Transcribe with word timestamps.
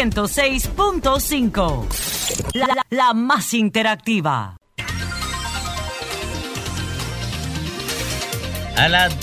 106.5. 0.00 2.54
La, 2.54 2.66
la- 2.68 2.86
la 2.88 3.12
más 3.12 3.52
interactiva. 3.52 4.56
A, 8.78 8.88
las 8.88 9.14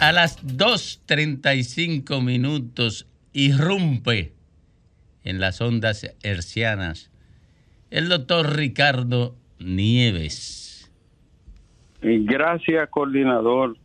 a 0.00 0.12
las 0.12 0.42
2.35 0.46 2.22
minutos 2.24 3.06
irrumpe 3.34 4.32
en 5.22 5.38
las 5.38 5.60
ondas 5.60 6.10
hercianas 6.22 7.10
el 7.90 8.08
doctor 8.08 8.56
Ricardo 8.56 9.36
Nieves. 9.58 10.90
Gracias, 12.00 12.88
coordinador. 12.88 13.76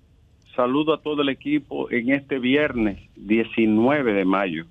Saludo 0.55 0.94
a 0.94 1.02
todo 1.02 1.23
el 1.23 1.30
equipo 1.30 1.92
en 1.92 2.14
este 2.14 2.39
viernes 2.39 3.00
19 3.17 4.14
de 4.14 4.23
mayo. 4.23 4.66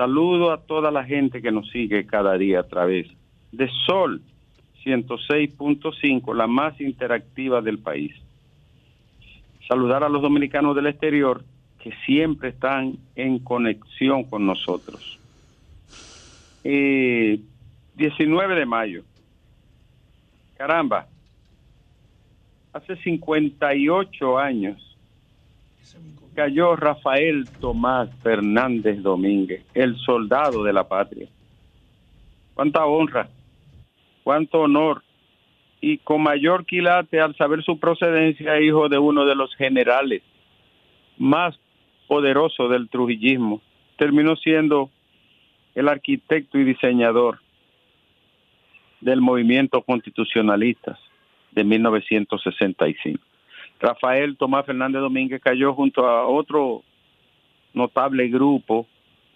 Saludo 0.00 0.50
a 0.50 0.56
toda 0.56 0.90
la 0.90 1.04
gente 1.04 1.42
que 1.42 1.52
nos 1.52 1.68
sigue 1.68 2.06
cada 2.06 2.38
día 2.38 2.60
a 2.60 2.66
través 2.66 3.06
de 3.52 3.68
Sol 3.84 4.22
106.5, 4.82 6.34
la 6.34 6.46
más 6.46 6.80
interactiva 6.80 7.60
del 7.60 7.80
país. 7.80 8.14
Saludar 9.68 10.02
a 10.02 10.08
los 10.08 10.22
dominicanos 10.22 10.74
del 10.74 10.86
exterior 10.86 11.44
que 11.82 11.92
siempre 12.06 12.48
están 12.48 12.96
en 13.14 13.40
conexión 13.40 14.24
con 14.24 14.46
nosotros. 14.46 15.18
Eh, 16.64 17.38
19 17.96 18.54
de 18.54 18.64
mayo. 18.64 19.02
Caramba, 20.56 21.08
hace 22.72 22.96
58 22.96 24.38
años 24.38 24.96
cayó 26.34 26.76
Rafael 26.76 27.48
Tomás 27.60 28.08
Fernández 28.22 29.02
Domínguez, 29.02 29.64
el 29.74 29.96
soldado 29.98 30.62
de 30.62 30.72
la 30.72 30.88
patria. 30.88 31.28
Cuánta 32.54 32.84
honra, 32.86 33.28
cuánto 34.22 34.60
honor 34.60 35.02
y 35.80 35.98
con 35.98 36.22
mayor 36.22 36.66
quilate 36.66 37.20
al 37.20 37.34
saber 37.36 37.62
su 37.62 37.78
procedencia, 37.78 38.60
hijo 38.60 38.88
de 38.88 38.98
uno 38.98 39.24
de 39.24 39.34
los 39.34 39.54
generales 39.56 40.22
más 41.18 41.58
poderosos 42.06 42.70
del 42.70 42.88
trujillismo, 42.88 43.60
terminó 43.96 44.36
siendo 44.36 44.90
el 45.74 45.88
arquitecto 45.88 46.58
y 46.58 46.64
diseñador 46.64 47.38
del 49.00 49.20
movimiento 49.20 49.80
constitucionalista 49.82 50.98
de 51.52 51.64
1965. 51.64 53.29
Rafael 53.80 54.36
Tomás 54.36 54.66
Fernández 54.66 55.00
Domínguez 55.00 55.40
cayó 55.42 55.72
junto 55.74 56.06
a 56.06 56.26
otro 56.26 56.82
notable 57.72 58.28
grupo 58.28 58.86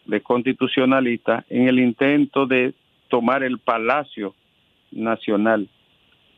de 0.04 0.20
constitucionalistas 0.20 1.44
en 1.48 1.66
el 1.66 1.78
intento 1.78 2.46
de 2.46 2.74
tomar 3.08 3.42
el 3.42 3.58
Palacio 3.58 4.34
Nacional. 4.92 5.66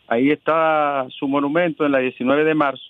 Ahí 0.06 0.30
está 0.30 1.06
su 1.10 1.26
monumento 1.26 1.84
en 1.84 1.92
la 1.92 1.98
19 1.98 2.44
de 2.44 2.54
marzo, 2.54 2.84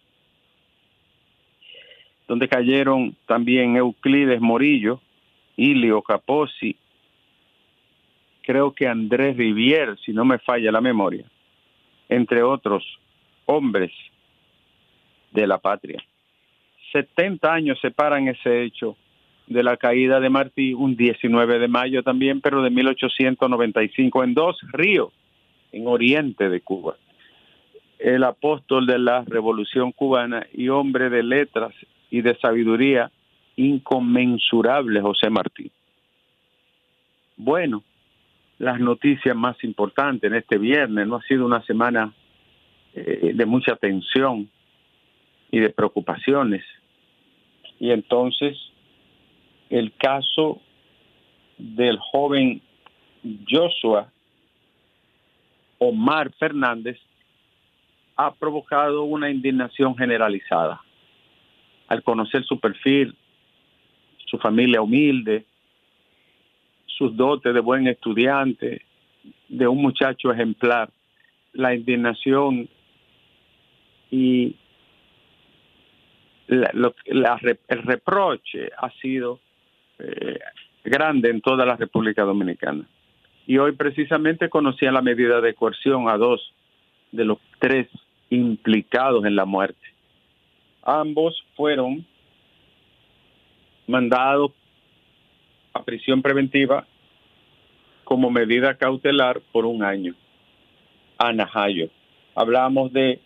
donde 2.28 2.46
cayeron 2.46 3.16
también 3.24 3.76
Euclides 3.76 4.40
Morillo, 4.40 5.00
Ilio 5.56 6.02
Capozzi, 6.02 6.76
creo 8.42 8.72
que 8.72 8.86
Andrés 8.86 9.34
Rivier, 9.36 9.96
si 10.04 10.12
no 10.12 10.26
me 10.26 10.38
falla 10.38 10.70
la 10.70 10.82
memoria, 10.82 11.24
entre 12.10 12.42
otros 12.42 12.84
hombres 13.46 13.90
de 15.36 15.46
la 15.46 15.58
patria. 15.58 16.02
70 16.92 17.52
años 17.52 17.78
separan 17.80 18.26
ese 18.26 18.62
hecho 18.64 18.96
de 19.46 19.62
la 19.62 19.76
caída 19.76 20.18
de 20.18 20.30
Martí, 20.30 20.74
un 20.74 20.96
19 20.96 21.58
de 21.58 21.68
mayo 21.68 22.02
también, 22.02 22.40
pero 22.40 22.62
de 22.62 22.70
1895, 22.70 24.24
en 24.24 24.34
dos 24.34 24.58
ríos, 24.72 25.12
en 25.72 25.86
oriente 25.86 26.48
de 26.48 26.60
Cuba. 26.62 26.96
El 27.98 28.24
apóstol 28.24 28.86
de 28.86 28.98
la 28.98 29.24
revolución 29.24 29.92
cubana 29.92 30.46
y 30.52 30.68
hombre 30.68 31.10
de 31.10 31.22
letras 31.22 31.72
y 32.10 32.22
de 32.22 32.36
sabiduría 32.38 33.10
inconmensurable, 33.56 35.00
José 35.00 35.30
Martí. 35.30 35.70
Bueno, 37.36 37.84
las 38.58 38.80
noticias 38.80 39.36
más 39.36 39.62
importantes 39.64 40.30
en 40.30 40.36
este 40.36 40.58
viernes, 40.58 41.06
no 41.06 41.16
ha 41.16 41.22
sido 41.22 41.44
una 41.44 41.62
semana 41.62 42.12
eh, 42.94 43.32
de 43.34 43.46
mucha 43.46 43.76
tensión 43.76 44.48
y 45.50 45.60
de 45.60 45.70
preocupaciones. 45.70 46.64
Y 47.78 47.90
entonces 47.90 48.56
el 49.70 49.92
caso 49.96 50.60
del 51.58 51.98
joven 51.98 52.62
Joshua 53.48 54.10
Omar 55.78 56.32
Fernández 56.38 56.98
ha 58.16 58.34
provocado 58.34 59.04
una 59.04 59.30
indignación 59.30 59.96
generalizada. 59.96 60.80
Al 61.88 62.02
conocer 62.02 62.44
su 62.44 62.58
perfil, 62.58 63.14
su 64.24 64.38
familia 64.38 64.80
humilde, 64.80 65.44
sus 66.86 67.14
dotes 67.14 67.52
de 67.52 67.60
buen 67.60 67.86
estudiante, 67.86 68.82
de 69.48 69.68
un 69.68 69.82
muchacho 69.82 70.32
ejemplar, 70.32 70.90
la 71.52 71.74
indignación 71.74 72.68
y 74.10 74.56
la- 76.48 77.40
el 77.68 77.82
reproche 77.82 78.70
ha 78.76 78.90
sido 79.00 79.40
eh, 79.98 80.38
grande 80.84 81.30
en 81.30 81.40
toda 81.40 81.64
la 81.64 81.76
República 81.76 82.22
Dominicana. 82.22 82.84
Y 83.46 83.58
hoy 83.58 83.72
precisamente 83.72 84.48
conocía 84.48 84.90
la 84.92 85.02
medida 85.02 85.40
de 85.40 85.54
coerción 85.54 86.08
a 86.08 86.16
dos 86.16 86.52
de 87.12 87.24
los 87.24 87.38
tres 87.58 87.88
implicados 88.30 89.24
en 89.24 89.36
la 89.36 89.44
muerte. 89.44 89.86
Ambos 90.82 91.42
fueron 91.56 92.04
mandados 93.86 94.52
a 95.72 95.82
prisión 95.84 96.22
preventiva 96.22 96.86
como 98.04 98.30
medida 98.30 98.74
cautelar 98.76 99.40
por 99.52 99.64
un 99.66 99.82
año. 99.82 100.14
a 101.18 101.32
Najayo. 101.32 101.88
Hablamos 102.34 102.92
de 102.92 103.20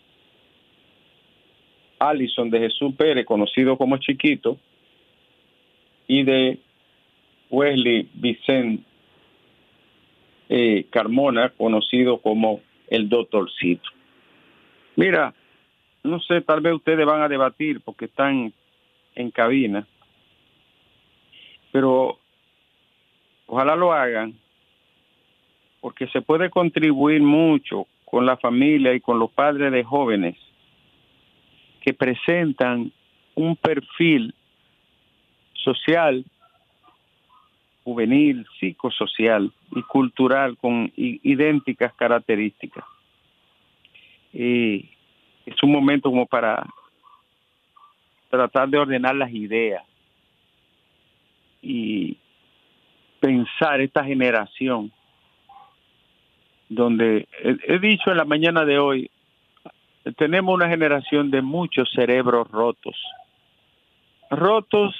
Alison 2.01 2.49
de 2.49 2.59
Jesús 2.59 2.95
Pérez, 2.95 3.25
conocido 3.25 3.77
como 3.77 3.97
Chiquito, 3.97 4.57
y 6.07 6.23
de 6.23 6.57
Wesley 7.51 8.09
Vicente 8.15 8.83
eh, 10.49 10.87
Carmona, 10.89 11.49
conocido 11.49 12.17
como 12.17 12.61
el 12.89 13.07
Doctorcito. 13.07 13.89
Mira, 14.95 15.33
no 16.03 16.19
sé, 16.19 16.41
tal 16.41 16.61
vez 16.61 16.73
ustedes 16.73 17.05
van 17.05 17.21
a 17.21 17.29
debatir 17.29 17.81
porque 17.81 18.05
están 18.05 18.51
en 19.15 19.31
cabina, 19.31 19.87
pero 21.71 22.17
ojalá 23.45 23.75
lo 23.75 23.93
hagan, 23.93 24.33
porque 25.79 26.07
se 26.07 26.21
puede 26.21 26.49
contribuir 26.49 27.21
mucho 27.21 27.85
con 28.05 28.25
la 28.25 28.37
familia 28.37 28.93
y 28.93 28.99
con 28.99 29.19
los 29.19 29.31
padres 29.31 29.71
de 29.71 29.83
jóvenes 29.83 30.35
que 31.81 31.93
presentan 31.93 32.91
un 33.35 33.55
perfil 33.55 34.33
social, 35.53 36.23
juvenil, 37.83 38.45
psicosocial 38.59 39.51
y 39.75 39.81
cultural 39.83 40.57
con 40.57 40.91
idénticas 40.95 41.93
características. 41.93 42.85
y 44.33 44.89
es 45.45 45.61
un 45.63 45.71
momento 45.71 46.09
como 46.09 46.25
para 46.25 46.65
tratar 48.29 48.69
de 48.69 48.77
ordenar 48.77 49.15
las 49.15 49.31
ideas 49.31 49.83
y 51.61 52.17
pensar 53.19 53.81
esta 53.81 54.03
generación 54.05 54.91
donde 56.69 57.27
he 57.43 57.79
dicho 57.79 58.11
en 58.11 58.17
la 58.17 58.25
mañana 58.25 58.63
de 58.63 58.79
hoy 58.79 59.11
tenemos 60.17 60.53
una 60.53 60.67
generación 60.67 61.31
de 61.31 61.41
muchos 61.41 61.89
cerebros 61.93 62.49
rotos 62.49 62.95
rotos 64.29 64.95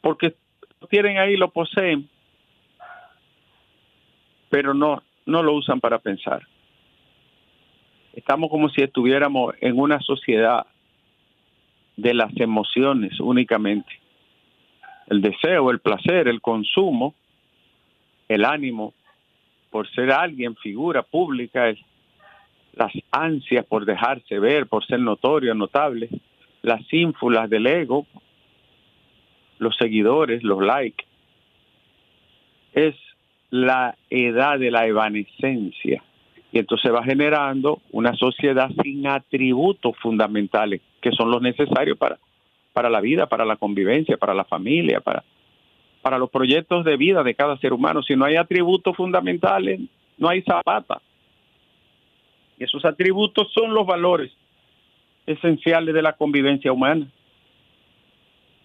porque 0.00 0.34
lo 0.80 0.86
tienen 0.88 1.18
ahí 1.18 1.36
lo 1.36 1.50
poseen 1.50 2.08
pero 4.48 4.74
no 4.74 5.02
no 5.26 5.42
lo 5.42 5.54
usan 5.54 5.80
para 5.80 5.98
pensar 5.98 6.46
estamos 8.12 8.50
como 8.50 8.68
si 8.68 8.82
estuviéramos 8.82 9.54
en 9.60 9.78
una 9.78 10.00
sociedad 10.00 10.66
de 12.00 12.14
las 12.14 12.32
emociones 12.36 13.18
únicamente. 13.20 13.92
El 15.08 15.20
deseo, 15.20 15.70
el 15.70 15.80
placer, 15.80 16.28
el 16.28 16.40
consumo, 16.40 17.14
el 18.28 18.44
ánimo 18.44 18.94
por 19.70 19.88
ser 19.90 20.10
alguien, 20.10 20.56
figura 20.56 21.02
pública, 21.02 21.72
las 22.74 22.92
ansias 23.10 23.64
por 23.66 23.84
dejarse 23.84 24.38
ver, 24.38 24.66
por 24.66 24.84
ser 24.86 25.00
notorio, 25.00 25.54
notable, 25.54 26.08
las 26.62 26.80
ínfulas 26.92 27.48
del 27.50 27.66
ego, 27.66 28.06
los 29.58 29.76
seguidores, 29.76 30.42
los 30.42 30.62
likes. 30.62 31.04
Es 32.72 32.94
la 33.50 33.96
edad 34.08 34.58
de 34.58 34.70
la 34.70 34.86
evanescencia 34.86 36.02
y 36.52 36.58
entonces 36.58 36.92
va 36.92 37.04
generando 37.04 37.80
una 37.92 38.14
sociedad 38.14 38.70
sin 38.82 39.06
atributos 39.06 39.96
fundamentales 39.98 40.80
que 41.00 41.12
son 41.12 41.30
los 41.30 41.40
necesarios 41.42 41.96
para, 41.96 42.18
para 42.72 42.90
la 42.90 43.00
vida, 43.00 43.26
para 43.26 43.44
la 43.44 43.56
convivencia, 43.56 44.16
para 44.16 44.34
la 44.34 44.44
familia, 44.44 45.00
para, 45.00 45.24
para 46.02 46.18
los 46.18 46.30
proyectos 46.30 46.84
de 46.84 46.96
vida 46.96 47.22
de 47.22 47.34
cada 47.34 47.56
ser 47.58 47.72
humano. 47.72 48.02
Si 48.02 48.16
no 48.16 48.24
hay 48.24 48.36
atributos 48.36 48.96
fundamentales, 48.96 49.80
no 50.18 50.28
hay 50.28 50.42
zapata. 50.42 51.00
Y 52.60 52.64
esos 52.64 52.84
atributos 52.84 53.50
son 53.54 53.72
los 53.72 53.86
valores 53.86 54.30
esenciales 55.24 55.94
de 55.94 56.02
la 56.02 56.12
convivencia 56.12 56.70
humana. 56.70 57.10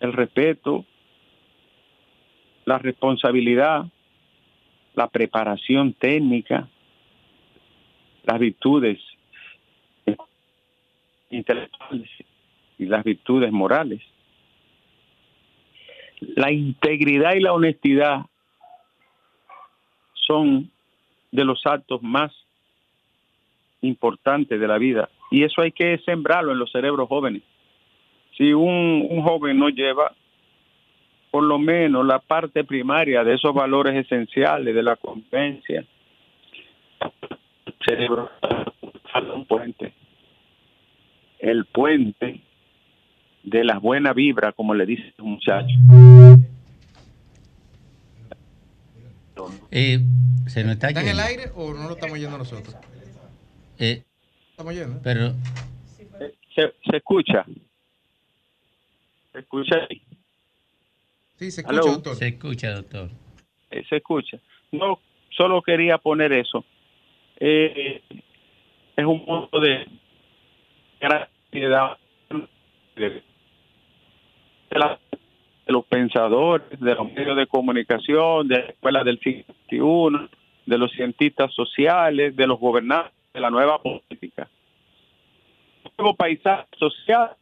El 0.01 0.11
respeto, 0.11 0.85
la 2.65 2.77
responsabilidad, 2.77 3.85
la 4.95 5.07
preparación 5.07 5.93
técnica, 5.93 6.67
las 8.23 8.37
virtudes 8.37 8.99
intelectuales 11.29 12.09
y 12.77 12.85
las 12.87 13.03
virtudes 13.05 13.51
morales. 13.53 14.01
La 16.19 16.51
integridad 16.51 17.35
y 17.35 17.39
la 17.39 17.53
honestidad 17.53 18.25
son 20.13 20.69
de 21.31 21.45
los 21.45 21.65
actos 21.65 22.03
más 22.03 22.33
importantes 23.85 24.59
de 24.59 24.67
la 24.67 24.77
vida 24.77 25.09
y 25.31 25.43
eso 25.43 25.61
hay 25.61 25.71
que 25.71 25.97
sembrarlo 26.05 26.51
en 26.51 26.59
los 26.59 26.71
cerebros 26.71 27.07
jóvenes. 27.07 27.41
Si 28.37 28.53
un, 28.53 29.07
un 29.09 29.21
joven 29.23 29.57
no 29.57 29.69
lleva 29.69 30.13
por 31.31 31.43
lo 31.43 31.57
menos 31.59 32.05
la 32.05 32.19
parte 32.19 32.63
primaria 32.63 33.23
de 33.23 33.33
esos 33.33 33.53
valores 33.53 33.95
esenciales 33.95 34.73
de 34.73 34.83
la 34.83 34.95
convivencia, 34.95 35.85
cerebro 37.85 38.29
un 39.33 39.45
puente. 39.45 39.93
El 41.39 41.65
puente 41.65 42.41
de 43.43 43.63
las 43.63 43.81
buenas 43.81 44.15
vibras, 44.15 44.53
como 44.55 44.73
le 44.73 44.85
dice 44.85 45.13
un 45.19 45.31
muchacho. 45.33 45.75
Eh, 49.71 49.99
se 50.47 50.63
nos 50.63 50.73
está, 50.73 50.87
¿Está 50.87 51.01
en 51.01 51.09
el 51.09 51.19
aire 51.19 51.51
o 51.55 51.73
no 51.73 51.87
lo 51.87 51.95
estamos 51.95 52.17
yendo 52.17 52.37
nosotros? 52.37 52.75
Eh, 53.79 54.03
Estamos 54.51 54.73
yendo. 54.73 54.99
pero 55.03 55.33
Se, 56.55 56.73
se 56.89 56.97
escucha. 56.97 57.45
Se 59.33 59.39
escucha 59.39 59.75
ahí. 59.89 60.01
Sí, 61.37 61.51
se 61.51 61.61
Aló. 61.65 61.79
escucha, 61.79 61.91
doctor. 61.93 62.15
se 62.15 62.27
escucha, 62.27 62.71
doctor. 62.73 63.09
Eh, 63.71 63.83
se 63.89 63.97
escucha. 63.97 64.37
No, 64.71 64.99
solo 65.35 65.61
quería 65.61 65.97
poner 65.97 66.31
eso. 66.31 66.63
Eh, 67.37 68.01
es 68.95 69.05
un 69.05 69.25
mundo 69.25 69.59
de 69.59 69.85
gran 71.01 71.27
ansiedad 71.45 71.97
de, 72.95 73.09
de 74.69 74.79
la- 74.79 74.99
de 75.67 75.73
los 75.73 75.83
pensadores, 75.87 76.79
de 76.79 76.93
los 76.95 77.11
medios 77.11 77.35
de 77.35 77.47
comunicación, 77.47 78.47
de 78.47 78.55
la 78.59 78.65
escuela 78.67 79.03
del 79.03 79.19
siglo 79.19 79.43
XXI, 79.67 80.29
de 80.67 80.77
los 80.77 80.91
cientistas 80.91 81.51
sociales, 81.55 82.35
de 82.35 82.45
los 82.47 82.59
gobernantes, 82.59 83.11
de 83.35 83.41
la 83.41 83.49
nueva 83.49 83.81
política. 83.81 84.49
Un 85.83 85.91
nuevo 85.97 86.15
paisaje 86.15 86.65
social 86.79 87.35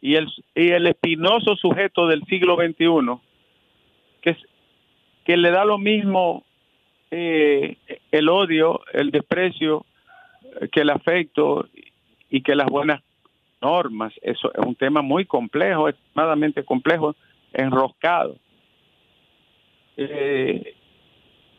y 0.00 0.16
el, 0.16 0.26
y 0.56 0.70
el 0.72 0.88
espinoso 0.88 1.54
sujeto 1.54 2.08
del 2.08 2.24
siglo 2.24 2.56
XXI, 2.56 3.20
que, 4.20 4.36
que 5.24 5.36
le 5.36 5.50
da 5.52 5.64
lo 5.64 5.78
mismo 5.78 6.44
eh, 7.12 7.76
el 8.10 8.28
odio, 8.28 8.80
el 8.92 9.12
desprecio, 9.12 9.86
eh, 10.60 10.68
que 10.68 10.80
el 10.80 10.90
afecto 10.90 11.68
y 12.28 12.42
que 12.42 12.56
las 12.56 12.66
buenas 12.66 13.00
normas. 13.62 14.12
Eso 14.20 14.52
es 14.52 14.66
un 14.66 14.74
tema 14.74 15.00
muy 15.00 15.24
complejo, 15.26 15.88
extremadamente 15.88 16.64
complejo, 16.64 17.14
enroscado. 17.52 18.36
Eh, 19.96 20.74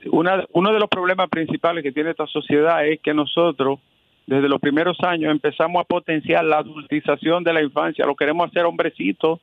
una, 0.08 0.46
uno 0.54 0.72
de 0.72 0.80
los 0.80 0.90
problemas 0.90 1.30
principales 1.30 1.84
que 1.84 1.92
tiene 1.92 2.12
esta 2.12 2.28
sociedad 2.28 2.86
es 2.86 3.00
que 3.02 3.14
nosotros, 3.14 3.80
desde 4.26 4.48
los 4.48 4.62
primeros 4.62 4.98
años, 5.02 5.32
empezamos 5.32 5.82
a 5.82 5.86
potenciar 5.86 6.46
la 6.46 6.60
adultización 6.60 7.44
de 7.44 7.54
la 7.54 7.62
infancia. 7.62 8.06
Lo 8.06 8.16
queremos 8.16 8.50
hacer 8.50 8.66
hombrecito 8.66 9.40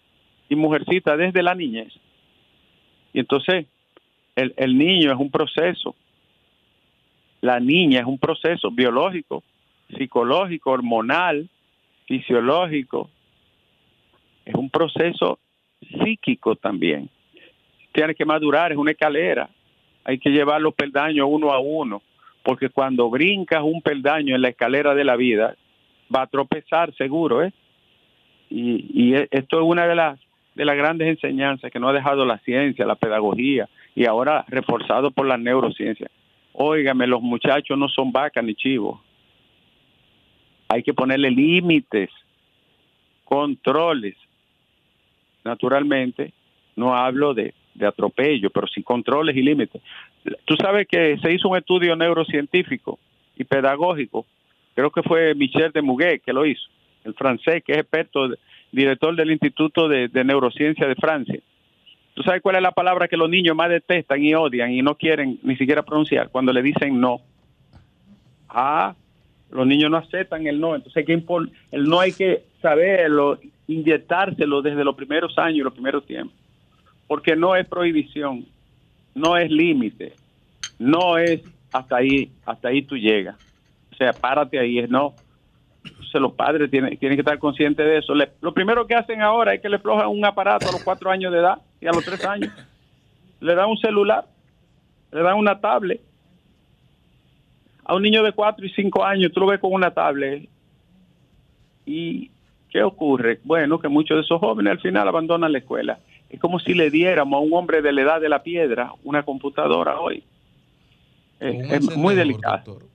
y 0.49 0.57
mujercita 0.57 1.17
desde 1.17 1.43
la 1.43 1.55
niñez. 1.55 1.93
Y 3.13 3.21
entonces, 3.21 3.67
el, 4.35 4.55
el 4.57 4.77
niño 4.77 5.13
es 5.13 5.19
un 5.19 5.31
proceso, 5.31 5.95
la 7.41 7.61
niña 7.61 8.01
es 8.01 8.07
un 8.07 8.19
proceso 8.19 8.71
biológico, 8.71 9.43
psicológico, 9.97 10.71
hormonal, 10.71 11.49
fisiológico, 12.07 13.11
es 14.45 14.55
un 14.55 14.71
proceso 14.71 15.39
psíquico 15.81 16.57
también. 16.57 17.11
Tiene 17.93 18.15
que 18.15 18.25
madurar, 18.25 18.73
es 18.73 18.79
una 18.79 18.93
escalera, 18.93 19.49
hay 20.07 20.19
que 20.19 20.31
llevar 20.31 20.61
los 20.61 20.73
peldaños 20.73 21.27
uno 21.29 21.53
a 21.53 21.59
uno, 21.59 22.01
porque 22.45 22.69
cuando 22.69 23.11
brincas 23.11 23.61
un 23.65 23.83
peldaño 23.83 24.37
en 24.37 24.43
la 24.43 24.51
escalera 24.51 24.95
de 24.95 25.03
la 25.03 25.17
vida, 25.17 25.57
va 26.15 26.23
a 26.23 26.27
tropezar 26.29 26.95
seguro, 26.95 27.43
¿eh? 27.43 27.53
Y, 28.49 28.87
y 28.95 29.15
e- 29.17 29.27
esto 29.33 29.59
es 29.59 29.65
una 29.65 29.89
de 29.89 29.97
las 29.97 30.21
de 30.55 30.65
las 30.65 30.77
grandes 30.77 31.09
enseñanzas 31.09 31.71
que 31.71 31.79
nos 31.79 31.91
ha 31.91 31.93
dejado 31.93 32.25
la 32.25 32.39
ciencia, 32.39 32.87
la 32.87 32.95
pedagogía, 32.95 33.69
y 33.95 34.07
ahora 34.07 34.45
reforzado 34.49 35.11
por 35.11 35.27
la 35.27 35.37
neurociencia. 35.37 36.09
Óigame, 36.55 37.07
los 37.07 37.21
muchachos 37.21 37.77
no 37.77 37.89
son 37.89 38.11
vacas 38.11 38.43
ni 38.43 38.55
chivos. 38.55 38.99
Hay 40.69 40.83
que 40.83 40.95
ponerle 40.95 41.31
límites, 41.31 42.09
controles. 43.25 44.17
Naturalmente, 45.45 46.33
no 46.77 46.95
hablo 46.95 47.35
de, 47.35 47.53
de 47.77 47.87
atropello, 47.87 48.51
pero 48.51 48.67
sí 48.67 48.83
controles 48.83 49.37
y 49.37 49.43
límites. 49.43 49.81
Tú 50.45 50.57
sabes 50.57 50.87
que 50.89 51.19
se 51.19 51.33
hizo 51.33 51.49
un 51.49 51.57
estudio 51.57 51.95
neurocientífico 51.97 52.99
y 53.37 53.45
pedagógico, 53.45 54.27
creo 54.75 54.91
que 54.91 55.03
fue 55.03 55.35
Michel 55.35 55.73
de 55.73 55.83
Muguet 55.83 56.23
que 56.23 56.33
lo 56.33 56.47
hizo, 56.47 56.69
el 57.05 57.15
francés, 57.15 57.63
que 57.65 57.73
es 57.73 57.79
experto, 57.79 58.29
director 58.73 59.15
del 59.15 59.31
Instituto 59.31 59.89
de, 59.89 60.09
Neurociencia 60.25 60.87
de 60.87 60.95
Francia. 60.97 61.41
¿Tú 62.15 62.23
sabes 62.23 62.43
cuál 62.43 62.57
es 62.57 62.63
la 62.63 62.73
palabra 62.73 63.09
que 63.09 63.17
los 63.17 63.29
niños 63.29 63.55
más 63.55 63.69
detestan 63.69 64.23
y 64.23 64.35
odian 64.35 64.73
y 64.73 64.83
no 64.83 64.95
quieren 64.95 65.39
ni 65.43 65.57
siquiera 65.57 65.83
pronunciar 65.83 66.31
cuando 66.31 66.53
le 66.53 66.63
dicen 66.63 66.99
no? 66.99 67.21
Ah, 68.49 68.95
los 69.51 69.67
niños 69.67 69.91
no 69.91 69.99
aceptan 69.99 70.47
el 70.47 70.59
no, 70.59 70.75
entonces 70.75 70.97
hay 70.97 71.05
que 71.05 71.23
el 71.73 71.85
no 71.85 72.01
hay 72.01 72.13
que 72.13 72.45
saberlo, 72.61 73.39
inyectárselo 73.69 74.63
desde 74.63 74.85
los 74.85 74.95
primeros 74.95 75.37
años 75.39 75.59
y 75.59 75.63
los 75.63 75.73
primeros 75.73 76.05
tiempos, 76.07 76.37
porque 77.07 77.37
no 77.37 77.57
es 77.57 77.67
prohibición, 77.69 78.47
no 79.15 79.37
es 79.37 79.51
límite, 79.51 80.15
no 80.79 81.19
es 81.19 81.43
hasta 81.73 81.97
ahí, 81.97 82.33
hasta 82.45 82.69
ahí 82.69 82.83
tú 82.83 82.97
llegas, 82.97 83.37
o 83.93 83.97
sea, 83.97 84.13
párate 84.13 84.59
ahí, 84.59 84.79
es 84.79 84.91
no. 84.91 85.15
Entonces 85.93 86.21
los 86.21 86.33
padres 86.35 86.71
tienen, 86.71 86.97
tienen 86.99 87.17
que 87.17 87.23
estar 87.23 87.39
conscientes 87.39 87.85
de 87.87 87.99
eso. 87.99 88.13
Lo 88.15 88.53
primero 88.53 88.87
que 88.87 88.95
hacen 88.95 89.23
ahora 89.23 89.55
es 89.55 89.63
que 89.63 89.69
le 89.69 89.79
flojan 89.79 90.09
un 90.09 90.25
aparato 90.25 90.69
a 90.69 90.73
los 90.73 90.83
cuatro 90.83 91.11
años 91.11 91.33
de 91.33 91.39
edad 91.39 91.59
y 91.81 91.87
a 91.87 91.93
los 91.93 92.05
tres 92.05 92.23
años. 92.25 92.53
Le 93.41 93.55
dan 93.55 93.71
un 93.71 93.79
celular, 93.79 94.27
le 95.11 95.23
dan 95.23 95.39
una 95.39 95.59
tablet. 95.59 96.01
A 97.85 97.95
un 97.95 98.03
niño 98.03 98.23
de 98.23 98.33
cuatro 98.33 98.67
y 98.67 98.71
cinco 98.71 99.05
años, 99.05 99.33
tú 99.33 99.41
lo 99.41 99.47
ves 99.47 99.61
con 99.61 99.73
una 99.73 99.91
tablet 99.93 100.49
¿Y 101.87 102.33
qué 102.69 102.83
ocurre? 102.83 103.39
Bueno, 103.45 103.79
que 103.79 103.89
muchos 103.89 104.17
de 104.17 104.23
esos 104.23 104.41
jóvenes 104.41 104.73
al 104.73 104.81
final 104.81 105.07
abandonan 105.07 105.53
la 105.53 105.59
escuela. 105.59 106.01
Es 106.31 106.41
como 106.41 106.59
si 106.59 106.75
le 106.75 106.91
diéramos 106.91 107.39
a 107.39 107.41
un 107.41 107.53
hombre 107.53 107.83
de 107.83 107.93
la 107.93 108.03
edad 108.03 108.21
de 108.21 108.29
la 108.29 108.43
piedra 108.43 108.93
una 109.05 109.23
computadora 109.23 110.01
hoy. 110.01 110.25
Es, 111.41 111.73
es 111.73 111.97
muy 111.97 112.15
delicado. 112.15 112.63
doctor. 112.65 112.89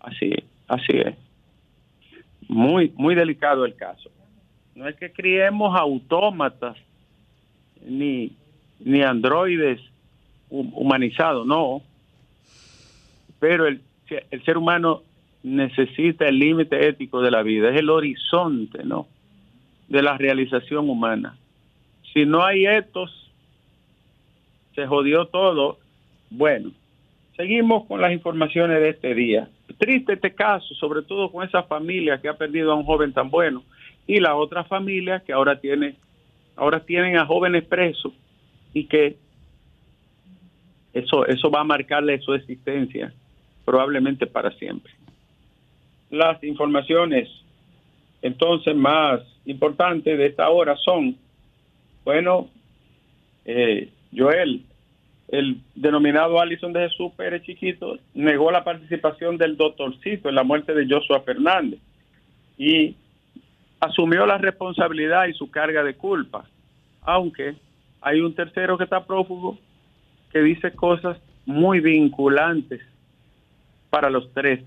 Así, 0.00 0.32
así 0.68 0.92
es. 0.96 1.14
Muy, 2.48 2.92
muy 2.96 3.14
delicado 3.14 3.64
el 3.64 3.74
caso. 3.76 4.10
No 4.74 4.88
es 4.88 4.96
que 4.96 5.12
criemos 5.12 5.78
autómatas 5.78 6.76
ni, 7.86 8.32
ni 8.80 9.02
androides 9.02 9.80
hu- 10.50 10.70
humanizados, 10.74 11.46
no. 11.46 11.82
Pero 13.38 13.66
el, 13.66 13.80
el 14.30 14.44
ser 14.44 14.58
humano 14.58 15.02
necesita 15.42 16.26
el 16.26 16.38
límite 16.38 16.88
ético 16.88 17.20
de 17.20 17.30
la 17.30 17.42
vida, 17.42 17.70
es 17.70 17.76
el 17.76 17.90
horizonte, 17.90 18.84
¿no? 18.84 19.06
De 19.88 20.02
la 20.02 20.16
realización 20.16 20.88
humana. 20.88 21.36
Si 22.12 22.26
no 22.26 22.44
hay 22.44 22.66
etos, 22.66 23.30
se 24.74 24.86
jodió 24.86 25.26
todo. 25.26 25.78
Bueno, 26.30 26.72
Seguimos 27.36 27.86
con 27.86 28.00
las 28.00 28.12
informaciones 28.12 28.80
de 28.80 28.90
este 28.90 29.14
día. 29.14 29.48
Triste 29.78 30.12
este 30.12 30.34
caso, 30.34 30.74
sobre 30.74 31.02
todo 31.02 31.32
con 31.32 31.46
esa 31.46 31.62
familia 31.62 32.20
que 32.20 32.28
ha 32.28 32.36
perdido 32.36 32.72
a 32.72 32.74
un 32.74 32.84
joven 32.84 33.12
tan 33.12 33.30
bueno 33.30 33.64
y 34.06 34.20
la 34.20 34.34
otra 34.34 34.64
familia 34.64 35.20
que 35.20 35.32
ahora 35.32 35.58
tiene, 35.58 35.96
ahora 36.56 36.84
tienen 36.84 37.16
a 37.16 37.26
jóvenes 37.26 37.64
presos 37.64 38.12
y 38.74 38.84
que 38.84 39.16
eso, 40.92 41.26
eso 41.26 41.50
va 41.50 41.60
a 41.60 41.64
marcarle 41.64 42.20
su 42.20 42.34
existencia 42.34 43.14
probablemente 43.64 44.26
para 44.26 44.50
siempre. 44.52 44.92
Las 46.10 46.42
informaciones 46.44 47.30
entonces 48.20 48.76
más 48.76 49.20
importantes 49.46 50.18
de 50.18 50.26
esta 50.26 50.50
hora 50.50 50.76
son, 50.76 51.16
bueno, 52.04 52.48
eh, 53.44 53.90
Joel, 54.16 54.64
el 55.28 55.60
denominado 55.74 56.40
Alison 56.40 56.72
de 56.72 56.88
Jesús 56.88 57.12
Pérez 57.16 57.42
Chiquito 57.42 57.98
negó 58.14 58.50
la 58.50 58.64
participación 58.64 59.38
del 59.38 59.56
doctorcito 59.56 60.28
en 60.28 60.34
la 60.34 60.44
muerte 60.44 60.74
de 60.74 60.86
Joshua 60.88 61.22
Fernández 61.22 61.80
y 62.58 62.96
asumió 63.80 64.26
la 64.26 64.38
responsabilidad 64.38 65.26
y 65.26 65.32
su 65.32 65.50
carga 65.50 65.82
de 65.82 65.94
culpa, 65.94 66.44
aunque 67.00 67.54
hay 68.00 68.20
un 68.20 68.34
tercero 68.34 68.76
que 68.76 68.84
está 68.84 69.04
prófugo 69.04 69.58
que 70.32 70.40
dice 70.40 70.72
cosas 70.72 71.18
muy 71.46 71.80
vinculantes 71.80 72.80
para 73.90 74.10
los 74.10 74.32
tres. 74.32 74.60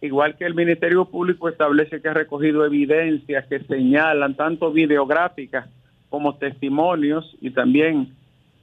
Igual 0.00 0.36
que 0.36 0.44
el 0.44 0.54
Ministerio 0.54 1.06
Público 1.06 1.48
establece 1.48 2.00
que 2.00 2.08
ha 2.08 2.14
recogido 2.14 2.64
evidencias 2.64 3.46
que 3.46 3.60
señalan 3.60 4.34
tanto 4.34 4.70
videográficas 4.70 5.68
como 6.10 6.36
testimonios 6.36 7.36
y 7.40 7.50
también 7.50 8.14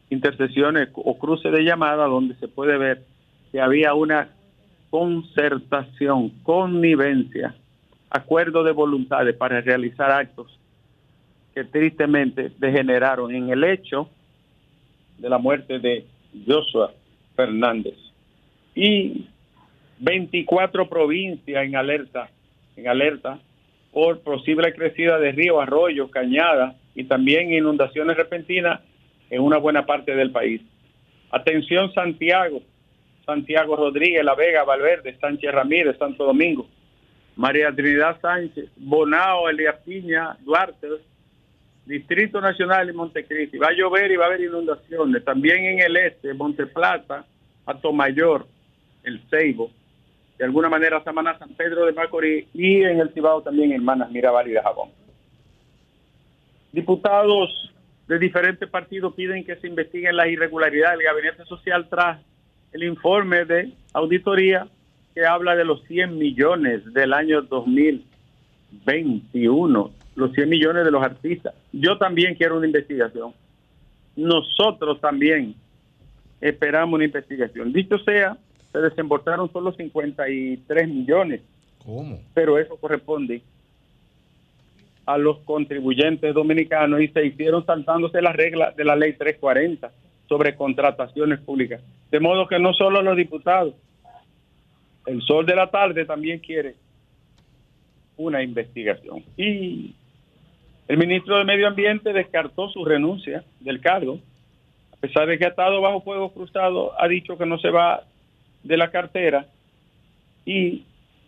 intercesiones 0.10 0.90
o 0.94 1.18
cruces 1.18 1.52
de 1.52 1.64
llamada 1.64 2.06
donde 2.06 2.36
se 2.36 2.48
puede 2.48 2.78
ver 2.78 3.04
que 3.52 3.62
había 3.62 3.94
una 3.94 4.30
concertación, 4.90 6.30
connivencia, 6.44 7.56
acuerdo 8.10 8.64
de 8.64 8.72
voluntades 8.72 9.36
para 9.36 9.62
realizar 9.62 10.12
actos 10.12 10.60
que 11.54 11.64
tristemente 11.64 12.52
degeneraron 12.58 13.34
en 13.34 13.50
el 13.50 13.64
hecho 13.64 14.10
de 15.18 15.30
la 15.30 15.38
muerte 15.38 15.80
de 15.80 16.06
Joshua 16.46 16.92
Fernández. 17.36 17.96
Y 18.76 19.28
24 20.00 20.90
provincias 20.90 21.66
en 21.66 21.76
alerta, 21.76 22.30
en 22.76 22.88
alerta 22.88 23.40
por 23.96 24.20
posible 24.20 24.74
crecida 24.74 25.18
de 25.20 25.32
ríos, 25.32 25.64
arroyos, 25.64 26.12
cañadas 26.12 26.76
y 26.96 27.06
también 27.06 27.54
inundaciones 27.54 28.18
repentinas 28.18 28.82
en 29.30 29.42
una 29.42 29.58
buena 29.58 29.86
parte 29.86 30.14
del 30.14 30.32
país. 30.32 30.62
Atención 31.32 31.94
Santiago, 31.94 32.62
Santiago 33.26 33.78
Rodríguez, 33.78 34.22
La 34.26 34.36
Vega, 34.36 34.66
Valverde, 34.66 35.18
Sánchez 35.18 35.50
Ramírez, 35.50 35.98
Santo 35.98 36.26
Domingo, 36.26 36.68
María 37.38 37.72
Trinidad 37.72 38.20
Sánchez, 38.20 38.70
Bonao, 38.76 39.48
Elías 39.48 39.78
Piña, 39.86 40.36
Duarte, 40.42 40.90
Distrito 41.86 42.42
Nacional 42.42 42.90
y 42.90 42.92
Montecristi. 42.92 43.58
Va 43.58 43.68
a 43.68 43.74
llover 43.78 44.12
y 44.12 44.18
va 44.18 44.26
a 44.26 44.28
haber 44.28 44.42
inundaciones. 44.42 45.24
También 45.24 45.64
en 45.64 45.80
el 45.80 45.96
este, 45.96 46.34
Monteplata, 46.34 47.26
Atomayor, 47.66 48.46
El 49.06 49.22
Ceibo, 49.30 49.72
de 50.38 50.46
alguna 50.46 50.70
manera 50.70 51.04
Samaná, 51.04 51.38
San 51.38 51.50
Pedro 51.50 51.86
de 51.86 51.92
Macorís 51.94 52.48
y 52.54 52.84
en 52.84 53.00
el 53.00 53.12
Cibao 53.14 53.42
también 53.42 53.72
Hermanas 53.72 54.12
Mirabal 54.12 54.48
y 54.48 54.52
de 54.52 54.62
Jabón. 54.62 54.90
Diputados 56.72 57.74
de 58.08 58.20
diferentes 58.20 58.70
partidos 58.70 59.16
piden 59.16 59.44
que 59.46 59.56
se 59.56 59.66
investiguen 59.68 60.16
las 60.18 60.28
irregularidades 60.28 61.00
del 61.00 61.08
Gabinete 61.08 61.44
Social 61.46 61.88
tras 61.90 62.22
el 62.74 62.84
informe 62.84 63.46
de 63.46 63.72
auditoría 63.94 64.68
que 65.14 65.26
habla 65.26 65.56
de 65.56 65.64
los 65.64 65.82
100 65.86 66.18
millones 66.18 66.84
del 66.94 67.14
año 67.14 67.42
2021, 67.44 69.92
los 70.16 70.34
100 70.34 70.50
millones 70.50 70.84
de 70.84 70.92
los 70.92 71.02
artistas. 71.02 71.54
Yo 71.72 71.98
también 71.98 72.36
quiero 72.36 72.58
una 72.58 72.68
investigación. 72.68 73.34
Nosotros 74.18 75.00
también 75.00 75.56
esperamos 76.42 76.96
una 76.96 77.06
investigación. 77.06 77.72
Dicho 77.72 77.98
sea, 78.00 78.38
se 78.76 78.82
desembolsaron 78.82 79.50
solo 79.54 79.72
53 79.72 80.90
millones, 80.90 81.42
¿Cómo? 81.86 82.20
pero 82.34 82.60
eso 82.60 82.76
corresponde 82.76 83.42
a 85.06 85.18
los 85.18 85.38
contribuyentes 85.40 86.34
dominicanos 86.34 87.00
y 87.00 87.08
se 87.08 87.26
hicieron 87.26 87.66
saltándose 87.66 88.22
las 88.22 88.36
reglas 88.36 88.76
de 88.76 88.84
la 88.84 88.98
ley 88.98 89.14
340 89.14 89.92
sobre 90.28 90.56
contrataciones 90.56 91.40
públicas. 91.40 91.82
De 92.12 92.20
modo 92.20 92.48
que 92.48 92.60
no 92.60 92.74
solo 92.74 93.02
los 93.02 93.16
diputados, 93.16 93.76
el 95.06 95.22
sol 95.22 95.46
de 95.46 95.56
la 95.56 95.72
tarde 95.72 96.04
también 96.04 96.40
quiere 96.40 96.76
una 98.18 98.44
investigación. 98.44 99.24
Y 99.38 99.96
el 100.90 100.98
ministro 100.98 101.38
de 101.38 101.46
Medio 101.46 101.68
Ambiente 101.68 102.12
descartó 102.12 102.68
su 102.70 102.84
renuncia 102.84 103.46
del 103.62 103.80
cargo, 103.80 104.20
a 104.92 104.98
pesar 104.98 105.28
de 105.28 105.38
que 105.38 105.46
ha 105.46 105.50
estado 105.50 105.80
bajo 105.80 106.02
fuego 106.02 106.34
cruzado, 106.34 107.00
ha 107.00 107.08
dicho 107.08 107.38
que 107.38 107.46
no 107.46 107.58
se 107.58 107.70
va 107.70 108.04
de 108.66 108.78
la 108.78 108.92
cartera 108.92 109.48
y 110.46 110.84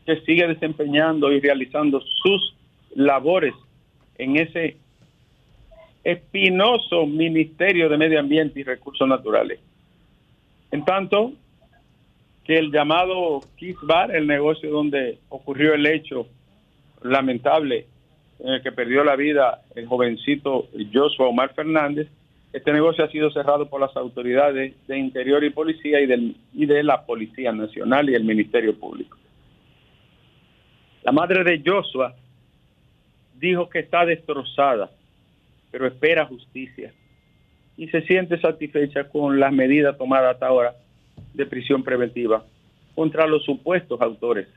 que 0.06 0.22
sigue 0.22 0.48
desempeñando 0.48 1.32
y 1.32 1.40
realizando 1.40 2.02
sus 2.02 2.56
labores 2.96 3.54
en 4.18 4.38
ese 4.38 4.78
espinoso 6.04 7.06
Ministerio 7.06 7.90
de 7.90 7.98
Medio 7.98 8.20
Ambiente 8.20 8.60
y 8.60 8.64
Recursos 8.64 9.08
Naturales. 9.08 9.60
En 10.72 10.84
tanto 10.84 11.34
que 12.44 12.58
el 12.58 12.72
llamado 12.72 13.42
Kiss 13.58 13.78
Bar, 13.84 14.16
el 14.16 14.26
negocio 14.26 14.72
donde 14.72 15.20
ocurrió 15.30 15.74
el 15.74 15.86
hecho 15.86 16.28
lamentable 17.04 17.86
en 18.40 18.54
el 18.54 18.64
que 18.64 18.72
perdió 18.72 19.04
la 19.04 19.16
vida 19.16 19.62
el 19.76 19.86
jovencito 19.88 20.68
Joshua 20.94 21.28
Omar 21.28 21.54
Fernández, 21.54 22.08
este 22.54 22.72
negocio 22.72 23.04
ha 23.04 23.10
sido 23.10 23.30
cerrado 23.32 23.70
por 23.70 23.82
las 23.82 23.96
autoridades 23.96 24.74
de 24.88 24.98
Interior 24.98 25.44
y 25.44 25.50
Policía 25.50 26.00
y, 26.00 26.66
de 26.66 26.84
la 26.84 27.06
Policía 27.06 27.52
Nacional 27.52 28.10
y 28.10 28.16
el 28.16 28.24
Ministerio 28.24 28.78
Público. 28.78 29.18
La 31.04 31.12
madre 31.12 31.44
de 31.44 31.62
Joshua 31.66 32.16
dijo 33.36 33.70
que 33.70 33.80
está 33.80 34.06
destrozada, 34.06 34.90
pero 35.72 35.88
espera 35.88 36.26
justicia 36.26 36.94
y 37.78 37.88
se 37.90 38.02
siente 38.02 38.40
satisfecha 38.40 39.08
con 39.10 39.40
las 39.40 39.54
medidas 39.54 39.98
tomadas 39.98 40.34
hasta 40.34 40.48
ahora 40.48 40.76
de 41.34 41.46
prisión 41.46 41.84
preventiva 41.84 42.44
contra 42.96 43.28
los 43.28 43.44
supuestos 43.44 44.02
autores. 44.02 44.48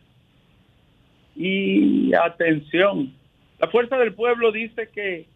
Y 1.37 2.15
atención, 2.15 3.13
la 3.59 3.69
Fuerza 3.69 3.99
del 3.99 4.15
Pueblo 4.15 4.51
dice 4.53 4.89
que 4.89 5.27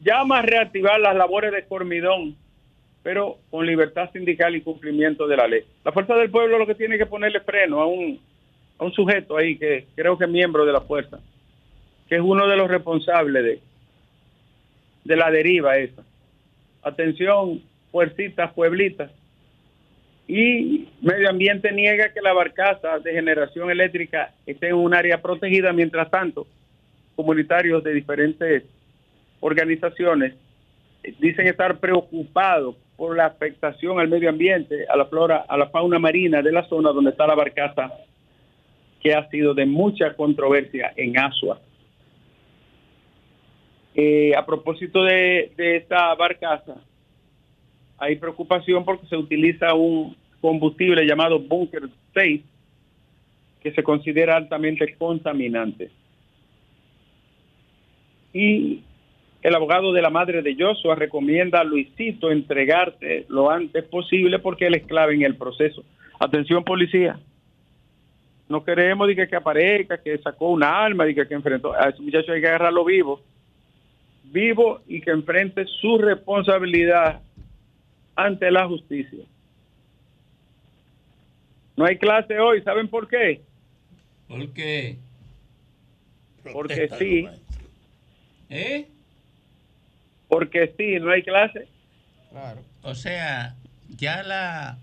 llama 0.00 0.38
a 0.38 0.42
reactivar 0.42 0.98
las 1.00 1.16
labores 1.16 1.52
de 1.52 1.64
Cormidón, 1.64 2.36
pero 3.02 3.38
con 3.50 3.66
libertad 3.66 4.10
sindical 4.12 4.54
y 4.56 4.62
cumplimiento 4.62 5.26
de 5.26 5.36
la 5.36 5.46
ley. 5.46 5.64
La 5.84 5.92
Fuerza 5.92 6.14
del 6.14 6.30
Pueblo 6.30 6.58
lo 6.58 6.66
que 6.66 6.74
tiene 6.74 6.98
que 6.98 7.06
ponerle 7.06 7.40
freno 7.40 7.80
a 7.80 7.86
un, 7.86 8.20
a 8.78 8.84
un 8.84 8.92
sujeto 8.92 9.36
ahí 9.36 9.56
que 9.56 9.86
creo 9.94 10.18
que 10.18 10.24
es 10.24 10.30
miembro 10.30 10.64
de 10.64 10.72
la 10.72 10.80
Fuerza, 10.80 11.20
que 12.08 12.16
es 12.16 12.22
uno 12.22 12.46
de 12.46 12.56
los 12.56 12.68
responsables 12.68 13.44
de, 13.44 13.60
de 15.04 15.16
la 15.16 15.30
deriva 15.30 15.78
esa. 15.78 16.02
Atención, 16.82 17.62
fuercitas, 17.90 18.52
pueblitas. 18.52 19.10
Y 20.26 20.88
Medio 21.02 21.28
Ambiente 21.28 21.72
niega 21.72 22.12
que 22.12 22.20
la 22.20 22.32
barcaza 22.32 23.00
de 23.00 23.12
generación 23.12 23.70
eléctrica 23.70 24.32
esté 24.46 24.68
en 24.68 24.76
un 24.76 24.94
área 24.94 25.20
protegida, 25.20 25.72
mientras 25.72 26.10
tanto, 26.10 26.46
comunitarios 27.16 27.82
de 27.82 27.92
diferentes 27.92 28.62
organizaciones 29.40 30.34
eh, 31.02 31.14
dicen 31.18 31.46
estar 31.46 31.78
preocupados 31.78 32.76
por 32.96 33.16
la 33.16 33.26
afectación 33.26 33.98
al 33.98 34.08
medio 34.08 34.28
ambiente, 34.28 34.86
a 34.88 34.96
la 34.96 35.06
flora, 35.06 35.44
a 35.48 35.56
la 35.56 35.68
fauna 35.70 35.98
marina 35.98 36.42
de 36.42 36.52
la 36.52 36.68
zona 36.68 36.92
donde 36.92 37.10
está 37.10 37.26
la 37.26 37.34
barcaza 37.34 37.90
que 39.00 39.14
ha 39.14 39.28
sido 39.30 39.54
de 39.54 39.64
mucha 39.64 40.14
controversia 40.14 40.92
en 40.96 41.18
Asua. 41.18 41.60
Eh, 43.94 44.32
a 44.36 44.44
propósito 44.44 45.02
de, 45.02 45.52
de 45.56 45.76
esta 45.76 46.14
barcaza, 46.14 46.74
hay 47.98 48.16
preocupación 48.16 48.84
porque 48.84 49.06
se 49.06 49.16
utiliza 49.16 49.74
un 49.74 50.16
combustible 50.40 51.04
llamado 51.04 51.38
Bunker 51.38 51.88
6 52.14 52.42
que 53.62 53.72
se 53.72 53.82
considera 53.82 54.36
altamente 54.36 54.94
contaminante. 54.96 55.90
Y 58.32 58.82
el 59.42 59.54
abogado 59.54 59.92
de 59.92 60.02
la 60.02 60.10
madre 60.10 60.42
de 60.42 60.54
Joshua 60.58 60.94
recomienda 60.94 61.60
a 61.60 61.64
Luisito 61.64 62.30
entregarte 62.30 63.24
lo 63.28 63.50
antes 63.50 63.84
posible 63.84 64.38
porque 64.38 64.66
él 64.66 64.74
es 64.74 64.86
clave 64.86 65.14
en 65.14 65.22
el 65.22 65.36
proceso. 65.36 65.82
Atención 66.18 66.62
policía, 66.62 67.18
no 68.48 68.64
queremos 68.64 69.08
diga, 69.08 69.26
que 69.26 69.36
aparezca, 69.36 70.02
que 70.02 70.18
sacó 70.18 70.50
un 70.50 70.62
arma, 70.62 71.04
diga, 71.04 71.24
que 71.24 71.34
enfrentó. 71.34 71.72
A 71.72 71.88
ese 71.88 72.02
muchacho 72.02 72.32
hay 72.32 72.40
que 72.40 72.48
agarrarlo 72.48 72.84
vivo. 72.84 73.22
Vivo 74.24 74.80
y 74.86 75.00
que 75.00 75.10
enfrente 75.10 75.64
su 75.80 75.98
responsabilidad 75.98 77.20
ante 78.16 78.50
la 78.50 78.66
justicia. 78.66 79.24
No 81.76 81.86
hay 81.86 81.96
clase 81.96 82.38
hoy, 82.38 82.60
¿saben 82.62 82.88
por 82.88 83.08
qué? 83.08 83.40
¿Por 84.28 84.52
qué? 84.52 84.96
Porque 86.52 86.88
sí. 86.98 87.26
¿Eh? 88.50 88.86
Porque 90.30 90.72
sí, 90.78 90.98
no 91.00 91.10
hay 91.10 91.22
clase. 91.22 91.68
Claro. 92.30 92.60
O 92.82 92.94
sea, 92.94 93.54
ya 93.88 94.22
la, 94.22 94.78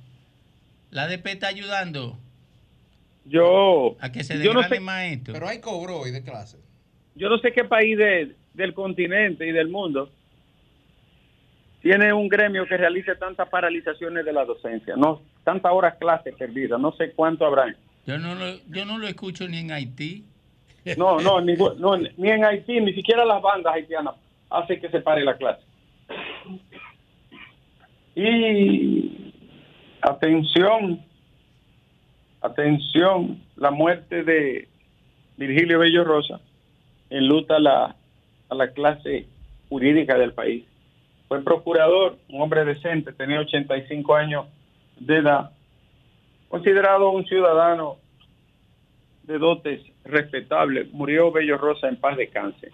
la 0.91 1.03
ADP 1.03 1.25
está 1.27 1.47
ayudando 1.47 2.17
Yo, 3.25 3.95
a 3.99 4.11
que 4.11 4.23
se 4.23 4.43
yo 4.43 4.53
no 4.53 4.61
sé, 4.63 4.79
más 4.79 5.05
esto. 5.05 5.31
Pero 5.33 5.47
hay 5.47 5.59
cobro 5.59 5.99
hoy 6.01 6.11
de 6.11 6.21
clase. 6.23 6.57
yo 7.15 7.29
no 7.29 7.37
sé 7.39 7.51
qué 7.53 7.63
país 7.63 7.97
de- 7.97 8.35
del 8.53 8.73
continente 8.73 9.47
y 9.47 9.51
del 9.51 9.69
mundo 9.69 10.11
tiene 11.81 12.11
un 12.11 12.27
gremio 12.27 12.65
que 12.67 12.75
realice 12.75 13.15
tantas 13.15 13.47
paralizaciones 13.49 14.25
de 14.25 14.33
la 14.33 14.43
docencia, 14.45 14.95
no 14.97 15.21
tantas 15.43 15.71
horas 15.71 15.95
clases 15.97 16.35
perdidas, 16.35 16.79
no 16.79 16.91
sé 16.93 17.11
cuánto 17.15 17.45
habrán. 17.45 17.75
Yo 18.05 18.17
no 18.17 18.35
lo, 18.35 18.57
yo 18.67 18.83
no 18.85 18.97
lo 18.97 19.07
escucho 19.07 19.47
ni 19.47 19.59
en 19.59 19.71
Haití. 19.71 20.25
No, 20.97 21.19
no, 21.19 21.39
ni, 21.41 21.53
no, 21.55 21.97
ni 21.97 22.29
en 22.29 22.43
Haití, 22.45 22.79
ni 22.81 22.93
siquiera 22.93 23.23
las 23.25 23.41
bandas 23.41 23.73
haitianas 23.73 24.15
hacen 24.49 24.79
que 24.79 24.89
se 24.89 25.01
pare 25.01 25.23
la 25.23 25.37
clase. 25.37 25.63
Y 28.15 29.33
atención, 30.01 31.03
atención, 32.41 33.41
la 33.55 33.71
muerte 33.71 34.23
de 34.23 34.67
Virgilio 35.37 35.79
Bello 35.79 36.03
Rosa 36.03 36.39
enluta 37.09 37.59
la, 37.59 37.95
a 38.49 38.55
la 38.55 38.71
clase 38.71 39.27
jurídica 39.69 40.17
del 40.17 40.33
país. 40.33 40.65
Fue 41.27 41.43
procurador, 41.43 42.17
un 42.29 42.41
hombre 42.41 42.63
decente, 42.65 43.11
tenía 43.11 43.39
85 43.41 44.15
años 44.15 44.45
de 44.99 45.17
edad, 45.17 45.51
considerado 46.47 47.11
un 47.11 47.25
ciudadano 47.25 47.97
de 49.23 49.37
dotes 49.37 49.81
respetables. 50.05 50.91
Murió 50.93 51.31
Bello 51.31 51.57
Rosa 51.57 51.89
en 51.89 51.97
paz 51.97 52.17
de 52.17 52.29
cáncer. 52.29 52.71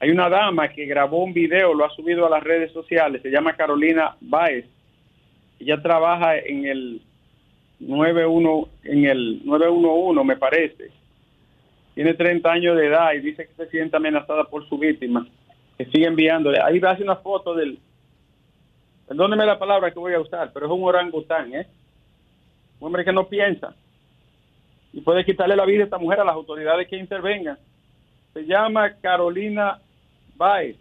Hay 0.00 0.10
una 0.10 0.28
dama 0.28 0.68
que 0.68 0.86
grabó 0.86 1.24
un 1.24 1.32
video, 1.32 1.74
lo 1.74 1.84
ha 1.84 1.90
subido 1.90 2.26
a 2.26 2.30
las 2.30 2.42
redes 2.42 2.72
sociales, 2.72 3.22
se 3.22 3.30
llama 3.30 3.56
Carolina 3.56 4.16
Baez. 4.20 4.66
Ella 5.58 5.82
trabaja 5.82 6.38
en 6.38 6.66
el 6.66 7.02
91 7.80 8.68
en 8.84 9.04
el 9.06 9.40
911, 9.44 10.24
me 10.24 10.36
parece. 10.36 10.90
Tiene 11.94 12.14
30 12.14 12.50
años 12.50 12.76
de 12.76 12.86
edad 12.86 13.12
y 13.14 13.20
dice 13.20 13.48
que 13.48 13.54
se 13.54 13.70
siente 13.70 13.96
amenazada 13.96 14.44
por 14.44 14.68
su 14.68 14.78
víctima, 14.78 15.26
que 15.76 15.86
sigue 15.86 16.06
enviándole. 16.06 16.60
Ahí 16.62 16.80
hace 16.84 17.02
una 17.02 17.16
foto 17.16 17.54
del 17.54 17.78
Perdóneme 19.08 19.46
la 19.46 19.58
palabra 19.58 19.90
que 19.90 19.98
voy 19.98 20.12
a 20.12 20.20
usar, 20.20 20.52
pero 20.52 20.66
es 20.66 20.72
un 20.72 20.84
orangután, 20.84 21.54
¿eh? 21.54 21.66
Un 22.78 22.88
hombre 22.88 23.06
que 23.06 23.12
no 23.12 23.26
piensa 23.26 23.74
y 24.92 25.00
puede 25.00 25.24
quitarle 25.24 25.56
la 25.56 25.64
vida 25.64 25.82
a 25.82 25.84
esta 25.84 25.98
mujer 25.98 26.20
a 26.20 26.24
las 26.24 26.34
autoridades 26.34 26.86
que 26.88 26.96
intervengan. 26.96 27.58
Se 28.34 28.44
llama 28.44 28.92
Carolina 29.00 29.80
Baez. 30.38 30.76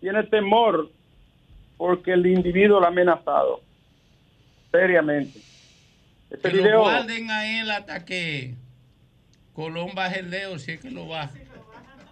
Tiene 0.00 0.22
temor 0.24 0.88
porque 1.76 2.12
el 2.12 2.26
individuo 2.26 2.80
la 2.80 2.86
ha 2.86 2.90
amenazado 2.90 3.60
seriamente. 4.70 5.40
Este 6.30 6.50
Que 6.50 6.56
lo 6.56 6.62
video, 6.62 6.80
guarden 6.80 7.30
a 7.30 7.60
él 7.60 7.70
hasta 7.70 8.04
que 8.04 8.54
Colón 9.54 9.90
baje 9.94 10.20
el 10.20 10.30
dedo, 10.30 10.58
si 10.58 10.72
es 10.72 10.80
que 10.80 10.90
lo 10.90 11.06
baja. 11.08 11.32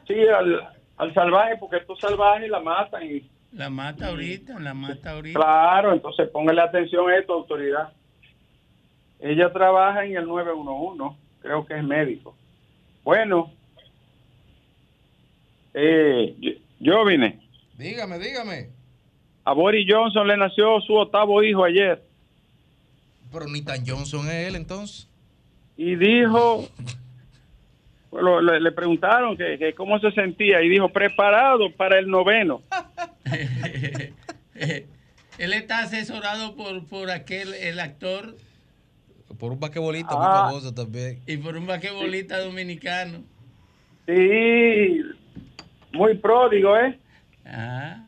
sí, 0.06 0.14
al, 0.26 0.68
al 0.96 1.14
salvaje, 1.14 1.56
porque 1.58 1.76
estos 1.76 2.00
salvajes 2.00 2.48
la 2.50 2.60
matan 2.60 3.04
y 3.04 3.30
La 3.52 3.70
mata 3.70 4.08
ahorita, 4.08 4.58
la 4.58 4.74
mata 4.74 5.12
ahorita. 5.12 5.38
Claro, 5.38 5.92
entonces 5.92 6.28
póngale 6.30 6.60
atención 6.62 7.08
a 7.08 7.16
esto, 7.18 7.34
autoridad. 7.34 7.92
Ella 9.20 9.52
trabaja 9.52 10.04
en 10.04 10.16
el 10.16 10.26
911, 10.26 11.16
creo 11.40 11.64
que 11.64 11.74
es 11.78 11.84
médico. 11.84 12.34
Bueno, 13.04 13.52
eh, 15.76 16.58
yo, 16.80 17.04
vine. 17.04 17.38
Dígame, 17.78 18.18
dígame. 18.18 18.70
A 19.44 19.52
Boris 19.52 19.86
Johnson 19.88 20.26
le 20.26 20.36
nació 20.36 20.80
su 20.80 20.94
octavo 20.94 21.40
hijo 21.42 21.62
ayer 21.64 22.02
Pero 23.32 23.46
ni 23.46 23.62
tan 23.62 23.86
Johnson 23.86 24.26
es 24.28 24.48
él 24.48 24.56
entonces. 24.56 25.08
y 25.76 25.94
dijo, 25.94 26.66
bueno, 28.10 28.40
le, 28.40 28.60
le 28.60 28.72
preguntaron 28.72 29.36
que, 29.36 29.56
que 29.58 29.72
cómo 29.74 30.00
se 30.00 30.10
sentía 30.12 30.62
y 30.62 30.68
dijo, 30.68 30.88
preparado 30.88 31.70
para 31.76 31.98
el 31.98 32.08
noveno. 32.08 32.62
Él 35.38 35.52
está 35.52 35.80
asesorado 35.80 36.56
por, 36.56 36.86
por 36.86 37.10
aquel, 37.10 37.52
el 37.54 37.78
actor, 37.78 38.36
Por 39.38 39.52
un 39.52 39.60
basquetbolista 39.60 40.08
Ah. 40.12 40.16
muy 40.18 40.26
famoso 40.60 40.74
también. 40.74 41.20
y 41.26 41.36
por 41.36 41.56
un 41.56 41.66
basquetbolista 41.66 42.38
dominicano. 42.40 43.18
Sí, 44.06 45.02
muy 45.96 46.14
pródigo, 46.16 46.76
¿eh? 46.78 46.98
Ah, 47.44 48.02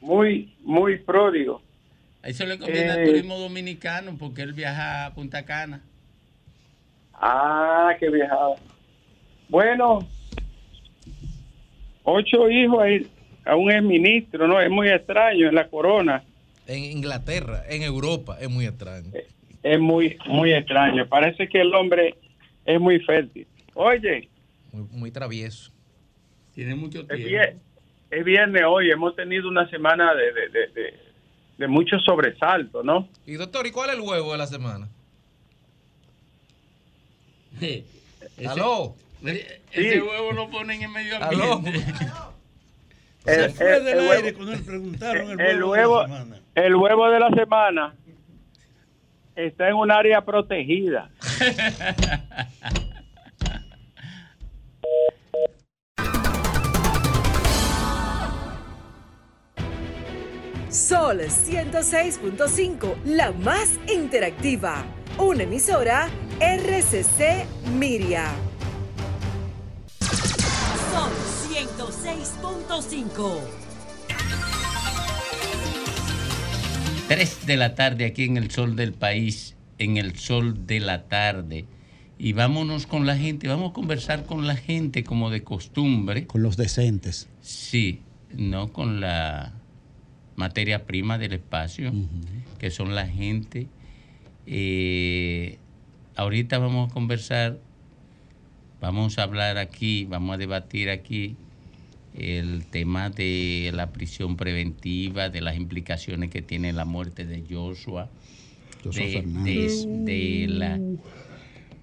Muy, 0.00 0.52
muy 0.62 0.98
pródigo. 0.98 1.62
a 2.22 2.28
eso 2.28 2.44
le 2.46 2.58
conviene 2.58 2.90
al 2.90 3.00
Eh. 3.00 3.06
turismo 3.06 3.38
dominicano 3.38 4.16
porque 4.18 4.42
él 4.42 4.52
viaja 4.52 5.06
a 5.06 5.14
Punta 5.14 5.44
Cana. 5.44 5.80
Ah, 7.14 7.90
qué 8.00 8.10
viajada. 8.10 8.56
Bueno, 9.48 10.00
ocho 12.04 12.48
hijos 12.50 12.80
ahí, 12.82 13.06
aún 13.44 13.70
es 13.70 13.82
ministro, 13.82 14.48
¿no? 14.48 14.60
Es 14.60 14.70
muy 14.70 14.88
extraño 14.88 15.48
en 15.48 15.54
la 15.54 15.68
corona. 15.68 16.22
En 16.66 16.82
Inglaterra, 16.84 17.64
en 17.68 17.82
Europa, 17.82 18.38
es 18.40 18.48
muy 18.50 18.66
extraño. 18.66 19.10
Es 19.62 19.78
muy, 19.80 20.16
muy 20.26 20.52
extraño. 20.52 21.06
Parece 21.08 21.48
que 21.48 21.60
el 21.60 21.72
hombre 21.74 22.14
es 22.64 22.80
muy 22.80 22.98
fértil. 23.00 23.46
Oye, 23.74 24.28
Muy, 24.72 24.86
muy 24.90 25.10
travieso. 25.10 25.70
Tiene 26.54 26.74
mucho 26.74 27.00
es, 27.00 27.06
tiempo. 27.08 27.28
vier- 27.28 27.56
es 28.10 28.24
viernes 28.24 28.62
hoy, 28.66 28.90
hemos 28.90 29.16
tenido 29.16 29.48
una 29.48 29.68
semana 29.70 30.14
de, 30.14 30.32
de, 30.32 30.48
de, 30.50 30.66
de, 30.68 30.94
de 31.58 31.68
mucho 31.68 31.98
sobresalto, 32.00 32.82
¿no? 32.82 33.08
Y 33.26 33.34
doctor, 33.34 33.66
¿y 33.66 33.70
cuál 33.70 33.90
es 33.90 33.96
el 33.96 34.02
huevo 34.02 34.32
de 34.32 34.38
la 34.38 34.46
semana? 34.46 34.88
Ese- 37.60 37.84
¿Aló? 38.48 38.94
Ese 39.24 39.92
Sí. 39.92 40.00
huevo 40.00 40.32
lo 40.32 40.50
ponen 40.50 40.82
en 40.82 40.92
medio 40.92 41.16
¿Aló? 41.22 41.54
ambiente. 41.54 41.84
El, 43.24 43.34
Se 43.42 43.48
fue 43.50 43.76
el- 43.76 43.84
del 43.84 43.98
el 44.00 44.10
aire 44.10 44.28
huevo- 44.32 44.36
cuando 44.36 44.52
le 44.56 44.58
preguntaron 44.62 45.30
el, 45.30 45.40
el 45.40 45.62
huevo, 45.64 45.70
huevo, 45.70 46.02
de 46.02 46.08
la 46.08 46.18
semana. 46.18 46.40
el 46.56 46.74
huevo 46.74 47.10
de 47.10 47.20
la 47.20 47.30
semana 47.30 47.94
está 49.36 49.68
en 49.68 49.74
un 49.76 49.90
área 49.92 50.20
protegida. 50.24 51.08
Sol 60.72 61.20
106.5, 61.20 62.94
la 63.04 63.30
más 63.32 63.78
interactiva. 63.94 64.82
Una 65.18 65.42
emisora 65.42 66.08
RCC 66.40 67.44
Miria. 67.74 68.32
Sol 70.00 71.12
106.5. 71.52 73.38
3 77.06 77.46
de 77.46 77.56
la 77.58 77.74
tarde 77.74 78.06
aquí 78.06 78.24
en 78.24 78.38
el 78.38 78.50
sol 78.50 78.74
del 78.74 78.94
país, 78.94 79.56
en 79.76 79.98
el 79.98 80.18
sol 80.18 80.66
de 80.66 80.80
la 80.80 81.02
tarde. 81.02 81.66
Y 82.16 82.32
vámonos 82.32 82.86
con 82.86 83.04
la 83.04 83.18
gente, 83.18 83.46
vamos 83.46 83.72
a 83.72 83.74
conversar 83.74 84.24
con 84.24 84.46
la 84.46 84.56
gente 84.56 85.04
como 85.04 85.28
de 85.28 85.44
costumbre. 85.44 86.26
Con 86.26 86.42
los 86.42 86.56
decentes. 86.56 87.28
Sí, 87.42 88.00
no 88.34 88.72
con 88.72 89.02
la 89.02 89.52
materia 90.36 90.84
prima 90.86 91.18
del 91.18 91.32
espacio, 91.34 91.92
que 92.58 92.70
son 92.70 92.94
la 92.94 93.06
gente 93.06 93.66
eh, 94.46 95.58
ahorita 96.16 96.58
vamos 96.58 96.90
a 96.90 96.92
conversar, 96.94 97.58
vamos 98.80 99.18
a 99.18 99.22
hablar 99.22 99.56
aquí, 99.58 100.04
vamos 100.04 100.34
a 100.34 100.38
debatir 100.38 100.90
aquí 100.90 101.36
el 102.14 102.66
tema 102.66 103.08
de 103.08 103.70
la 103.72 103.90
prisión 103.92 104.36
preventiva, 104.36 105.28
de 105.30 105.40
las 105.40 105.56
implicaciones 105.56 106.30
que 106.30 106.42
tiene 106.42 106.72
la 106.72 106.84
muerte 106.84 107.24
de 107.24 107.42
Joshua, 107.48 108.10
Joshua 108.84 109.04
de, 109.06 109.22
de- 109.44 109.86
de 110.04 110.46
la- 110.48 110.80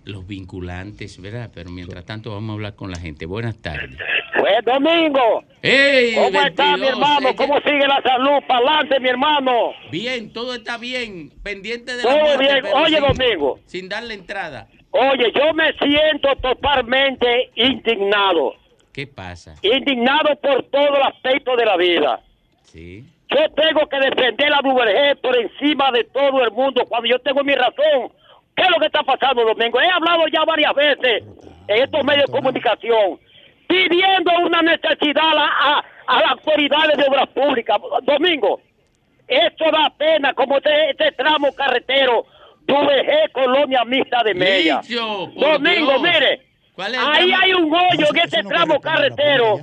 los 0.06 0.28
vinculantes, 0.28 1.20
¿verdad? 1.22 1.50
Pero 1.54 1.70
mientras 1.72 2.06
tanto 2.06 2.32
vamos 2.32 2.50
a 2.52 2.54
hablar 2.54 2.76
con 2.76 2.92
la 2.92 3.00
gente. 3.00 3.26
Buenas 3.26 3.58
tardes. 3.58 3.98
Pues 4.40 4.66
Domingo. 4.66 5.44
¿cómo 6.16 6.42
está 6.46 6.64
mi 6.78 6.82
22? 6.82 6.90
hermano? 6.90 7.36
¿Cómo 7.36 7.60
sigue 7.62 7.88
la 7.88 8.02
salud? 8.02 8.44
Para 8.48 8.60
adelante, 8.60 9.00
mi 9.00 9.10
hermano. 9.10 9.74
Bien, 9.92 10.32
todo 10.32 10.56
está 10.56 10.78
bien, 10.78 11.32
pendiente 11.44 11.96
de 11.96 12.04
la 12.04 12.10
Todo 12.10 12.20
muerte, 12.22 12.44
bien. 12.46 12.60
pero 12.62 12.78
Oye, 12.78 12.98
sin- 12.98 13.08
Domingo. 13.18 13.60
Sin 13.66 13.90
darle 13.90 14.14
entrada. 14.14 14.68
Oye, 14.92 15.32
yo 15.36 15.54
me 15.54 15.72
siento 15.74 16.36
totalmente 16.42 17.52
indignado. 17.56 18.56
¿Qué 18.94 19.06
pasa? 19.08 19.56
Indignado 19.62 20.36
por 20.42 20.64
todo 20.70 20.96
el 20.96 21.04
aspecto 21.04 21.56
de 21.56 21.66
la 21.66 21.78
vida. 21.78 22.20
Sí. 22.64 23.04
Yo 23.30 23.38
tengo 23.56 23.88
que 23.88 24.00
defender 24.00 24.52
a 24.54 24.62
Duvergé 24.64 25.16
por 25.18 25.36
encima 25.38 25.92
de 25.92 26.04
todo 26.06 26.42
el 26.44 26.52
mundo 26.52 26.84
cuando 26.88 27.08
yo 27.08 27.20
tengo 27.20 27.44
mi 27.44 27.54
razón. 27.54 28.12
¿Qué 28.56 28.64
es 28.64 28.70
lo 28.72 28.80
que 28.80 28.88
está 28.88 29.04
pasando, 29.04 29.44
Domingo? 29.46 29.80
He 29.80 29.88
hablado 29.90 30.24
ya 30.34 30.44
varias 30.46 30.74
veces 30.74 31.24
en 31.68 31.84
estos 31.84 32.04
medios 32.04 32.26
de 32.26 32.32
comunicación 32.32 33.20
pidiendo 33.70 34.32
una 34.46 34.62
necesidad 34.64 35.30
a, 35.32 35.36
la- 35.36 35.46
a- 35.46 35.84
a 36.08 36.22
las 36.22 36.32
autoridades 36.32 36.98
de 36.98 37.04
obras 37.08 37.28
públicas. 37.30 37.78
Domingo, 38.04 38.60
esto 39.28 39.66
da 39.72 39.94
pena 39.96 40.34
como 40.34 40.58
este, 40.58 40.90
este 40.90 41.12
tramo 41.12 41.54
carretero 41.54 42.26
Duvergé, 42.66 43.30
Colonia 43.32 43.86
Mixta 43.86 44.24
de 44.24 44.34
Mella. 44.34 44.82
Licho, 44.82 45.32
por 45.36 45.54
Domingo, 45.54 45.92
Dios. 45.92 46.02
mire, 46.02 46.42
¿Cuál 46.74 46.96
es 46.96 47.02
el 47.02 47.08
ahí 47.08 47.28
tramo? 47.30 47.44
hay 47.44 47.54
un 47.54 47.74
hoyo 47.76 48.08
en 48.10 48.18
este 48.18 48.44
tramo 48.44 48.80
carretero. 48.80 49.60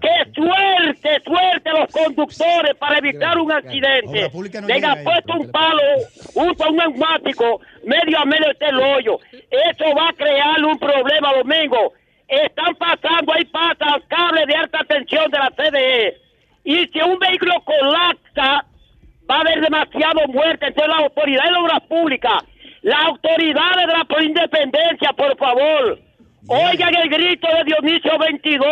¡Qué 0.00 0.32
suerte, 0.34 1.22
suerte 1.24 1.70
los 1.70 1.92
conductores 1.92 2.74
para 2.78 2.98
evitar 2.98 3.38
un 3.38 3.52
accidente! 3.52 4.30
Le 4.66 4.74
llega 4.74 4.92
han 4.92 5.04
puesto 5.04 5.32
un 5.34 5.50
palo, 5.52 5.82
usa 6.34 6.68
un 6.70 6.76
neumático, 6.76 7.60
medio 7.84 8.18
a 8.18 8.24
medio 8.24 8.50
está 8.50 8.68
el 8.68 8.80
hoyo. 8.80 9.18
Eso 9.32 9.84
va 9.96 10.08
a 10.08 10.12
crear 10.12 10.64
un 10.64 10.78
problema, 10.78 11.32
Domingo. 11.34 11.92
Están 12.28 12.74
pasando, 12.76 13.32
ahí 13.32 13.44
pasan 13.46 14.02
cables 14.08 14.46
de 14.46 14.54
alta 14.54 14.80
tensión 14.86 15.30
de 15.30 15.38
la 15.38 15.50
CDE. 15.56 16.16
Y 16.64 16.86
si 16.88 17.00
un 17.00 17.18
vehículo 17.18 17.54
colapsa, 17.64 18.64
va 19.30 19.36
a 19.36 19.40
haber 19.40 19.60
demasiado 19.62 20.26
muerte. 20.28 20.66
Entonces, 20.66 20.88
las 20.94 21.04
autoridades 21.04 21.50
de 21.50 21.58
obras 21.58 21.80
públicas, 21.88 22.42
las 22.82 23.00
autoridades 23.04 23.86
de 23.86 23.92
la 23.98 24.04
por 24.04 24.22
independencia, 24.22 25.10
por 25.16 25.34
favor, 25.38 25.98
oigan 26.48 26.94
el 26.96 27.08
grito 27.08 27.48
de 27.48 27.64
Dionisio 27.64 28.18
22. 28.18 28.68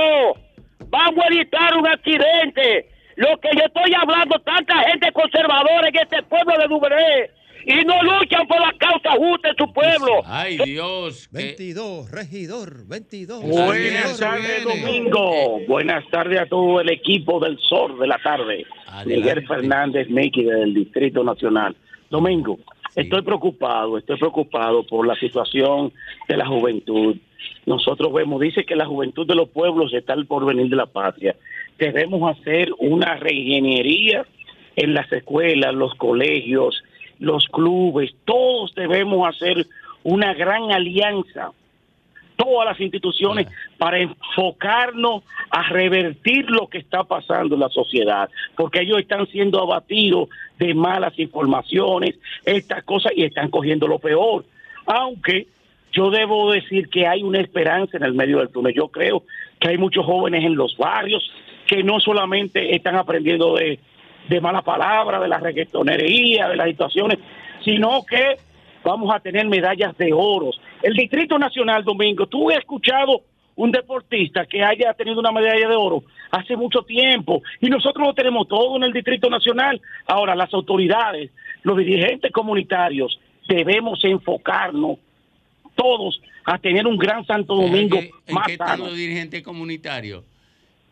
Vamos 0.90 1.24
a 1.24 1.29
evitar 1.29 1.76
un 1.79 1.87
accidente. 1.88 2.90
Lo 3.16 3.38
que 3.40 3.48
yo 3.57 3.62
estoy 3.64 3.94
hablando, 3.94 4.38
tanta 4.40 4.81
gente 4.90 5.11
conservadora 5.12 5.88
en 5.88 5.96
este 5.96 6.22
pueblo 6.24 6.59
de 6.59 6.66
Duveré 6.68 7.31
y 7.68 7.85
no 7.85 8.00
luchan 8.02 8.46
por 8.46 8.61
la 8.61 8.72
causa 8.79 9.11
justa 9.16 9.48
en 9.48 9.57
su 9.57 9.72
pueblo. 9.72 10.22
Ay, 10.24 10.57
Dios. 10.59 11.26
que- 11.29 11.37
22, 11.38 12.11
regidor, 12.12 12.87
22. 12.87 13.42
Buenas 13.42 13.70
regidor. 13.70 14.18
tardes, 14.18 14.46
viene. 14.64 14.65
Domingo. 14.82 15.60
Buenas 15.68 16.06
tardes 16.10 16.40
a 16.40 16.46
todo 16.46 16.80
el 16.80 16.90
equipo 16.90 17.40
del 17.40 17.58
Sol 17.58 17.98
de 17.98 18.06
la 18.06 18.18
tarde. 18.18 18.66
Adelante. 18.86 19.16
Miguel 19.16 19.46
Fernández 19.46 20.08
Miki 20.08 20.44
del 20.44 20.74
Distrito 20.74 21.22
Nacional. 21.24 21.74
Domingo, 22.10 22.58
Sí. 22.94 23.00
estoy 23.00 23.22
preocupado, 23.22 23.98
estoy 23.98 24.16
preocupado 24.18 24.84
por 24.84 25.06
la 25.06 25.14
situación 25.16 25.92
de 26.28 26.36
la 26.36 26.46
juventud. 26.46 27.16
Nosotros 27.66 28.12
vemos, 28.12 28.40
dice 28.40 28.64
que 28.64 28.76
la 28.76 28.86
juventud 28.86 29.26
de 29.26 29.34
los 29.34 29.48
pueblos 29.48 29.92
está 29.92 30.12
al 30.12 30.26
porvenir 30.26 30.68
de 30.68 30.76
la 30.76 30.86
patria. 30.86 31.34
Debemos 31.78 32.36
hacer 32.38 32.70
una 32.78 33.16
reingeniería 33.16 34.24
en 34.76 34.94
las 34.94 35.10
escuelas, 35.12 35.74
los 35.74 35.94
colegios, 35.94 36.82
los 37.18 37.46
clubes, 37.46 38.14
todos 38.24 38.74
debemos 38.74 39.28
hacer 39.28 39.66
una 40.04 40.34
gran 40.34 40.70
alianza 40.70 41.50
todas 42.37 42.68
las 42.68 42.81
instituciones 42.81 43.49
para 43.79 43.99
enfocarnos 43.99 45.22
a 45.51 45.62
revertir 45.70 46.49
lo 46.51 46.68
que 46.68 46.79
está 46.79 47.05
pasando 47.05 47.55
en 47.55 47.61
la 47.61 47.68
sociedad, 47.68 48.29
porque 48.57 48.83
ellos 48.83 48.99
están 48.99 49.27
siendo 49.29 49.61
abatidos 49.61 50.29
de 50.59 50.75
malas 50.75 51.18
informaciones, 51.18 52.14
estas 52.44 52.85
cosas, 52.85 53.12
y 53.16 53.25
están 53.25 53.51
cogiendo 53.51 53.87
lo 53.87 53.99
peor. 53.99 54.44
Aunque 54.87 55.49
yo 55.92 56.11
debo 56.11 56.53
decir 56.53 56.88
que 56.88 57.07
hay 57.07 57.22
una 57.22 57.40
esperanza 57.40 57.96
en 57.96 58.05
el 58.05 58.12
medio 58.12 58.38
del 58.38 58.51
túnel. 58.51 58.75
Yo 58.75 58.88
creo 58.88 59.22
que 59.59 59.68
hay 59.68 59.79
muchos 59.79 60.05
jóvenes 60.05 60.44
en 60.44 60.55
los 60.55 60.77
barrios 60.77 61.31
que 61.66 61.83
no 61.83 62.01
solamente 62.01 62.77
están 62.77 62.96
aprendiendo 62.96 63.55
de, 63.55 63.81
de 64.29 64.40
mala 64.40 64.61
palabra, 64.61 65.18
de 65.18 65.29
la 65.29 65.38
reggaetonería, 65.38 66.49
de 66.49 66.57
las 66.57 66.68
situaciones, 66.68 67.18
sino 67.64 68.05
que 68.05 68.37
vamos 68.87 69.12
a 69.12 69.18
tener 69.18 69.46
medallas 69.49 69.99
de 69.99 70.12
oro. 70.12 70.51
El 70.81 70.94
Distrito 70.94 71.38
Nacional, 71.38 71.83
Domingo, 71.83 72.27
¿tú 72.27 72.51
has 72.51 72.59
escuchado 72.59 73.22
un 73.57 73.72
deportista 73.72 74.46
que 74.46 74.62
haya 74.62 74.94
tenido 74.94 75.18
una 75.18 75.33
medalla 75.33 75.68
de 75.68 75.75
oro 75.75 76.05
hace 76.31 76.57
mucho 76.57 76.83
tiempo? 76.83 77.42
Y 77.61 77.68
nosotros 77.68 78.07
lo 78.07 78.14
tenemos 78.14 78.46
todo 78.46 78.77
en 78.77 78.85
el 78.85 78.92
Distrito 78.92 79.29
Nacional. 79.29 79.81
Ahora, 80.07 80.37
las 80.37 80.55
autoridades, 80.55 81.33
los 81.64 81.77
dirigentes 81.77 82.31
comunitarios, 82.31 83.18
debemos 83.49 83.99
enfocarnos 84.05 84.99
todos 85.75 86.22
a 86.44 86.57
tener 86.59 86.87
un 86.87 86.96
gran 86.96 87.27
Santo 87.27 87.57
Domingo 87.57 87.99
¿En 87.99 88.05
qué, 88.05 88.11
en 88.29 88.35
más 88.35 88.46
qué 88.46 88.53
están 88.53 88.79
los 88.79 88.96
dirigentes 88.96 89.42
comunitarios? 89.42 90.22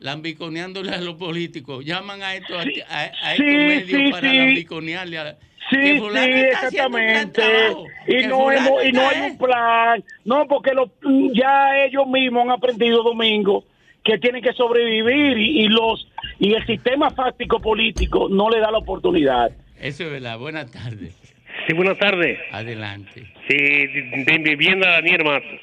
Lambiconeándole 0.05 0.90
a 0.90 1.01
los 1.01 1.14
políticos. 1.14 1.83
Llaman 1.83 2.23
a 2.23 2.35
estos, 2.35 2.57
a, 2.90 2.99
a 3.01 3.33
estos 3.33 3.38
Sí, 3.38 3.43
medios 3.45 4.03
sí, 4.05 4.11
para 4.11 4.31
sí. 4.31 4.37
lambiconearle 4.37 5.19
a 5.19 5.38
Sí, 5.71 5.99
sí, 5.99 6.19
exactamente. 6.53 7.40
trabajo, 7.40 7.87
Y 8.07 8.27
no, 8.27 8.53
hemos, 8.53 8.85
y 8.85 8.93
no 8.93 9.09
hay 9.09 9.21
un 9.31 9.38
plan. 9.38 10.05
No, 10.27 10.47
porque 10.47 10.73
lo- 10.75 10.93
ya 11.33 11.87
ellos 11.87 12.07
mismos 12.07 12.43
han 12.45 12.51
aprendido, 12.51 13.03
Domingo, 13.03 13.64
que 14.05 14.19
tienen 14.19 14.43
que 14.43 14.53
sobrevivir 14.53 15.38
y, 15.38 15.62
y 15.62 15.69
los 15.69 16.07
y 16.38 16.53
el 16.53 16.67
sistema 16.67 17.11
fáctico 17.12 17.61
político 17.61 18.29
no 18.29 18.51
le 18.51 18.61
da 18.61 18.71
la 18.71 18.79
oportunidad. 18.79 19.53
Eso 19.81 20.05
es 20.05 20.11
verdad. 20.11 20.38
Buenas 20.38 20.71
tardes. 20.71 21.14
Sí, 21.67 21.73
buenas 21.75 21.97
tardes. 21.99 22.38
Adelante. 22.53 23.25
Sí, 23.49 23.57
de, 23.57 24.25
de 24.27 24.38
vivienda 24.38 24.90
Daniel 24.90 25.25
Matos. 25.25 25.61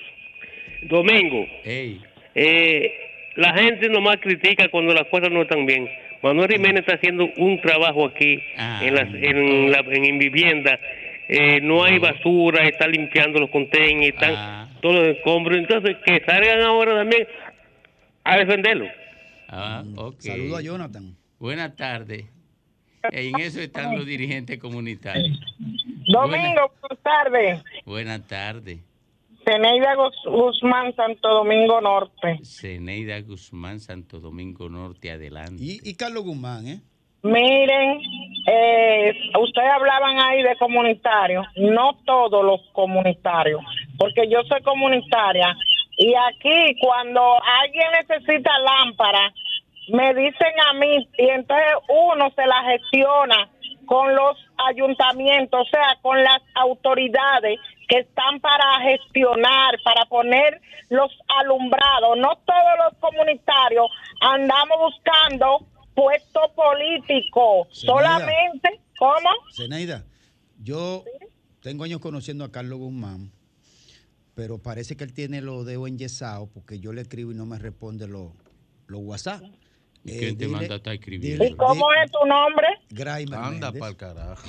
Domingo, 0.89 1.45
Ey, 1.63 2.01
eh, 2.33 2.91
la 3.35 3.53
gente 3.53 3.89
nomás 3.89 4.17
critica 4.17 4.67
cuando 4.69 4.93
las 4.93 5.07
cosas 5.07 5.31
no 5.31 5.41
están 5.43 5.65
bien. 5.65 5.87
Manuel 6.23 6.51
Jiménez 6.51 6.81
está 6.81 6.95
haciendo 6.95 7.29
un 7.37 7.59
trabajo 7.61 8.05
aquí 8.05 8.39
Ah. 8.57 8.79
en, 8.83 8.93
las, 8.95 9.07
en, 9.13 9.71
la, 9.71 9.79
en, 9.79 10.05
en 10.05 10.17
vivienda. 10.19 10.79
Eh, 11.27 11.61
no 11.61 11.83
hay 11.83 11.97
basura, 11.97 12.67
está 12.67 12.87
limpiando 12.87 13.39
los 13.39 13.49
contenedores, 13.49 14.09
están 14.13 14.33
Ah. 14.35 14.69
todos 14.81 14.95
los 14.95 15.17
escombros. 15.17 15.57
Entonces, 15.57 15.95
que 16.05 16.21
salgan 16.25 16.61
ahora 16.61 16.93
también 16.95 17.27
a 18.23 18.37
defenderlo. 18.37 18.87
ah, 19.47 19.83
ok. 19.95 20.19
Saludo 20.19 20.57
a 20.57 20.61
Jonathan. 20.61 21.15
Buenas 21.39 21.75
tardes. 21.75 22.25
En 23.11 23.39
eso 23.39 23.59
están 23.61 23.95
los 23.95 24.05
dirigentes 24.05 24.59
comunitarios. 24.59 25.39
Domingo, 26.07 26.71
buenas 26.81 27.03
tardes. 27.03 27.63
Buenas 27.85 28.27
tardes. 28.27 28.77
Teneida 29.45 29.95
Guz- 29.95 30.25
Guzmán, 30.25 30.95
Santo 30.95 31.27
Domingo 31.29 31.81
Norte. 31.81 32.39
Zeneida 32.43 33.19
Guzmán, 33.21 33.79
Santo 33.79 34.19
Domingo 34.19 34.69
Norte, 34.69 35.11
adelante. 35.11 35.55
Y, 35.59 35.79
y 35.83 35.95
Carlos 35.95 36.23
Guzmán, 36.23 36.67
¿eh? 36.67 36.79
Miren, 37.23 38.01
eh, 38.47 39.13
ustedes 39.39 39.69
hablaban 39.71 40.17
ahí 40.19 40.41
de 40.41 40.55
comunitarios, 40.57 41.45
no 41.55 41.99
todos 42.03 42.43
los 42.43 42.61
comunitarios, 42.71 43.61
porque 43.99 44.27
yo 44.27 44.41
soy 44.49 44.59
comunitaria 44.63 45.55
y 45.97 46.13
aquí 46.15 46.79
cuando 46.81 47.21
alguien 47.61 47.85
necesita 48.07 48.49
lámpara, 48.59 49.31
me 49.89 50.15
dicen 50.15 50.53
a 50.67 50.73
mí 50.73 51.07
y 51.19 51.27
entonces 51.29 51.67
uno 51.89 52.31
se 52.35 52.45
la 52.47 52.63
gestiona 52.63 53.49
con 53.91 54.15
los 54.15 54.37
ayuntamientos, 54.69 55.67
o 55.67 55.69
sea, 55.69 55.97
con 56.01 56.23
las 56.23 56.41
autoridades 56.55 57.59
que 57.89 57.99
están 57.99 58.39
para 58.39 58.79
gestionar, 58.83 59.75
para 59.83 60.05
poner 60.05 60.61
los 60.87 61.11
alumbrados. 61.27 62.17
No 62.17 62.37
todos 62.45 62.71
los 62.85 62.97
comunitarios 63.01 63.87
andamos 64.21 64.77
buscando 64.79 65.67
puesto 65.93 66.39
político, 66.55 67.67
Zenaida. 67.73 67.83
solamente, 67.85 68.79
¿cómo? 68.97 69.29
Zenaida, 69.53 70.05
yo 70.63 71.03
tengo 71.61 71.83
años 71.83 71.99
conociendo 71.99 72.45
a 72.45 72.51
Carlos 72.53 72.79
Guzmán, 72.79 73.29
pero 74.35 74.57
parece 74.57 74.95
que 74.95 75.03
él 75.03 75.13
tiene 75.13 75.41
los 75.41 75.65
dedos 75.65 75.89
enyesados 75.89 76.47
porque 76.53 76.79
yo 76.79 76.93
le 76.93 77.01
escribo 77.01 77.33
y 77.33 77.35
no 77.35 77.45
me 77.45 77.59
responde 77.59 78.07
los 78.07 78.31
los 78.87 79.01
WhatsApp. 79.01 79.41
¿Y 80.03 80.17
quién 80.17 80.37
te 80.37 80.47
manda 80.47 80.73
a 80.73 80.77
estar 80.77 80.93
escribiendo? 80.93 81.43
¿Y 81.45 81.55
cómo 81.55 81.85
es 82.03 82.11
tu 82.11 82.25
nombre? 82.25 82.67
Graimer 82.89 83.37
Anda 83.39 83.71
Méndez. 83.71 83.79
pa'l 83.79 83.95
carajo. 83.97 84.47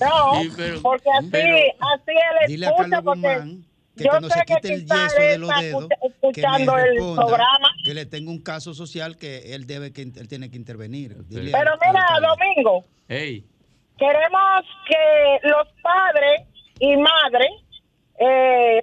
No, 0.00 0.40
Sí, 0.42 0.50
pero- 0.56 0.82
porque 0.82 1.10
así, 1.18 1.28
pero- 1.30 1.56
así 1.94 2.10
él 2.10 2.48
Dile 2.48 2.66
a 2.66 2.68
escucha, 2.70 2.88
Carlos 2.90 3.04
porque 3.04 3.20
Guzmán 3.20 3.64
que 3.96 4.04
yo 4.04 4.10
cuando 4.10 4.28
sé 4.28 4.38
se 4.38 4.44
que 4.44 4.54
quite 4.56 4.74
el 4.74 4.80
yeso 4.86 5.20
de 5.22 5.38
los 5.38 5.48
dedos, 5.60 5.82
escucha- 5.84 5.96
que 6.00 6.08
me 6.08 6.28
escuchando 6.28 6.76
el 6.78 6.96
programa. 6.96 7.68
que 7.84 7.94
le 7.94 8.06
tengo 8.06 8.30
un 8.30 8.42
caso 8.42 8.74
social 8.74 9.16
que 9.16 9.54
él 9.54 9.66
debe 9.66 9.92
que 9.92 10.02
él 10.02 10.28
tiene 10.28 10.50
que 10.50 10.56
intervenir. 10.56 11.16
Dile 11.28 11.50
Pero 11.52 11.72
al- 11.72 11.78
mira, 11.86 12.02
al. 12.10 12.22
Domingo, 12.22 12.84
Ey, 13.08 13.44
queremos 13.98 14.62
que 14.88 15.48
los 15.48 15.66
padres 15.82 16.42
y 16.80 16.96
madres, 16.96 17.50
eh, 18.20 18.82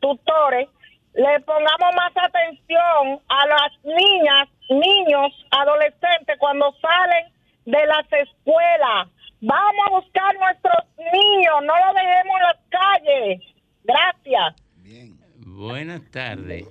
tutores, 0.00 0.68
le 1.14 1.40
pongamos 1.40 1.94
más 1.96 2.12
atención 2.16 3.20
a 3.28 3.46
las 3.46 3.72
niñas, 3.84 4.48
niños, 4.70 5.32
adolescentes 5.50 6.36
cuando 6.38 6.72
salen 6.80 7.32
de 7.64 7.86
las 7.86 8.06
escuelas. 8.12 9.08
Vamos 9.40 9.86
a 9.86 9.90
buscar 9.90 10.34
nuestros 10.38 10.84
niños, 10.98 11.54
no 11.62 11.72
los 11.86 11.94
dejemos 11.94 12.36
en 12.36 12.42
las 12.42 12.58
calles. 12.68 13.42
Gracias. 13.84 14.54
Bien. 14.82 15.16
buenas 15.38 16.02
tardes. 16.10 16.66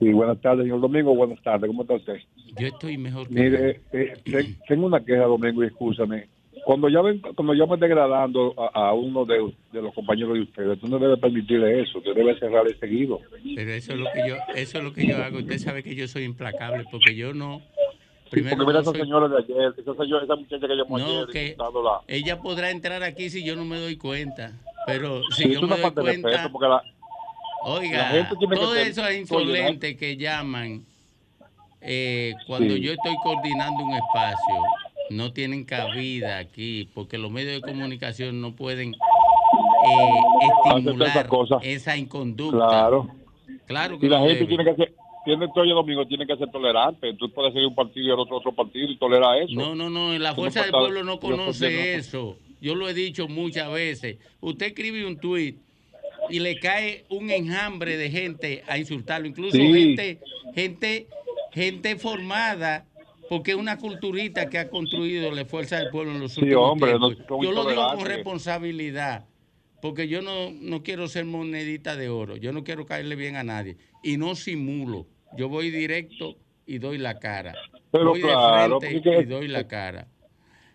Sí, 0.00 0.12
buenas 0.12 0.40
tardes, 0.40 0.64
señor 0.64 0.80
Domingo. 0.80 1.14
Buenas 1.14 1.42
tardes. 1.42 1.66
¿Cómo 1.68 1.82
está 1.82 1.94
usted? 1.94 2.16
Yo 2.56 2.68
estoy 2.68 2.96
mejor 2.98 3.26
que 3.28 3.34
Mire, 3.34 3.80
eh, 3.92 4.14
te- 4.24 4.54
tengo 4.68 4.86
una 4.86 5.04
queja, 5.04 5.22
Domingo, 5.24 5.62
y 5.64 5.66
escúchame. 5.66 6.28
Cuando 6.68 6.90
ya 6.90 7.00
ven, 7.00 7.18
cuando 7.34 7.54
ya 7.54 7.64
me 7.64 7.78
degradando 7.78 8.52
a, 8.58 8.88
a 8.90 8.92
uno 8.92 9.24
de, 9.24 9.54
de 9.72 9.80
los 9.80 9.94
compañeros 9.94 10.34
de 10.34 10.42
ustedes, 10.42 10.78
tú 10.78 10.86
no 10.86 10.98
debes 10.98 11.18
permitirle 11.18 11.80
eso. 11.80 11.96
Usted 11.96 12.12
debe 12.14 12.38
cerrarle 12.38 12.76
seguido. 12.78 13.20
Pero 13.56 13.70
eso 13.72 13.94
es 13.94 13.98
lo 13.98 14.04
que 14.12 14.28
yo, 14.28 14.36
eso 14.54 14.76
es 14.76 14.84
lo 14.84 14.92
que 14.92 15.06
yo 15.06 15.16
hago. 15.16 15.38
Usted 15.38 15.56
sabe 15.60 15.82
que 15.82 15.94
yo 15.94 16.06
soy 16.08 16.24
implacable 16.24 16.84
porque 16.90 17.16
yo 17.16 17.32
no. 17.32 17.62
Primero 18.30 18.56
Porque 18.58 18.66
mira 18.66 18.72
no 18.74 18.80
esa 18.82 18.90
soy- 18.90 19.00
señora 19.00 19.28
de 19.28 19.38
ayer, 19.38 19.72
esa, 19.78 19.94
señora, 19.94 20.24
esa 20.24 20.36
muchacha 20.36 20.68
que 20.68 20.74
llamó 20.74 20.98
No, 20.98 21.06
ayer, 21.06 21.26
que 21.28 21.42
insultándola. 21.44 22.00
ella 22.06 22.38
podrá 22.42 22.70
entrar 22.70 23.02
aquí 23.02 23.30
si 23.30 23.42
yo 23.42 23.56
no 23.56 23.64
me 23.64 23.78
doy 23.80 23.96
cuenta. 23.96 24.52
Pero 24.86 25.22
si 25.30 25.44
Sí, 25.44 25.52
yo 25.54 25.62
me 25.62 25.68
doy 25.68 25.80
cuenta, 25.80 26.02
la, 26.02 26.68
la 26.68 26.82
oiga, 27.62 28.28
todos 28.54 28.76
esos 28.76 29.10
insolentes 29.14 29.96
que 29.96 30.18
llaman 30.18 30.84
eh, 31.80 32.34
cuando 32.46 32.74
Sí. 32.74 32.80
yo 32.82 32.92
estoy 32.92 33.14
coordinando 33.22 33.84
un 33.86 33.94
espacio 33.94 34.54
no 35.10 35.32
tienen 35.32 35.64
cabida 35.64 36.38
aquí 36.38 36.88
porque 36.94 37.18
los 37.18 37.30
medios 37.30 37.54
de 37.54 37.60
comunicación 37.60 38.40
no 38.40 38.54
pueden 38.54 38.94
eh, 38.94 38.98
Hacer 40.66 40.78
estimular 40.78 41.60
esa 41.62 41.96
inconducta. 41.96 42.56
Claro. 42.58 43.08
Claro 43.66 43.98
que 43.98 44.06
Y 44.06 44.08
la 44.08 44.18
gente 44.20 44.34
debe. 44.34 44.46
tiene 44.46 44.64
que 44.64 44.74
ser, 44.74 44.94
tiene 45.24 45.48
todo 45.54 45.64
domingo, 45.74 46.06
tiene 46.06 46.26
que 46.26 46.36
ser 46.36 46.50
tolerante. 46.50 47.12
Tú 47.14 47.30
puedes 47.32 47.52
seguir 47.52 47.68
un 47.68 47.74
partido 47.74 48.06
y 48.06 48.10
el 48.10 48.18
otro 48.18 48.36
otro 48.38 48.52
partido 48.52 48.90
y 48.90 48.96
tolerar 48.96 49.42
eso. 49.42 49.52
No, 49.54 49.74
no, 49.74 49.88
no, 49.90 50.18
la 50.18 50.34
fuerza 50.34 50.62
del 50.62 50.70
pueblo 50.70 51.04
no 51.04 51.18
conoce 51.20 51.94
eso. 51.94 52.36
Yo 52.60 52.74
lo 52.74 52.88
he 52.88 52.94
dicho 52.94 53.28
muchas 53.28 53.70
veces. 53.72 54.18
Usted 54.40 54.66
escribe 54.66 55.06
un 55.06 55.18
tuit 55.18 55.58
y 56.30 56.40
le 56.40 56.58
cae 56.58 57.04
un 57.08 57.30
enjambre 57.30 57.96
de 57.96 58.10
gente 58.10 58.64
a 58.66 58.78
insultarlo, 58.78 59.28
incluso 59.28 59.56
Sí. 59.56 59.72
gente, 59.72 60.18
gente, 60.54 61.06
gente 61.52 61.96
formada, 61.96 62.84
porque 63.28 63.52
es 63.52 63.56
una 63.56 63.78
culturita 63.78 64.48
que 64.48 64.58
ha 64.58 64.68
construido 64.68 65.30
la 65.30 65.44
fuerza 65.44 65.78
del 65.78 65.90
pueblo 65.90 66.12
en 66.12 66.20
los 66.20 66.32
Sí, 66.32 66.42
últimos 66.42 66.70
hombre, 66.72 66.92
no, 66.98 67.08
tiempos. 67.10 67.26
son 67.28 67.42
Yo 67.42 67.52
lo 67.52 67.64
digo 67.68 67.86
con 67.94 68.06
responsabilidad, 68.06 69.26
porque 69.82 70.08
yo 70.08 70.22
no, 70.22 70.50
no 70.50 70.82
quiero 70.82 71.08
ser 71.08 71.24
monedita 71.24 71.96
de 71.96 72.08
oro, 72.08 72.36
yo 72.36 72.52
no 72.52 72.64
quiero 72.64 72.86
caerle 72.86 73.16
bien 73.16 73.36
a 73.36 73.44
nadie 73.44 73.76
y 74.02 74.16
no 74.16 74.34
simulo. 74.34 75.06
Yo 75.36 75.48
voy 75.48 75.70
directo 75.70 76.36
y 76.66 76.78
doy 76.78 76.98
la 76.98 77.18
cara. 77.18 77.54
Pero 77.90 78.10
voy 78.10 78.20
claro, 78.20 78.78
de 78.78 78.88
frente 78.88 79.10
porque- 79.10 79.22
y 79.22 79.26
doy 79.26 79.48
la 79.48 79.66
cara. 79.68 80.08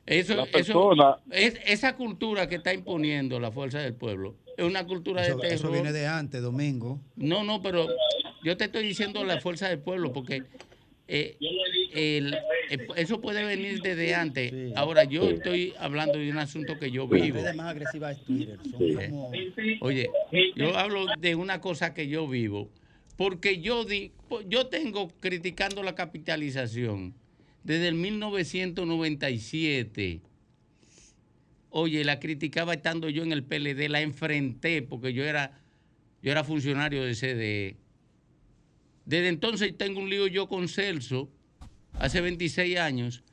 Eso, 0.05 0.35
La 0.35 0.43
eso- 0.43 1.17
es, 1.31 1.59
esa 1.65 1.95
cultura 1.95 2.47
que 2.49 2.55
está 2.55 2.73
imponiendo 2.73 3.39
la 3.39 3.51
fuerza 3.51 3.79
del 3.79 3.93
pueblo 3.93 4.35
es 4.57 4.65
una 4.65 4.85
cultura 4.85 5.21
Eso, 5.25 5.35
de 5.37 5.41
terror. 5.41 5.55
eso 5.55 5.71
viene 5.71 5.93
de 5.93 6.05
antes, 6.07 6.41
Domingo. 6.41 6.99
No, 7.15 7.43
no, 7.45 7.61
pero 7.61 7.87
yo 8.43 8.57
te 8.57 8.65
estoy 8.65 8.83
diciendo 8.85 9.23
la 9.23 9.39
fuerza 9.39 9.69
del 9.69 9.79
pueblo 9.79 10.11
porque 10.11 10.43
eh, 11.15 11.37
el- 11.93 12.33
eh, 12.69 12.87
eso 12.95 13.21
puede 13.21 13.43
venir 13.45 13.81
desde 13.81 14.15
antes. 14.15 14.51
Ahora, 14.75 15.03
yo 15.03 15.29
estoy 15.29 15.73
hablando 15.77 16.17
de 16.17 16.31
un 16.31 16.37
asunto 16.39 16.79
que 16.79 16.89
yo 16.89 17.07
La 17.07 17.23
vivo. 17.23 17.43
red 17.43 17.53
más 17.55 17.69
agresiva 17.71 18.11
es 18.11 18.23
Twitter. 18.23 18.57
Son 18.69 18.91
como... 18.93 19.31
Oye, 19.81 20.09
yo 20.55 20.75
hablo 20.77 21.05
de 21.19 21.35
una 21.35 21.61
cosa 21.61 21.93
que 21.93 22.07
yo 22.07 22.27
vivo, 22.27 22.71
porque 23.15 23.61
yo 23.61 23.85
di, 23.85 24.11
yo 24.47 24.65
tengo 24.67 25.09
criticando 25.19 25.83
la 25.83 25.93
capitalización 25.93 27.13
desde 27.63 27.89
el 27.89 27.95
1997. 27.95 30.21
Oye, 31.69 32.03
la 32.03 32.19
criticaba 32.19 32.73
estando 32.73 33.09
yo 33.09 33.23
en 33.23 33.31
el 33.31 33.43
PLD, 33.43 33.87
la 33.89 34.01
enfrenté 34.01 34.81
porque 34.81 35.13
yo 35.13 35.23
era 35.23 35.59
yo 36.21 36.31
era 36.31 36.43
funcionario 36.43 37.03
de 37.03 37.15
CDE. 37.15 37.77
Desde 39.05 39.27
entonces 39.27 39.77
tengo 39.77 39.99
un 39.99 40.09
lío 40.09 40.27
yo 40.27 40.47
con 40.47 40.67
Celso, 40.67 41.29
hace 41.93 42.21
26 42.21 42.77
años, 42.77 43.23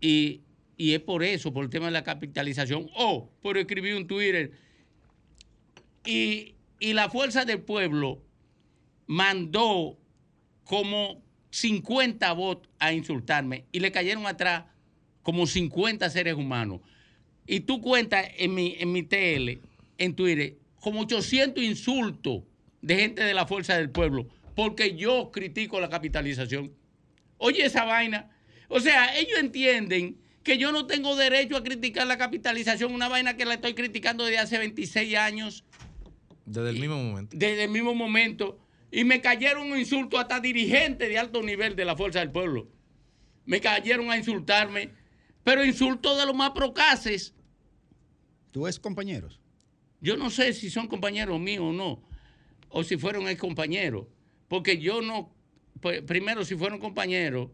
y, 0.00 0.42
y 0.76 0.94
es 0.94 1.00
por 1.00 1.22
eso, 1.22 1.52
por 1.52 1.64
el 1.64 1.70
tema 1.70 1.86
de 1.86 1.92
la 1.92 2.04
capitalización. 2.04 2.88
O 2.94 3.30
por 3.42 3.58
escribir 3.58 3.94
un 3.94 4.06
Twitter 4.06 4.52
y, 6.04 6.54
y 6.78 6.92
la 6.92 7.10
fuerza 7.10 7.44
del 7.44 7.60
pueblo 7.60 8.22
mandó 9.06 9.98
como 10.64 11.22
50 11.50 12.32
bots 12.32 12.68
a 12.78 12.92
insultarme 12.92 13.64
y 13.72 13.80
le 13.80 13.92
cayeron 13.92 14.26
atrás 14.26 14.64
como 15.22 15.46
50 15.46 16.08
seres 16.10 16.34
humanos. 16.34 16.80
Y 17.46 17.60
tú 17.60 17.80
cuentas 17.80 18.28
en 18.38 18.54
mi, 18.54 18.76
en 18.78 18.92
mi 18.92 19.02
TL, 19.02 19.60
en 19.98 20.14
Twitter, 20.14 20.56
como 20.80 21.00
800 21.00 21.62
insultos 21.62 22.42
de 22.80 22.96
gente 22.96 23.22
de 23.22 23.34
la 23.34 23.46
fuerza 23.46 23.76
del 23.76 23.90
pueblo, 23.90 24.28
porque 24.54 24.96
yo 24.96 25.30
critico 25.32 25.80
la 25.80 25.88
capitalización. 25.88 26.72
Oye 27.38 27.64
esa 27.64 27.84
vaina. 27.84 28.30
O 28.68 28.80
sea, 28.80 29.16
ellos 29.18 29.38
entienden 29.38 30.18
que 30.42 30.58
yo 30.58 30.72
no 30.72 30.86
tengo 30.86 31.16
derecho 31.16 31.56
a 31.56 31.62
criticar 31.62 32.06
la 32.06 32.16
capitalización, 32.18 32.94
una 32.94 33.08
vaina 33.08 33.36
que 33.36 33.44
la 33.44 33.54
estoy 33.54 33.74
criticando 33.74 34.24
desde 34.24 34.38
hace 34.38 34.58
26 34.58 35.16
años 35.16 35.64
Desde 36.46 36.70
el 36.70 36.78
mismo 36.78 36.96
momento. 37.02 37.36
desde 37.36 37.64
el 37.64 37.70
mismo 37.70 37.94
momento 37.94 38.58
y 38.92 39.04
me 39.04 39.20
cayeron 39.20 39.70
un 39.70 39.78
insulto 39.78 40.18
hasta 40.18 40.40
dirigentes 40.40 41.08
de 41.08 41.18
alto 41.18 41.42
nivel 41.42 41.76
de 41.76 41.84
la 41.84 41.96
Fuerza 41.96 42.18
del 42.20 42.30
Pueblo. 42.32 42.68
Me 43.44 43.60
cayeron 43.60 44.10
a 44.10 44.16
insultarme, 44.16 44.90
pero 45.44 45.64
insultos 45.64 46.18
de 46.18 46.26
los 46.26 46.34
más 46.34 46.50
procaces. 46.50 47.34
¿Tú 48.50 48.66
eres 48.66 48.80
compañeros? 48.80 49.40
Yo 50.00 50.16
no 50.16 50.30
sé 50.30 50.52
si 50.54 50.70
son 50.70 50.88
compañeros 50.88 51.38
míos 51.38 51.64
o 51.68 51.72
no, 51.72 52.02
o 52.68 52.82
si 52.82 52.96
fueron 52.96 53.28
ex 53.28 53.38
compañeros, 53.40 54.06
porque 54.50 54.78
yo 54.78 55.00
no, 55.00 55.32
pues, 55.80 56.02
primero 56.02 56.44
si 56.44 56.56
fueron 56.56 56.80
compañeros, 56.80 57.50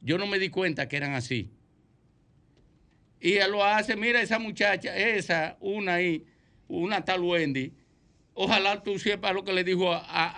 yo 0.00 0.18
no 0.18 0.26
me 0.26 0.40
di 0.40 0.48
cuenta 0.48 0.88
que 0.88 0.96
eran 0.96 1.14
así. 1.14 1.52
Y 3.20 3.34
él 3.34 3.52
lo 3.52 3.64
hace, 3.64 3.94
mira 3.94 4.20
esa 4.20 4.40
muchacha, 4.40 4.96
esa, 4.96 5.56
una 5.60 5.94
ahí, 5.94 6.26
una 6.66 7.04
tal 7.04 7.20
Wendy, 7.20 7.74
ojalá 8.34 8.82
tú 8.82 8.98
sepas 8.98 9.32
lo 9.32 9.44
que 9.44 9.52
le 9.52 9.62
dijo 9.62 9.92
a, 9.92 9.98
a, 10.00 10.34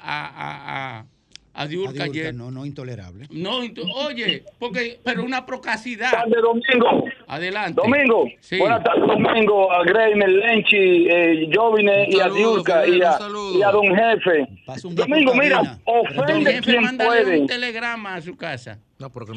a, 0.00 0.98
a, 0.98 1.06
a, 1.54 1.60
a, 1.60 1.62
a 1.64 1.66
Diurca 1.68 1.90
Adiurka, 1.90 2.04
ayer. 2.04 2.34
no, 2.34 2.50
no 2.50 2.66
intolerable. 2.66 3.26
No, 3.30 3.58
oye, 4.06 4.44
porque, 4.58 4.98
pero 5.04 5.22
una 5.24 5.46
procacidad. 5.46 6.10
tardes, 6.10 6.42
Domingo. 6.42 7.04
Adelante. 7.28 7.80
Domingo, 7.82 8.24
Sí. 8.40 8.58
buenas 8.58 8.82
tardes, 8.82 9.06
Domingo, 9.06 9.72
a 9.72 9.84
Greiner, 9.84 10.28
Lenchi, 10.28 11.06
eh, 11.08 11.48
Jovine 11.54 12.08
y 12.10 12.20
a 12.20 12.28
Diurca 12.28 12.86
y 12.86 13.00
a, 13.02 13.18
y 13.54 13.62
a 13.62 13.70
Don 13.70 13.86
Jefe. 13.86 14.48
Domingo, 14.94 15.34
mira, 15.34 15.78
ofende 15.84 16.54
jefe, 16.54 16.76
quien 16.76 16.98
puede. 16.98 17.40
un 17.40 17.46
telegrama 17.46 18.16
a 18.16 18.20
su 18.20 18.36
casa. 18.36 18.78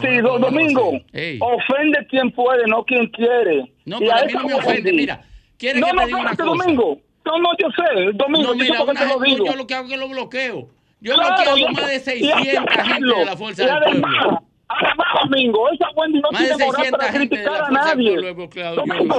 Sí, 0.01 0.17
do- 0.21 0.39
Domingo, 0.39 0.89
ofende 1.39 2.05
quien 2.09 2.31
puede, 2.31 2.65
no 2.67 2.83
quien 2.83 3.07
quiere. 3.07 3.71
No, 3.85 3.97
Y 3.97 3.99
pero 4.01 4.13
a 4.13 4.19
a 4.19 4.25
mí 4.25 4.33
no 4.33 4.43
me 4.47 4.53
ofende, 4.53 4.93
mira. 4.93 5.21
¿Quiere 5.57 5.79
no, 5.79 5.87
que 5.87 5.93
no, 5.93 5.99
te 6.01 6.05
diga 6.07 6.19
una 6.19 6.31
espérate, 6.31 6.51
cosa? 6.57 6.63
Domingo. 6.63 6.99
No, 7.25 7.37
no, 7.39 7.49
yo 7.59 7.67
sé, 7.71 8.11
Domingo, 8.13 8.43
No, 8.47 8.53
yo 8.53 8.63
mira, 8.63 8.77
qué 8.77 8.83
una 8.83 8.99
te 9.01 9.05
lo 9.07 9.19
digo. 9.19 9.45
yo 9.45 9.55
lo 9.55 9.67
que 9.67 9.73
hago 9.73 9.85
es 9.87 9.91
que 9.91 9.97
lo 9.97 10.07
bloqueo. 10.07 10.69
Yo 10.99 11.13
Claro, 11.13 11.35
bloqueado 11.35 11.57
y- 11.57 11.73
más 11.73 11.87
de 11.87 11.95
y 11.95 11.99
600 11.99 12.75
gente 12.83 13.15
de 13.15 13.25
la 13.25 13.37
Fuerza 13.37 13.63
del 13.63 13.71
además, 13.71 14.11
Pueblo. 14.23 14.41
Además, 14.69 15.07
Domingo, 15.23 15.69
esa 15.69 15.89
Wendy 15.95 16.19
no 16.19 16.29
Más 16.31 16.41
de 16.41 16.47
tiene 16.49 16.65
moral 16.65 16.81
600 16.83 16.99
para 16.99 17.17
criticar 17.17 17.53
la 17.53 17.65
a 17.67 17.71
nadie. 17.71 18.17
Los 18.17 18.75
Domingo. 18.75 19.15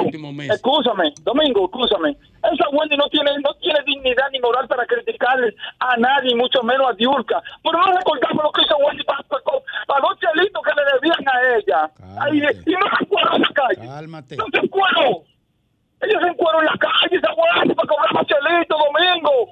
Escúchame, 0.52 1.14
Domingo, 1.22 1.64
escúchame. 1.64 2.10
Esa 2.52 2.68
Wendy 2.70 2.96
no 2.98 3.08
tiene, 3.08 3.30
no 3.42 3.54
tiene 3.54 3.78
dignidad 3.86 4.26
ni 4.30 4.40
moral 4.40 4.68
para 4.68 4.84
criticarle 4.84 5.54
a 5.80 5.96
nadie, 5.96 6.34
mucho 6.36 6.62
menos 6.62 6.90
a 6.90 6.92
Diurca. 6.94 7.42
Pero 7.62 7.78
no 7.78 7.92
recordamos 7.92 8.44
lo 8.44 8.52
que 8.52 8.62
hizo 8.62 8.76
Wendy 8.76 9.04
para, 9.04 9.22
para, 9.22 10.00
dos 10.00 10.18
chelitos 10.20 10.62
que 10.62 10.72
le 10.76 10.84
debían 10.92 11.28
a 11.28 11.56
ella. 11.56 11.90
Ay, 12.20 12.38
y 12.38 12.40
no 12.72 12.86
se 12.96 13.04
encuadró 13.04 13.36
en 13.36 13.42
la 13.42 13.48
calle. 13.54 13.88
Cálmate. 13.88 14.36
No 14.36 14.44
se 14.52 14.58
encuadró. 14.58 15.22
Ellos 16.00 16.22
se 16.22 16.28
encuadró 16.28 16.60
en 16.60 16.66
la 16.66 16.76
calle, 16.78 17.16
esa 17.16 17.32
Wendy, 17.32 17.74
para 17.74 17.88
cobrar 17.88 18.12
más 18.12 18.26
chelitos, 18.26 18.78
Domingo. 18.78 19.48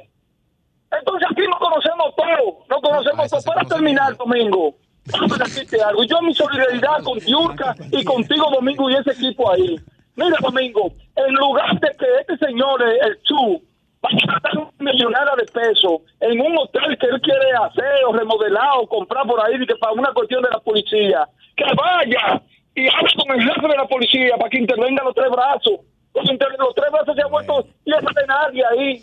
Entonces 0.99 1.29
aquí 1.31 1.43
nos 1.47 1.59
conocemos 1.59 2.15
todos, 2.17 2.69
nos 2.69 2.81
conocemos 2.81 3.31
todos. 3.31 3.45
Para 3.45 3.65
terminar, 3.65 4.17
Domingo, 4.17 4.75
déjame 5.05 5.39
decirte 5.39 5.83
algo. 5.83 6.05
Yo 6.05 6.21
mi 6.23 6.35
solidaridad 6.35 7.03
con 7.03 7.19
Yurka 7.21 7.75
y 7.93 8.05
contigo, 8.05 8.51
Domingo, 8.51 8.91
y 8.91 8.95
ese 8.95 9.13
equipo 9.13 9.51
ahí. 9.51 9.77
Mira, 10.17 10.37
Domingo, 10.41 10.93
en 11.15 11.35
lugar 11.35 11.79
de 11.79 11.89
que 11.99 12.07
este 12.21 12.47
señor, 12.47 12.83
eh, 12.83 12.99
el 13.03 13.23
Chu, 13.23 13.63
vaya 14.01 14.19
a 14.29 14.33
gastar 14.33 14.59
un 14.59 14.71
millonario 14.79 15.37
de 15.37 15.45
pesos 15.45 16.01
en 16.21 16.41
un 16.41 16.59
hotel 16.59 16.97
que 16.99 17.07
él 17.07 17.21
quiere 17.21 17.53
hacer 17.53 18.05
o 18.07 18.13
remodelar 18.13 18.79
o 18.79 18.87
comprar 18.87 19.27
por 19.27 19.41
ahí 19.45 19.57
y 19.61 19.67
que 19.67 19.77
para 19.77 19.93
una 19.93 20.13
cuestión 20.13 20.43
de 20.43 20.51
la 20.51 20.59
policía, 20.61 21.29
que 21.57 21.65
vaya 21.75 22.43
y 22.75 22.89
hable 22.89 23.11
con 23.17 23.41
el 23.41 23.43
jefe 23.43 23.69
de 23.69 23.77
la 23.77 23.87
policía 23.87 24.37
para 24.37 24.51
que 24.51 24.59
intervenga 24.59 25.05
los 25.05 25.15
tres 25.15 25.31
brazos. 25.31 25.81
Los, 26.15 26.25
los 26.25 26.75
tres 26.75 26.91
brazos 26.93 27.15
se 27.15 27.23
han 27.23 27.31
vuelto 27.31 27.67
piezas 27.85 28.15
de 28.15 28.27
nadie 28.27 28.65
ahí. 28.71 29.03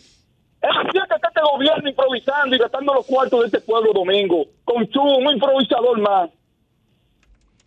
Es 0.64 0.70
así 0.78 0.90
que 0.92 1.00
está 1.16 1.28
este 1.28 1.42
gobierno 1.42 1.90
improvisando 1.90 2.56
y 2.56 2.60
gastando 2.60 2.94
los 2.94 3.06
cuartos 3.06 3.40
de 3.42 3.46
este 3.48 3.60
pueblo 3.62 3.92
domingo. 3.94 4.46
Con 4.64 4.88
Chu, 4.88 5.02
un 5.02 5.32
improvisador 5.34 6.00
más. 6.00 6.30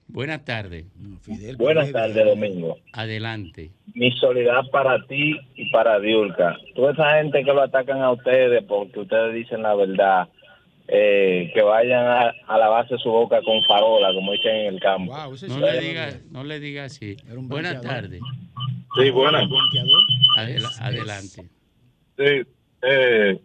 Buenas 0.09 0.45
tardes. 0.45 0.87
Buenas 1.59 1.93
tardes, 1.93 2.25
Domingo. 2.25 2.79
Adelante. 2.93 3.71
Mi 3.95 4.11
solidaridad 4.13 4.71
para 4.71 5.05
ti 5.07 5.37
y 5.57 5.71
para 5.71 5.99
Diulca. 5.99 6.57
Toda 6.75 6.93
esa 6.93 7.11
gente 7.19 7.45
que 7.45 7.53
lo 7.53 7.63
atacan 7.63 8.01
a 8.01 8.13
ustedes 8.13 8.63
porque 8.65 9.01
ustedes 9.01 9.35
dicen 9.35 9.63
la 9.63 9.75
verdad, 9.75 10.29
eh, 10.89 11.51
que 11.53 11.61
vayan 11.61 12.07
a, 12.07 12.33
a 12.47 12.57
lavarse 12.59 12.97
su 12.99 13.11
boca 13.11 13.43
con 13.43 13.63
farola, 13.65 14.15
como 14.15 14.33
dicen 14.33 14.55
en 14.55 14.75
el 14.75 14.81
campo. 14.81 15.13
No 15.49 15.59
le 15.59 15.81
diga, 15.81 16.21
no 16.31 16.45
le 16.45 16.61
diga 16.61 16.85
así. 16.85 17.17
Buenas 17.37 17.81
tardes. 17.83 18.21
Sí, 18.99 19.11
buenas. 19.11 19.43
Adela- 20.39 20.71
adelante. 20.81 21.43
Sí, 22.17 22.49
eh, 22.89 23.41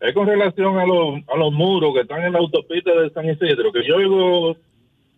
es 0.00 0.14
con 0.14 0.26
relación 0.26 0.78
a 0.78 0.86
los, 0.86 1.20
a 1.28 1.36
los 1.36 1.52
muros 1.52 1.94
que 1.94 2.00
están 2.00 2.22
en 2.24 2.32
la 2.32 2.38
autopista 2.40 2.92
de 3.00 3.10
San 3.10 3.28
Isidro, 3.28 3.72
que 3.72 3.86
yo 3.86 3.98
digo, 3.98 4.56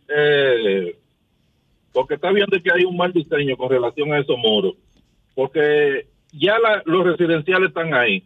eh, 0.08 0.96
porque 1.92 2.14
está 2.14 2.30
bien 2.32 2.46
de 2.50 2.60
que 2.60 2.70
hay 2.72 2.84
un 2.84 2.96
mal 2.96 3.12
diseño 3.12 3.56
con 3.56 3.70
relación 3.70 4.12
a 4.12 4.18
esos 4.18 4.36
muros, 4.38 4.74
porque 5.34 6.06
ya 6.32 6.58
la- 6.58 6.82
los 6.86 7.04
residenciales 7.06 7.68
están 7.68 7.94
ahí. 7.94 8.24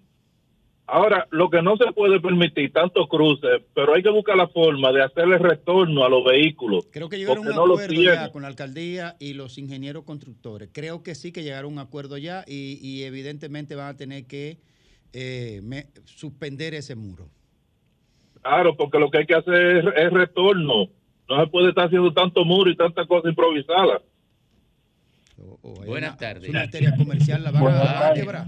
Ahora, 0.90 1.26
lo 1.30 1.50
que 1.50 1.60
no 1.60 1.76
se 1.76 1.92
puede 1.92 2.18
permitir, 2.18 2.72
tantos 2.72 3.08
cruces, 3.08 3.60
pero 3.74 3.94
hay 3.94 4.02
que 4.02 4.08
buscar 4.08 4.36
la 4.38 4.48
forma 4.48 4.90
de 4.90 5.02
hacerle 5.02 5.36
retorno 5.36 6.02
a 6.02 6.08
los 6.08 6.24
vehículos. 6.24 6.86
Creo 6.90 7.10
que 7.10 7.18
llegaron 7.18 7.46
a 7.46 7.50
un 7.50 7.56
no 7.56 7.62
acuerdo 7.64 7.92
ya 8.02 8.32
con 8.32 8.40
la 8.42 8.48
alcaldía 8.48 9.14
y 9.20 9.34
los 9.34 9.58
ingenieros 9.58 10.04
constructores. 10.04 10.70
Creo 10.72 11.02
que 11.02 11.14
sí 11.14 11.30
que 11.30 11.42
llegaron 11.42 11.72
a 11.72 11.74
un 11.74 11.78
acuerdo 11.86 12.16
ya 12.16 12.42
y, 12.48 12.78
y 12.82 13.02
evidentemente 13.02 13.74
van 13.74 13.88
a 13.88 13.96
tener 13.98 14.24
que 14.26 14.56
eh, 15.12 15.60
me- 15.62 15.86
suspender 16.04 16.74
ese 16.74 16.94
muro. 16.94 17.28
Claro, 18.42 18.76
porque 18.76 18.98
lo 18.98 19.10
que 19.10 19.18
hay 19.18 19.26
que 19.26 19.34
hacer 19.34 19.78
es, 19.78 19.84
es 19.96 20.12
retorno. 20.12 20.86
No 21.28 21.40
se 21.40 21.46
puede 21.50 21.68
estar 21.70 21.86
haciendo 21.86 22.12
tanto 22.12 22.44
muro 22.44 22.70
y 22.70 22.76
tantas 22.76 23.06
cosas 23.06 23.30
improvisadas. 23.30 24.02
Buenas 25.86 26.16
tardes. 26.16 26.46
Su 26.46 26.52
materia 26.52 26.96
comercial 26.96 27.44
la 27.44 27.50
van 27.50 27.66
a, 27.66 28.12
quebrar. 28.14 28.46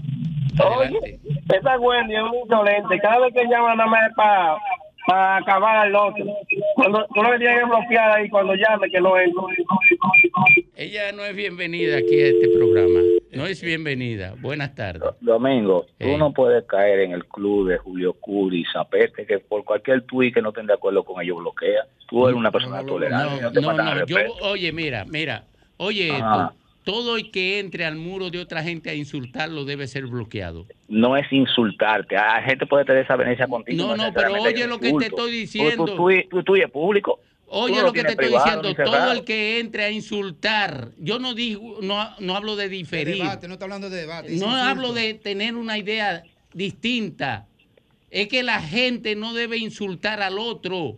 Adelante. 0.59 1.19
Esa 1.53 1.79
Wendy 1.79 2.15
es 2.15 2.23
muy 2.23 2.39
insolente. 2.39 2.99
Cada 2.99 3.19
vez 3.19 3.33
que 3.33 3.43
llama 3.45 3.75
nada 3.75 3.89
más 3.89 4.09
es 4.09 4.15
para 4.15 4.57
acabar 5.07 5.77
al 5.77 5.95
otro. 5.95 6.25
Cuando 6.75 7.05
tú 7.13 7.21
lo 7.23 7.31
que 7.31 7.37
tienes 7.39 7.59
que 7.59 7.65
bloquear 7.65 8.17
ahí 8.17 8.29
cuando 8.29 8.53
llame 8.55 8.89
que 8.89 8.99
no 9.01 9.17
es. 9.17 9.29
Ella 10.75 11.11
no 11.11 11.23
es 11.25 11.35
bienvenida 11.35 11.97
aquí 11.97 12.19
a 12.19 12.27
este 12.27 12.49
programa. 12.49 12.99
No 13.31 13.45
es 13.45 13.61
bienvenida. 13.61 14.35
Buenas 14.39 14.75
tardes. 14.75 15.09
Domingo, 15.21 15.85
Eh. 15.99 16.11
tú 16.11 16.17
no 16.17 16.31
puedes 16.33 16.65
caer 16.65 17.01
en 17.01 17.11
el 17.11 17.25
club 17.25 17.67
de 17.69 17.77
Julio 17.77 18.13
Curi, 18.13 18.63
Zapete, 18.71 19.25
que 19.25 19.39
por 19.39 19.63
cualquier 19.63 20.01
tuit 20.03 20.33
que 20.33 20.41
no 20.41 20.49
estén 20.49 20.67
de 20.67 20.73
acuerdo 20.73 21.03
con 21.03 21.21
ellos 21.21 21.37
bloquea. 21.37 21.85
Tú 22.09 22.25
eres 22.27 22.37
una 22.37 22.51
persona 22.51 22.83
tolerante. 22.85 23.41
No, 23.41 23.51
te 23.51 23.61
No, 23.61 23.69
al 23.69 23.77
no, 23.77 24.05
yo, 24.05 24.17
oye, 24.43 24.71
mira, 24.71 25.05
mira, 25.05 25.43
oye 25.77 26.11
Ajá. 26.11 26.51
esto. 26.51 26.60
Todo 26.83 27.15
el 27.15 27.29
que 27.29 27.59
entre 27.59 27.85
al 27.85 27.95
muro 27.95 28.31
de 28.31 28.39
otra 28.39 28.63
gente 28.63 28.89
a 28.89 28.95
insultarlo 28.95 29.65
debe 29.65 29.85
ser 29.87 30.07
bloqueado. 30.07 30.65
No 30.87 31.15
es 31.15 31.31
insultarte. 31.31 32.15
La 32.15 32.41
gente 32.41 32.65
puede 32.65 32.85
tener 32.85 33.03
esa 33.03 33.15
venencia 33.15 33.47
contigo. 33.47 33.85
No, 33.85 33.95
no, 33.95 34.11
pero 34.13 34.33
oye 34.41 34.65
lo 34.65 34.79
que 34.79 34.91
te 34.93 35.05
estoy 35.05 35.31
diciendo. 35.31 35.85
Tu 35.85 36.43
tuit 36.43 36.63
es 36.63 36.71
público. 36.71 37.19
Oye 37.53 37.79
Tú 37.79 37.85
lo 37.85 37.93
que 37.93 38.03
te 38.03 38.11
estoy 38.11 38.27
privado 38.27 38.61
diciendo, 38.61 38.91
todo 38.91 39.11
el 39.11 39.25
que 39.25 39.59
entre 39.59 39.83
a 39.83 39.91
insultar, 39.91 40.91
yo 40.97 41.19
no 41.19 41.33
digo, 41.33 41.79
no, 41.81 42.09
no 42.19 42.35
hablo 42.37 42.55
de 42.55 42.69
diferir. 42.69 43.17
Debate, 43.17 43.47
no 43.49 43.55
está 43.55 43.65
hablando 43.65 43.89
de 43.89 43.97
debate. 43.97 44.29
No 44.29 44.33
insulto. 44.35 44.55
hablo 44.55 44.93
de 44.93 45.13
tener 45.15 45.55
una 45.57 45.77
idea 45.77 46.23
distinta. 46.53 47.47
Es 48.09 48.29
que 48.29 48.41
la 48.41 48.61
gente 48.61 49.15
no 49.15 49.33
debe 49.33 49.57
insultar 49.57 50.21
al 50.21 50.39
otro. 50.39 50.97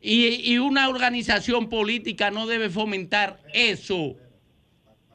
Y, 0.00 0.52
y 0.52 0.58
una 0.58 0.88
organización 0.88 1.68
política 1.68 2.32
no 2.32 2.48
debe 2.48 2.68
fomentar 2.68 3.40
eso. 3.54 4.16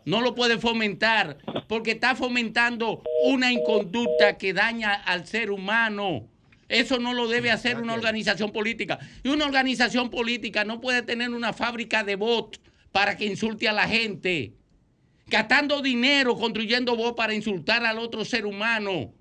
No 0.06 0.22
lo 0.22 0.36
puede 0.36 0.60
fomentar 0.60 1.38
porque 1.68 1.92
está 1.92 2.16
fomentando 2.16 3.02
una 3.24 3.52
inconducta 3.52 4.38
que 4.38 4.54
daña 4.54 4.94
al 4.94 5.28
ser 5.28 5.52
humano. 5.52 6.28
Eso 6.70 7.00
no 7.00 7.14
lo 7.14 7.28
debe 7.28 7.52
hacer 7.52 7.78
una 7.78 7.94
organización 7.94 8.52
política. 8.52 9.00
Y 9.24 9.30
una 9.30 9.46
organización 9.46 10.10
política 10.10 10.64
no 10.64 10.80
puede 10.80 11.02
tener 11.02 11.32
una 11.32 11.54
fábrica 11.54 12.04
de 12.04 12.16
bots 12.16 12.60
para 12.92 13.18
que 13.18 13.26
insulte 13.26 13.68
a 13.68 13.74
la 13.74 13.88
gente 13.88 14.54
gastando 15.28 15.82
dinero 15.82 16.36
construyendo 16.36 16.96
voz 16.96 17.14
para 17.14 17.34
insultar 17.34 17.86
al 17.86 18.00
otro 18.00 18.26
ser 18.26 18.46
humano. 18.46 19.14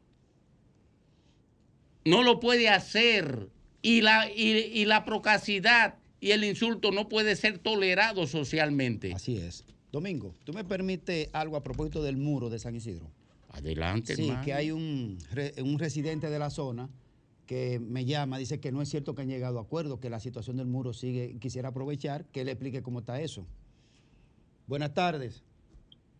No 2.04 2.22
lo 2.22 2.40
puede 2.40 2.68
hacer. 2.68 3.48
Y 3.80 4.00
la, 4.00 4.30
y, 4.30 4.52
y 4.72 4.86
la 4.86 5.04
procacidad 5.04 5.96
y 6.20 6.30
el 6.30 6.42
insulto 6.44 6.90
no 6.90 7.08
puede 7.08 7.36
ser 7.36 7.58
tolerado 7.58 8.26
socialmente. 8.26 9.12
Así 9.12 9.36
es. 9.36 9.64
Domingo, 9.98 10.34
¿tú 10.42 10.52
me 10.52 10.64
permites 10.64 11.28
algo 11.32 11.56
a 11.56 11.62
propósito 11.62 12.02
del 12.02 12.16
muro 12.16 12.50
de 12.50 12.58
San 12.58 12.74
Isidro? 12.74 13.06
Adelante, 13.52 14.16
Sí, 14.16 14.22
hermano. 14.26 14.44
que 14.44 14.52
hay 14.52 14.72
un, 14.72 15.18
re- 15.30 15.54
un 15.62 15.78
residente 15.78 16.30
de 16.30 16.38
la 16.40 16.50
zona 16.50 16.88
que 17.46 17.78
me 17.78 18.04
llama, 18.04 18.38
dice 18.38 18.58
que 18.58 18.72
no 18.72 18.82
es 18.82 18.88
cierto 18.88 19.14
que 19.14 19.22
han 19.22 19.28
llegado 19.28 19.60
a 19.60 19.62
acuerdo, 19.62 20.00
que 20.00 20.10
la 20.10 20.18
situación 20.18 20.56
del 20.56 20.66
muro 20.66 20.92
sigue. 20.92 21.36
Quisiera 21.38 21.68
aprovechar 21.68 22.24
que 22.32 22.40
él 22.40 22.48
explique 22.48 22.82
cómo 22.82 22.98
está 22.98 23.20
eso. 23.20 23.46
Buenas 24.66 24.92
tardes. 24.94 25.44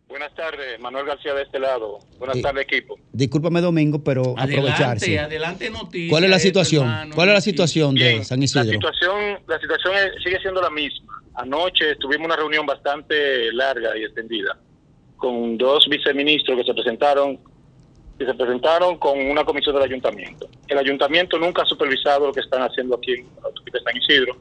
Buenas 0.07 0.33
tardes, 0.35 0.79
Manuel 0.79 1.05
García 1.07 1.33
de 1.33 1.41
este 1.43 1.59
lado. 1.59 1.99
Buenas 2.17 2.39
tardes, 2.41 2.63
equipo. 2.63 2.95
Discúlpame, 3.11 3.59
Domingo, 3.59 4.01
pero 4.05 4.35
aprovechar. 4.37 4.71
Adelante, 4.83 5.05
sí. 5.05 5.17
adelante 5.17 5.69
noticias. 5.69 6.11
¿Cuál 6.11 6.23
es 6.23 6.29
la 6.29 6.39
situación? 6.39 6.83
hermano, 6.85 7.15
¿Cuál 7.15 7.27
es 7.27 7.33
la 7.33 7.41
situación 7.41 7.93
de 7.95 8.07
Bien, 8.09 8.23
San 8.23 8.39
La 8.39 8.45
Isidro? 8.45 8.71
situación, 8.71 9.39
la 9.49 9.59
situación 9.59 9.93
es- 9.95 10.23
sigue 10.23 10.39
siendo 10.39 10.61
la 10.61 10.69
misma. 10.69 11.14
Anoche 11.35 11.95
tuvimos 11.95 12.25
una 12.25 12.35
reunión 12.35 12.65
bastante 12.65 13.51
larga 13.51 13.97
y 13.97 14.03
extendida 14.03 14.57
con 15.17 15.57
dos 15.57 15.87
viceministros 15.89 16.57
que 16.57 16.63
se 16.63 16.73
presentaron 16.73 17.39
que 18.17 18.25
se 18.25 18.33
presentaron 18.33 18.97
con 18.97 19.19
una 19.19 19.43
comisión 19.43 19.75
del 19.75 19.83
ayuntamiento. 19.83 20.47
El 20.69 20.77
ayuntamiento 20.77 21.37
nunca 21.37 21.63
ha 21.63 21.65
supervisado 21.65 22.27
lo 22.27 22.33
que 22.33 22.39
están 22.39 22.61
haciendo 22.61 22.95
aquí 22.95 23.11
en 23.11 23.83
San 23.83 23.97
Isidro 23.97 24.37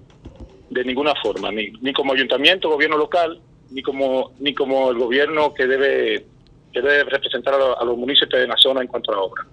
de 0.70 0.84
ninguna 0.84 1.12
forma, 1.20 1.50
ni, 1.50 1.72
ni 1.80 1.92
como 1.92 2.12
ayuntamiento, 2.12 2.68
gobierno 2.68 2.96
local, 2.96 3.40
ni 3.70 3.82
como 3.82 4.32
ni 4.38 4.54
como 4.54 4.90
el 4.90 4.98
gobierno 4.98 5.52
que 5.54 5.66
debe 5.66 6.24
que 6.72 6.80
debe 6.80 7.04
representar 7.04 7.54
a, 7.54 7.72
a 7.74 7.84
los 7.84 7.96
municipios 7.96 8.40
de 8.40 8.46
la 8.46 8.56
zona 8.56 8.80
en 8.80 8.86
cuanto 8.86 9.12
a 9.12 9.16
la 9.16 9.22
obra. 9.22 9.44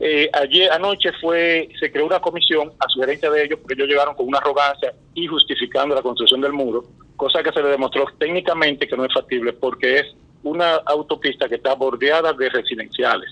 Eh, 0.00 0.30
ayer 0.32 0.70
anoche 0.70 1.10
fue 1.20 1.68
se 1.80 1.90
creó 1.90 2.06
una 2.06 2.20
comisión 2.20 2.70
a 2.78 2.88
sugerencia 2.88 3.30
de 3.32 3.44
ellos 3.44 3.58
porque 3.60 3.74
ellos 3.74 3.88
llegaron 3.88 4.14
con 4.14 4.28
una 4.28 4.38
arrogancia 4.38 4.92
y 5.14 5.26
justificando 5.26 5.94
la 5.94 6.02
construcción 6.02 6.40
del 6.40 6.52
muro, 6.52 6.84
cosa 7.16 7.42
que 7.42 7.50
se 7.52 7.60
le 7.60 7.68
demostró 7.70 8.04
técnicamente 8.18 8.86
que 8.86 8.96
no 8.96 9.04
es 9.04 9.12
factible 9.12 9.52
porque 9.54 9.98
es 9.98 10.06
una 10.44 10.76
autopista 10.86 11.48
que 11.48 11.56
está 11.56 11.74
bordeada 11.74 12.32
de 12.32 12.48
residenciales, 12.48 13.28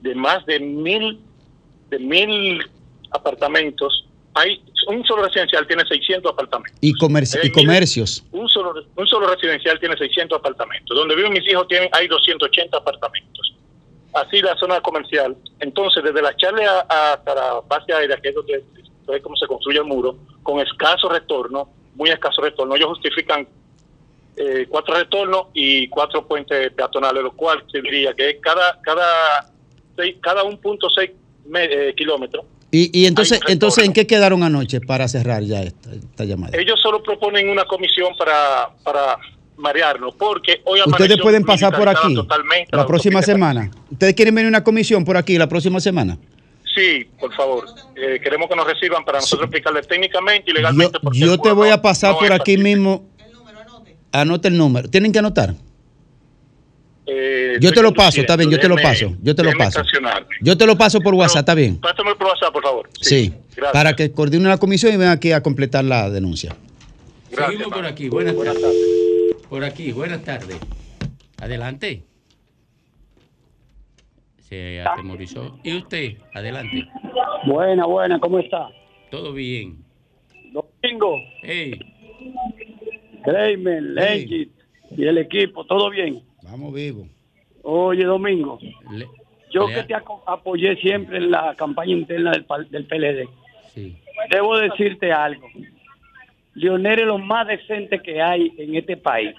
de 0.00 0.14
más 0.14 0.44
de 0.46 0.58
mil 0.58 1.20
de 1.90 1.98
mil 1.98 2.62
apartamentos. 3.10 4.06
Hay 4.34 4.62
un 4.86 5.04
solo 5.04 5.24
residencial 5.24 5.66
tiene 5.66 5.84
600 5.86 6.32
apartamentos. 6.32 6.78
Y, 6.80 6.92
comerci- 6.94 7.40
y 7.42 7.50
comercios. 7.50 8.24
Un 8.32 8.48
solo 8.48 8.72
un 8.96 9.06
solo 9.06 9.26
residencial 9.26 9.78
tiene 9.80 9.96
600 9.96 10.38
apartamentos. 10.38 10.96
Donde 10.96 11.14
viven 11.16 11.32
mis 11.32 11.46
hijos 11.50 11.66
tienen 11.68 11.88
hay 11.92 12.06
280 12.08 12.76
apartamentos. 12.76 13.49
Así 14.12 14.40
la 14.40 14.56
zona 14.56 14.80
comercial. 14.80 15.36
Entonces, 15.60 16.02
desde 16.02 16.20
la 16.22 16.34
charla 16.36 16.80
hasta 16.88 17.34
la 17.34 17.60
base 17.68 17.92
aérea, 17.92 18.16
que 18.16 18.28
es 18.30 18.34
donde 18.34 18.64
es 19.14 19.22
como 19.22 19.36
se 19.36 19.46
construye 19.46 19.78
el 19.78 19.84
muro, 19.84 20.16
con 20.42 20.60
escaso 20.60 21.08
retorno, 21.08 21.68
muy 21.94 22.10
escaso 22.10 22.42
retorno. 22.42 22.74
Ellos 22.76 22.88
justifican 22.88 23.46
eh, 24.36 24.66
cuatro 24.68 24.94
retornos 24.94 25.46
y 25.54 25.88
cuatro 25.88 26.26
puentes 26.26 26.72
peatonales, 26.72 27.22
lo 27.22 27.32
cual 27.32 27.64
se 27.70 27.80
diría 27.82 28.14
que 28.14 28.30
es 28.30 28.36
cada 28.40 28.80
cada 28.82 29.50
seis- 29.96 30.16
cada 30.22 30.44
1.6 30.44 31.10
me- 31.46 31.64
eh, 31.64 31.94
kilómetros. 31.94 32.44
Y, 32.72 32.96
y 33.02 33.06
entonces, 33.06 33.40
entonces, 33.48 33.84
¿en 33.84 33.92
qué 33.92 34.06
quedaron 34.06 34.44
anoche 34.44 34.80
para 34.80 35.08
cerrar 35.08 35.42
ya 35.42 35.60
esta, 35.62 35.90
esta 35.92 36.24
llamada? 36.24 36.56
Ellos 36.56 36.80
solo 36.80 37.02
proponen 37.02 37.48
una 37.48 37.64
comisión 37.64 38.14
para, 38.16 38.70
para 38.84 39.18
marearnos, 39.60 40.14
porque 40.14 40.60
hoy 40.64 40.80
Ustedes 40.84 41.18
pueden 41.20 41.44
pasar 41.44 41.76
por 41.76 41.88
aquí 41.88 42.14
totalmente 42.14 42.76
la 42.76 42.86
próxima 42.86 43.22
semana. 43.22 43.70
¿Ustedes 43.90 44.14
quieren 44.14 44.34
venir 44.34 44.46
a 44.46 44.48
una 44.48 44.64
comisión 44.64 45.04
por 45.04 45.16
aquí 45.16 45.38
la 45.38 45.48
próxima 45.48 45.80
semana? 45.80 46.18
Sí, 46.74 47.06
por 47.18 47.34
favor. 47.34 47.66
Eh, 47.96 48.20
queremos 48.22 48.48
que 48.48 48.56
nos 48.56 48.66
reciban 48.66 49.04
para 49.04 49.18
nosotros 49.18 49.46
explicarles 49.46 49.86
técnicamente 49.88 50.50
y 50.50 50.54
legalmente. 50.54 50.98
Yo, 51.12 51.26
yo 51.26 51.34
el 51.34 51.40
te 51.40 51.52
voy 51.52 51.70
a 51.70 51.82
pasar 51.82 52.12
no 52.12 52.18
por 52.18 52.32
aquí 52.32 52.56
mismo. 52.56 53.08
Anota 54.12 54.48
el 54.48 54.56
número. 54.56 54.88
Tienen 54.88 55.12
que 55.12 55.18
anotar. 55.18 55.54
Eh, 57.12 57.56
Yo 57.60 57.72
te 57.72 57.82
lo 57.82 57.92
paso, 57.92 58.20
está 58.20 58.36
bien, 58.36 58.50
yo 58.50 58.60
te 58.60 58.68
lo 58.68 58.76
paso. 58.76 59.16
Yo 59.20 59.34
te 59.34 59.42
lo 59.42 59.52
paso. 59.58 59.82
Yo 60.40 60.56
te 60.56 60.66
lo 60.66 60.78
paso 60.78 61.00
por 61.00 61.14
WhatsApp, 61.14 61.40
está 61.40 61.54
bien. 61.54 61.78
Pásame 61.80 62.14
por 62.14 62.28
WhatsApp, 62.28 62.52
por 62.52 62.62
favor. 62.62 62.88
Sí. 63.00 63.34
gracias. 63.56 63.72
Para 63.72 63.96
que 63.96 64.12
coordine 64.12 64.48
la 64.48 64.58
comisión 64.58 64.94
y 64.94 64.96
vengan 64.96 65.16
aquí 65.16 65.32
a 65.32 65.42
completar 65.42 65.84
la 65.84 66.08
denuncia. 66.08 66.54
Seguimos 67.34 67.68
por 67.68 67.84
aquí. 67.84 68.08
Buenas, 68.08 68.36
tardes. 68.36 68.99
Por 69.50 69.64
aquí, 69.64 69.92
buenas 69.92 70.22
tardes. 70.24 70.58
Adelante. 71.42 72.04
Se 74.38 74.80
atemorizó. 74.82 75.58
¿Y 75.64 75.76
usted? 75.76 76.18
Adelante. 76.34 76.86
Buena, 77.46 77.84
buena, 77.86 78.18
¿cómo 78.20 78.38
está? 78.38 78.68
Todo 79.10 79.32
bien. 79.32 79.84
Domingo, 80.52 81.16
Hey, 81.42 81.78
Kramer, 83.24 83.82
Legit 83.82 84.50
y 84.96 85.04
el 85.04 85.18
equipo, 85.18 85.64
¿todo 85.66 85.90
bien? 85.90 86.22
Vamos 86.42 86.72
vivo. 86.74 87.06
Oye, 87.62 88.04
Domingo, 88.04 88.58
yo 89.52 89.66
que 89.68 89.82
te 89.84 89.94
apoyé 90.26 90.76
siempre 90.76 91.18
en 91.18 91.30
la 91.30 91.54
campaña 91.56 91.92
interna 91.92 92.30
del, 92.32 92.46
pal- 92.46 92.68
del 92.70 92.86
PLD, 92.86 93.28
Sí. 93.74 93.96
debo 94.30 94.56
decirte 94.58 95.12
algo. 95.12 95.46
Lionel 96.60 97.00
es 97.00 97.06
lo 97.06 97.18
más 97.18 97.46
decente 97.46 98.00
que 98.00 98.20
hay 98.20 98.52
en 98.58 98.74
este 98.76 98.96
país. 98.96 99.34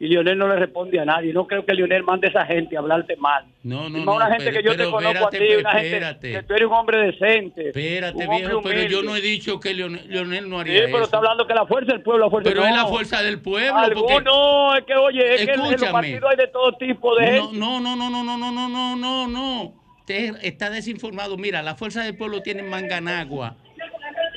Y 0.00 0.06
Lionel 0.06 0.38
no 0.38 0.46
le 0.46 0.54
responde 0.54 1.00
a 1.00 1.04
nadie. 1.04 1.32
No 1.32 1.48
creo 1.48 1.66
que 1.66 1.74
Lionel 1.74 2.04
mande 2.04 2.28
a 2.28 2.30
esa 2.30 2.46
gente 2.46 2.76
a 2.76 2.78
hablarte 2.78 3.16
mal. 3.16 3.44
No, 3.64 3.88
no, 3.88 4.04
no. 4.04 4.14
una 4.14 4.26
gente 4.26 4.44
pero- 4.44 4.56
que 4.58 4.62
yo 4.62 4.70
te 4.70 4.76
pero 4.78 4.90
conozco 4.92 5.26
a 5.26 5.30
ti, 5.30 5.36
espérate, 5.38 5.60
una 5.60 5.70
gente 5.72 5.86
espérate. 5.96 6.32
que 6.32 6.42
tú 6.44 6.54
eres 6.54 6.68
un 6.68 6.72
hombre 6.74 6.98
decente. 6.98 7.68
Espérate, 7.70 8.12
hombre 8.24 8.38
viejo, 8.38 8.62
pero 8.62 8.80
yo 8.82 8.98
humilde. 9.00 9.02
no 9.02 9.16
he 9.16 9.20
dicho 9.20 9.58
que 9.58 9.74
Leonel, 9.74 10.08
Leonel 10.08 10.48
no 10.48 10.56
Sí, 10.62 10.70
haría 10.70 10.82
pero 10.84 10.96
eso. 10.98 11.04
está 11.06 11.16
hablando 11.16 11.46
que 11.48 11.54
la 11.54 11.66
fuerza 11.66 11.92
del 11.94 12.02
pueblo, 12.02 12.26
la 12.26 12.30
fuerza 12.30 12.48
Pero 12.50 12.60
no. 12.62 12.68
es 12.68 12.74
la 12.76 12.86
fuerza 12.86 13.22
del 13.24 13.40
pueblo. 13.40 13.74
Porque- 14.06 14.78
es 14.78 14.84
que 14.84 14.94
oye, 14.94 15.34
es 15.34 15.44
que 15.46 15.52
en 15.52 15.58
los 15.58 15.70
Escúchame. 15.72 15.92
partidos 15.92 16.30
hay 16.30 16.36
de 16.36 16.46
todo 16.46 16.72
tipo 16.74 17.16
de 17.16 17.26
No, 17.26 17.42
gente. 17.48 17.58
no, 17.58 17.80
no, 17.80 17.96
no, 17.96 18.08
no, 18.10 18.22
no, 18.24 18.38
no, 18.38 18.52
no, 18.52 18.68
no, 18.68 18.96
no, 18.96 19.26
no. 19.26 19.74
Te 20.06 20.32
está 20.46 20.70
desinformado. 20.70 21.36
Mira, 21.36 21.60
la 21.60 21.74
Fuerza 21.74 22.04
del 22.04 22.16
Pueblo 22.16 22.40
tiene 22.40 22.60
en 22.62 22.70
Manganagua 22.70 23.56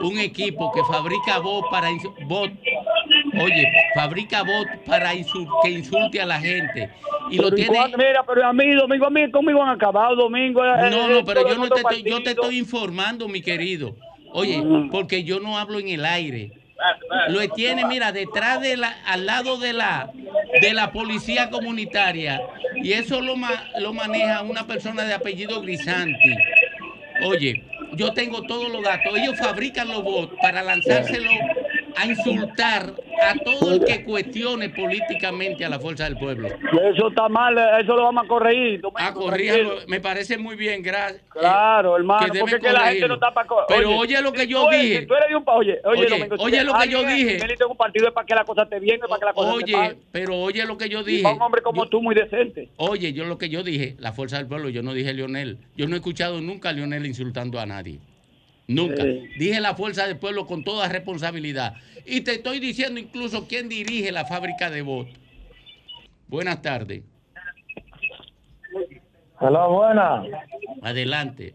un 0.04 0.20
equipo 0.20 0.72
que 0.72 0.84
fabrica 0.84 1.40
bot 1.40 1.70
para 1.70 1.90
bot. 2.28 2.52
Oye, 3.40 3.72
fabrica 3.96 4.44
bot 4.44 4.68
para 4.86 5.12
que 5.64 5.70
insulte 5.70 6.22
a 6.22 6.26
la 6.26 6.40
gente. 6.40 6.90
Y 7.30 7.38
Pero 7.38 7.50
lo 7.50 7.58
¿y 7.58 7.62
tiene. 7.62 7.98
Mira, 7.98 8.24
pero 8.26 8.46
a 8.46 8.54
mí, 8.54 8.74
Domingo, 8.74 9.06
a 9.06 9.10
mí 9.10 9.32
conmigo 9.32 9.64
han 9.64 9.70
acabado, 9.70 10.16
Domingo. 10.16 10.64
eh, 10.66 10.90
No, 10.90 11.10
eh, 11.10 11.14
no, 11.14 11.26
pero 11.26 11.48
yo 11.48 11.58
no 11.58 11.70
te 11.70 11.82
estoy, 11.82 12.04
yo 12.04 12.24
te 12.24 12.32
estoy 12.32 12.58
informando, 12.58 13.28
mi 13.28 13.42
querido. 13.42 13.96
Oye, 14.34 14.64
porque 14.92 15.24
yo 15.24 15.40
no 15.40 15.58
hablo 15.58 15.80
en 15.80 15.90
el 15.90 16.06
aire. 16.06 16.52
Lo 17.28 17.48
tiene, 17.50 17.86
mira, 17.86 18.12
detrás 18.12 18.60
de 18.62 18.76
la, 18.78 18.90
al 19.06 19.26
lado 19.26 19.58
de 19.58 19.74
la, 19.74 20.10
de 20.62 20.74
la 20.74 20.92
policía 20.92 21.50
comunitaria. 21.50 22.42
Y 22.82 22.94
eso 22.94 23.22
lo, 23.22 23.36
ma- 23.36 23.64
lo 23.80 23.94
maneja 23.94 24.42
una 24.42 24.66
persona 24.66 25.04
de 25.04 25.14
apellido 25.14 25.62
Grisanti. 25.62 26.36
Oye, 27.24 27.64
yo 27.96 28.14
tengo 28.14 28.42
todos 28.44 28.72
los 28.72 28.84
datos. 28.84 29.18
Ellos 29.18 29.38
fabrican 29.38 29.88
los 29.90 30.04
bots 30.04 30.34
para 30.42 30.64
lanzárselo 30.64 31.30
a 31.96 32.06
insultar 32.06 32.94
a 33.22 33.34
todo 33.44 33.74
el 33.76 33.84
que 33.86 34.04
cuestione 34.04 34.70
políticamente 34.70 35.66
a 35.66 35.70
la 35.70 35.80
fuerza 35.80 36.06
del 36.06 36.18
pueblo. 36.18 36.48
Eso 36.48 37.10
está 37.10 37.28
mal, 37.30 37.58
eh, 37.58 37.82
eso 37.82 37.96
lo 37.96 38.04
vamos 38.04 38.26
a 38.26 38.28
corregir. 38.28 38.82
Ah, 38.96 39.14
corríjalo. 39.14 39.64
tranquilo. 39.70 39.88
Me 39.88 40.00
parece 40.00 40.38
muy 40.38 40.56
bien, 40.56 40.82
gracias. 40.82 41.22
Claro, 41.30 41.98
hermano, 41.98 42.28
deben 42.28 42.42
porque 42.42 42.60
que 42.60 42.72
la 42.74 42.88
gente 42.88 43.08
no 43.08 43.14
está 43.16 43.34
para... 43.34 43.48
Pero 43.68 43.98
oye 43.98 44.22
lo 44.22 44.32
que 44.34 44.48
yo 44.48 44.70
dije. 44.70 45.00
si 45.02 45.06
tú 45.06 45.14
eres 45.16 45.30
de 45.30 45.36
un 45.36 45.44
pa- 45.44 45.56
oye, 45.56 45.80
oye, 45.86 46.00
Oye, 46.02 46.10
Domingo, 46.10 46.38
si 46.38 46.44
oye 46.44 46.64
lo 46.64 46.74
que 46.80 46.90
yo 46.90 47.04
dije. 47.04 47.40
un 47.70 47.78
partido 47.78 48.08
es 48.08 48.14
para 48.14 48.26
que 48.26 48.36
la 48.36 48.44
cosa 48.46 48.64
esté 48.64 48.80
bien, 48.80 49.00
es 49.02 49.08
para 49.08 49.20
que 49.20 49.26
la 49.26 49.34
cosa 49.34 49.52
esté. 49.60 49.76
Oye, 49.76 49.96
pero 50.12 50.36
oye 50.38 50.66
lo 50.66 50.78
que 50.78 50.90
yo 50.90 51.02
Y 51.02 51.06
dije. 51.06 51.24
para 51.24 51.36
un 51.36 51.42
hombre 51.42 51.62
como 51.62 51.88
tú, 51.88 52.02
muy 52.02 52.16
decente. 52.16 52.70
Oye, 52.78 53.14
yo 53.14 53.26
lo 53.26 53.38
que 53.38 53.50
yo 53.50 53.64
dije, 53.64 53.96
la 54.00 54.14
fuerza 54.14 54.38
del 54.38 54.48
pueblo, 54.48 54.70
yo 54.70 54.82
no 54.84 54.94
dije 54.94 55.14
Lionel. 55.14 55.58
Yo 55.76 55.88
no 55.88 55.96
he 55.96 55.98
escuchado 55.98 56.42
nunca 56.42 56.70
a 56.70 56.74
Lionel 56.74 57.06
insultando 57.06 57.60
a 57.60 57.66
nadie. 57.66 58.00
Nunca. 58.68 59.04
Dije 59.38 59.60
la 59.60 59.76
fuerza 59.76 60.08
del 60.08 60.18
pueblo 60.18 60.46
con 60.48 60.64
toda 60.64 60.88
responsabilidad. 60.88 61.76
Y 62.06 62.22
te 62.22 62.32
estoy 62.34 62.60
diciendo 62.60 63.00
incluso 63.00 63.48
quién 63.48 63.68
dirige 63.70 64.12
la 64.12 64.26
fábrica 64.26 64.70
de 64.70 64.82
bot. 64.82 65.08
Buenas 66.28 66.62
tardes. 66.62 67.04
Hola, 69.40 69.68
buena. 69.68 70.24
Adelante. 70.82 71.54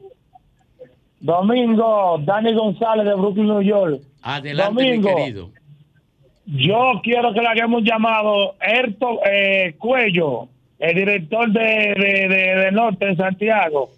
Domingo, 1.20 2.18
Dani 2.24 2.52
González 2.54 3.06
de 3.06 3.14
Brooklyn, 3.14 3.46
New 3.46 3.62
York. 3.62 4.02
Adelante, 4.22 4.82
Domingo. 4.84 5.08
mi 5.10 5.14
querido. 5.16 5.50
Yo 6.46 7.00
quiero 7.02 7.32
que 7.32 7.40
le 7.40 7.48
hagamos 7.48 7.80
un 7.80 7.86
llamado 7.86 8.54
Erto 8.60 9.20
eh, 9.24 9.74
Cuello, 9.78 10.48
el 10.78 10.94
director 10.94 11.50
de, 11.50 11.60
de, 11.60 12.28
de- 12.28 12.54
de 12.64 12.72
Norte 12.72 13.06
de 13.06 13.16
Santiago, 13.16 13.90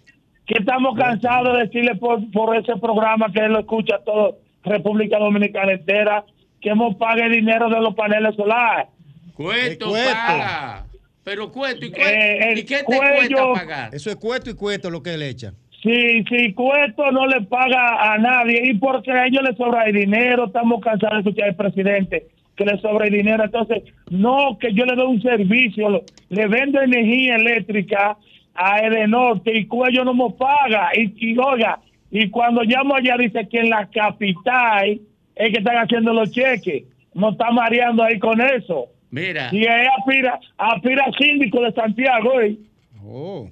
que 0.49 0.55
estamos 0.57 0.97
cansados 0.97 1.55
de 1.57 1.65
decirle 1.65 1.93
por, 1.95 2.19
por 2.31 2.57
ese 2.57 2.75
programa 2.77 3.31
que 3.31 3.39
él 3.39 3.51
lo 3.53 3.59
escucha 3.59 3.99
todo 4.03 4.39
República 4.63 5.19
Dominicana 5.19 5.73
entera, 5.73 6.25
que 6.59 6.69
hemos 6.69 6.95
pagado 6.95 7.29
dinero 7.29 7.69
de 7.69 7.79
los 7.79 7.93
paneles 7.93 8.35
solares. 8.35 8.87
Cueto. 9.35 9.91
paga. 9.93 10.85
Pero 11.23 11.51
cueto, 11.51 11.85
¿y, 11.85 11.91
cueto? 11.91 12.09
Eh, 12.09 12.53
¿Y 12.57 12.63
qué 12.63 12.77
te 12.79 12.83
cuello- 12.85 13.49
cuesta 13.51 13.53
pagar? 13.53 13.95
Eso 13.95 14.09
es 14.09 14.15
cueto 14.15 14.49
y 14.49 14.55
cueto 14.55 14.89
lo 14.89 15.03
que 15.03 15.13
él 15.13 15.21
echa. 15.21 15.53
Si, 15.83 16.23
si 16.23 16.51
Cueto 16.53 17.09
no 17.11 17.25
le 17.27 17.41
paga 17.43 18.11
a 18.13 18.17
nadie 18.17 18.59
y 18.65 18.73
porque 18.73 19.11
a 19.11 19.27
ellos 19.27 19.43
les 19.47 19.55
sobra 19.55 19.83
el 19.83 19.95
dinero, 19.95 20.47
estamos 20.47 20.81
cansados 20.81 21.23
de 21.23 21.29
escuchar 21.29 21.49
al 21.49 21.55
presidente 21.55 22.27
que 22.57 22.65
le 22.65 22.77
sobra 22.81 23.05
el 23.05 23.13
dinero. 23.13 23.45
Entonces, 23.45 23.83
no 24.09 24.57
que 24.59 24.73
yo 24.73 24.83
le 24.85 24.95
doy 24.95 25.05
un 25.07 25.21
servicio, 25.21 26.03
le 26.29 26.47
vendo 26.47 26.81
energía 26.81 27.35
eléctrica 27.35 28.17
a 28.59 28.79
Edenorte 28.85 29.57
y 29.57 29.65
Cuello 29.67 30.03
no 30.03 30.13
me 30.13 30.31
paga. 30.37 30.89
Y, 30.93 31.31
y 31.31 31.37
oiga, 31.37 31.79
y 32.11 32.29
cuando 32.29 32.61
llamo 32.63 32.95
allá 32.95 33.15
dice 33.17 33.47
que 33.47 33.59
en 33.59 33.69
la 33.69 33.89
capital 33.89 34.99
es 35.35 35.51
que 35.51 35.59
están 35.59 35.77
haciendo 35.77 36.13
los 36.13 36.29
cheques. 36.31 36.83
No 37.13 37.31
está 37.31 37.51
mareando 37.51 38.03
ahí 38.03 38.19
con 38.19 38.41
eso. 38.41 38.89
Mira. 39.11 39.49
Y 39.53 39.63
es 39.63 39.87
aspira, 39.97 40.39
aspira 40.57 41.05
síndico 41.17 41.61
de 41.61 41.71
Santiago. 41.71 42.41
¿eh? 42.41 42.57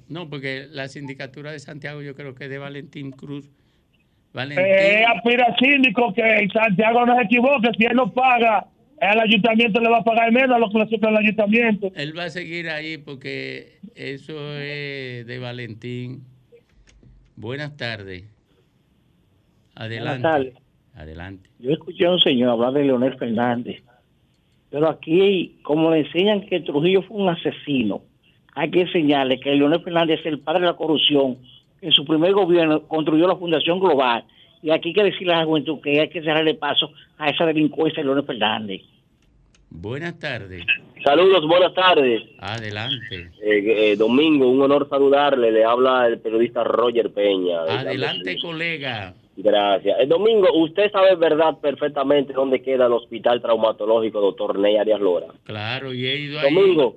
No, 0.08 0.28
porque 0.28 0.66
la 0.70 0.88
sindicatura 0.88 1.52
de 1.52 1.58
Santiago 1.58 2.02
yo 2.02 2.14
creo 2.14 2.34
que 2.34 2.44
es 2.44 2.50
de 2.50 2.58
Valentín 2.58 3.10
Cruz. 3.10 3.50
Valentín. 4.34 4.66
Eh, 4.66 5.04
aspira 5.06 5.56
síndico 5.58 6.12
que 6.12 6.22
en 6.22 6.50
Santiago 6.50 7.06
no 7.06 7.16
se 7.16 7.22
equivoque, 7.22 7.70
si 7.78 7.86
él 7.86 7.96
no 7.96 8.12
paga, 8.12 8.66
el 9.00 9.20
ayuntamiento 9.20 9.80
le 9.80 9.88
va 9.88 9.98
a 9.98 10.04
pagar 10.04 10.32
menos 10.32 10.56
a 10.56 10.58
lo 10.58 10.70
que 10.70 10.78
le 10.78 11.08
el 11.08 11.16
ayuntamiento. 11.16 11.90
Él 11.94 12.16
va 12.16 12.24
a 12.24 12.30
seguir 12.30 12.68
ahí 12.68 12.98
porque 12.98 13.78
eso 13.94 14.54
es 14.56 15.26
de 15.26 15.38
Valentín. 15.38 16.22
Buenas 17.36 17.76
tardes. 17.76 18.24
Adelante. 19.74 20.22
Buenas 20.22 20.32
tardes. 20.32 20.54
Adelante. 20.94 21.48
Yo 21.60 21.70
escuché 21.70 22.06
a 22.06 22.10
un 22.10 22.20
señor 22.20 22.50
hablar 22.50 22.72
de 22.72 22.84
Leonel 22.84 23.16
Fernández, 23.16 23.80
pero 24.70 24.88
aquí, 24.88 25.58
como 25.62 25.90
le 25.90 26.00
enseñan 26.00 26.40
que 26.46 26.60
Trujillo 26.60 27.02
fue 27.02 27.18
un 27.18 27.28
asesino, 27.28 28.02
hay 28.54 28.70
que 28.70 28.80
enseñarle 28.80 29.38
que 29.38 29.54
Leonel 29.54 29.82
Fernández 29.82 30.20
es 30.20 30.26
el 30.26 30.40
padre 30.40 30.62
de 30.62 30.66
la 30.66 30.76
corrupción. 30.76 31.38
En 31.80 31.92
su 31.92 32.04
primer 32.04 32.32
gobierno 32.32 32.82
construyó 32.82 33.28
la 33.28 33.36
Fundación 33.36 33.78
Global 33.78 34.24
y 34.62 34.70
aquí 34.70 34.88
hay 34.88 34.94
que 34.94 35.04
decirle 35.04 35.34
a 35.34 35.38
la 35.38 35.44
juventud 35.44 35.80
que 35.80 36.00
hay 36.00 36.08
que 36.08 36.22
cerrarle 36.22 36.54
paso 36.54 36.90
a 37.18 37.28
esa 37.28 37.46
delincuencia 37.46 38.02
de 38.02 38.06
Leonel 38.06 38.24
Fernández. 38.24 38.82
Buenas 39.70 40.18
tardes. 40.18 40.64
Saludos, 41.04 41.46
buenas 41.46 41.74
tardes. 41.74 42.22
Adelante. 42.38 43.30
Eh, 43.42 43.90
eh, 43.92 43.96
Domingo, 43.96 44.48
un 44.48 44.62
honor 44.62 44.88
saludarle. 44.88 45.52
Le 45.52 45.64
habla 45.64 46.06
el 46.06 46.18
periodista 46.18 46.64
Roger 46.64 47.12
Peña. 47.12 47.64
de 47.64 47.70
Adelante, 47.72 48.36
colega. 48.40 49.14
Gracias. 49.36 50.00
Eh, 50.00 50.06
Domingo, 50.06 50.48
usted 50.54 50.90
sabe 50.90 51.14
verdad 51.14 51.58
perfectamente 51.60 52.32
dónde 52.32 52.60
queda 52.60 52.86
el 52.86 52.92
hospital 52.92 53.40
traumatológico 53.40 54.20
doctor 54.20 54.58
Ney 54.58 54.76
Arias 54.76 55.00
Lora. 55.00 55.28
Claro, 55.44 55.94
y 55.94 56.06
he 56.06 56.16
ido 56.18 56.40
ahí. 56.40 56.52
Domingo, 56.52 56.96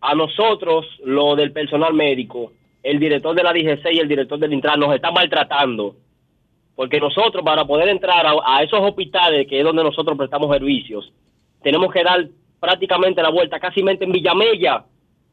a 0.00 0.14
nosotros, 0.14 0.86
lo 1.04 1.36
del 1.36 1.52
personal 1.52 1.94
médico, 1.94 2.52
el 2.82 2.98
director 2.98 3.36
de 3.36 3.42
la 3.42 3.52
DGC 3.52 3.92
y 3.92 3.98
el 3.98 4.08
director 4.08 4.38
del 4.38 4.52
Intran 4.52 4.80
nos 4.80 4.94
están 4.94 5.14
maltratando. 5.14 5.94
Porque 6.80 6.98
nosotros, 6.98 7.44
para 7.44 7.66
poder 7.66 7.90
entrar 7.90 8.24
a, 8.26 8.32
a 8.42 8.62
esos 8.62 8.80
hospitales, 8.80 9.46
que 9.46 9.58
es 9.58 9.64
donde 9.64 9.84
nosotros 9.84 10.16
prestamos 10.16 10.50
servicios, 10.50 11.12
tenemos 11.62 11.92
que 11.92 12.02
dar 12.02 12.26
prácticamente 12.58 13.20
la 13.20 13.28
vuelta, 13.28 13.60
casi 13.60 13.80
en 13.80 14.10
Villamella. 14.10 14.86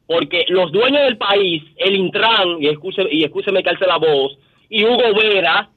Porque 0.06 0.44
los 0.48 0.70
dueños 0.70 1.00
del 1.04 1.16
país, 1.16 1.62
el 1.76 1.96
Intran, 1.96 2.62
y 2.62 2.68
escúcheme, 2.68 3.08
y 3.10 3.24
escúcheme 3.24 3.62
que 3.62 3.70
alce 3.70 3.86
la 3.86 3.96
voz, 3.96 4.38
y 4.68 4.84
Hugo 4.84 5.14
Vera, 5.14 5.70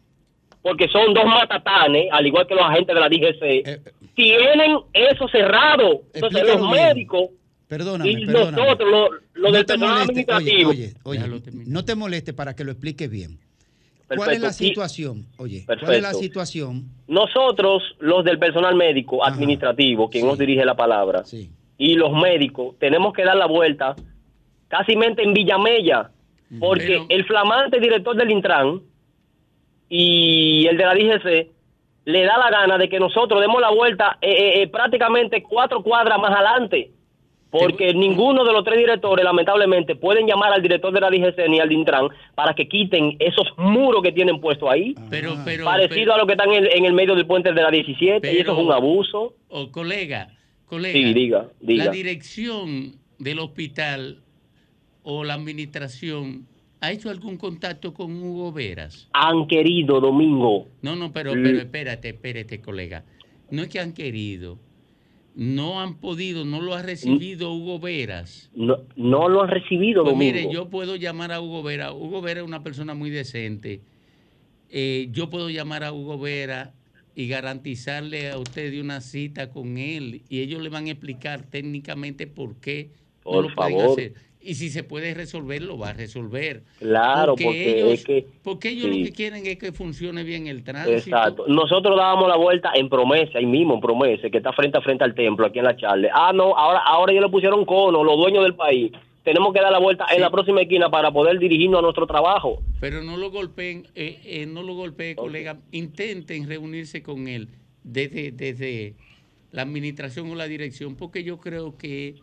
porque 0.61 0.89
son 0.89 1.13
dos 1.13 1.24
matatanes, 1.24 2.09
al 2.11 2.28
igual 2.28 2.45
que 2.47 2.55
los 2.55 2.65
agentes 2.65 2.93
de 2.93 2.99
la 2.99 3.07
DGC, 3.07 4.13
tienen 4.13 4.78
eso 4.91 5.26
cerrado. 5.30 6.01
Entonces, 6.13 6.47
los 6.53 6.69
bien. 6.69 6.86
médicos 6.88 7.30
Perdóname, 7.69 8.11
y 8.11 8.26
perdóname. 8.26 8.57
nosotros, 8.57 8.89
lo, 8.91 9.09
lo 9.36 9.51
no 9.51 9.51
del 9.55 9.65
personal 9.65 9.93
oye, 9.93 10.01
administrativo. 10.01 10.69
oye, 10.72 10.93
oye, 11.03 11.41
no 11.65 11.86
te 11.86 11.95
moleste 11.95 12.34
para 12.34 12.57
que 12.57 12.65
lo 12.65 12.72
explique 12.74 13.07
bien. 13.07 13.39
¿Cuál 14.16 14.32
es 14.32 14.41
la 14.41 14.51
situación? 14.51 15.26
Oye, 15.38 15.64
¿cuál 15.66 15.95
es 15.95 16.01
la 16.01 16.14
situación? 16.14 16.86
Nosotros, 17.07 17.84
los 17.99 18.24
del 18.24 18.39
personal 18.39 18.76
médico 18.76 19.26
administrativo, 19.26 20.09
quien 20.09 20.28
nos 20.28 20.38
dirige 20.38 20.66
la 20.66 20.76
palabra, 20.76 21.24
y 21.78 21.95
los 21.95 22.12
médicos, 22.14 22.76
tenemos 22.80 23.14
que 23.14 23.24
dar 23.24 23.36
la 23.36 23.47
vuelta 23.47 23.95
casi 24.68 24.95
mente 24.95 25.24
en 25.24 25.34
Villamella, 25.34 26.12
porque 26.59 27.05
el 27.07 27.26
flamante 27.26 27.80
director 27.80 28.16
del 28.16 28.32
Intran 28.32 28.82
y 29.89 30.68
el 30.68 30.78
de 30.78 30.86
la 30.86 30.93
DGC 30.93 31.51
le 32.05 32.24
da 32.24 32.38
la 32.38 32.49
gana 32.49 32.78
de 32.78 32.89
que 32.89 32.99
nosotros 32.99 33.39
demos 33.41 33.62
la 33.62 33.70
vuelta 33.70 34.18
eh, 34.22 34.32
eh, 34.32 34.62
eh, 34.62 34.68
prácticamente 34.68 35.43
cuatro 35.43 35.84
cuadras 35.84 36.20
más 36.20 36.32
adelante. 36.32 36.91
Porque 37.52 37.93
ninguno 37.93 38.45
de 38.45 38.54
los 38.54 38.64
tres 38.64 38.78
directores, 38.80 39.26
lamentablemente, 39.26 39.95
pueden 39.95 40.26
llamar 40.26 40.54
al 40.54 40.62
director 40.62 40.93
de 40.93 41.02
la 41.02 41.10
DGC 41.10 41.49
ni 41.49 41.60
al 41.60 41.68
de 41.68 41.76
Intran 41.76 42.08
para 42.34 42.54
que 42.56 42.68
quiten 42.70 43.18
esos 43.20 43.45
muros 43.58 44.02
que 44.02 44.14
tienen 44.14 44.39
puestos 44.39 44.70
ahí. 44.70 44.95
Pero, 45.10 45.36
pero, 45.43 45.66
parecido 45.66 46.06
pero- 46.06 46.14
a 46.14 46.18
lo 46.20 46.26
que 46.28 46.32
están 46.34 46.52
en, 46.54 46.66
en 46.66 46.86
el 46.86 46.93
medio 46.93 47.14
del 47.14 47.26
puente 47.28 47.52
de 47.54 47.62
la 47.62 47.70
17, 47.70 48.26
y 48.32 48.38
eso 48.38 48.43
Pero- 48.45 48.54
es 48.58 48.66
un 48.66 48.72
abuso. 48.72 49.36
O 49.49 49.70
colega, 49.70 50.30
colega. 50.66 50.93
Sí, 50.93 51.14
diga, 51.14 51.49
diga. 51.60 51.86
La 51.86 51.91
dirección 51.91 52.95
del 53.20 53.39
hospital 53.39 54.20
o 55.04 55.26
la 55.26 55.34
administración 55.34 56.47
ha 56.80 56.91
hecho 56.91 57.10
algún 57.10 57.36
contacto 57.38 57.93
con 57.93 58.24
Hugo 58.24 58.54
Veras. 58.54 59.10
Han 59.14 59.45
querido, 59.47 59.99
Domingo. 59.99 60.68
No, 60.82 60.95
no, 60.95 61.12
pero, 61.12 61.34
pero 61.34 61.58
espérate, 61.60 62.10
espérate, 62.10 62.62
colega. 62.62 63.04
No 63.49 63.62
es 63.64 63.68
que 63.68 63.80
han 63.82 63.93
querido, 63.93 64.58
no 65.36 65.79
han 65.82 65.95
podido, 65.99 66.43
no 66.45 66.61
lo 66.61 66.73
ha 66.75 66.82
recibido 66.82 67.53
Hugo 67.53 67.79
Veras. 67.79 68.49
No, 68.53 68.77
no 68.95 69.29
lo 69.29 69.43
han 69.43 69.49
recibido, 69.49 70.03
Pues 70.03 70.13
Domingo. 70.13 70.34
mire, 70.36 70.53
yo 70.53 70.69
puedo 70.69 70.95
llamar 70.95 71.32
a 71.32 71.39
Hugo 71.41 71.63
Vera. 71.63 71.93
Hugo 71.93 72.21
Vera 72.21 72.41
es 72.41 72.45
una 72.45 72.63
persona 72.63 72.93
muy 72.93 73.09
decente. 73.09 73.82
Eh, 74.69 75.09
yo 75.11 75.29
puedo 75.29 75.49
llamar 75.49 75.84
a 75.84 75.91
Hugo 75.93 76.17
Vera 76.19 76.73
y 77.15 77.27
garantizarle 77.27 78.29
a 78.32 78.38
usted 78.38 78.71
de 78.71 78.79
una 78.82 79.01
cita 79.01 79.49
con 79.51 79.77
él 79.77 80.21
y 80.29 80.39
ellos 80.41 80.61
le 80.61 80.69
van 80.69 80.88
a 80.88 80.91
explicar 80.91 81.43
técnicamente 81.43 82.25
por 82.27 82.55
qué 82.55 82.89
no 83.25 83.32
Por 83.32 83.49
lo 83.49 83.55
pueden 83.55 83.77
favor. 83.79 83.91
hacer. 83.99 84.13
Y 84.43 84.55
si 84.55 84.69
se 84.69 84.83
puede 84.83 85.13
resolver, 85.13 85.61
lo 85.61 85.77
va 85.77 85.89
a 85.89 85.93
resolver. 85.93 86.63
Claro, 86.79 87.35
porque 87.35 87.79
ellos, 87.79 87.93
es 87.93 88.03
que- 88.03 88.25
porque 88.43 88.69
ellos 88.69 88.89
sí. 88.91 88.99
lo 88.99 89.05
que 89.05 89.11
quieren 89.11 89.45
es 89.45 89.57
que 89.57 89.71
funcione 89.71 90.23
bien 90.23 90.47
el 90.47 90.63
tránsito. 90.63 90.97
Exacto. 90.97 91.45
Nosotros 91.47 91.95
dábamos 91.95 92.27
la 92.27 92.37
vuelta 92.37 92.71
en 92.73 92.89
Promesa, 92.89 93.37
ahí 93.37 93.45
mismo 93.45 93.75
en 93.75 93.81
Promesa, 93.81 94.29
que 94.29 94.37
está 94.37 94.51
frente 94.53 94.77
a 94.77 94.81
frente 94.81 95.03
al 95.03 95.13
templo, 95.13 95.45
aquí 95.45 95.59
en 95.59 95.65
la 95.65 95.75
Charle. 95.77 96.09
Ah, 96.11 96.31
no, 96.33 96.55
ahora, 96.57 96.79
ahora 96.79 97.11
ellos 97.11 97.25
le 97.25 97.29
pusieron 97.29 97.65
cono, 97.65 98.03
los 98.03 98.17
dueños 98.17 98.43
del 98.43 98.55
país. 98.55 98.91
Tenemos 99.23 99.53
que 99.53 99.61
dar 99.61 99.71
la 99.71 99.77
vuelta 99.77 100.07
en 100.11 100.19
la 100.21 100.31
próxima 100.31 100.61
esquina 100.63 100.89
para 100.89 101.11
poder 101.11 101.37
dirigirnos 101.37 101.77
a 101.77 101.81
nuestro 101.83 102.07
trabajo. 102.07 102.63
Pero 102.79 103.03
no 103.03 103.17
lo 103.17 103.29
golpeen, 103.29 103.87
eh, 103.93 104.19
eh, 104.25 104.47
no 104.47 104.63
lo 104.63 104.73
golpeen, 104.73 105.15
colega. 105.15 105.59
Intenten 105.71 106.47
reunirse 106.47 107.03
con 107.03 107.27
él 107.27 107.49
desde, 107.83 108.31
desde 108.31 108.95
la 109.51 109.61
administración 109.61 110.31
o 110.31 110.35
la 110.35 110.45
dirección, 110.47 110.95
porque 110.95 111.23
yo 111.23 111.37
creo 111.39 111.77
que, 111.77 112.15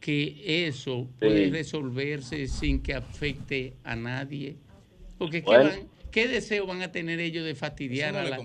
que 0.00 0.66
eso 0.66 1.06
puede 1.20 1.44
Sí. 1.46 1.50
resolverse 1.50 2.46
sin 2.48 2.82
que 2.82 2.94
afecte 2.94 3.74
a 3.84 3.94
nadie. 3.96 4.56
Porque 5.18 5.44
¿qué, 5.44 5.50
van- 5.58 5.88
¿qué 6.10 6.26
deseo 6.26 6.66
van 6.66 6.82
a 6.82 6.90
tener 6.90 7.20
ellos 7.20 7.44
de 7.44 7.54
fastidiar 7.54 8.16
a 8.16 8.24
la... 8.24 8.38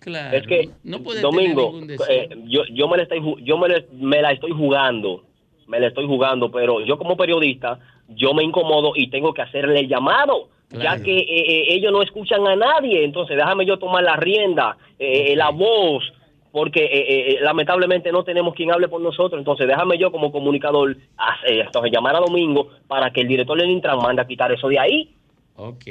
Claro, 0.00 0.36
es 0.36 0.46
que, 0.46 0.68
no 0.82 1.02
puede 1.02 1.20
Domingo, 1.20 1.70
tener 1.70 1.72
ningún 1.72 1.86
deseo. 1.86 2.06
eh, 2.10 2.28
yo, 2.48 2.62
yo, 2.72 2.88
me, 2.88 2.96
la 2.96 3.04
estoy, 3.04 3.20
yo 3.44 3.56
me, 3.58 3.68
la- 3.68 3.84
me 3.92 4.20
la 4.20 4.32
estoy 4.32 4.50
jugando, 4.50 5.24
me 5.68 5.78
la 5.78 5.86
estoy 5.88 6.06
jugando, 6.06 6.50
pero 6.50 6.84
yo 6.84 6.98
como 6.98 7.16
periodista, 7.16 7.78
yo 8.08 8.34
me 8.34 8.42
incomodo 8.42 8.92
y 8.96 9.08
tengo 9.08 9.32
que 9.32 9.42
hacerle 9.42 9.80
el 9.80 9.88
llamado. 9.88 10.48
Ya 10.72 11.02
que 11.02 11.18
eh, 11.18 11.24
eh, 11.28 11.64
ellos 11.70 11.90
no 11.90 12.00
escuchan 12.00 12.46
a 12.46 12.54
nadie, 12.54 13.02
entonces 13.04 13.36
déjame 13.36 13.66
yo 13.66 13.76
tomar 13.80 14.04
la 14.04 14.14
rienda, 14.14 14.76
eh, 15.00 15.34
la 15.34 15.50
voz, 15.50 16.04
porque 16.52 16.84
eh, 16.84 17.32
eh, 17.32 17.38
lamentablemente 17.40 18.10
no 18.12 18.24
tenemos 18.24 18.54
quien 18.54 18.72
hable 18.72 18.88
por 18.88 19.00
nosotros. 19.00 19.38
Entonces, 19.38 19.66
déjame 19.68 19.98
yo 19.98 20.10
como 20.10 20.32
comunicador 20.32 20.96
hacer- 21.16 21.60
entonces, 21.66 21.92
llamar 21.92 22.16
a 22.16 22.20
Domingo 22.20 22.68
para 22.88 23.10
que 23.10 23.20
el 23.20 23.28
director 23.28 23.58
del 23.58 23.70
Intran 23.70 23.98
mande 23.98 24.22
a 24.22 24.26
quitar 24.26 24.50
eso 24.52 24.68
de 24.68 24.78
ahí. 24.78 25.10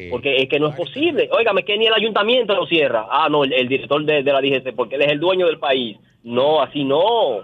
Porque 0.09 0.37
es 0.37 0.49
que 0.49 0.59
no 0.59 0.69
es 0.69 0.75
posible. 0.75 1.29
Óigame, 1.31 1.63
que 1.63 1.77
ni 1.77 1.85
el 1.85 1.93
ayuntamiento 1.93 2.55
lo 2.55 2.65
cierra. 2.65 3.05
Ah, 3.09 3.27
no, 3.29 3.43
el, 3.43 3.53
el 3.53 3.67
director 3.67 4.03
de, 4.03 4.23
de 4.23 4.33
la 4.33 4.41
DGC, 4.41 4.73
porque 4.75 4.95
él 4.95 5.03
es 5.03 5.11
el 5.11 5.19
dueño 5.19 5.45
del 5.45 5.59
país. 5.59 5.97
No, 6.23 6.59
así 6.61 6.83
no. 6.83 7.43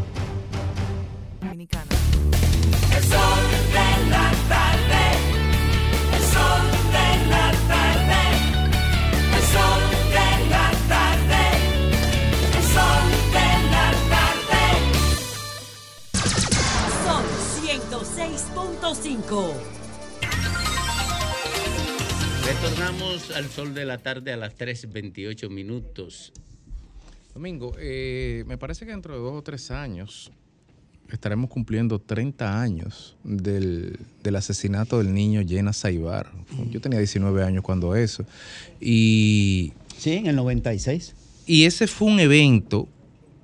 Al 23.11 23.49
sol 23.49 23.73
de 23.73 23.83
la 23.83 23.97
tarde 23.97 24.31
a 24.31 24.37
las 24.37 24.57
3.28 24.57 25.49
minutos. 25.49 26.31
Domingo, 27.33 27.73
eh, 27.77 28.45
me 28.47 28.57
parece 28.57 28.85
que 28.85 28.91
dentro 28.91 29.13
de 29.13 29.19
dos 29.19 29.33
o 29.33 29.41
tres 29.41 29.69
años 29.69 30.31
estaremos 31.11 31.49
cumpliendo 31.49 31.99
30 31.99 32.61
años 32.61 33.17
del, 33.25 33.99
del 34.23 34.35
asesinato 34.37 34.99
del 34.99 35.13
niño 35.13 35.41
Llena 35.41 35.73
Saibar. 35.73 36.31
Yo 36.69 36.79
tenía 36.79 36.99
19 36.99 37.43
años 37.43 37.65
cuando 37.65 37.97
eso. 37.97 38.25
Y, 38.79 39.73
sí, 39.97 40.13
en 40.13 40.27
el 40.27 40.37
96. 40.37 41.13
Y 41.45 41.65
ese 41.65 41.87
fue 41.87 42.07
un 42.07 42.21
evento 42.21 42.87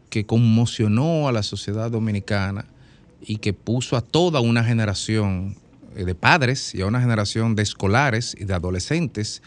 que 0.10 0.26
conmocionó 0.26 1.28
a 1.28 1.34
la 1.34 1.44
sociedad 1.44 1.92
dominicana 1.92 2.64
y 3.20 3.40
que 3.40 3.52
puso 3.52 3.98
a 3.98 4.02
toda 4.02 4.40
una 4.40 4.64
generación 4.64 5.58
de 6.06 6.16
padres 6.16 6.74
y 6.76 6.82
a 6.82 6.86
una 6.86 7.02
generación 7.02 7.56
de 7.56 7.64
escolares 7.64 8.36
y 8.40 8.46
de 8.46 8.54
adolescentes 8.54 9.42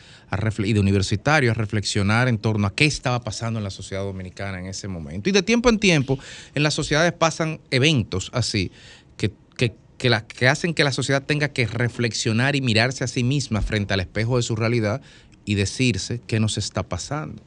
y 0.59 0.73
de 0.73 0.81
universitarios 0.81 1.57
a 1.57 1.59
reflexionar 1.59 2.29
en 2.29 2.39
torno 2.39 2.67
a 2.67 2.75
qué 2.75 2.85
estaba 2.85 3.21
pasando 3.21 3.59
en 3.59 3.65
la 3.65 3.71
sociedad 3.71 4.03
dominicana 4.03 4.59
en 4.59 4.67
ese 4.67 4.89
momento. 4.89 5.29
Y 5.29 5.33
de 5.33 5.43
tiempo 5.43 5.69
en 5.69 5.79
tiempo 5.79 6.19
en 6.55 6.63
las 6.63 6.75
sociedades 6.75 7.13
pasan 7.13 7.61
eventos 7.71 8.31
así 8.33 8.71
que, 9.17 9.33
que, 9.57 9.75
que 9.97 10.49
hacen 10.49 10.75
que 10.75 10.85
la 10.85 10.93
sociedad 10.93 11.23
tenga 11.23 11.49
que 11.49 11.67
reflexionar 11.67 12.57
y 12.57 12.61
mirarse 12.61 13.05
a 13.05 13.07
sí 13.07 13.25
misma 13.25 13.63
frente 13.63 13.95
al 13.95 14.01
espejo 14.01 14.37
de 14.37 14.43
su 14.43 14.57
realidad 14.57 15.03
y 15.45 15.55
decirse 15.55 16.21
qué 16.27 16.41
nos 16.41 16.59
está 16.59 16.83
pasando. 16.83 17.43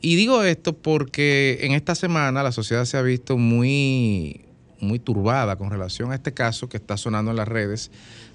Y 0.00 0.16
digo 0.16 0.42
esto 0.42 0.76
porque 0.76 1.60
en 1.62 1.72
esta 1.72 1.94
semana 1.94 2.42
la 2.42 2.52
sociedad 2.52 2.84
se 2.84 2.98
ha 2.98 3.02
visto 3.02 3.38
muy, 3.38 4.44
muy 4.80 4.98
turbada 4.98 5.56
con 5.56 5.70
relación 5.70 6.12
a 6.12 6.14
este 6.14 6.34
caso 6.34 6.68
que 6.68 6.76
está 6.76 6.98
sonando 6.98 7.30
en 7.30 7.38
las 7.38 7.48
redes 7.48 7.90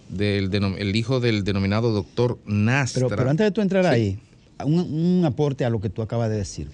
del 0.10 0.54
el 0.54 0.96
hijo 0.96 1.20
del 1.20 1.44
denominado 1.44 1.92
doctor 1.92 2.40
Nastra. 2.46 3.06
Pero, 3.08 3.16
pero 3.16 3.30
antes 3.30 3.46
de 3.46 3.52
tú 3.52 3.62
entrar 3.62 3.84
Sí. 3.86 3.90
ahí, 3.90 4.20
un, 4.66 4.80
un 4.80 5.26
aporte 5.26 5.66
a 5.66 5.70
lo 5.70 5.80
que 5.80 5.90
tú 5.90 6.02
acabas 6.02 6.30
de 6.30 6.38
decir. 6.38 6.68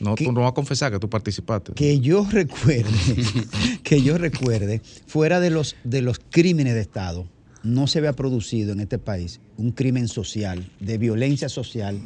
No, 0.00 0.14
tú 0.14 0.30
no 0.30 0.42
vas 0.42 0.50
a 0.50 0.54
confesar 0.54 0.92
que 0.92 0.98
tú 0.98 1.08
participaste. 1.08 1.72
Que 1.72 2.00
yo 2.00 2.26
recuerde, 2.30 2.90
que 3.82 4.02
yo 4.02 4.18
recuerde, 4.18 4.82
fuera 5.06 5.40
de 5.40 5.48
los, 5.50 5.74
de 5.84 6.02
los 6.02 6.18
crímenes 6.18 6.74
de 6.74 6.80
Estado, 6.82 7.26
no 7.62 7.86
se 7.86 7.98
había 8.00 8.12
producido 8.12 8.72
en 8.72 8.80
este 8.80 8.98
país 8.98 9.40
un 9.56 9.72
crimen 9.72 10.08
social, 10.08 10.70
de 10.80 10.98
violencia 10.98 11.48
social 11.48 11.98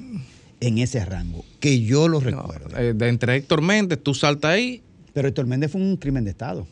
en 0.60 0.78
ese 0.78 1.04
rango, 1.04 1.44
que 1.58 1.80
yo 1.82 2.06
lo 2.06 2.20
recuerdo. 2.20 2.78
Eh, 2.78 2.92
de 2.94 3.08
entre 3.08 3.34
Héctor 3.36 3.60
Méndez, 3.60 3.98
tú 4.02 4.14
saltas 4.14 4.52
ahí. 4.52 4.82
Pero 5.12 5.26
Héctor 5.26 5.46
Méndez 5.46 5.72
fue 5.72 5.80
un 5.80 5.96
crimen 5.96 6.24
de 6.24 6.30
Estado. 6.30 6.68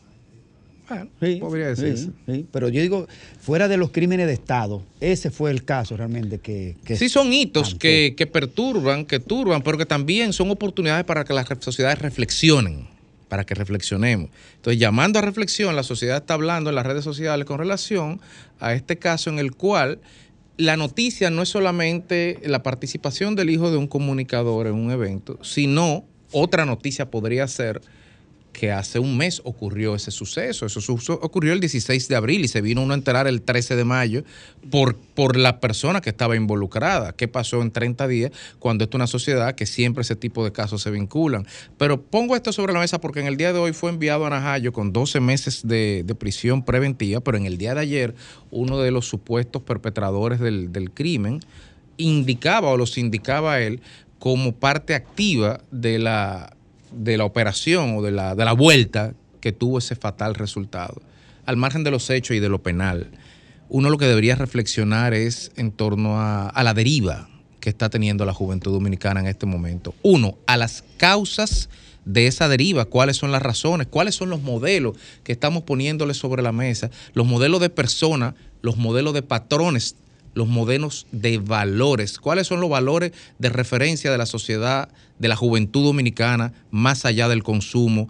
Bueno, 0.89 1.07
Sí, 1.21 1.35
podría 1.39 1.75
sí, 1.75 1.81
decirse. 1.83 2.11
sí. 2.27 2.45
Pero 2.51 2.69
yo 2.69 2.81
digo, 2.81 3.07
fuera 3.39 3.67
de 3.67 3.77
los 3.77 3.91
crímenes 3.91 4.27
de 4.27 4.33
Estado, 4.33 4.81
ese 4.99 5.29
fue 5.31 5.51
el 5.51 5.63
caso 5.63 5.95
realmente 5.95 6.39
que... 6.39 6.75
que 6.83 6.95
Sí, 6.97 7.09
son 7.09 7.31
hitos 7.31 7.75
que, 7.75 8.15
que 8.17 8.25
perturban, 8.27 9.05
que 9.05 9.19
turban, 9.19 9.61
pero 9.61 9.77
que 9.77 9.85
también 9.85 10.33
son 10.33 10.49
oportunidades 10.49 11.05
para 11.05 11.23
que 11.23 11.33
las 11.33 11.47
sociedades 11.59 11.99
reflexionen, 11.99 12.87
para 13.27 13.45
que 13.45 13.53
reflexionemos. 13.53 14.29
Entonces, 14.55 14.79
llamando 14.79 15.19
a 15.19 15.21
reflexión, 15.21 15.75
la 15.75 15.83
sociedad 15.83 16.17
está 16.17 16.33
hablando 16.33 16.69
en 16.69 16.75
las 16.75 16.85
redes 16.85 17.03
sociales 17.03 17.45
con 17.45 17.59
relación 17.59 18.19
a 18.59 18.73
este 18.73 18.97
caso 18.97 19.29
en 19.29 19.39
el 19.39 19.53
cual 19.55 19.99
la 20.57 20.75
noticia 20.75 21.29
no 21.29 21.41
es 21.43 21.49
solamente 21.49 22.39
la 22.43 22.63
participación 22.63 23.35
del 23.35 23.49
hijo 23.49 23.71
de 23.71 23.77
un 23.77 23.87
comunicador 23.87 24.67
en 24.67 24.73
un 24.73 24.91
evento, 24.91 25.39
sino 25.41 26.03
otra 26.31 26.65
noticia 26.65 27.09
podría 27.09 27.47
ser 27.47 27.81
que 28.59 28.73
hace 28.73 28.99
un 28.99 29.15
mes 29.15 29.41
ocurrió 29.45 29.95
ese 29.95 30.11
suceso. 30.11 30.65
Eso 30.65 30.81
ocurrió 31.21 31.53
el 31.53 31.61
16 31.61 32.09
de 32.09 32.15
abril 32.17 32.43
y 32.43 32.49
se 32.49 32.59
vino 32.59 32.83
uno 32.83 32.93
a 32.93 32.97
enterar 32.97 33.25
el 33.25 33.41
13 33.41 33.77
de 33.77 33.85
mayo 33.85 34.23
por, 34.69 34.97
por 34.97 35.37
la 35.37 35.61
persona 35.61 36.01
que 36.01 36.09
estaba 36.09 36.35
involucrada. 36.35 37.13
¿Qué 37.13 37.29
pasó 37.29 37.61
en 37.61 37.71
30 37.71 38.07
días 38.09 38.31
cuando 38.59 38.83
esto 38.83 38.97
es 38.97 38.99
una 38.99 39.07
sociedad 39.07 39.55
que 39.55 39.65
siempre 39.65 40.01
ese 40.01 40.17
tipo 40.17 40.43
de 40.43 40.51
casos 40.51 40.81
se 40.81 40.91
vinculan? 40.91 41.47
Pero 41.77 42.01
pongo 42.01 42.35
esto 42.35 42.51
sobre 42.51 42.73
la 42.73 42.81
mesa 42.81 42.99
porque 42.99 43.21
en 43.21 43.27
el 43.27 43.37
día 43.37 43.53
de 43.53 43.59
hoy 43.59 43.71
fue 43.71 43.91
enviado 43.91 44.25
a 44.25 44.29
Najayo 44.29 44.73
con 44.73 44.91
12 44.91 45.21
meses 45.21 45.61
de, 45.65 46.03
de 46.05 46.15
prisión 46.15 46.65
preventiva, 46.65 47.21
pero 47.21 47.37
en 47.37 47.45
el 47.45 47.57
día 47.57 47.73
de 47.73 47.79
ayer 47.79 48.13
uno 48.51 48.79
de 48.79 48.91
los 48.91 49.07
supuestos 49.07 49.61
perpetradores 49.61 50.41
del, 50.41 50.73
del 50.73 50.91
crimen 50.91 51.39
indicaba 51.95 52.69
o 52.69 52.75
los 52.75 52.97
indicaba 52.97 53.53
a 53.53 53.61
él 53.61 53.79
como 54.19 54.51
parte 54.53 54.95
activa 54.95 55.61
de 55.71 55.97
la, 55.97 56.57
de 56.91 57.17
la 57.17 57.25
operación 57.25 57.95
o 57.97 58.01
de 58.01 58.11
la, 58.11 58.35
de 58.35 58.45
la 58.45 58.53
vuelta 58.53 59.13
que 59.41 59.51
tuvo 59.51 59.79
ese 59.79 59.95
fatal 59.95 60.35
resultado. 60.35 61.01
Al 61.45 61.57
margen 61.57 61.83
de 61.83 61.91
los 61.91 62.09
hechos 62.09 62.35
y 62.35 62.39
de 62.39 62.49
lo 62.49 62.61
penal, 62.61 63.11
uno 63.69 63.89
lo 63.89 63.97
que 63.97 64.05
debería 64.05 64.35
reflexionar 64.35 65.13
es 65.13 65.51
en 65.55 65.71
torno 65.71 66.19
a, 66.19 66.49
a 66.49 66.63
la 66.63 66.73
deriva 66.73 67.29
que 67.59 67.69
está 67.69 67.89
teniendo 67.89 68.25
la 68.25 68.33
juventud 68.33 68.71
dominicana 68.71 69.19
en 69.19 69.27
este 69.27 69.45
momento. 69.45 69.93
Uno, 70.01 70.37
a 70.47 70.57
las 70.57 70.83
causas 70.97 71.69
de 72.05 72.27
esa 72.27 72.47
deriva, 72.47 72.85
cuáles 72.85 73.17
son 73.17 73.31
las 73.31 73.41
razones, 73.41 73.87
cuáles 73.87 74.15
son 74.15 74.29
los 74.29 74.41
modelos 74.41 74.97
que 75.23 75.31
estamos 75.31 75.63
poniéndole 75.63 76.13
sobre 76.13 76.41
la 76.41 76.51
mesa, 76.51 76.89
los 77.13 77.27
modelos 77.27 77.59
de 77.61 77.69
personas, 77.69 78.33
los 78.61 78.77
modelos 78.77 79.13
de 79.13 79.21
patrones 79.21 79.95
los 80.33 80.47
modelos 80.47 81.07
de 81.11 81.37
valores. 81.37 82.19
¿Cuáles 82.19 82.47
son 82.47 82.61
los 82.61 82.69
valores 82.69 83.11
de 83.39 83.49
referencia 83.49 84.11
de 84.11 84.17
la 84.17 84.25
sociedad, 84.25 84.89
de 85.17 85.27
la 85.27 85.35
juventud 85.35 85.83
dominicana, 85.83 86.53
más 86.71 87.05
allá 87.05 87.27
del 87.27 87.43
consumo 87.43 88.09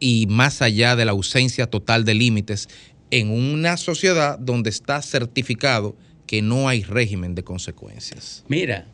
y 0.00 0.26
más 0.28 0.62
allá 0.62 0.96
de 0.96 1.04
la 1.04 1.12
ausencia 1.12 1.68
total 1.68 2.04
de 2.04 2.14
límites 2.14 2.68
en 3.10 3.30
una 3.30 3.76
sociedad 3.76 4.38
donde 4.38 4.70
está 4.70 5.00
certificado 5.02 5.96
que 6.26 6.42
no 6.42 6.68
hay 6.68 6.82
régimen 6.82 7.34
de 7.34 7.44
consecuencias? 7.44 8.44
Mira, 8.48 8.86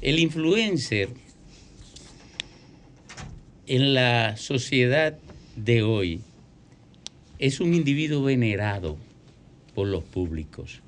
el 0.00 0.18
influencer 0.18 1.08
en 3.66 3.94
la 3.94 4.36
sociedad 4.36 5.18
de 5.56 5.82
hoy 5.82 6.20
es 7.38 7.60
un 7.60 7.74
individuo 7.74 8.22
venerado 8.22 8.96
por 9.74 9.88
los 9.88 10.04
públicos, 10.04 10.80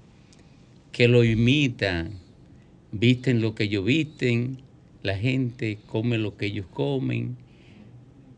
que 0.92 1.08
lo 1.08 1.24
imitan, 1.24 2.12
visten 2.92 3.40
lo 3.40 3.54
que 3.54 3.64
ellos 3.64 3.84
visten, 3.84 4.58
la 5.02 5.16
gente 5.16 5.78
come 5.86 6.18
lo 6.18 6.36
que 6.36 6.46
ellos 6.46 6.66
comen 6.72 7.36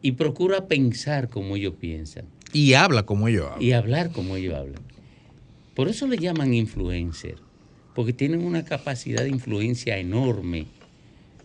y 0.02 0.12
procura 0.12 0.68
pensar 0.68 1.28
como 1.28 1.56
ellos 1.56 1.74
piensan. 1.80 2.26
Y 2.52 2.74
habla 2.74 3.04
como 3.04 3.28
ellos 3.28 3.46
hablan. 3.46 3.62
Y 3.62 3.72
hablar 3.72 4.12
como 4.12 4.36
ellos 4.36 4.54
hablan. 4.54 4.82
Por 5.74 5.88
eso 5.88 6.06
le 6.06 6.18
llaman 6.18 6.52
influencer, 6.52 7.36
porque 7.94 8.12
tienen 8.12 8.44
una 8.44 8.64
capacidad 8.64 9.22
de 9.22 9.30
influencia 9.30 9.98
enorme 9.98 10.66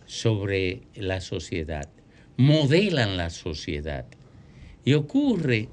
sobre 0.06 0.82
la 0.94 1.20
sociedad, 1.20 1.88
modelan 2.36 3.16
la 3.16 3.30
sociedad. 3.30 4.06
Y 4.84 4.94
ocurre 4.94 5.68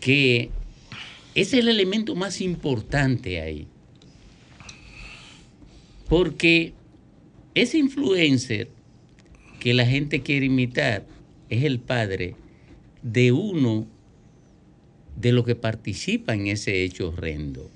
que 0.00 0.50
es 1.34 1.52
el 1.52 1.68
elemento 1.68 2.14
más 2.14 2.40
importante 2.40 3.40
ahí, 3.40 3.68
porque 6.10 6.74
ese 7.54 7.78
influencer 7.78 8.68
que 9.60 9.74
la 9.74 9.86
gente 9.86 10.22
quiere 10.22 10.46
imitar 10.46 11.06
es 11.48 11.62
el 11.62 11.78
padre 11.78 12.34
de 13.02 13.30
uno 13.30 13.86
de 15.16 15.30
los 15.30 15.46
que 15.46 15.54
participa 15.54 16.34
en 16.34 16.48
ese 16.48 16.82
hecho 16.82 17.10
horrendo, 17.10 17.70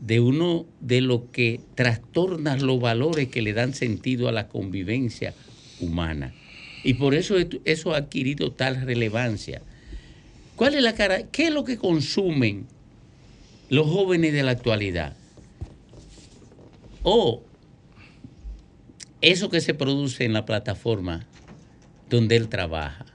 de 0.00 0.18
uno 0.18 0.66
de 0.80 1.02
lo 1.02 1.30
que 1.30 1.60
trastorna 1.76 2.56
los 2.56 2.80
valores 2.80 3.28
que 3.28 3.42
le 3.42 3.52
dan 3.52 3.74
sentido 3.74 4.28
a 4.28 4.32
la 4.32 4.48
convivencia 4.48 5.32
humana. 5.78 6.34
Y 6.82 6.94
por 6.94 7.14
eso 7.14 7.36
eso 7.64 7.94
ha 7.94 7.98
adquirido 7.98 8.50
tal 8.50 8.80
relevancia. 8.80 9.62
¿Cuál 10.56 10.74
es 10.74 10.82
la 10.82 10.96
cara? 10.96 11.22
¿Qué 11.30 11.46
es 11.46 11.54
lo 11.54 11.62
que 11.62 11.76
consumen 11.76 12.66
los 13.68 13.86
jóvenes 13.86 14.32
de 14.32 14.42
la 14.42 14.50
actualidad? 14.50 15.19
O 17.02 17.42
eso 19.20 19.50
que 19.50 19.60
se 19.60 19.74
produce 19.74 20.24
en 20.24 20.32
la 20.32 20.44
plataforma 20.44 21.26
donde 22.08 22.36
él 22.36 22.48
trabaja. 22.48 23.06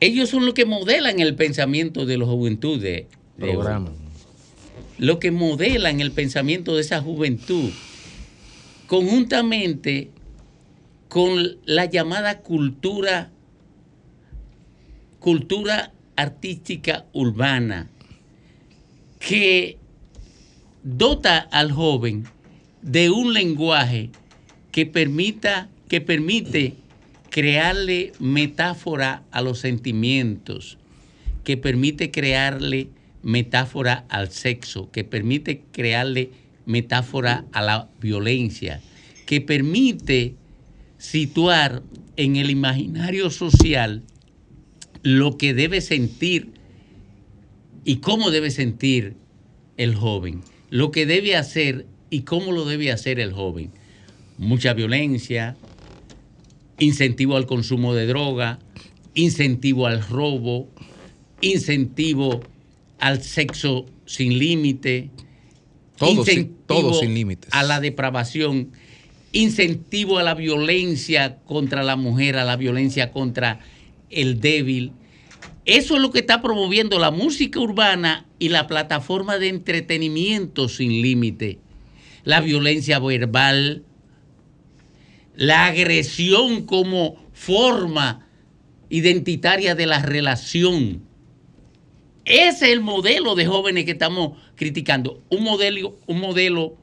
Ellos 0.00 0.28
son 0.28 0.44
los 0.44 0.54
que 0.54 0.64
modelan 0.64 1.18
el 1.18 1.34
pensamiento 1.34 2.06
de 2.06 2.18
la 2.18 2.26
juventud 2.26 2.80
de, 2.80 3.08
de 3.36 3.48
hoy. 3.48 3.52
Programa. 3.54 3.92
Lo 4.98 5.18
que 5.18 5.30
modelan 5.30 6.00
el 6.00 6.12
pensamiento 6.12 6.74
de 6.74 6.82
esa 6.82 7.00
juventud 7.00 7.70
conjuntamente 8.86 10.10
con 11.08 11.58
la 11.64 11.84
llamada 11.86 12.40
cultura 12.40 13.30
cultura 15.20 15.92
artística 16.16 17.06
urbana 17.12 17.90
que 19.20 19.78
dota 20.96 21.38
al 21.38 21.70
joven 21.70 22.24
de 22.80 23.10
un 23.10 23.34
lenguaje 23.34 24.10
que 24.72 24.86
permita 24.86 25.68
que 25.88 26.00
permite 26.00 26.76
crearle 27.30 28.12
metáfora 28.18 29.22
a 29.30 29.42
los 29.42 29.58
sentimientos, 29.58 30.78
que 31.44 31.56
permite 31.56 32.10
crearle 32.10 32.88
metáfora 33.22 34.06
al 34.08 34.30
sexo, 34.30 34.90
que 34.90 35.04
permite 35.04 35.62
crearle 35.72 36.30
metáfora 36.64 37.44
a 37.52 37.62
la 37.62 37.88
violencia, 38.00 38.80
que 39.26 39.40
permite 39.40 40.36
situar 40.96 41.82
en 42.16 42.36
el 42.36 42.50
imaginario 42.50 43.30
social 43.30 44.02
lo 45.02 45.36
que 45.36 45.54
debe 45.54 45.80
sentir 45.80 46.52
y 47.84 47.96
cómo 47.96 48.30
debe 48.30 48.50
sentir 48.50 49.16
el 49.76 49.94
joven, 49.94 50.42
lo 50.70 50.90
que 50.90 51.06
debe 51.06 51.36
hacer 51.36 51.86
y 52.10 52.22
cómo 52.22 52.52
lo 52.52 52.64
debe 52.64 52.90
hacer 52.92 53.20
el 53.20 53.32
joven. 53.32 53.70
Mucha 54.38 54.72
violencia, 54.74 55.56
incentivo 56.78 57.36
al 57.36 57.46
consumo 57.46 57.94
de 57.94 58.06
droga, 58.06 58.58
incentivo 59.14 59.86
al 59.86 60.06
robo, 60.06 60.68
incentivo 61.40 62.40
al 62.98 63.22
sexo 63.22 63.86
sin 64.06 64.38
límite, 64.38 65.10
Todo 65.96 66.10
sin- 66.10 66.18
incentivo 66.20 66.56
todo 66.66 66.94
sin 66.94 67.14
límites. 67.14 67.50
a 67.52 67.62
la 67.62 67.80
depravación, 67.80 68.70
incentivo 69.32 70.18
a 70.18 70.22
la 70.22 70.34
violencia 70.34 71.38
contra 71.46 71.82
la 71.82 71.96
mujer, 71.96 72.36
a 72.36 72.44
la 72.44 72.56
violencia 72.56 73.10
contra 73.10 73.60
el 74.10 74.40
débil. 74.40 74.92
Eso 75.68 75.96
es 75.96 76.00
lo 76.00 76.10
que 76.10 76.20
está 76.20 76.40
promoviendo 76.40 76.98
la 76.98 77.10
música 77.10 77.60
urbana 77.60 78.24
y 78.38 78.48
la 78.48 78.66
plataforma 78.66 79.38
de 79.38 79.48
entretenimiento 79.48 80.66
sin 80.66 81.02
límite. 81.02 81.58
La 82.24 82.40
violencia 82.40 82.98
verbal, 82.98 83.84
la 85.36 85.66
agresión 85.66 86.64
como 86.64 87.22
forma 87.34 88.26
identitaria 88.88 89.74
de 89.74 89.84
la 89.84 90.00
relación. 90.00 91.02
Ese 92.24 92.48
es 92.48 92.72
el 92.72 92.80
modelo 92.80 93.34
de 93.34 93.44
jóvenes 93.44 93.84
que 93.84 93.90
estamos 93.90 94.38
criticando. 94.54 95.22
Un 95.28 95.44
modelo, 95.44 95.98
un 96.06 96.18
modelo 96.18 96.78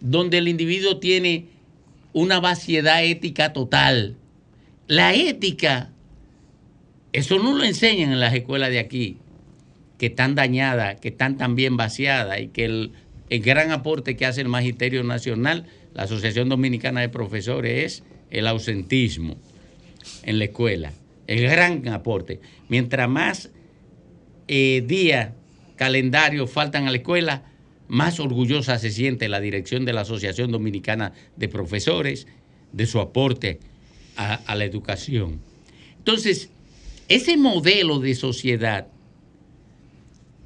donde 0.00 0.38
el 0.38 0.48
individuo 0.48 0.98
tiene 0.98 1.50
una 2.12 2.40
vaciedad 2.40 3.04
ética 3.04 3.52
total. 3.52 4.16
La 4.88 5.14
ética, 5.14 5.93
eso 7.14 7.38
no 7.38 7.56
lo 7.56 7.62
enseñan 7.62 8.10
en 8.10 8.18
las 8.18 8.34
escuelas 8.34 8.70
de 8.70 8.80
aquí, 8.80 9.18
que 9.98 10.06
están 10.06 10.34
dañadas, 10.34 10.98
que 10.98 11.08
están 11.10 11.38
también 11.38 11.76
vaciadas 11.76 12.40
y 12.40 12.48
que 12.48 12.64
el, 12.64 12.92
gran 13.30 13.70
aporte 13.70 14.16
que 14.16 14.26
hace 14.26 14.40
el 14.40 14.48
Magisterio 14.48 15.04
Nacional, 15.04 15.64
la 15.94 16.02
Asociación 16.02 16.48
Dominicana 16.48 17.02
de 17.02 17.08
Profesores, 17.08 17.84
es 17.84 18.02
el 18.30 18.48
ausentismo 18.48 19.36
en 20.24 20.40
la 20.40 20.46
escuela. 20.46 20.92
El 21.28 21.42
gran 21.42 21.86
aporte. 21.86 22.40
Mientras 22.68 23.08
más 23.08 23.50
eh, 24.48 24.82
días, 24.84 25.30
calendarios 25.76 26.50
faltan 26.50 26.88
a 26.88 26.90
la 26.90 26.96
escuela, 26.96 27.44
más 27.86 28.18
orgullosa 28.18 28.80
se 28.80 28.90
siente 28.90 29.28
la 29.28 29.38
dirección 29.38 29.84
de 29.84 29.92
la 29.92 30.00
Asociación 30.00 30.50
Dominicana 30.50 31.12
de 31.36 31.48
Profesores 31.48 32.26
de 32.72 32.86
su 32.86 32.98
aporte 32.98 33.60
a, 34.16 34.34
a 34.34 34.56
la 34.56 34.64
educación. 34.64 35.40
Entonces, 35.98 36.50
ese 37.08 37.36
modelo 37.36 37.98
de 38.00 38.14
sociedad 38.14 38.86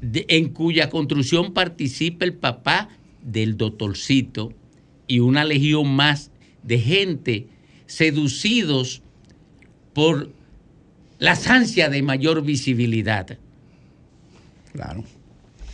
de- 0.00 0.26
en 0.28 0.50
cuya 0.50 0.90
construcción 0.90 1.52
participa 1.52 2.24
el 2.24 2.34
papá 2.34 2.88
del 3.22 3.56
doctorcito 3.56 4.52
y 5.06 5.20
una 5.20 5.44
legión 5.44 5.88
más 5.94 6.30
de 6.62 6.78
gente 6.78 7.46
seducidos 7.86 9.02
por 9.92 10.30
las 11.18 11.48
ansias 11.48 11.90
de 11.90 12.02
mayor 12.02 12.42
visibilidad. 12.42 13.38
Claro. 14.72 15.04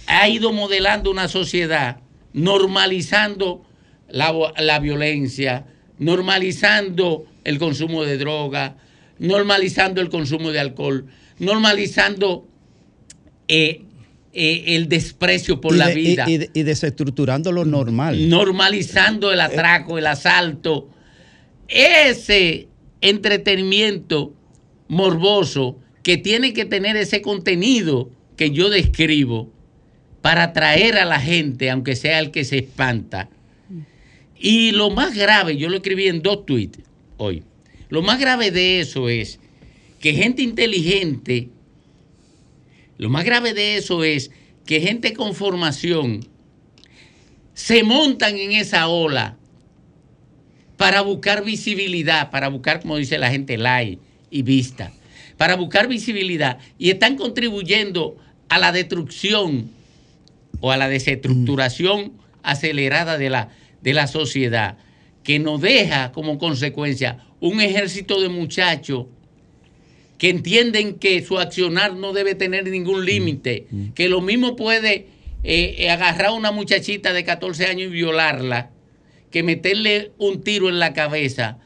Ha 0.07 0.29
ido 0.29 0.53
modelando 0.53 1.11
una 1.11 1.29
sociedad, 1.29 2.01
normalizando 2.33 3.65
la, 4.09 4.33
la 4.59 4.79
violencia, 4.79 5.67
normalizando 5.99 7.27
el 7.45 7.59
consumo 7.59 8.05
de 8.05 8.17
droga, 8.17 8.77
normalizando 9.19 10.01
el 10.01 10.09
consumo 10.09 10.51
de 10.51 10.61
alcohol, 10.61 11.07
normalizando 11.39 12.47
eh, 13.49 13.83
eh, 14.33 14.65
el 14.69 14.89
desprecio 14.89 15.61
por 15.61 15.75
la 15.77 15.93
y- 15.93 15.97
vida, 15.97 16.25
Y, 16.29 16.49
y 16.53 16.63
desestructurando 16.63 17.53
lo 17.53 17.65
normal. 17.65 18.29
normalizando 18.29 19.33
el 19.33 19.41
atraco, 19.41 19.99
el 19.99 20.07
asalto. 20.07 20.89
Ese 21.69 22.69
entretenimiento 23.01 24.35
morboso 24.89 25.79
que 26.03 26.17
tiene 26.19 26.53
que 26.53 26.65
tener 26.65 26.97
ese 26.97 27.23
contenido 27.23 28.11
que 28.37 28.51
yo 28.51 28.69
describo 28.71 29.51
para 30.21 30.45
atraer 30.45 30.97
a 30.99 31.05
la 31.05 31.21
gente, 31.21 31.71
aunque 31.71 31.97
sea 31.97 32.19
el 32.19 32.31
que 32.31 32.45
se 32.45 32.59
espanta. 32.59 33.29
Y 34.39 34.73
lo 34.73 34.91
más 34.91 35.15
grave, 35.15 35.57
yo 35.57 35.69
lo 35.69 35.77
escribí 35.77 36.09
en 36.09 36.21
dos 36.23 36.45
tweets 36.45 36.79
hoy, 37.17 37.43
lo 37.95 38.03
más 38.03 38.19
grave 38.19 38.51
de 38.51 38.81
eso 38.81 39.09
es 39.09 39.39
que 40.01 40.15
gente 40.15 40.43
inteligente, 40.43 41.51
lo 42.99 43.09
más 43.09 43.25
grave 43.25 43.55
de 43.55 43.77
eso 43.77 44.03
es 44.03 44.33
que 44.67 44.81
gente 44.81 45.13
con 45.13 45.33
formación 45.33 46.27
se 47.53 47.85
montan 47.85 48.37
en 48.37 48.51
esa 48.51 48.89
ola 48.89 49.37
para 50.77 51.03
buscar 51.03 51.45
visibilidad, 51.45 52.33
para 52.33 52.49
buscar, 52.49 52.81
como 52.81 52.97
dice 52.97 53.17
la 53.17 53.31
gente, 53.31 53.57
like 53.59 54.03
y 54.29 54.43
vista, 54.43 54.93
para 55.37 55.55
buscar 55.55 55.87
visibilidad. 55.87 56.59
Y 56.77 56.91
están 56.91 57.15
contribuyendo 57.15 58.17
a 58.49 58.59
la 58.59 58.73
destrucción 58.73 59.71
o 60.59 60.73
a 60.73 60.77
la 60.77 60.89
desestructuración 60.89 62.15
acelerada 62.43 63.19
de 63.19 63.31
la, 63.31 63.51
de 63.83 63.95
la 63.95 64.09
sociedad, 64.09 64.79
que 65.23 65.39
nos 65.39 65.61
deja 65.61 66.11
como 66.11 66.39
consecuencia 66.39 67.25
un 67.53 67.61
ejército 67.61 68.21
de 68.21 68.29
muchachos 68.31 69.07
que 70.19 70.31
entienden 70.31 70.95
que 70.95 71.23
su 71.23 71.39
accionar 71.39 71.95
no 71.95 72.13
debe 72.13 72.35
tener 72.35 72.67
ningún 72.69 73.05
límite, 73.05 73.67
que 73.95 74.09
lo 74.09 74.21
mismo 74.23 74.57
puede 74.57 75.09
eh, 75.43 75.75
eh, 75.79 75.91
agarrar 75.91 76.27
a 76.27 76.33
una 76.33 76.53
muchachita 76.53 77.13
de 77.13 77.25
14 77.25 77.67
años 77.67 77.89
y 77.91 77.93
violarla, 77.93 78.71
que 79.31 79.43
meterle 79.43 80.13
un 80.19 80.43
tiro 80.43 80.69
en 80.71 80.79
la 80.79 80.95
cabeza 80.95 81.59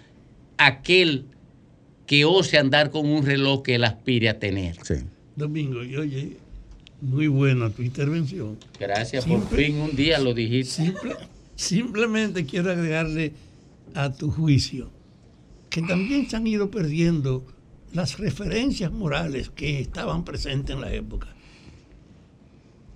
a 0.57 0.67
aquel 0.67 1.27
que 2.07 2.25
ose 2.25 2.59
andar 2.59 2.91
con 2.91 3.07
un 3.07 3.25
reloj 3.25 3.63
que 3.63 3.77
él 3.77 3.85
aspire 3.85 4.29
a 4.31 4.39
tener. 4.41 4.77
Domingo, 5.37 5.85
y 5.85 5.95
oye, 5.97 6.37
muy 7.01 7.29
buena 7.29 7.71
tu 7.71 7.83
intervención. 7.83 8.59
Gracias, 8.81 9.25
Simple- 9.27 9.47
por 9.49 9.57
fin 9.57 9.77
un 9.77 9.95
día 9.95 10.19
lo 10.19 10.35
dijiste. 10.35 10.83
Simple- 10.87 11.15
simplemente 11.55 12.45
quiero 12.47 12.73
agregarle 12.73 13.33
a 13.95 14.13
tu 14.13 14.31
juicio 14.31 14.91
que 15.71 15.83
también 15.83 16.29
se 16.29 16.37
han 16.37 16.47
ido 16.47 16.71
perdiendo 16.71 17.45
las 17.93 18.19
referencias 18.19 18.93
morales 18.93 19.51
que 19.51 19.81
estaban 19.81 20.25
presentes 20.25 20.75
en 20.75 20.83
la 20.83 20.93
época. 20.93 21.29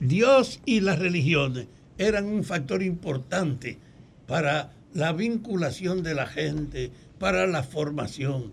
Dios 0.01 0.61
y 0.67 0.81
las 0.81 0.99
religiones 0.99 1.69
eran 1.99 2.27
un 2.27 2.45
factor 2.45 2.83
importante 2.83 3.79
para 4.27 4.73
la 4.95 5.13
vinculación 5.13 6.03
de 6.03 6.15
la 6.15 6.27
gente, 6.27 6.91
para 7.19 7.47
la 7.47 7.63
formación. 7.63 8.53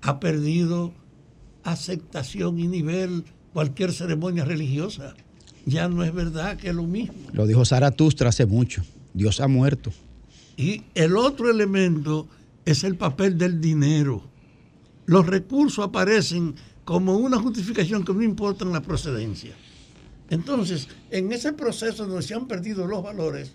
Ha 0.00 0.20
perdido 0.20 0.92
aceptación 1.64 2.58
y 2.58 2.68
nivel 2.68 3.24
cualquier 3.52 3.92
ceremonia 3.92 4.44
religiosa. 4.44 5.14
Ya 5.66 5.88
no 5.88 6.04
es 6.04 6.14
verdad 6.14 6.56
que 6.56 6.68
es 6.68 6.74
lo 6.74 6.84
mismo. 6.84 7.14
Lo 7.32 7.46
dijo 7.46 7.64
Zaratustra 7.64 8.28
hace 8.28 8.46
mucho. 8.46 8.82
Dios 9.12 9.40
ha 9.40 9.48
muerto. 9.48 9.92
Y 10.56 10.84
el 10.94 11.16
otro 11.16 11.50
elemento 11.50 12.28
es 12.68 12.84
el 12.84 12.96
papel 12.96 13.38
del 13.38 13.62
dinero. 13.62 14.22
Los 15.06 15.26
recursos 15.26 15.86
aparecen 15.86 16.54
como 16.84 17.16
una 17.16 17.38
justificación 17.38 18.04
que 18.04 18.12
no 18.12 18.22
importa 18.22 18.62
en 18.64 18.74
la 18.74 18.82
procedencia. 18.82 19.54
Entonces, 20.28 20.86
en 21.10 21.32
ese 21.32 21.54
proceso 21.54 22.04
donde 22.04 22.22
se 22.22 22.34
han 22.34 22.46
perdido 22.46 22.86
los 22.86 23.02
valores, 23.02 23.54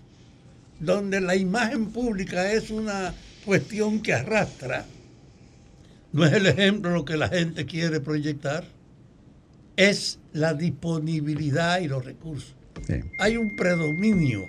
donde 0.80 1.20
la 1.20 1.36
imagen 1.36 1.92
pública 1.92 2.50
es 2.50 2.70
una 2.70 3.14
cuestión 3.44 4.00
que 4.00 4.14
arrastra, 4.14 4.84
no 6.12 6.26
es 6.26 6.32
el 6.32 6.46
ejemplo 6.46 6.90
lo 6.90 7.04
que 7.04 7.16
la 7.16 7.28
gente 7.28 7.66
quiere 7.66 8.00
proyectar, 8.00 8.64
es 9.76 10.18
la 10.32 10.54
disponibilidad 10.54 11.78
y 11.78 11.86
los 11.86 12.04
recursos. 12.04 12.56
Hay 13.20 13.36
un 13.36 13.54
predominio 13.54 14.48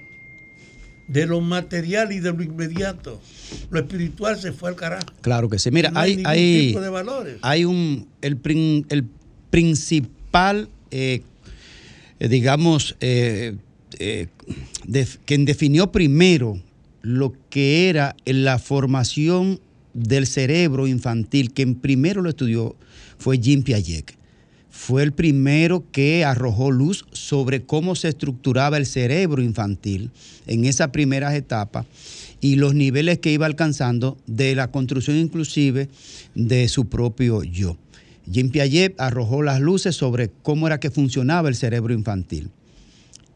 de 1.08 1.26
lo 1.26 1.40
material 1.42 2.12
y 2.12 2.20
de 2.20 2.34
lo 2.34 2.42
inmediato. 2.44 3.22
Lo 3.70 3.80
espiritual 3.80 4.40
se 4.40 4.52
fue 4.52 4.70
al 4.70 4.76
carajo. 4.76 5.06
Claro 5.22 5.50
que 5.50 5.60
sí. 5.60 5.70
Mira, 5.72 5.92
No 5.92 6.00
hay 6.00 6.14
hay, 6.18 6.24
hay, 6.26 6.68
tipo 6.70 6.82
de 6.82 6.90
valores. 6.90 7.38
hay 7.42 7.66
un, 7.66 8.08
el, 8.22 8.38
prin- 8.38 8.86
el 8.90 9.06
principal, 9.52 10.70
eh, 10.92 11.22
digamos, 12.20 12.96
eh, 13.02 13.56
eh, 14.00 14.28
quien 15.26 15.46
definió 15.46 15.92
primero 15.92 16.60
lo 17.02 17.34
que 17.50 17.90
era 17.90 18.16
la 18.26 18.58
formación 18.60 19.60
del 19.94 20.28
cerebro 20.28 20.88
infantil, 20.88 21.52
quien 21.54 21.76
primero 21.76 22.22
lo 22.22 22.30
estudió 22.30 22.76
fue 23.18 23.38
Jean 23.40 23.64
Piaget. 23.64 24.14
Fue 24.78 25.04
el 25.04 25.14
primero 25.14 25.86
que 25.92 26.26
arrojó 26.26 26.70
luz 26.70 27.06
sobre 27.12 27.64
cómo 27.64 27.96
se 27.96 28.10
estructuraba 28.10 28.78
el 28.78 28.86
cerebro 28.86 29.42
infantil 29.42 30.12
en 30.48 30.66
esas 30.66 30.90
primeras 30.90 31.34
etapas 31.34 31.88
y 32.42 32.58
los 32.58 32.76
niveles 32.76 33.18
que 33.18 33.32
iba 33.32 33.48
alcanzando 33.48 34.18
de 34.28 34.54
la 34.54 34.70
construcción 34.72 35.16
inclusive 35.16 35.90
de 36.36 36.68
su 36.68 36.86
propio 36.88 37.42
yo. 37.42 37.78
Jean 38.28 38.50
Piaget 38.50 39.00
arrojó 39.00 39.42
las 39.42 39.62
luces 39.62 39.96
sobre 39.96 40.30
cómo 40.44 40.68
era 40.68 40.80
que 40.80 40.92
funcionaba 40.92 41.48
el 41.48 41.56
cerebro 41.56 41.94
infantil. 41.94 42.52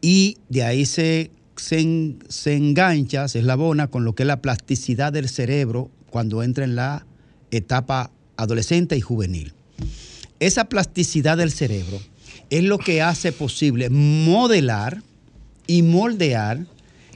Y 0.02 0.36
de 0.50 0.62
ahí 0.62 0.84
se, 0.84 1.30
se, 1.56 2.14
se 2.28 2.54
engancha, 2.54 3.26
se 3.28 3.40
eslabona 3.40 3.88
con 3.88 4.04
lo 4.04 4.14
que 4.14 4.24
es 4.24 4.28
la 4.28 4.42
plasticidad 4.42 5.12
del 5.12 5.28
cerebro 5.28 5.90
cuando 6.10 6.42
entra 6.42 6.64
en 6.64 6.76
la 6.76 7.06
etapa 7.50 8.12
adolescente 8.36 8.96
y 8.96 9.00
juvenil. 9.00 9.54
Esa 10.40 10.64
plasticidad 10.64 11.36
del 11.36 11.52
cerebro 11.52 12.00
es 12.48 12.64
lo 12.64 12.78
que 12.78 13.02
hace 13.02 13.30
posible 13.30 13.90
modelar 13.90 15.02
y 15.66 15.82
moldear 15.82 16.66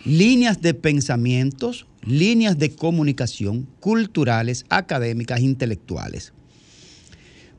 líneas 0.05 0.61
de 0.61 0.75
pensamientos, 0.75 1.87
líneas 2.05 2.59
de 2.59 2.75
comunicación 2.75 3.67
culturales, 3.81 4.67
académicas, 4.69 5.41
intelectuales. 5.41 6.35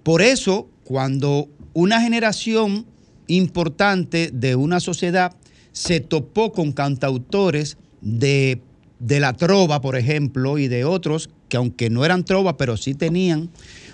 Por 0.03 0.22
eso, 0.22 0.70
cuando 0.84 1.49
una 1.74 1.99
generación 1.99 2.86
importante 3.28 4.30
de 4.32 4.55
una 4.55 4.80
sociedad 4.80 5.36
se 5.72 5.99
topó 5.99 6.51
con 6.51 6.74
cantautores 6.74 7.78
de, 8.01 8.61
de 8.99 9.20
la 9.20 9.34
trova, 9.34 9.82
por 9.82 9.95
ejemplo, 9.95 10.59
y 10.59 10.68
de 10.68 10.86
otros 10.86 11.32
que 11.49 11.57
aunque 11.57 11.89
no 11.89 12.05
eran 12.05 12.24
trova, 12.24 12.55
pero 12.57 12.78
sí 12.78 12.93
tenían 12.93 13.49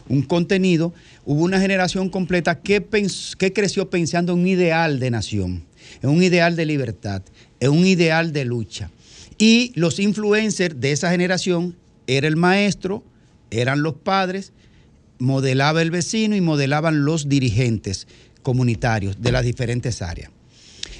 un 0.10 0.22
contenido, 0.22 0.94
hubo 1.26 1.44
una 1.44 1.60
generación 1.60 2.10
completa 2.10 2.60
que, 2.60 2.84
creció 3.54 3.90
pensando 3.90 4.34
en 4.34 4.40
un 4.40 4.48
ideal 4.48 5.00
de 5.00 5.12
nación, 5.12 5.64
en 6.02 6.10
un 6.10 6.24
ideal 6.24 6.56
de 6.56 6.66
libertad, 6.66 7.22
en 7.60 7.72
un 7.72 7.86
ideal 7.86 8.34
de 8.34 8.46
lucha. 8.46 8.92
Y 9.38 9.72
los 9.76 10.00
influencers 10.00 10.80
de 10.80 10.92
esa 10.92 11.12
generación 11.12 11.76
era 12.08 12.28
el 12.28 12.36
maestro, 12.36 13.04
eran 13.50 13.82
los 13.82 13.96
padres, 13.96 14.54
modelaba 15.20 15.82
el 15.82 15.92
vecino 15.92 16.36
y 16.36 16.42
modelaban 16.42 17.06
los 17.06 17.30
dirigentes 17.30 18.08
comunitarios 18.42 19.22
de 19.22 19.32
las 19.32 19.46
diferentes 19.46 20.02
áreas. 20.02 20.32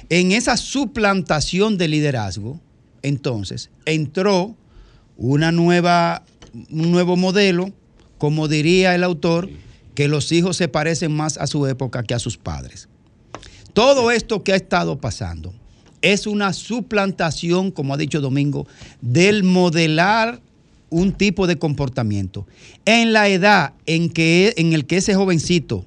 En 0.08 0.32
esa 0.32 0.56
suplantación 0.56 1.78
de 1.78 1.88
liderazgo, 1.88 2.60
entonces, 3.02 3.70
entró 3.84 4.56
una 5.16 5.52
nueva, 5.52 6.24
un 6.70 6.92
nuevo 6.92 7.16
modelo, 7.16 7.72
como 8.18 8.46
diría 8.46 8.94
el 8.94 9.04
autor, 9.04 9.50
que 9.94 10.08
los 10.08 10.32
hijos 10.32 10.56
se 10.56 10.68
parecen 10.68 11.12
más 11.12 11.36
a 11.38 11.46
su 11.46 11.66
época 11.66 12.02
que 12.02 12.14
a 12.14 12.18
sus 12.18 12.36
padres. 12.36 12.88
Todo 13.72 14.10
esto 14.10 14.42
que 14.42 14.52
ha 14.52 14.56
estado 14.56 15.00
pasando 15.00 15.54
es 16.02 16.26
una 16.26 16.52
suplantación, 16.52 17.70
como 17.70 17.94
ha 17.94 17.96
dicho 17.96 18.20
Domingo, 18.20 18.66
del 19.00 19.44
modelar 19.44 20.40
un 20.90 21.12
tipo 21.12 21.46
de 21.46 21.58
comportamiento. 21.58 22.46
En 22.84 23.12
la 23.12 23.28
edad 23.28 23.72
en, 23.86 24.10
que, 24.10 24.52
en 24.56 24.74
el 24.74 24.86
que 24.86 24.98
ese 24.98 25.14
jovencito 25.14 25.86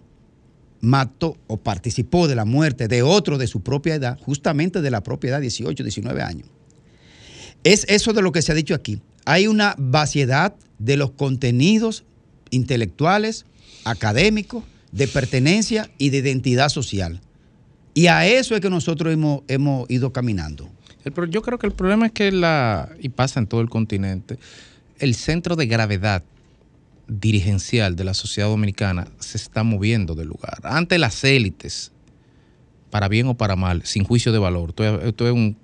mató 0.82 1.38
o 1.48 1.58
participó 1.58 2.28
de 2.28 2.36
la 2.36 2.46
muerte 2.46 2.88
de 2.88 3.04
otro 3.04 3.38
de 3.38 3.48
su 3.48 3.62
propia 3.62 3.96
edad, 3.96 4.20
justamente 4.22 4.82
de 4.82 4.92
la 4.92 5.04
propia 5.04 5.32
edad, 5.32 5.42
18, 5.42 5.84
19 5.84 6.22
años. 6.22 6.48
Es 7.64 7.86
eso 7.88 8.14
de 8.14 8.22
lo 8.22 8.32
que 8.32 8.42
se 8.42 8.52
ha 8.52 8.56
dicho 8.56 8.76
aquí. 8.76 9.02
Hay 9.26 9.48
una 9.48 9.76
vaciedad 9.78 10.56
de 10.80 10.98
los 10.98 11.12
contenidos 11.12 12.04
intelectuales, 12.52 13.46
académicos, 13.86 14.64
de 14.92 15.08
pertenencia 15.08 15.90
y 15.98 16.10
de 16.10 16.18
identidad 16.18 16.70
social. 16.70 17.22
Y 17.94 18.08
a 18.08 18.28
eso 18.28 18.56
es 18.56 18.62
que 18.62 18.70
nosotros 18.70 19.14
hemos, 19.14 19.44
hemos 19.48 19.90
ido 19.90 20.12
caminando. 20.12 20.70
El 21.06 21.14
yo 21.30 21.42
creo 21.42 21.60
que 21.60 21.68
el 21.68 21.74
problema 21.74 22.08
es 22.08 22.12
que 22.12 22.32
la, 22.32 22.90
y 23.00 23.10
pasa 23.10 23.40
en 23.40 23.48
todo 23.48 23.62
el 23.62 23.70
continente, 23.70 24.38
el 25.00 25.16
centro 25.16 25.56
de 25.56 25.68
gravedad 25.68 26.24
dirigencial 27.08 27.96
de 27.96 28.04
la 28.04 28.14
sociedad 28.14 28.50
dominicana 28.50 29.08
se 29.20 29.38
está 29.38 29.64
moviendo 29.64 30.16
del 30.16 30.28
lugar. 30.28 30.60
Ante 30.64 30.98
las 30.98 31.24
élites, 31.24 31.92
para 32.90 33.08
bien 33.08 33.28
o 33.28 33.36
para 33.36 33.56
mal, 33.56 33.86
sin 33.86 34.04
juicio 34.04 34.32
de 34.32 34.40
valor, 34.40 34.70
esto 34.70 34.84
es, 34.84 35.08
esto 35.08 35.28
es 35.28 35.34
un, 35.34 35.58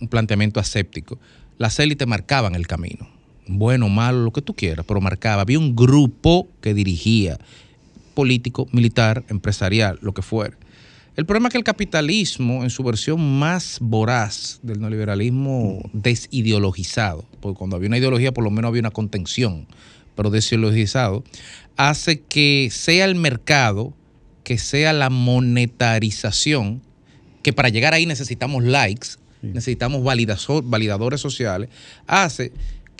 un 0.00 0.08
planteamiento 0.08 0.58
aséptico, 0.58 1.18
las 1.58 1.78
élites 1.78 2.08
marcaban 2.08 2.54
el 2.54 2.66
camino, 2.66 3.08
bueno, 3.58 3.88
malo, 3.88 4.24
lo 4.24 4.32
que 4.32 4.42
tú 4.42 4.54
quieras, 4.54 4.84
pero 4.86 5.00
marcaba, 5.00 5.42
había 5.42 5.58
un 5.58 5.74
grupo 5.74 6.48
que 6.60 6.74
dirigía, 6.74 7.38
político, 8.14 8.68
militar, 8.72 9.24
empresarial, 9.28 9.98
lo 10.02 10.12
que 10.12 10.22
fuera. 10.22 10.56
El 11.14 11.26
problema 11.26 11.48
es 11.48 11.52
que 11.52 11.58
el 11.58 11.64
capitalismo, 11.64 12.62
en 12.62 12.70
su 12.70 12.82
versión 12.82 13.38
más 13.38 13.78
voraz 13.80 14.60
del 14.62 14.80
neoliberalismo 14.80 15.82
desideologizado, 15.92 17.26
porque 17.40 17.58
cuando 17.58 17.76
había 17.76 17.88
una 17.88 17.98
ideología 17.98 18.32
por 18.32 18.44
lo 18.44 18.50
menos 18.50 18.70
había 18.70 18.80
una 18.80 18.90
contención, 18.90 19.66
pero 20.14 20.30
desideologizado, 20.30 21.22
hace 21.76 22.20
que 22.20 22.70
sea 22.72 23.04
el 23.04 23.14
mercado, 23.14 23.92
que 24.42 24.56
sea 24.56 24.94
la 24.94 25.10
monetarización, 25.10 26.80
que 27.42 27.52
para 27.52 27.68
llegar 27.68 27.92
ahí 27.92 28.06
necesitamos 28.06 28.64
likes, 28.64 29.08
necesitamos 29.42 30.02
validadores 30.02 31.20
sociales, 31.20 31.68
hace 32.06 32.52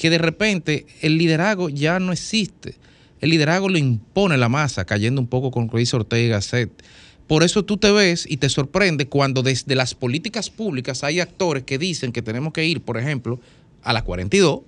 que 0.03 0.11
de 0.11 0.19
repente 0.19 0.85
el 1.01 1.17
liderazgo 1.17 1.69
ya 1.69 2.01
no 2.01 2.11
existe. 2.11 2.75
El 3.21 3.31
liderazgo 3.31 3.69
lo 3.69 3.79
impone 3.79 4.37
la 4.37 4.49
masa, 4.49 4.85
cayendo 4.85 5.21
un 5.21 5.29
poco 5.29 5.53
con 5.53 5.69
dice 5.69 5.95
Ortega 5.95 6.41
y. 6.41 6.83
Por 7.29 7.45
eso 7.45 7.65
tú 7.65 7.77
te 7.77 7.93
ves 7.93 8.27
y 8.29 8.39
te 8.39 8.49
sorprende 8.49 9.07
cuando 9.07 9.45
desde 9.45 9.77
las 9.77 9.95
políticas 9.95 10.51
públicas 10.51 11.05
hay 11.05 11.21
actores 11.21 11.63
que 11.63 11.79
dicen 11.79 12.11
que 12.11 12.21
tenemos 12.21 12.53
que 12.53 12.67
ir, 12.67 12.81
por 12.81 12.99
ejemplo, 12.99 13.39
a 13.85 13.93
las 13.93 14.03
42, 14.03 14.63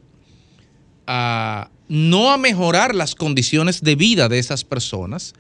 a 1.09 1.69
no 1.89 2.31
a 2.31 2.39
mejorar 2.39 2.95
las 2.95 3.17
condiciones 3.17 3.83
de 3.83 3.97
vida 3.97 4.29
de 4.29 4.39
esas 4.39 4.63
personas, 4.63 5.35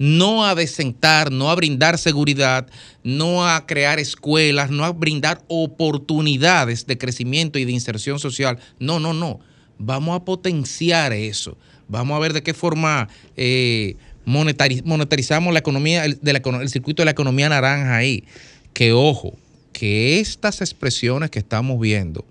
no 0.00 0.46
a 0.46 0.54
desentar, 0.54 1.30
no 1.30 1.50
a 1.50 1.54
brindar 1.54 1.98
seguridad, 1.98 2.66
no 3.04 3.46
a 3.46 3.66
crear 3.66 3.98
escuelas, 3.98 4.70
no 4.70 4.82
a 4.86 4.92
brindar 4.92 5.42
oportunidades 5.46 6.86
de 6.86 6.96
crecimiento 6.96 7.58
y 7.58 7.66
de 7.66 7.72
inserción 7.72 8.18
social. 8.18 8.58
No, 8.78 8.98
no, 8.98 9.12
no. 9.12 9.40
Vamos 9.78 10.16
a 10.16 10.24
potenciar 10.24 11.12
eso. 11.12 11.58
Vamos 11.86 12.16
a 12.16 12.18
ver 12.18 12.32
de 12.32 12.42
qué 12.42 12.54
forma 12.54 13.08
eh, 13.36 13.96
monetari- 14.24 14.82
monetarizamos 14.84 15.52
la 15.52 15.58
economía, 15.58 16.06
el 16.06 16.68
circuito 16.70 17.02
de 17.02 17.04
la 17.04 17.10
economía 17.10 17.50
naranja 17.50 17.94
ahí. 17.96 18.24
Que 18.72 18.94
ojo, 18.94 19.36
que 19.74 20.18
estas 20.18 20.62
expresiones 20.62 21.30
que 21.30 21.40
estamos 21.40 21.78
viendo 21.78 22.24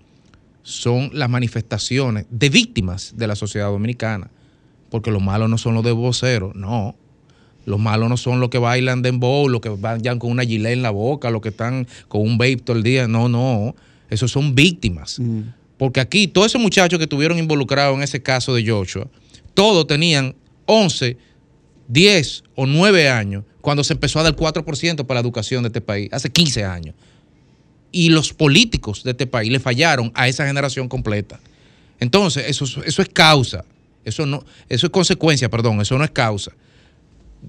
son 0.64 1.10
las 1.12 1.30
manifestaciones 1.30 2.26
de 2.30 2.48
víctimas 2.48 3.14
de 3.16 3.28
la 3.28 3.36
sociedad 3.36 3.68
dominicana. 3.68 4.28
Porque 4.90 5.12
los 5.12 5.22
malos 5.22 5.48
no 5.48 5.56
son 5.56 5.74
los 5.74 5.84
de 5.84 5.92
voceros, 5.92 6.56
no. 6.56 6.96
Los 7.66 7.78
malos 7.78 8.08
no 8.08 8.16
son 8.16 8.40
los 8.40 8.48
que 8.48 8.58
bailan 8.58 9.02
dembow, 9.02 9.48
los 9.48 9.60
que 9.60 9.68
vayan 9.68 10.18
con 10.18 10.30
una 10.30 10.44
gilet 10.44 10.72
en 10.72 10.82
la 10.82 10.90
boca, 10.90 11.30
los 11.30 11.40
que 11.42 11.50
están 11.50 11.86
con 12.08 12.22
un 12.22 12.38
vape 12.38 12.56
todo 12.58 12.76
el 12.76 12.82
día. 12.82 13.06
No, 13.06 13.28
no. 13.28 13.74
Esos 14.08 14.30
son 14.32 14.54
víctimas. 14.54 15.20
Porque 15.78 16.00
aquí, 16.00 16.26
todos 16.28 16.48
esos 16.48 16.60
muchachos 16.60 16.98
que 16.98 17.04
estuvieron 17.04 17.38
involucrados 17.38 17.96
en 17.96 18.02
ese 18.02 18.22
caso 18.22 18.54
de 18.54 18.66
Joshua, 18.68 19.06
todos 19.54 19.86
tenían 19.86 20.34
11, 20.66 21.16
10 21.88 22.44
o 22.54 22.66
9 22.66 23.08
años 23.08 23.44
cuando 23.60 23.84
se 23.84 23.92
empezó 23.92 24.18
a 24.20 24.22
dar 24.22 24.34
4% 24.36 25.06
para 25.06 25.20
la 25.20 25.20
educación 25.20 25.62
de 25.62 25.68
este 25.68 25.80
país, 25.80 26.08
hace 26.12 26.30
15 26.30 26.64
años. 26.64 26.94
Y 27.92 28.08
los 28.10 28.32
políticos 28.32 29.02
de 29.04 29.10
este 29.12 29.26
país 29.26 29.50
le 29.50 29.58
fallaron 29.60 30.12
a 30.14 30.28
esa 30.28 30.46
generación 30.46 30.88
completa. 30.88 31.40
Entonces, 31.98 32.44
eso, 32.48 32.64
es- 32.64 32.78
eso 32.86 33.02
es 33.02 33.08
causa. 33.08 33.64
Eso, 34.04 34.24
no, 34.24 34.44
eso 34.68 34.86
es 34.86 34.90
consecuencia, 34.92 35.50
perdón, 35.50 35.80
eso 35.80 35.98
no 35.98 36.04
es 36.04 36.10
causa. 36.10 36.52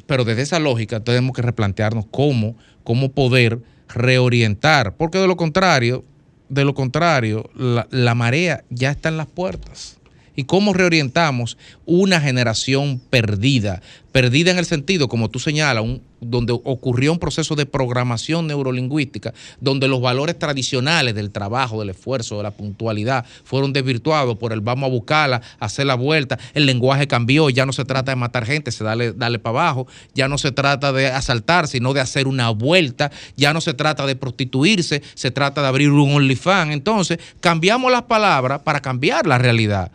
Pero 0.05 0.23
desde 0.23 0.41
esa 0.41 0.59
lógica 0.59 0.99
tenemos 1.01 1.35
que 1.35 1.41
replantearnos 1.41 2.05
cómo, 2.11 2.55
cómo 2.83 3.11
poder 3.11 3.59
reorientar. 3.87 4.95
Porque 4.97 5.19
de 5.19 5.27
lo 5.27 5.37
contrario, 5.37 6.03
de 6.49 6.65
lo 6.65 6.73
contrario, 6.73 7.49
la, 7.55 7.87
la 7.91 8.15
marea 8.15 8.63
ya 8.69 8.91
está 8.91 9.09
en 9.09 9.17
las 9.17 9.27
puertas. 9.27 10.00
¿Y 10.35 10.45
cómo 10.45 10.73
reorientamos 10.73 11.57
una 11.85 12.21
generación 12.21 13.01
perdida? 13.09 13.81
Perdida 14.11 14.51
en 14.51 14.57
el 14.57 14.65
sentido, 14.65 15.07
como 15.07 15.29
tú 15.29 15.39
señalas, 15.39 15.85
donde 16.19 16.53
ocurrió 16.53 17.13
un 17.13 17.19
proceso 17.19 17.55
de 17.55 17.65
programación 17.65 18.45
neurolingüística, 18.45 19.33
donde 19.59 19.87
los 19.87 20.01
valores 20.01 20.37
tradicionales 20.37 21.15
del 21.15 21.31
trabajo, 21.31 21.79
del 21.79 21.91
esfuerzo, 21.91 22.37
de 22.37 22.43
la 22.43 22.51
puntualidad, 22.51 23.25
fueron 23.43 23.73
desvirtuados 23.73 24.37
por 24.37 24.51
el 24.51 24.61
vamos 24.61 24.87
a 24.87 24.91
buscarla, 24.91 25.41
hacer 25.59 25.85
la 25.85 25.95
vuelta, 25.95 26.37
el 26.53 26.65
lenguaje 26.65 27.07
cambió, 27.07 27.49
ya 27.49 27.65
no 27.65 27.73
se 27.73 27.85
trata 27.85 28.11
de 28.11 28.17
matar 28.17 28.45
gente, 28.45 28.71
se 28.71 28.83
dale, 28.83 29.13
dale 29.13 29.39
para 29.39 29.59
abajo, 29.59 29.87
ya 30.13 30.27
no 30.27 30.37
se 30.37 30.51
trata 30.51 30.91
de 30.91 31.07
asaltar, 31.07 31.67
sino 31.67 31.93
de 31.93 32.01
hacer 32.01 32.27
una 32.27 32.49
vuelta, 32.49 33.11
ya 33.37 33.53
no 33.53 33.61
se 33.61 33.73
trata 33.73 34.05
de 34.05 34.15
prostituirse, 34.15 35.01
se 35.13 35.31
trata 35.31 35.61
de 35.61 35.67
abrir 35.67 35.89
un 35.89 36.15
OnlyFans. 36.15 36.73
Entonces, 36.73 37.17
cambiamos 37.39 37.91
las 37.91 38.03
palabras 38.03 38.61
para 38.61 38.81
cambiar 38.81 39.25
la 39.25 39.37
realidad, 39.37 39.91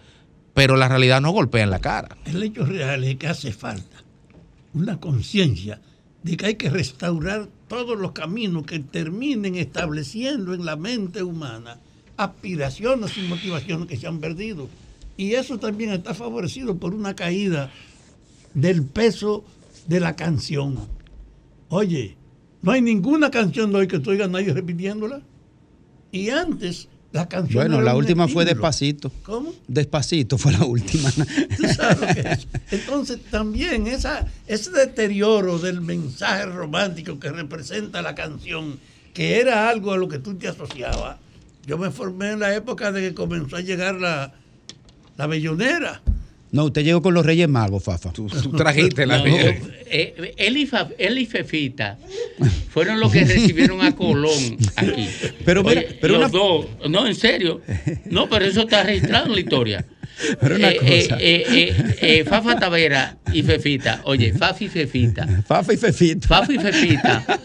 pero 0.56 0.74
la 0.76 0.88
realidad 0.88 1.20
no 1.20 1.32
golpea 1.32 1.64
en 1.64 1.70
la 1.70 1.80
cara. 1.80 2.16
El 2.24 2.42
hecho 2.42 2.64
real 2.64 3.04
es 3.04 3.16
que 3.16 3.26
hace 3.26 3.52
falta 3.52 4.02
una 4.72 4.98
conciencia 4.98 5.82
de 6.22 6.38
que 6.38 6.46
hay 6.46 6.54
que 6.54 6.70
restaurar 6.70 7.46
todos 7.68 7.98
los 7.98 8.12
caminos 8.12 8.64
que 8.64 8.78
terminen 8.78 9.56
estableciendo 9.56 10.54
en 10.54 10.64
la 10.64 10.76
mente 10.76 11.22
humana 11.22 11.76
aspiraciones 12.16 13.18
y 13.18 13.28
motivaciones 13.28 13.86
que 13.86 13.98
se 13.98 14.06
han 14.06 14.18
perdido. 14.18 14.70
Y 15.18 15.34
eso 15.34 15.58
también 15.58 15.90
está 15.90 16.14
favorecido 16.14 16.78
por 16.78 16.94
una 16.94 17.14
caída 17.14 17.70
del 18.54 18.82
peso 18.82 19.44
de 19.86 20.00
la 20.00 20.16
canción. 20.16 20.78
Oye, 21.68 22.16
no 22.62 22.72
hay 22.72 22.80
ninguna 22.80 23.30
canción 23.30 23.72
de 23.72 23.78
hoy 23.80 23.88
que 23.88 24.00
oigas 24.06 24.30
nadie 24.30 24.54
repitiéndola. 24.54 25.20
Y 26.12 26.30
antes, 26.30 26.88
la 27.12 27.28
canción. 27.28 27.62
Bueno, 27.62 27.80
la 27.80 27.94
última 27.94 28.28
fue. 28.28 28.44
Despacito. 28.44 29.10
¿Cómo? 29.22 29.52
Despacito 29.66 30.38
fue 30.38 30.52
la 30.52 30.64
última. 30.64 31.10
¿Tú 31.10 31.66
sabes 31.74 32.00
lo 32.00 32.06
que 32.06 32.28
es? 32.32 32.46
Entonces 32.70 33.20
también 33.30 33.86
esa, 33.86 34.26
ese 34.46 34.70
deterioro 34.70 35.58
del 35.58 35.80
mensaje 35.80 36.46
romántico 36.46 37.18
que 37.18 37.30
representa 37.30 38.02
la 38.02 38.14
canción, 38.14 38.78
que 39.14 39.40
era 39.40 39.68
algo 39.68 39.92
a 39.92 39.96
lo 39.96 40.08
que 40.08 40.18
tú 40.18 40.34
te 40.34 40.48
asociabas. 40.48 41.18
Yo 41.66 41.78
me 41.78 41.90
formé 41.90 42.32
en 42.32 42.40
la 42.40 42.54
época 42.54 42.92
de 42.92 43.00
que 43.00 43.14
comenzó 43.14 43.56
a 43.56 43.60
llegar 43.60 43.94
la, 43.96 44.32
la 45.16 45.26
bellonera. 45.26 46.02
No, 46.52 46.64
usted 46.66 46.84
llegó 46.84 47.02
con 47.02 47.12
los 47.12 47.26
Reyes 47.26 47.48
Magos, 47.48 47.82
Fafa. 47.84 48.12
Tú, 48.12 48.28
trajiste 48.56 49.04
la 49.06 49.22
Reyes. 49.22 49.56
Eh, 49.90 50.34
él, 50.36 50.56
y 50.56 50.66
Fa- 50.66 50.88
él 50.98 51.18
y 51.18 51.26
Fefita 51.26 51.98
fueron 52.70 53.00
los 53.00 53.12
que 53.12 53.24
recibieron 53.24 53.82
a 53.82 53.94
Colón 53.94 54.56
aquí. 54.76 55.08
Pero 55.44 55.62
mira, 55.64 55.80
Oye, 55.80 55.98
pero 56.00 56.14
los 56.18 56.30
una- 56.30 56.38
dos, 56.38 56.66
no, 56.88 57.06
en 57.06 57.14
serio. 57.14 57.60
No, 58.06 58.28
pero 58.28 58.44
eso 58.44 58.60
está 58.62 58.82
registrado 58.84 59.26
en 59.26 59.32
la 59.32 59.40
historia. 59.40 59.84
Pero 60.40 60.56
una 60.56 60.70
Eh, 60.70 60.76
cosa. 60.76 60.88
eh, 60.88 61.04
eh, 61.20 61.44
eh, 61.50 61.96
eh, 62.00 62.24
Fafa 62.24 62.58
Tavera 62.58 63.18
y 63.34 63.42
Fefita, 63.42 64.00
oye, 64.04 64.32
Fafi 64.32 64.64
y 64.64 64.68
Fefita. 64.68 65.26
Fafa 65.46 65.74
y 65.74 65.76
Fefita. 65.76 66.26
Fafa 66.28 66.52
y 66.54 66.58
Fefita. 66.58 67.40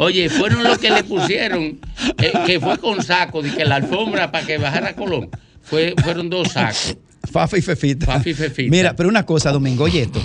Oye, 0.00 0.28
fueron 0.28 0.64
los 0.64 0.76
que 0.78 0.90
le 0.90 1.04
pusieron, 1.04 1.78
eh, 2.20 2.32
que 2.44 2.58
fue 2.58 2.78
con 2.78 3.00
saco, 3.04 3.42
de 3.42 3.52
que 3.54 3.64
la 3.64 3.76
alfombra 3.76 4.32
para 4.32 4.44
que 4.44 4.58
bajara 4.58 4.96
Colón. 4.96 5.30
Fue, 5.62 5.94
fueron 6.02 6.28
dos 6.28 6.48
sacos. 6.48 6.96
Fafa 7.26 7.58
y 7.58 7.62
Fefita. 7.62 8.06
Fafa 8.06 8.28
y 8.28 8.34
Fefita. 8.34 8.70
Mira, 8.70 8.96
pero 8.96 9.08
una 9.08 9.26
cosa, 9.26 9.52
Domingo, 9.52 9.84
oye 9.84 10.02
esto. 10.02 10.20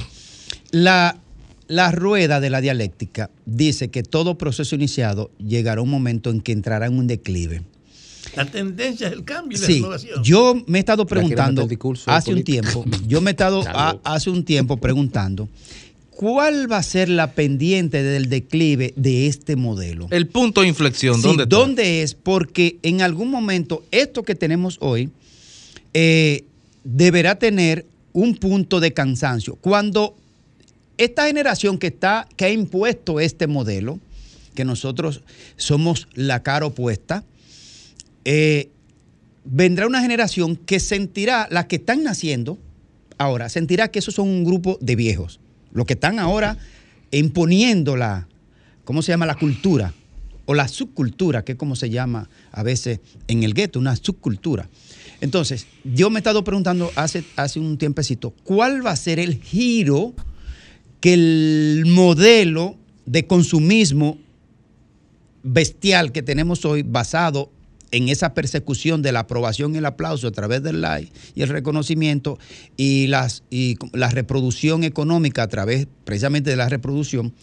La, 0.72 1.18
la 1.68 1.92
rueda 1.92 2.40
de 2.40 2.50
la 2.50 2.62
dialéctica 2.62 3.30
dice 3.46 3.90
que 3.90 4.04
todo 4.04 4.38
proceso 4.38 4.76
iniciado 4.76 5.32
llegará 5.38 5.82
un 5.82 5.90
momento 5.90 6.30
en 6.30 6.42
que 6.42 6.52
entrará 6.52 6.86
en 6.88 6.98
un 6.98 7.08
declive. 7.08 7.62
La 8.36 8.46
tendencia 8.46 9.08
es 9.08 9.14
el 9.14 9.24
cambio 9.26 9.58
y 9.58 9.62
la 9.62 9.68
Sí, 9.68 9.74
renovación. 9.76 10.24
yo 10.24 10.64
me 10.68 10.78
he 10.78 10.80
estado 10.80 11.06
preguntando 11.06 11.68
hace 12.06 12.34
un 12.34 12.44
tiempo, 12.44 12.86
yo 13.08 13.20
me 13.20 13.32
he 13.32 13.34
estado 13.34 13.62
a- 13.68 13.98
hace 14.04 14.30
un 14.30 14.46
tiempo 14.46 14.78
preguntando 14.78 15.50
cuál 16.12 16.72
va 16.72 16.78
a 16.78 16.84
ser 16.84 17.10
la 17.10 17.32
pendiente 17.34 18.04
del 18.04 18.30
declive 18.30 18.94
de 18.96 19.26
este 19.28 19.56
modelo. 19.56 20.08
El 20.12 20.28
punto 20.28 20.62
de 20.62 20.68
inflexión, 20.68 21.16
Sí, 21.16 21.24
¿dónde 21.24 21.44
está? 21.44 21.56
¿dónde 21.56 22.04
es? 22.04 22.14
Porque 22.14 22.78
en 22.84 23.02
algún 23.02 23.30
momento 23.32 23.84
esto 23.92 24.22
que 24.24 24.36
tenemos 24.36 24.78
hoy 24.82 25.10
eh, 25.94 26.46
deberá 26.84 27.36
tener 27.36 27.86
un 28.14 28.36
punto 28.36 28.80
de 28.80 28.94
cansancio. 28.94 29.56
Cuando 29.56 30.16
esta 30.98 31.28
generación 31.28 31.78
que 31.78 31.88
está, 31.88 32.28
que 32.36 32.46
ha 32.46 32.50
impuesto 32.50 33.20
este 33.20 33.48
modelo, 33.48 34.00
que 34.54 34.66
nosotros 34.66 35.24
somos 35.56 36.08
la 36.14 36.44
cara 36.44 36.66
opuesta, 36.66 37.24
eh, 38.26 38.70
vendrá 39.46 39.88
una 39.88 40.02
generación 40.02 40.56
que 40.56 40.80
sentirá, 40.80 41.48
las 41.50 41.66
que 41.66 41.78
están 41.78 42.04
naciendo 42.04 42.58
ahora 43.18 43.50
sentirá 43.50 43.90
que 43.90 44.00
esos 44.00 44.16
son 44.16 44.28
un 44.28 44.44
grupo 44.44 44.78
de 44.82 44.96
viejos, 44.96 45.40
los 45.72 45.86
que 45.86 45.94
están 45.94 46.20
ahora 46.20 46.58
imponiendo 47.12 47.96
la, 47.96 48.28
¿cómo 48.84 49.02
se 49.02 49.12
llama? 49.12 49.26
La 49.26 49.36
cultura 49.36 49.94
o 50.46 50.54
la 50.54 50.68
subcultura, 50.68 51.44
que 51.44 51.54
es 51.54 51.58
como 51.58 51.76
se 51.76 51.90
llama 51.90 52.30
a 52.52 52.64
veces 52.64 53.00
en 53.28 53.44
el 53.44 53.54
gueto, 53.54 53.80
una 53.80 53.96
subcultura. 53.96 54.70
Entonces, 55.22 55.68
yo 55.84 56.10
me 56.10 56.18
he 56.18 56.22
estado 56.22 56.44
preguntando 56.44 56.92
hace, 56.96 57.24
hace 57.36 57.60
un 57.60 57.78
tiempecito, 57.78 58.34
¿cuál 58.44 58.86
va 58.86 58.92
a 58.92 58.96
ser 58.96 59.20
el 59.20 59.42
giro 59.42 60.14
que 61.00 61.14
el 61.14 61.84
modelo 61.88 62.76
de 63.06 63.26
consumismo 63.28 64.18
bestial 65.44 66.12
que 66.12 66.22
tenemos 66.22 66.66
hoy 66.66 66.84
basado 66.84 67.52
en 67.92 68.10
esa 68.10 68.34
persecución 68.34 69.02
de 69.02 69.12
la 69.12 69.22
aprobación 69.22 69.76
y 69.76 69.80
el 69.80 69.86
aplauso 69.86 70.28
a 70.28 70.32
través 70.32 70.64
del 70.64 70.82
like 70.82 71.12
y 71.36 71.42
el 71.42 71.50
reconocimiento 71.50 72.40
y, 72.78 73.08
las, 73.08 73.44
y 73.50 73.78
la 73.92 74.10
reproducción 74.10 74.84
económica 74.84 75.44
a 75.44 75.48
través 75.48 75.88
precisamente 76.06 76.50
de 76.50 76.56
la 76.56 76.70
reproducción, 76.70 77.34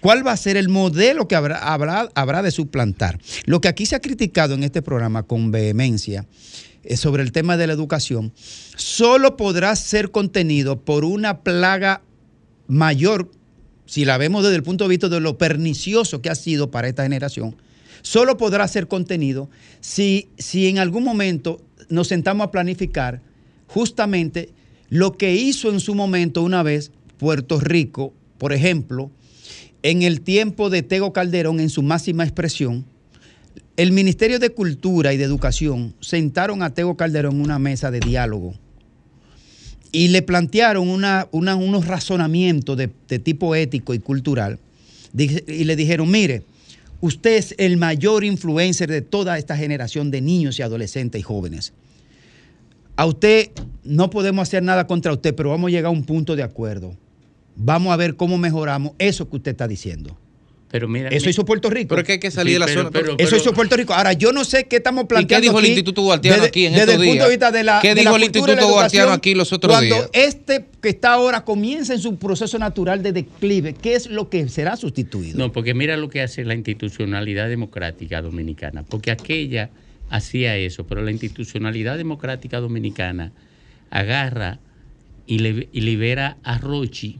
¿cuál 0.00 0.24
va 0.26 0.32
a 0.32 0.36
ser 0.36 0.56
el 0.56 0.68
modelo 0.68 1.26
que 1.28 1.34
habrá, 1.34 1.58
habrá, 1.58 2.08
habrá 2.14 2.42
de 2.42 2.52
suplantar? 2.52 3.18
Lo 3.46 3.60
que 3.60 3.68
aquí 3.68 3.84
se 3.84 3.96
ha 3.96 4.00
criticado 4.00 4.54
en 4.54 4.62
este 4.62 4.80
programa 4.80 5.24
con 5.24 5.50
vehemencia 5.50 6.24
eh, 6.24 6.75
sobre 6.94 7.22
el 7.22 7.32
tema 7.32 7.56
de 7.56 7.66
la 7.66 7.72
educación, 7.72 8.32
solo 8.76 9.36
podrá 9.36 9.74
ser 9.74 10.10
contenido 10.10 10.80
por 10.80 11.04
una 11.04 11.40
plaga 11.40 12.02
mayor, 12.68 13.30
si 13.86 14.04
la 14.04 14.18
vemos 14.18 14.42
desde 14.42 14.56
el 14.56 14.62
punto 14.62 14.84
de 14.84 14.90
vista 14.90 15.08
de 15.08 15.20
lo 15.20 15.38
pernicioso 15.38 16.22
que 16.22 16.30
ha 16.30 16.34
sido 16.34 16.70
para 16.70 16.88
esta 16.88 17.02
generación, 17.02 17.56
solo 18.02 18.36
podrá 18.36 18.68
ser 18.68 18.88
contenido 18.88 19.48
si, 19.80 20.28
si 20.38 20.68
en 20.68 20.78
algún 20.78 21.02
momento 21.02 21.60
nos 21.88 22.08
sentamos 22.08 22.46
a 22.46 22.50
planificar 22.50 23.22
justamente 23.66 24.50
lo 24.88 25.16
que 25.16 25.34
hizo 25.34 25.70
en 25.70 25.80
su 25.80 25.94
momento 25.94 26.42
una 26.42 26.62
vez 26.62 26.92
Puerto 27.18 27.58
Rico, 27.60 28.12
por 28.38 28.52
ejemplo, 28.52 29.10
en 29.82 30.02
el 30.02 30.20
tiempo 30.20 30.70
de 30.70 30.82
Tego 30.82 31.12
Calderón 31.12 31.60
en 31.60 31.70
su 31.70 31.82
máxima 31.82 32.24
expresión, 32.24 32.84
el 33.76 33.92
Ministerio 33.92 34.38
de 34.38 34.50
Cultura 34.50 35.12
y 35.12 35.16
de 35.16 35.24
Educación 35.24 35.94
sentaron 36.00 36.62
a 36.62 36.72
Tego 36.72 36.96
Calderón 36.96 37.36
en 37.36 37.42
una 37.42 37.58
mesa 37.58 37.90
de 37.90 38.00
diálogo 38.00 38.54
y 39.92 40.08
le 40.08 40.22
plantearon 40.22 40.88
unos 40.88 41.86
razonamientos 41.86 42.76
de, 42.76 42.90
de 43.08 43.18
tipo 43.18 43.54
ético 43.54 43.94
y 43.94 43.98
cultural 43.98 44.58
y 45.14 45.64
le 45.64 45.76
dijeron, 45.76 46.10
mire, 46.10 46.42
usted 47.00 47.36
es 47.36 47.54
el 47.58 47.76
mayor 47.76 48.24
influencer 48.24 48.90
de 48.90 49.02
toda 49.02 49.38
esta 49.38 49.56
generación 49.56 50.10
de 50.10 50.20
niños 50.20 50.58
y 50.58 50.62
adolescentes 50.62 51.20
y 51.20 51.22
jóvenes. 51.22 51.72
A 52.96 53.06
usted 53.06 53.50
no 53.84 54.10
podemos 54.10 54.48
hacer 54.48 54.62
nada 54.62 54.86
contra 54.86 55.12
usted, 55.12 55.34
pero 55.34 55.50
vamos 55.50 55.68
a 55.68 55.70
llegar 55.70 55.86
a 55.86 55.90
un 55.90 56.04
punto 56.04 56.34
de 56.34 56.42
acuerdo. 56.42 56.96
Vamos 57.54 57.92
a 57.92 57.96
ver 57.96 58.16
cómo 58.16 58.38
mejoramos 58.38 58.92
eso 58.98 59.28
que 59.28 59.36
usted 59.36 59.50
está 59.52 59.68
diciendo. 59.68 60.16
Pero 60.68 60.88
mira, 60.88 61.08
Eso 61.10 61.30
hizo 61.30 61.44
Puerto 61.44 61.70
Rico. 61.70 61.90
Pero 61.90 62.00
es 62.00 62.06
que 62.06 62.12
hay 62.14 62.18
que 62.18 62.30
salir 62.32 62.54
de 62.54 62.58
la 62.58 62.66
zona- 62.68 62.90
Eso 63.18 63.36
hizo 63.36 63.52
Puerto 63.52 63.76
Rico. 63.76 63.94
Ahora, 63.94 64.12
yo 64.14 64.32
no 64.32 64.44
sé 64.44 64.66
qué 64.66 64.76
estamos 64.76 65.04
planteando. 65.06 65.42
dijo 65.42 65.58
el 65.60 65.66
Instituto 65.66 66.02
Guartiano 66.02 66.36
desde- 66.38 66.48
aquí 66.48 66.66
en 66.66 66.72
Desde 66.72 66.82
estos 66.84 66.94
el 66.94 67.00
punto 67.08 67.12
días? 67.14 67.24
de 67.24 67.30
vista 67.30 67.50
de 67.52 67.62
la. 67.64 67.78
¿Qué 67.80 67.88
de 67.90 67.94
dijo 68.00 68.10
la 68.10 68.16
el 68.16 68.22
y 68.22 68.26
Instituto 68.26 68.68
Guartiano 68.68 69.12
aquí 69.12 69.34
los 69.36 69.52
otros 69.52 69.72
cuando 69.72 69.94
días? 69.94 70.10
este 70.12 70.66
que 70.82 70.88
está 70.88 71.12
ahora 71.14 71.44
comienza 71.44 71.94
en 71.94 72.00
su 72.00 72.16
proceso 72.16 72.58
natural 72.58 73.02
de 73.02 73.12
declive, 73.12 73.74
¿qué 73.74 73.94
es 73.94 74.08
lo 74.10 74.28
que 74.28 74.48
será 74.48 74.76
sustituido? 74.76 75.38
No, 75.38 75.52
porque 75.52 75.72
mira 75.72 75.96
lo 75.96 76.08
que 76.08 76.20
hace 76.20 76.44
la 76.44 76.54
institucionalidad 76.54 77.48
democrática 77.48 78.20
dominicana, 78.20 78.82
porque 78.82 79.12
aquella 79.12 79.70
hacía 80.10 80.56
eso, 80.56 80.84
pero 80.86 81.00
la 81.02 81.12
institucionalidad 81.12 81.96
democrática 81.96 82.58
dominicana 82.60 83.32
agarra 83.90 84.58
y, 85.26 85.38
le- 85.38 85.68
y 85.72 85.80
libera 85.80 86.38
a 86.42 86.58
Rochi 86.58 87.18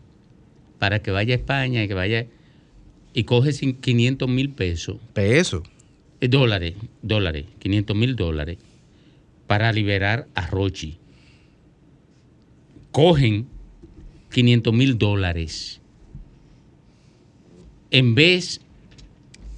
para 0.78 1.00
que 1.00 1.10
vaya 1.12 1.34
a 1.34 1.38
España 1.38 1.82
y 1.84 1.88
que 1.88 1.94
vaya 1.94 2.26
y 3.16 3.24
coge 3.24 3.52
cin- 3.54 3.80
500 3.80 4.28
mil 4.28 4.50
pesos. 4.50 4.98
¿Pesos? 5.14 5.62
Eh, 6.20 6.28
dólares, 6.28 6.74
dólares, 7.00 7.46
500 7.60 7.96
mil 7.96 8.14
dólares 8.14 8.58
para 9.46 9.72
liberar 9.72 10.28
a 10.34 10.46
Rochi. 10.48 10.98
Cogen 12.92 13.46
500 14.30 14.74
mil 14.74 14.98
dólares 14.98 15.80
en 17.90 18.14
vez 18.14 18.60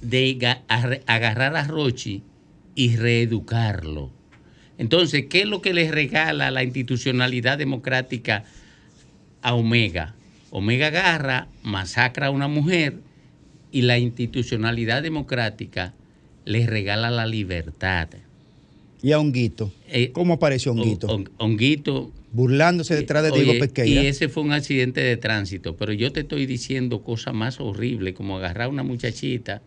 de 0.01 0.55
agarrar 1.07 1.57
a 1.57 1.65
Rochi 1.65 2.23
y 2.75 2.95
reeducarlo. 2.95 4.09
Entonces, 4.77 5.25
¿qué 5.29 5.41
es 5.41 5.47
lo 5.47 5.61
que 5.61 5.73
le 5.73 5.91
regala 5.91 6.49
la 6.49 6.63
institucionalidad 6.63 7.57
democrática 7.57 8.45
a 9.41 9.53
Omega? 9.53 10.15
Omega 10.49 10.87
agarra, 10.87 11.49
masacra 11.61 12.27
a 12.27 12.31
una 12.31 12.47
mujer 12.47 13.08
y 13.71 13.83
la 13.83 13.99
institucionalidad 13.99 15.03
democrática 15.03 15.93
le 16.45 16.65
regala 16.65 17.09
la 17.11 17.25
libertad. 17.27 18.09
Y 19.01 19.11
a 19.11 19.19
Honguito. 19.19 19.71
Eh, 19.87 20.11
¿Cómo 20.11 20.33
apareció 20.33 20.71
Honguito? 20.71 21.07
Hon- 21.07 21.29
Honguito. 21.37 22.11
Burlándose 22.31 22.95
detrás 22.95 23.23
de 23.23 23.31
Diego 23.31 23.51
Oye, 23.51 23.59
Pesqueira. 23.59 24.03
Y 24.03 24.05
ese 24.07 24.29
fue 24.29 24.43
un 24.43 24.51
accidente 24.51 25.01
de 25.01 25.17
tránsito, 25.17 25.75
pero 25.77 25.93
yo 25.93 26.11
te 26.11 26.19
estoy 26.19 26.45
diciendo 26.45 27.01
cosas 27.01 27.33
más 27.33 27.59
horribles, 27.59 28.13
como 28.13 28.37
agarrar 28.37 28.67
a 28.67 28.69
una 28.69 28.83
muchachita, 28.83 29.61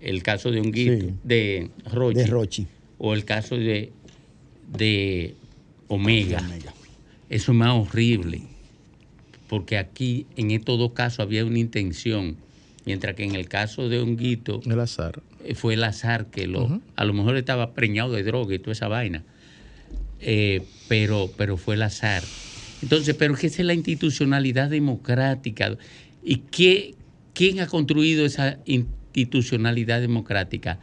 el 0.00 0.22
caso 0.22 0.50
de 0.50 0.60
Honguito, 0.60 1.06
Sí. 1.06 1.14
de 1.24 1.70
Rochi, 1.90 2.18
De 2.18 2.26
Rochi. 2.26 2.66
o 2.98 3.14
el 3.14 3.24
caso 3.24 3.56
de, 3.56 3.92
de 4.76 5.34
Omega. 5.88 6.42
Eso 7.30 7.52
es 7.52 7.56
más 7.58 7.70
horrible, 7.74 8.42
porque 9.48 9.78
aquí 9.78 10.26
en 10.36 10.50
estos 10.50 10.78
dos 10.78 10.92
casos 10.92 11.20
había 11.20 11.44
una 11.46 11.58
intención, 11.58 12.36
mientras 12.88 13.14
que 13.14 13.24
en 13.24 13.34
el 13.34 13.48
caso 13.48 13.90
de 13.90 13.98
Honguito 13.98 14.62
El 14.64 14.80
azar. 14.80 15.20
eh, 15.44 15.54
fue 15.54 15.74
el 15.74 15.84
azar 15.84 16.30
que 16.30 16.46
lo, 16.46 16.80
a 16.96 17.04
lo 17.04 17.12
mejor 17.12 17.36
estaba 17.36 17.74
preñado 17.74 18.12
de 18.12 18.22
droga 18.22 18.54
y 18.54 18.58
toda 18.58 18.72
esa 18.72 18.88
vaina. 18.88 19.24
Eh, 20.20 20.62
pero, 20.88 21.30
pero 21.36 21.58
fue 21.58 21.74
el 21.74 21.82
azar. 21.82 22.22
Entonces, 22.80 23.14
pero 23.14 23.34
¿qué 23.34 23.48
es 23.48 23.58
la 23.58 23.74
institucionalidad 23.74 24.70
democrática? 24.70 25.76
¿Y 26.24 26.36
qué, 26.50 26.94
quién 27.34 27.60
ha 27.60 27.66
construido 27.66 28.24
esa 28.24 28.58
institucionalidad 28.64 30.00
democrática? 30.00 30.80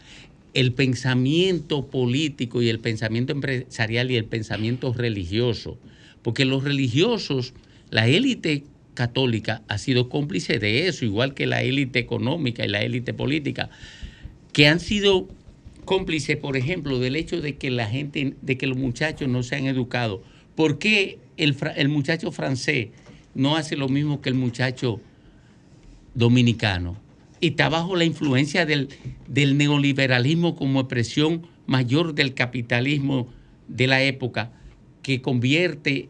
El 0.54 0.74
pensamiento 0.74 1.88
político 1.88 2.62
y 2.62 2.70
el 2.70 2.80
pensamiento 2.80 3.34
empresarial 3.34 4.12
y 4.12 4.16
el 4.16 4.26
pensamiento 4.26 4.94
religioso. 4.94 5.80
Porque 6.22 6.46
los 6.46 6.64
religiosos, 6.64 7.56
la 7.90 8.08
élite 8.08 8.64
católica 8.96 9.62
ha 9.68 9.78
sido 9.78 10.10
cómplice 10.10 10.58
de 10.58 10.88
eso, 10.88 11.06
igual 11.06 11.36
que 11.36 11.46
la 11.46 11.62
élite 11.62 12.00
económica 12.00 12.66
y 12.66 12.70
la 12.70 12.82
élite 12.82 13.14
política 13.14 13.70
que 14.56 14.68
han 14.70 14.80
sido 14.80 15.28
cómplices, 15.84 16.38
por 16.38 16.56
ejemplo, 16.56 16.98
del 17.00 17.18
hecho 17.18 17.42
de 17.42 17.58
que 17.58 17.70
la 17.70 17.88
gente, 17.88 18.36
de 18.42 18.58
que 18.58 18.68
los 18.68 18.78
muchachos 18.78 19.28
no 19.28 19.44
se 19.44 19.58
han 19.58 19.66
educado. 19.66 20.24
¿Por 20.56 20.80
qué 20.80 21.20
el, 21.36 21.90
muchacho 21.90 22.32
francés 22.32 22.88
no 23.34 23.58
hace 23.58 23.76
lo 23.76 23.90
mismo 23.90 24.22
que 24.22 24.30
el 24.30 24.36
muchacho 24.36 25.02
dominicano? 26.14 26.98
Y 27.42 27.50
está 27.50 27.68
bajo 27.68 27.98
la 27.98 28.06
influencia 28.06 28.66
del 28.66 28.88
neoliberalismo 29.28 30.56
como 30.56 30.80
expresión 30.80 31.46
mayor 31.68 32.16
del 32.16 32.34
capitalismo 32.34 33.28
de 33.68 33.88
la 33.88 34.02
época, 34.04 34.54
que 35.02 35.22
convierte 35.22 36.08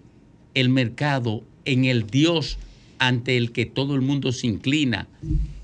el 0.54 0.70
mercado 0.70 1.44
en 1.66 1.86
el 1.86 2.06
Dios 2.06 2.60
ante 3.00 3.38
el 3.38 3.52
que 3.52 3.66
todo 3.66 3.96
el 3.96 4.02
mundo 4.02 4.32
se 4.32 4.48
inclina 4.48 5.08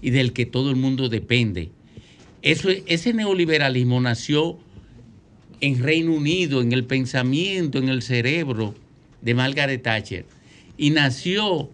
y 0.02 0.10
del 0.10 0.34
que 0.34 0.46
todo 0.46 0.70
el 0.70 0.76
mundo 0.76 1.10
depende. 1.10 1.72
Eso, 2.42 2.70
ese 2.88 3.14
neoliberalismo 3.14 4.02
nació 4.02 4.58
en 5.60 5.82
Reino 5.82 6.14
Unido, 6.14 6.62
en 6.62 6.72
el 6.72 6.86
pensamiento, 6.86 7.78
en 7.78 7.90
el 7.90 8.02
cerebro 8.02 8.74
de 9.22 9.34
Margaret 9.36 9.84
Thatcher, 9.84 10.26
y 10.78 10.90
nació 10.90 11.70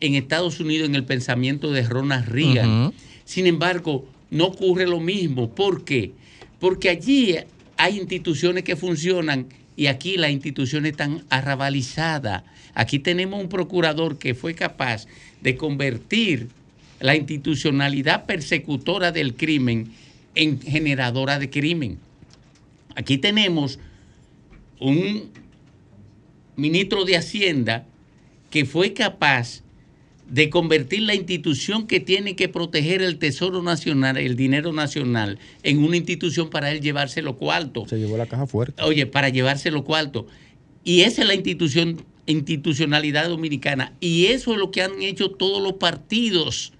en 0.00 0.14
Estados 0.14 0.60
Unidos 0.60 0.88
en 0.88 0.94
el 0.94 1.04
pensamiento 1.04 1.72
de 1.72 1.82
Ronald 1.82 2.28
Reagan. 2.28 2.92
Sin 3.24 3.46
embargo, 3.46 4.06
no 4.30 4.46
ocurre 4.46 4.86
lo 4.86 5.00
mismo. 5.00 5.50
¿Por 5.54 5.84
qué? 5.84 6.12
Porque 6.60 6.90
allí 6.90 7.36
hay 7.76 7.98
instituciones 7.98 8.64
que 8.64 8.76
funcionan 8.76 9.48
y 9.76 9.86
aquí 9.86 10.16
las 10.16 10.30
instituciones 10.30 10.92
están 10.92 11.24
arrabalizadas. 11.30 12.44
Aquí 12.74 12.98
tenemos 12.98 13.40
un 13.40 13.48
procurador 13.48 14.18
que 14.18 14.34
fue 14.34 14.54
capaz 14.54 15.06
de 15.40 15.56
convertir 15.56 16.48
la 17.00 17.16
institucionalidad 17.16 18.26
persecutora 18.26 19.12
del 19.12 19.34
crimen 19.34 19.92
en 20.34 20.60
generadora 20.60 21.38
de 21.38 21.50
crimen. 21.50 21.98
Aquí 22.94 23.18
tenemos 23.18 23.78
un 24.78 25.30
ministro 26.56 27.04
de 27.04 27.16
Hacienda 27.16 27.84
que 28.50 28.64
fue 28.64 28.92
capaz 28.92 29.63
de 30.28 30.50
convertir 30.50 31.02
la 31.02 31.14
institución 31.14 31.86
que 31.86 32.00
tiene 32.00 32.34
que 32.36 32.48
proteger 32.48 33.02
el 33.02 33.18
tesoro 33.18 33.62
nacional, 33.62 34.16
el 34.16 34.36
dinero 34.36 34.72
nacional, 34.72 35.38
en 35.62 35.84
una 35.84 35.96
institución 35.96 36.50
para 36.50 36.70
él 36.70 36.80
llevarse 36.80 37.22
los 37.22 37.36
cuartos. 37.36 37.90
Se 37.90 37.98
llevó 37.98 38.16
la 38.16 38.26
caja 38.26 38.46
fuerte. 38.46 38.82
Oye, 38.82 39.06
para 39.06 39.28
llevarse 39.28 39.70
los 39.70 39.82
cuartos. 39.82 40.24
Y 40.82 41.02
esa 41.02 41.22
es 41.22 41.28
la 41.28 41.34
institución 41.34 42.04
institucionalidad 42.26 43.28
dominicana. 43.28 43.92
Y 44.00 44.26
eso 44.26 44.52
es 44.52 44.58
lo 44.58 44.70
que 44.70 44.82
han 44.82 45.02
hecho 45.02 45.30
todos 45.30 45.62
los 45.62 45.74
partidos. 45.74 46.72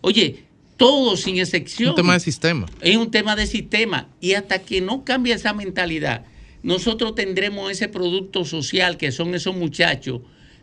Oye, 0.00 0.44
todos 0.76 1.20
sin 1.20 1.38
excepción. 1.38 1.90
Un 1.90 1.96
tema 1.96 2.14
de 2.14 2.20
sistema. 2.20 2.66
Es 2.80 2.96
un 2.96 3.10
tema 3.10 3.36
de 3.36 3.46
sistema. 3.46 4.08
Y 4.20 4.34
hasta 4.34 4.60
que 4.60 4.80
no 4.80 5.04
cambie 5.04 5.32
esa 5.32 5.54
mentalidad, 5.54 6.26
nosotros 6.62 7.14
tendremos 7.14 7.70
ese 7.70 7.88
producto 7.88 8.44
social 8.44 8.96
que 8.96 9.12
son 9.12 9.34
esos 9.34 9.56
muchachos 9.56 10.20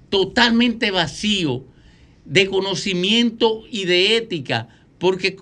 totalmente 0.10 0.92
vacío 0.92 1.64
de 2.26 2.48
conocimiento 2.48 3.64
y 3.70 3.86
de 3.86 4.18
ética, 4.18 4.68
porque 4.98 5.36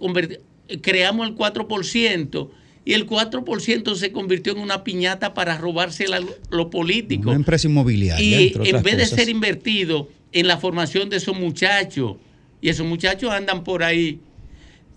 creamos 0.81 1.27
el 1.27 1.35
4% 1.35 2.49
y 2.85 2.93
el 2.93 3.05
4% 3.05 3.95
se 3.95 4.11
convirtió 4.11 4.53
en 4.53 4.59
una 4.59 4.83
piñata 4.83 5.33
para 5.33 5.57
robarse 5.57 6.07
la- 6.07 6.23
lo 6.49 6.69
político. 6.69 7.29
Una 7.29 7.35
empresa 7.37 7.67
inmobiliaria. 7.67 8.25
Y 8.25 8.47
entre 8.47 8.69
en 8.69 8.83
vez 8.83 8.97
de 8.97 9.05
ser 9.05 9.29
invertido 9.29 10.09
en 10.31 10.47
la 10.47 10.57
formación 10.57 11.09
de 11.09 11.17
esos 11.17 11.37
muchachos, 11.37 12.15
y 12.61 12.69
esos 12.69 12.85
muchachos 12.85 13.31
andan 13.31 13.63
por 13.63 13.83
ahí 13.83 14.19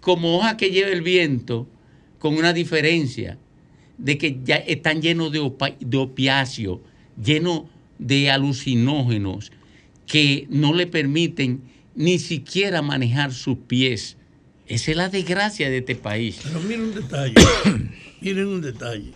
como 0.00 0.36
hoja 0.38 0.56
que 0.56 0.70
lleva 0.70 0.90
el 0.90 1.02
viento, 1.02 1.68
con 2.18 2.36
una 2.36 2.52
diferencia 2.52 3.38
de 3.98 4.18
que 4.18 4.38
ya 4.44 4.56
están 4.56 5.02
llenos 5.02 5.30
de, 5.32 5.40
opa- 5.40 5.76
de 5.78 5.96
opiáceos, 5.96 6.78
llenos 7.22 7.62
de 7.98 8.30
alucinógenos 8.30 9.52
que 10.06 10.46
no 10.50 10.74
le 10.74 10.86
permiten 10.86 11.62
ni 11.94 12.18
siquiera 12.18 12.82
manejar 12.82 13.32
sus 13.32 13.58
pies. 13.58 14.16
Esa 14.66 14.90
es 14.92 14.96
la 14.96 15.08
desgracia 15.08 15.68
de 15.70 15.78
este 15.78 15.94
país. 15.96 16.40
Pero 16.42 16.60
miren 16.60 16.82
un 16.82 16.94
detalle, 16.94 17.34
miren 18.20 18.46
un 18.46 18.60
detalle. 18.62 19.12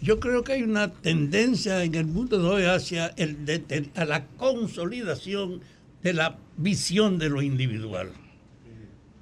Yo 0.00 0.18
creo 0.20 0.42
que 0.42 0.52
hay 0.54 0.62
una 0.62 0.92
tendencia 0.92 1.82
en 1.84 1.94
el 1.94 2.06
mundo 2.06 2.38
de 2.42 2.48
hoy 2.48 2.62
hacia 2.64 3.06
el 3.16 3.44
de- 3.44 3.88
a 3.94 4.04
la 4.04 4.26
consolidación 4.26 5.60
de 6.02 6.12
la 6.12 6.38
visión 6.56 7.18
de 7.18 7.28
lo 7.30 7.40
individual. 7.42 8.10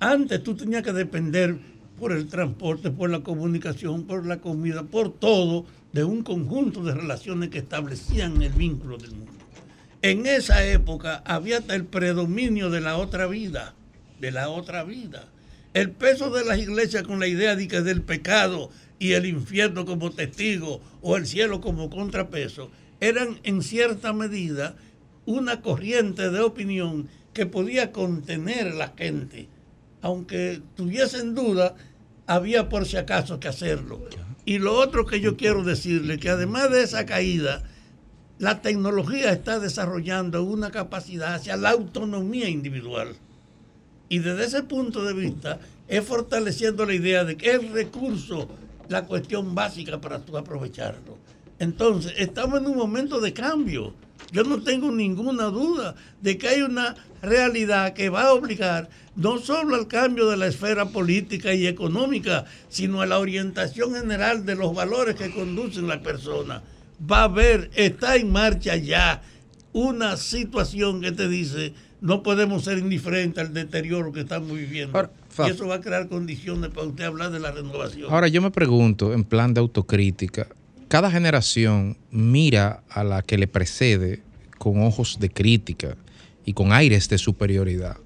Antes 0.01 0.43
tú 0.43 0.55
tenías 0.55 0.83
que 0.83 0.93
depender 0.95 1.59
por 1.99 2.13
el 2.13 2.27
transporte, 2.29 2.91
por 2.91 3.11
la 3.11 3.21
comunicación, 3.21 4.05
por 4.05 4.25
la 4.27 4.39
comida, 4.39 4.83
por 4.85 5.13
todo, 5.13 5.67
de 5.93 6.05
un 6.05 6.23
conjunto 6.23 6.83
de 6.83 6.95
relaciones 6.95 7.51
que 7.51 7.59
establecían 7.59 8.41
el 8.41 8.53
vínculo 8.53 8.97
del 8.97 9.11
mundo. 9.13 9.33
En 10.03 10.25
esa 10.25 10.65
época 10.67 11.23
había 11.27 11.59
el 11.69 11.85
predominio 11.85 12.71
de 12.71 12.81
la 12.81 12.97
otra 12.97 13.27
vida, 13.27 13.75
de 14.19 14.31
la 14.31 14.49
otra 14.49 14.83
vida. 14.83 15.29
El 15.75 15.91
peso 15.91 16.31
de 16.31 16.43
las 16.43 16.59
iglesias 16.59 17.03
con 17.03 17.21
la 17.21 17.27
idea 17.27 17.55
de 17.55 17.69
que 17.69 17.83
del 17.83 18.01
pecado 18.01 18.71
y 18.99 19.13
el 19.13 19.27
infierno 19.27 19.85
como 19.85 20.11
testigo 20.11 20.81
o 21.03 21.19
el 21.19 21.27
cielo 21.27 21.61
como 21.61 21.91
contrapeso 21.91 22.71
eran 23.01 23.41
en 23.43 23.63
cierta 23.63 24.15
medida 24.15 24.75
una 25.27 25.61
corriente 25.61 26.31
de 26.31 26.41
opinión 26.41 27.09
que 27.35 27.45
podía 27.45 27.93
contener 27.93 28.69
a 28.69 28.75
la 28.75 28.95
gente. 28.97 29.49
Aunque 30.01 30.63
tuviesen 30.77 31.35
duda, 31.35 31.77
había 32.27 32.71
por 32.71 32.87
si 32.87 32.97
acaso 32.97 33.39
que 33.39 33.49
hacerlo. 33.49 34.01
Y 34.47 34.59
lo 34.59 34.75
otro 34.79 35.05
que 35.05 35.21
yo 35.21 35.37
quiero 35.37 35.63
decirle, 35.63 36.19
que 36.19 36.31
además 36.31 36.71
de 36.71 36.83
esa 36.83 37.05
caída, 37.05 37.63
la 38.41 38.63
tecnología 38.63 39.33
está 39.33 39.61
desarrollando 39.61 40.43
una 40.43 40.71
capacidad 40.71 41.35
hacia 41.35 41.59
la 41.59 41.73
autonomía 41.73 42.49
individual. 42.49 43.15
Y 44.09 44.21
desde 44.21 44.45
ese 44.47 44.63
punto 44.63 45.05
de 45.05 45.13
vista 45.13 45.61
es 45.87 46.03
fortaleciendo 46.03 46.87
la 46.87 46.95
idea 46.95 47.25
de 47.25 47.37
que 47.37 47.51
el 47.51 47.71
recurso, 47.71 48.49
la 48.89 49.05
cuestión 49.05 49.55
básica 49.55 50.01
para 50.01 50.21
tú 50.21 50.39
aprovecharlo. 50.39 51.19
Entonces, 51.59 52.15
estamos 52.17 52.61
en 52.61 52.69
un 52.69 52.79
momento 52.79 53.21
de 53.21 53.35
cambio. 53.35 53.93
Yo 54.33 54.43
no 54.43 54.63
tengo 54.63 54.91
ninguna 54.91 55.45
duda 55.45 55.95
de 56.23 56.39
que 56.39 56.49
hay 56.49 56.63
una 56.63 56.97
realidad 57.21 57.93
que 57.93 58.09
va 58.09 58.23
a 58.23 58.33
obligar 58.33 58.89
no 59.17 59.39
solo 59.39 59.77
al 59.77 59.87
cambio 59.87 60.31
de 60.31 60.39
la 60.39 60.47
esfera 60.47 60.87
política 60.87 61.53
y 61.53 61.67
económica, 61.67 62.47
sino 62.71 63.03
a 63.03 63.07
la 63.07 63.19
orientación 63.19 63.93
general 63.93 64.47
de 64.47 64.55
los 64.55 64.75
valores 64.75 65.17
que 65.17 65.31
conducen 65.31 65.89
la 65.89 66.01
persona. 66.01 66.63
Va 67.01 67.21
a 67.21 67.25
haber, 67.25 67.71
está 67.75 68.17
en 68.17 68.31
marcha 68.31 68.77
ya 68.77 69.23
una 69.73 70.17
situación 70.17 71.01
que 71.01 71.13
te 71.13 71.29
dice 71.29 71.73
no 72.01 72.23
podemos 72.23 72.65
ser 72.65 72.79
indiferentes 72.79 73.45
al 73.45 73.53
deterioro 73.53 74.13
que 74.13 74.21
estamos 74.21 74.53
viviendo. 74.53 75.11
Y 75.39 75.51
eso 75.51 75.67
va 75.67 75.77
a 75.77 75.81
crear 75.81 76.09
condiciones 76.09 76.71
para 76.71 76.87
usted 76.87 77.05
hablar 77.05 77.31
de 77.31 77.41
la 77.41 77.53
renovación. 77.53 78.11
Ahora 78.11 78.29
yo 78.29 78.43
me 78.43 78.51
pregunto, 78.51 79.13
en 79.13 79.25
plan 79.25 79.55
de 79.55 79.61
autocrítica, 79.61 80.49
cada 80.89 81.11
generación 81.11 81.97
mira 82.11 82.83
a 82.89 83.05
la 83.05 83.23
que 83.23 83.39
le 83.39 83.47
precede 83.47 84.23
con 84.59 84.83
ojos 84.83 85.19
de 85.21 85.31
crítica 85.31 85.97
y 86.45 86.53
con 86.53 86.73
aires 86.73 87.09
de 87.09 87.19
superioridad. 87.19 87.97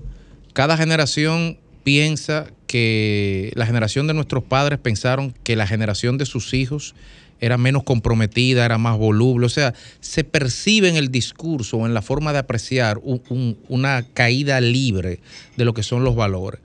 Cada 0.52 0.76
generación 0.76 1.58
piensa 1.82 2.46
que 2.66 3.52
la 3.54 3.66
generación 3.66 4.06
de 4.06 4.14
nuestros 4.14 4.44
padres 4.44 4.78
pensaron 4.78 5.34
que 5.44 5.56
la 5.56 5.66
generación 5.66 6.18
de 6.18 6.26
sus 6.26 6.52
hijos 6.54 6.94
era 7.40 7.58
menos 7.58 7.82
comprometida, 7.84 8.64
era 8.64 8.78
más 8.78 8.96
voluble. 8.98 9.46
O 9.46 9.50
sea, 9.50 9.74
se 10.00 10.24
percibe 10.24 10.88
en 10.88 10.96
el 10.96 11.10
discurso 11.10 11.78
o 11.78 11.86
en 11.86 11.94
la 11.94 12.02
forma 12.02 12.32
de 12.32 12.38
apreciar 12.38 12.98
un- 13.02 13.22
un- 13.28 13.58
una 13.68 14.04
caída 14.14 14.60
libre 14.60 15.20
de 15.56 15.64
lo 15.64 15.74
que 15.74 15.82
son 15.82 16.04
los 16.04 16.14
valores. 16.16 16.60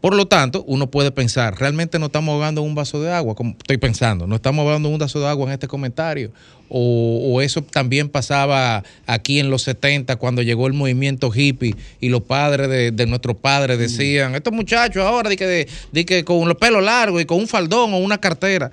Por 0.00 0.16
lo 0.16 0.26
tanto, 0.26 0.64
uno 0.66 0.90
puede 0.90 1.12
pensar, 1.12 1.56
realmente 1.60 2.00
no 2.00 2.06
estamos 2.06 2.32
ahogando 2.32 2.60
un 2.62 2.74
vaso 2.74 3.00
de 3.00 3.12
agua, 3.12 3.36
como 3.36 3.50
estoy 3.52 3.76
pensando, 3.76 4.26
no 4.26 4.34
estamos 4.34 4.64
ahogando 4.64 4.88
un 4.88 4.98
vaso 4.98 5.20
de 5.20 5.28
agua 5.28 5.46
en 5.46 5.52
este 5.52 5.68
comentario. 5.68 6.32
O, 6.68 7.20
o 7.34 7.40
eso 7.40 7.62
también 7.62 8.08
pasaba 8.08 8.82
aquí 9.06 9.38
en 9.38 9.48
los 9.48 9.62
70 9.62 10.16
cuando 10.16 10.42
llegó 10.42 10.66
el 10.66 10.72
movimiento 10.72 11.30
hippie 11.32 11.76
y 12.00 12.08
los 12.08 12.22
padres 12.22 12.68
de, 12.68 12.90
de 12.90 13.06
nuestros 13.06 13.36
padres 13.36 13.78
decían, 13.78 14.34
estos 14.34 14.52
muchachos 14.52 15.04
ahora 15.04 15.28
de 15.30 15.36
que, 15.36 15.46
de, 15.46 15.68
de 15.92 16.04
que 16.04 16.24
con 16.24 16.48
los 16.48 16.56
pelos 16.56 16.82
largos 16.82 17.22
y 17.22 17.24
con 17.24 17.38
un 17.38 17.46
faldón 17.46 17.94
o 17.94 17.98
una 17.98 18.18
cartera. 18.18 18.72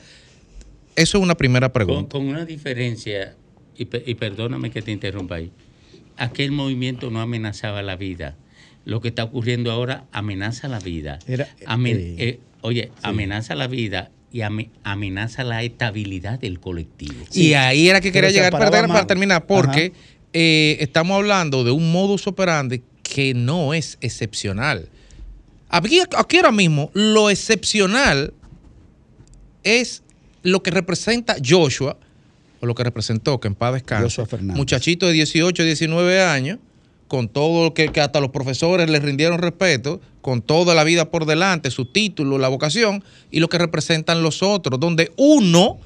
Eso 0.96 1.18
es 1.18 1.24
una 1.24 1.36
primera 1.36 1.72
pregunta. 1.72 2.10
con 2.10 2.28
una 2.28 2.46
diferencia, 2.46 3.36
y, 3.78 3.86
pe- 3.86 4.04
y 4.06 4.16
perdóname 4.16 4.70
que 4.72 4.82
te 4.82 4.92
interrumpa 4.92 5.36
ahí, 5.36 5.52
aquel 6.18 6.52
movimiento 6.52 7.10
no 7.10 7.22
amenazaba 7.22 7.82
la 7.82 7.96
vida. 7.96 8.36
Lo 8.86 9.02
que 9.02 9.10
está 9.10 9.24
ocurriendo 9.24 9.72
ahora 9.72 10.06
amenaza 10.12 10.68
la 10.68 10.80
vida. 10.80 11.20
Era- 11.28 11.48
Amen- 11.66 11.98
eh, 11.98 12.16
eh, 12.18 12.40
oye, 12.62 12.92
amenaza 13.04 13.56
la 13.56 13.68
vida 13.68 14.12
y 14.32 14.42
ame- 14.42 14.70
amenaza 14.84 15.44
la 15.44 15.64
estabilidad 15.64 16.40
del 16.40 16.60
colectivo. 16.60 17.26
y 17.34 17.54
ahí 17.54 17.88
era 17.90 18.02
que 18.02 18.12
quería 18.12 18.30
llegar 18.32 18.52
para, 18.52 18.66
para 18.88 19.08
terminar, 19.08 19.46
porque 19.46 19.94
eh, 20.34 20.78
estamos 20.82 21.16
hablando 21.18 21.64
de 21.64 21.72
un 21.72 21.92
modus 21.92 22.28
operandi 22.28 22.82
que 23.04 23.34
no 23.34 23.74
es 23.74 23.98
excepcional. 24.02 24.90
Aquí, 25.70 26.00
aquí 26.18 26.38
ahora 26.38 26.52
mismo, 26.52 26.92
lo 26.94 27.30
excepcional 27.30 28.34
es 29.64 30.04
lo 30.44 30.64
que 30.64 30.72
representa 30.72 31.36
Joshua, 31.44 31.98
o 32.62 32.66
lo 32.66 32.76
que 32.76 32.84
representó, 32.84 33.40
que 33.40 33.48
en 33.48 33.56
paz 33.56 33.74
descanse, 33.74 34.24
muchachito 34.42 35.08
de 35.08 35.14
18, 35.14 35.64
19 35.64 36.22
años, 36.22 36.60
con 37.08 37.28
todo 37.28 37.64
lo 37.64 37.74
que, 37.74 37.90
que 37.90 38.02
hasta 38.02 38.20
los 38.20 38.30
profesores 38.30 38.90
le 38.90 39.00
rindieron 39.00 39.40
respeto, 39.40 40.02
con 40.22 40.42
toda 40.42 40.76
la 40.76 40.84
vida 40.84 41.10
por 41.10 41.26
delante, 41.26 41.72
su 41.72 41.86
título, 41.86 42.38
la 42.38 42.50
vocación, 42.50 43.04
y 43.32 43.40
lo 43.40 43.48
que 43.48 43.58
representan 43.58 44.22
los 44.22 44.44
otros, 44.44 44.80
donde 44.80 45.12
uno 45.18 45.80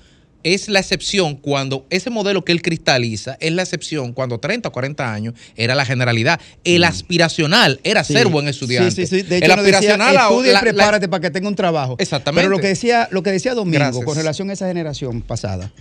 es 0.44 0.68
la 0.70 0.80
excepción 0.80 1.36
cuando 1.36 1.86
ese 1.90 2.10
modelo 2.10 2.44
que 2.44 2.52
él 2.52 2.62
cristaliza 2.62 3.38
es 3.40 3.52
la 3.54 3.62
excepción 3.64 4.14
cuando 4.14 4.40
30 4.40 4.70
o 4.70 4.72
40 4.72 5.14
años 5.14 5.34
era 5.56 5.74
la 5.76 5.86
generalidad. 5.86 6.40
El 6.64 6.84
aspiracional 6.84 7.80
era. 7.84 8.04
Sí. 8.04 8.14
ser 8.14 8.28
buen 8.28 8.48
estudiante. 8.48 8.92
Sí, 8.92 9.06
sí, 9.08 9.22
sí. 9.22 9.22
De 9.24 9.38
hecho, 9.38 9.46
el 9.46 9.64
decía, 9.64 9.78
aspiracional 9.78 10.18
a- 10.18 10.22
estudia 10.24 10.50
y 10.50 10.54
la- 10.54 10.60
prepárate 10.62 11.08
para 11.08 11.22
que 11.22 11.32
tenga 11.32 11.48
un 11.48 11.56
trabajo. 11.56 11.96
Exactamente. 12.00 12.42
Pero 12.44 12.50
lo 12.56 12.60
que 12.62 12.68
decía, 12.68 13.08
lo 13.12 13.24
que 13.24 13.32
decía 13.32 13.54
Domingo 13.54 13.80
Gracias. 13.80 14.04
con 14.06 14.16
relación 14.18 14.50
a 14.50 14.54
esa 14.54 14.68
generación 14.68 15.22
pasada, 15.22 15.72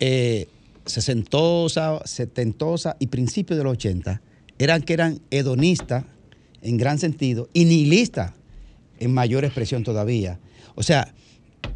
eh, 0.00 0.48
sesentosa, 0.86 2.00
setentosa 2.04 2.96
y 2.98 3.08
principios 3.08 3.58
de 3.58 3.64
los 3.64 3.72
80, 3.72 4.20
eran 4.58 4.82
que 4.82 4.92
eran 4.94 5.20
hedonistas 5.30 6.04
en 6.62 6.76
gran 6.76 6.98
sentido 6.98 7.48
y 7.52 7.64
nihilistas 7.64 8.32
en 9.00 9.12
mayor 9.12 9.44
expresión 9.44 9.82
todavía. 9.82 10.38
O 10.76 10.82
sea, 10.82 11.12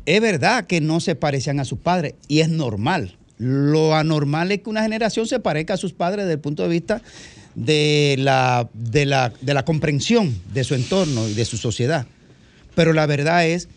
es 0.07 0.20
verdad 0.20 0.66
que 0.66 0.81
no 0.81 1.01
se 1.01 1.15
parecían 1.16 1.61
a 1.61 1.65
sus 1.65 1.81
padres 1.81 2.15
y 2.28 2.41
es 2.41 2.49
normal. 2.49 3.16
Lo 3.39 3.95
anormal 3.95 4.51
es 4.53 4.62
que 4.62 4.70
una 4.70 4.83
generación 4.83 5.27
se 5.27 5.41
parezca 5.41 5.74
a 5.74 5.77
sus 5.77 5.93
padres 5.93 6.24
desde 6.24 6.35
el 6.35 6.41
punto 6.41 6.62
de 6.62 6.69
vista 6.70 7.03
de 7.55 8.16
la, 8.19 8.69
de 8.73 9.05
la, 9.05 9.33
de 9.41 9.55
la 9.55 9.65
comprensión 9.65 10.35
de 10.55 10.65
su 10.65 10.74
entorno 10.74 11.28
y 11.28 11.35
de 11.35 11.45
su 11.45 11.57
sociedad. 11.57 12.07
Pero 12.74 12.93
la 12.93 13.07
verdad 13.07 13.47
es 13.47 13.69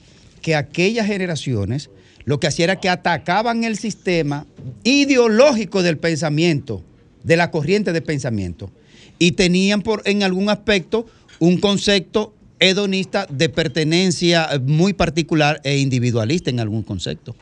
que 0.41 0.55
aquellas 0.55 1.07
generaciones 1.07 1.89
lo 2.25 2.39
que 2.39 2.47
hacían 2.47 2.69
era 2.69 2.79
que 2.79 2.89
atacaban 2.89 3.63
el 3.63 3.77
sistema 3.77 4.45
ideológico 4.83 5.81
del 5.81 5.97
pensamiento, 5.97 6.83
de 7.23 7.37
la 7.37 7.49
corriente 7.49 7.91
de 7.91 8.01
pensamiento, 8.01 8.69
y 9.17 9.31
tenían 9.31 9.81
por, 9.81 10.03
en 10.05 10.23
algún 10.23 10.49
aspecto 10.49 11.07
un 11.39 11.57
concepto 11.57 12.33
hedonista 12.59 13.25
de 13.29 13.49
pertenencia 13.49 14.47
eh, 14.51 14.59
muy 14.59 14.93
particular 14.93 15.59
e 15.63 15.77
individualista 15.77 16.49
en 16.49 16.59
algún 16.59 16.83
concepto. 16.83 17.35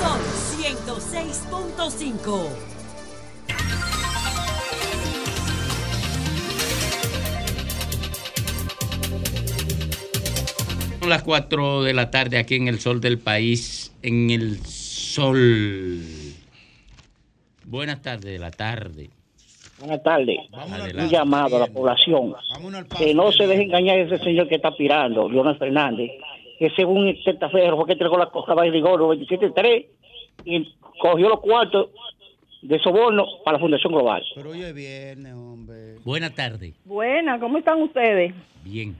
Son 0.00 0.20
106.5. 0.60 2.48
Las 11.06 11.22
4 11.22 11.82
de 11.82 11.94
la 11.94 12.10
tarde 12.10 12.38
aquí 12.38 12.56
en 12.56 12.68
el 12.68 12.78
sol 12.78 13.00
del 13.00 13.18
país, 13.18 13.92
en 14.02 14.30
el 14.30 14.60
sol. 14.64 15.98
Buenas 17.64 18.02
tardes 18.02 18.32
de 18.32 18.38
la 18.38 18.50
tarde. 18.50 19.10
Buenas 19.80 20.02
tardes. 20.02 20.38
Un 20.94 21.08
llamado 21.08 21.56
a 21.56 21.60
la 21.60 21.66
población. 21.66 22.34
Que 22.98 23.14
no 23.14 23.32
se 23.32 23.46
deje 23.46 23.62
engañar 23.62 23.98
ese 23.98 24.18
señor 24.18 24.48
que 24.48 24.56
está 24.56 24.68
aspirando, 24.68 25.28
Leonel 25.28 25.56
Fernández, 25.56 26.10
que 26.58 26.70
según 26.76 27.08
el 27.08 27.24
testaferro 27.24 27.76
fue 27.78 27.86
que 27.86 27.92
entregó 27.92 28.18
la 28.18 28.26
cosa 28.26 28.54
de 28.54 28.70
Rigor 28.70 29.00
27.3 29.00 29.86
y 30.44 30.74
cogió 31.00 31.30
los 31.30 31.40
cuartos 31.40 31.88
de 32.60 32.78
soborno 32.80 33.24
para 33.42 33.56
la 33.56 33.60
Fundación 33.62 33.94
Global. 33.94 34.22
Pero 34.34 34.50
hoy 34.50 34.62
es 34.62 34.74
viernes, 34.74 35.32
hombre. 35.32 35.96
Buenas 36.04 36.34
tardes. 36.34 36.74
Buena, 36.84 37.40
¿cómo 37.40 37.56
están 37.58 37.80
ustedes? 37.80 38.34
Bien. 38.62 38.94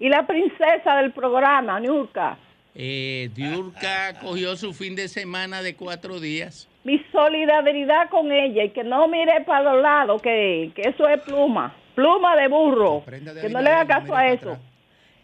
Y 0.00 0.08
la 0.08 0.26
princesa 0.26 0.96
del 0.96 1.12
programa, 1.12 1.78
Niurka. 1.78 2.36
Eh, 2.74 3.30
Diurka 3.34 4.18
cogió 4.20 4.56
su 4.56 4.74
fin 4.74 4.96
de 4.96 5.08
semana 5.08 5.62
de 5.62 5.76
cuatro 5.76 6.20
días. 6.20 6.68
Mi 6.86 6.98
solidaridad 7.10 8.08
con 8.10 8.30
ella 8.30 8.62
y 8.64 8.70
que 8.70 8.84
no 8.84 9.08
mire 9.08 9.40
para 9.40 9.72
los 9.72 9.82
lados, 9.82 10.22
que, 10.22 10.70
que 10.74 10.82
eso 10.82 11.08
es 11.08 11.20
pluma. 11.22 11.74
Pluma 11.96 12.36
de 12.36 12.46
burro. 12.48 13.02
Que 13.04 13.48
no 13.48 13.60
le 13.60 13.70
haga 13.70 13.86
caso 14.00 14.14
a 14.14 14.26
eso. 14.28 14.56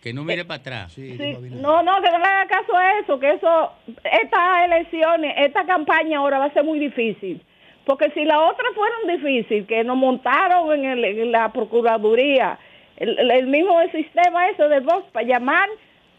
Que 0.02 0.12
no 0.12 0.24
mire 0.24 0.44
para 0.44 0.58
atrás. 0.60 0.92
Sí, 0.92 1.16
no, 1.52 1.82
no, 1.84 2.02
que 2.02 2.10
no 2.10 2.18
le 2.18 2.24
haga 2.24 2.46
caso 2.48 2.76
a 2.76 2.98
eso, 2.98 3.20
que 3.20 3.30
eso, 3.30 3.72
estas 4.02 4.64
elecciones, 4.64 5.34
esta 5.38 5.64
campaña 5.64 6.18
ahora 6.18 6.38
va 6.40 6.46
a 6.46 6.52
ser 6.52 6.64
muy 6.64 6.80
difícil. 6.80 7.40
Porque 7.84 8.10
si 8.10 8.24
las 8.24 8.38
otras 8.38 8.72
fueron 8.74 9.06
difíciles, 9.16 9.66
que 9.68 9.84
nos 9.84 9.96
montaron 9.96 10.72
en, 10.72 10.84
el- 10.84 11.04
en 11.04 11.30
la 11.30 11.52
Procuraduría, 11.52 12.58
el, 12.96 13.16
el- 13.18 13.30
el 13.30 13.46
mismo 13.46 13.80
sistema 13.92 14.48
eso 14.48 14.68
de 14.68 14.80
voz 14.80 15.04
para 15.12 15.26
llamar, 15.26 15.68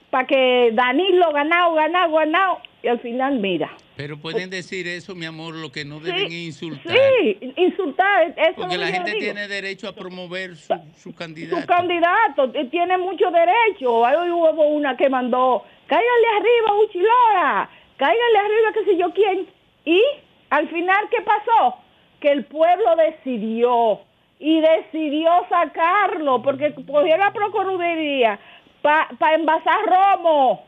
para 0.09 0.25
que 0.27 0.69
Danilo 0.73 1.31
ganado, 1.33 1.73
ganado, 1.73 2.13
ganado, 2.13 2.59
y 2.83 2.87
al 2.89 2.99
final 2.99 3.39
mira. 3.39 3.71
Pero 3.95 4.17
pueden 4.17 4.49
decir 4.49 4.87
eso, 4.87 5.15
mi 5.15 5.25
amor, 5.25 5.55
lo 5.55 5.71
que 5.71 5.85
no 5.85 5.99
deben 5.99 6.31
insultar. 6.31 6.93
Sí, 6.93 7.53
insultar, 7.55 8.33
eso 8.37 8.55
Porque 8.57 8.77
la 8.77 8.87
gente 8.87 9.11
digo. 9.11 9.21
tiene 9.23 9.47
derecho 9.47 9.87
a 9.87 9.93
promover 9.95 10.55
su, 10.57 10.73
su 10.97 11.15
candidato. 11.15 11.61
su 11.61 11.67
candidato 11.67 12.51
eh, 12.53 12.65
tiene 12.65 12.97
mucho 12.97 13.31
derecho. 13.31 14.05
Ahí 14.05 14.29
hubo 14.29 14.67
una 14.67 14.97
que 14.97 15.09
mandó, 15.09 15.63
cáigale 15.87 16.27
arriba, 16.37 16.83
Uchilora, 16.85 17.69
cáigale 17.97 18.37
arriba, 18.37 18.73
qué 18.73 18.83
sé 18.91 18.97
yo 18.97 19.13
quién. 19.13 19.47
Y 19.85 20.01
al 20.49 20.67
final, 20.69 21.07
¿qué 21.09 21.21
pasó? 21.23 21.77
Que 22.19 22.31
el 22.31 22.45
pueblo 22.45 22.95
decidió 22.97 24.01
y 24.39 24.59
decidió 24.59 25.29
sacarlo 25.49 26.41
porque 26.41 26.73
cogió 26.73 27.15
la 27.15 27.31
Procuraduría 27.31 28.39
para 28.81 29.35
envasar 29.35 29.79
romo. 29.85 30.65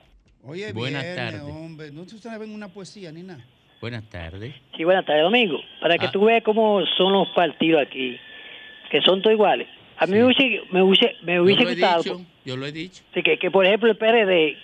Oye, 0.47 0.71
Buenas 0.73 1.03
tardes. 1.15 1.41
Hombre. 1.75 1.91
No 1.91 2.05
se 2.05 2.17
saben 2.17 2.53
una 2.53 2.69
poesía 2.69 3.11
ni 3.11 3.21
nada. 3.23 3.43
Buenas 3.81 4.03
tardes. 4.09 4.53
Sí, 4.75 4.83
buenas 4.83 5.05
tardes, 5.05 5.23
Domingo. 5.23 5.59
Para 5.81 5.97
que 5.97 6.07
tú 6.07 6.21
veas 6.25 6.41
cómo 6.43 6.81
son 6.97 7.11
los 7.13 7.27
partidos 7.29 7.81
aquí, 7.81 8.17
que 8.89 9.01
son 9.01 9.21
todos 9.21 9.33
iguales. 9.33 9.67
A 9.97 10.05
mí 10.07 10.13
me 10.13 10.23
hubiese, 10.25 10.61
me 10.71 10.81
hubiese, 10.81 11.15
me 11.21 11.35
Yo 11.35 11.43
hubiese 11.43 11.63
lo 11.63 11.69
he 11.69 11.73
gustado 11.73 12.03
dicho, 12.03 12.21
yo 12.45 12.57
lo 12.57 12.65
he 12.65 12.71
dicho. 12.71 13.03
sí, 13.13 13.21
que, 13.23 13.37
que, 13.37 13.51
por 13.51 13.65
ejemplo, 13.65 13.89
el 13.89 13.97
PRD 13.97 14.57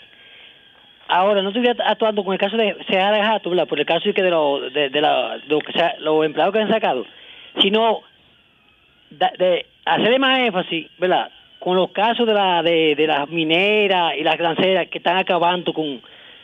ahora 1.08 1.42
no 1.42 1.50
estuviera 1.50 1.84
actuando 1.90 2.24
con 2.24 2.34
el 2.34 2.40
caso 2.40 2.56
de 2.58 2.76
Seara 2.88 3.18
de 3.18 3.24
Jato, 3.24 3.50
¿verdad? 3.50 3.68
Por 3.68 3.80
el 3.80 3.86
caso 3.86 4.06
de, 4.08 4.14
que 4.14 4.24
de, 4.24 4.30
lo- 4.30 4.62
de, 4.70 4.90
de 4.90 5.02
la- 5.02 5.38
de 5.38 5.48
lo 5.48 5.60
que 5.60 5.74
sea- 5.74 5.96
los 6.00 6.26
empleados 6.26 6.54
que 6.54 6.60
han 6.62 6.70
sacado, 6.70 7.06
sino 7.62 8.00
de 9.10 9.66
hacerle 9.86 10.20
más 10.20 10.40
énfasis, 10.40 10.88
¿verdad? 10.98 11.30
Con 11.60 11.76
los 11.76 11.92
casos 11.92 12.26
de, 12.26 12.34
la, 12.34 12.64
de, 12.64 12.96
de 12.96 13.08
las 13.08 13.28
mineras 13.30 14.14
y 14.18 14.24
las 14.24 14.38
granceras 14.38 14.88
que 14.90 14.98
están 14.98 15.18
acabando 15.18 15.74
con, 15.74 16.02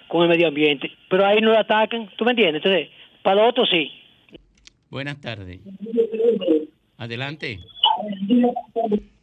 con 0.07 0.23
el 0.23 0.29
medio 0.29 0.47
ambiente. 0.47 0.91
Pero 1.09 1.25
ahí 1.25 1.39
no 1.41 1.51
lo 1.51 1.59
atacan, 1.59 2.09
¿tú 2.17 2.25
me 2.25 2.31
entiendes? 2.31 2.63
Entonces, 2.63 2.89
para 3.23 3.41
los 3.41 3.49
otros 3.49 3.69
sí. 3.69 3.91
Buenas 4.89 5.19
tardes. 5.19 5.59
Adelante. 6.97 7.59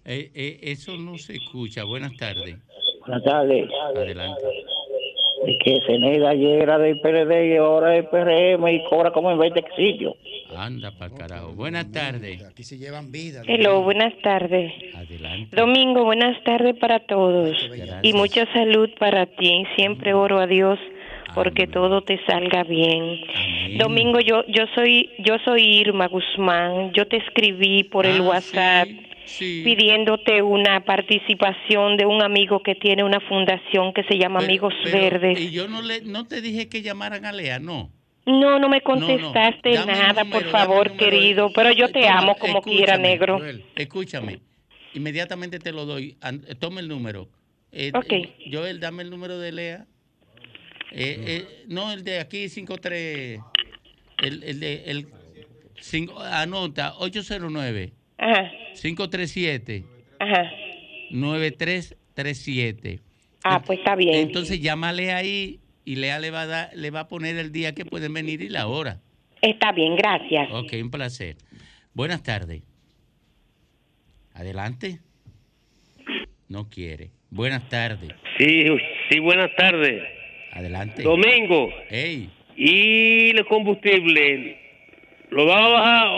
Eh, 0.04 0.30
eh, 0.34 0.58
eso 0.62 0.96
no 0.96 1.16
se 1.16 1.34
escucha. 1.34 1.84
Buenas 1.84 2.16
tardes. 2.16 2.58
Buenas 3.00 3.24
tardes. 3.24 3.68
Adelante. 3.96 4.42
Es 5.46 5.58
que 5.62 5.80
Ceneda 5.86 6.30
ayer 6.30 6.62
era 6.62 6.78
del 6.78 7.00
PRD 7.00 7.54
y 7.54 7.56
ahora 7.56 7.96
es 7.96 8.06
PRM 8.06 8.66
y 8.68 8.84
cobra 8.84 9.10
como 9.10 9.30
en 9.30 9.38
20 9.38 9.64
sitios. 9.76 10.14
Anda 10.56 10.92
para 10.92 11.14
carajo. 11.14 11.52
Buenas 11.52 11.90
tardes. 11.90 12.44
Aquí 12.44 12.62
se 12.62 12.78
llevan 12.78 13.10
vida. 13.10 13.42
Hello, 13.46 13.82
buenas 13.82 14.12
tardes. 14.22 14.72
Adelante. 14.94 15.56
Domingo, 15.56 16.04
buenas 16.04 16.42
tardes 16.44 16.76
para 16.76 17.00
todos. 17.00 17.56
Y 18.02 18.12
mucha 18.12 18.50
salud 18.52 18.88
para 18.98 19.26
ti. 19.26 19.64
Siempre 19.76 20.14
oro 20.14 20.38
a 20.38 20.46
Dios 20.46 20.78
porque 21.34 21.66
todo 21.66 22.02
te 22.02 22.24
salga 22.26 22.62
bien. 22.62 23.20
Domingo, 23.78 24.20
yo 24.20 24.44
yo 24.46 24.64
soy 24.74 25.10
yo 25.18 25.36
soy 25.44 25.62
Irma 25.62 26.06
Guzmán. 26.06 26.92
Yo 26.92 27.06
te 27.06 27.16
escribí 27.16 27.84
por 27.84 28.06
el 28.06 28.20
Ah, 28.20 28.84
Pidiéndote 29.38 30.42
una 30.42 30.84
participación 30.84 31.96
de 31.96 32.06
un 32.06 32.22
amigo 32.22 32.62
que 32.62 32.74
tiene 32.74 33.04
una 33.04 33.20
fundación 33.20 33.92
que 33.94 34.04
se 34.04 34.18
llama 34.18 34.40
Pero- 34.40 34.48
Amigos 34.50 34.74
pero- 34.84 34.98
Verdes. 34.98 35.40
Y 35.40 35.50
yo 35.50 35.68
no 35.68 35.82
le 35.82 36.02
no 36.02 36.24
te 36.26 36.40
dije 36.40 36.68
que 36.68 36.82
llamaran 36.82 37.24
a 37.24 37.32
Lea, 37.32 37.58
no. 37.58 37.90
No, 38.26 38.58
no 38.58 38.68
me 38.68 38.80
No, 38.84 38.94
no. 38.96 39.06
contestaste 39.06 39.74
nada, 39.86 40.24
número, 40.24 40.30
por 40.30 40.50
favor, 40.50 40.96
querido. 40.96 41.50
Pero 41.54 41.72
yo 41.72 41.88
te 41.88 42.00
Toma, 42.02 42.18
amo 42.18 42.36
como 42.36 42.62
quiera, 42.62 42.96
negro. 42.96 43.38
Joel, 43.38 43.64
escúchame. 43.76 44.40
Inmediatamente 44.94 45.58
te 45.58 45.72
lo 45.72 45.84
doy. 45.84 46.16
Toma 46.58 46.80
el 46.80 46.88
número. 46.88 47.28
Eh, 47.72 47.90
Ok. 47.94 48.12
eh, 48.12 48.34
Joel, 48.50 48.78
dame 48.80 49.02
el 49.02 49.10
número 49.10 49.38
de 49.38 49.52
Lea. 49.52 49.86
Eh, 50.92 51.24
eh, 51.26 51.64
no, 51.68 51.92
el 51.92 52.04
de 52.04 52.20
aquí, 52.20 52.48
53. 52.48 53.40
El, 54.22 54.42
el 54.44 54.60
de. 54.60 54.84
El, 54.86 55.06
cinco- 55.80 56.18
anota, 56.20 56.94
809. 56.98 57.92
Ajá. 58.18 58.50
537. 58.80 59.84
Ajá. 60.18 60.50
9337. 61.10 63.00
Ah, 63.42 63.62
pues 63.62 63.78
está 63.78 63.94
bien. 63.94 64.14
Entonces 64.14 64.60
llámale 64.60 65.12
ahí 65.12 65.60
y 65.84 65.96
Lea 65.96 66.18
le 66.18 66.30
va 66.30 66.42
a 66.42 66.46
dar, 66.46 66.70
le 66.74 66.90
va 66.90 67.00
a 67.00 67.08
poner 67.08 67.36
el 67.36 67.52
día 67.52 67.74
que 67.74 67.84
pueden 67.84 68.14
venir 68.14 68.40
y 68.42 68.48
la 68.48 68.66
hora. 68.66 69.00
Está 69.42 69.72
bien, 69.72 69.96
gracias. 69.96 70.48
Ok, 70.50 70.72
un 70.82 70.90
placer. 70.90 71.36
Buenas 71.92 72.22
tardes. 72.22 72.62
Adelante. 74.32 75.00
No 76.48 76.70
quiere. 76.70 77.10
Buenas 77.30 77.68
tardes. 77.68 78.10
Sí, 78.38 78.64
sí, 79.10 79.18
buenas 79.18 79.54
tardes. 79.56 80.02
Adelante. 80.52 81.02
Domingo. 81.02 81.68
Hey. 81.88 82.30
¿Y 82.56 83.30
el 83.36 83.44
combustible? 83.46 84.58
¿Lo 85.30 85.46
va 85.46 85.64
a 85.64 85.68
bajar 85.68 86.08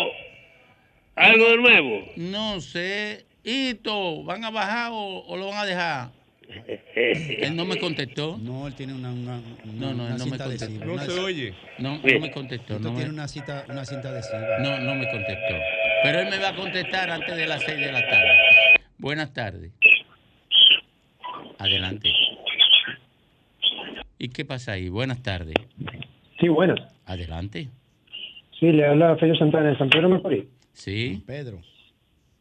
algo 1.16 1.48
de 1.50 1.56
nuevo? 1.56 2.00
No 2.16 2.60
sé. 2.60 3.26
Hito, 3.44 4.22
¿van 4.24 4.44
a 4.44 4.50
bajar 4.50 4.90
o, 4.92 5.20
o 5.26 5.36
lo 5.36 5.46
van 5.48 5.58
a 5.58 5.64
dejar? 5.66 6.10
Él 6.94 7.56
no 7.56 7.64
me 7.64 7.76
contestó. 7.78 8.38
No, 8.40 8.66
él 8.68 8.74
tiene 8.74 8.94
una, 8.94 9.12
una, 9.12 9.40
No, 9.64 9.92
no, 9.92 10.04
una 10.04 10.12
él 10.12 10.18
no 10.18 10.24
me 10.24 10.30
cinta 10.30 10.44
contestó. 10.44 10.64
adhesiva. 10.66 10.84
No 10.86 10.92
Una- 10.94 11.02
se 11.04 11.20
oye. 11.20 11.54
No, 11.78 11.96
Sí. 12.04 12.14
no 12.14 12.20
me 12.20 12.30
contestó. 12.30 12.78
No 12.78 12.90
me, 12.92 12.96
tiene 12.98 13.10
una, 13.12 13.28
cita, 13.28 13.64
una 13.68 13.84
cinta 13.84 14.08
adhesiva. 14.10 14.58
no, 14.60 14.78
no 14.78 14.94
me 14.94 15.08
contestó. 15.10 15.54
Pero 16.04 16.20
él 16.20 16.28
me 16.30 16.38
va 16.38 16.48
a 16.50 16.56
contestar 16.56 17.10
antes 17.10 17.36
de 17.36 17.46
las 17.46 17.62
6 17.64 17.78
de 17.78 17.92
la 17.92 18.00
tarde. 18.08 18.30
Buenas 18.98 19.32
tardes. 19.32 19.72
Adelante. 21.58 22.12
¿Y 24.18 24.28
qué 24.28 24.44
pasa 24.44 24.72
ahí? 24.72 24.88
Buenas 24.88 25.22
tardes. 25.22 25.54
Sí, 26.40 26.48
buenas. 26.48 26.78
Adelante. 27.06 27.68
Sí, 28.58 28.66
le 28.72 28.86
habla 28.86 29.16
Fello 29.16 29.34
Santana 29.36 29.70
de 29.70 29.78
San 29.78 29.90
Pedro 29.90 30.08
Macorís. 30.08 30.44
Sí. 30.76 31.22
Pedro. 31.26 31.60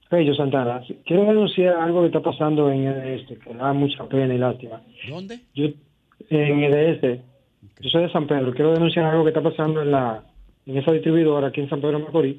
Fello 0.10 0.36
Santana, 0.36 0.84
quiero 1.06 1.26
denunciar 1.26 1.76
algo 1.78 2.02
que 2.02 2.07
está 2.07 2.22
pasando 2.22 2.70
en 2.72 2.84
el 2.86 3.20
este, 3.20 3.38
que 3.38 3.53
da 3.53 3.74
mucha 3.74 4.07
pena 4.07 4.34
y 4.36 4.38
lástima. 4.38 4.82
¿Dónde? 5.10 5.40
Yo, 5.56 5.66
en 6.30 6.64
el 6.64 6.74
este, 6.76 7.22
yo 7.80 7.90
soy 7.90 8.03
de 8.03 8.12
San 8.12 8.28
Pedro, 8.28 8.53
quiero 8.53 8.72
denunciar 8.74 9.06
algo 9.06 9.24
que 9.24 9.30
está 9.30 9.41
pasando 9.41 9.82
en 9.82 9.91
la 9.91 10.24
en 10.68 10.78
esa 10.78 10.91
distribuidora 10.91 11.48
aquí 11.48 11.62
en 11.62 11.70
San 11.70 11.82
Pedro 11.82 11.99
Macorís. 11.99 12.38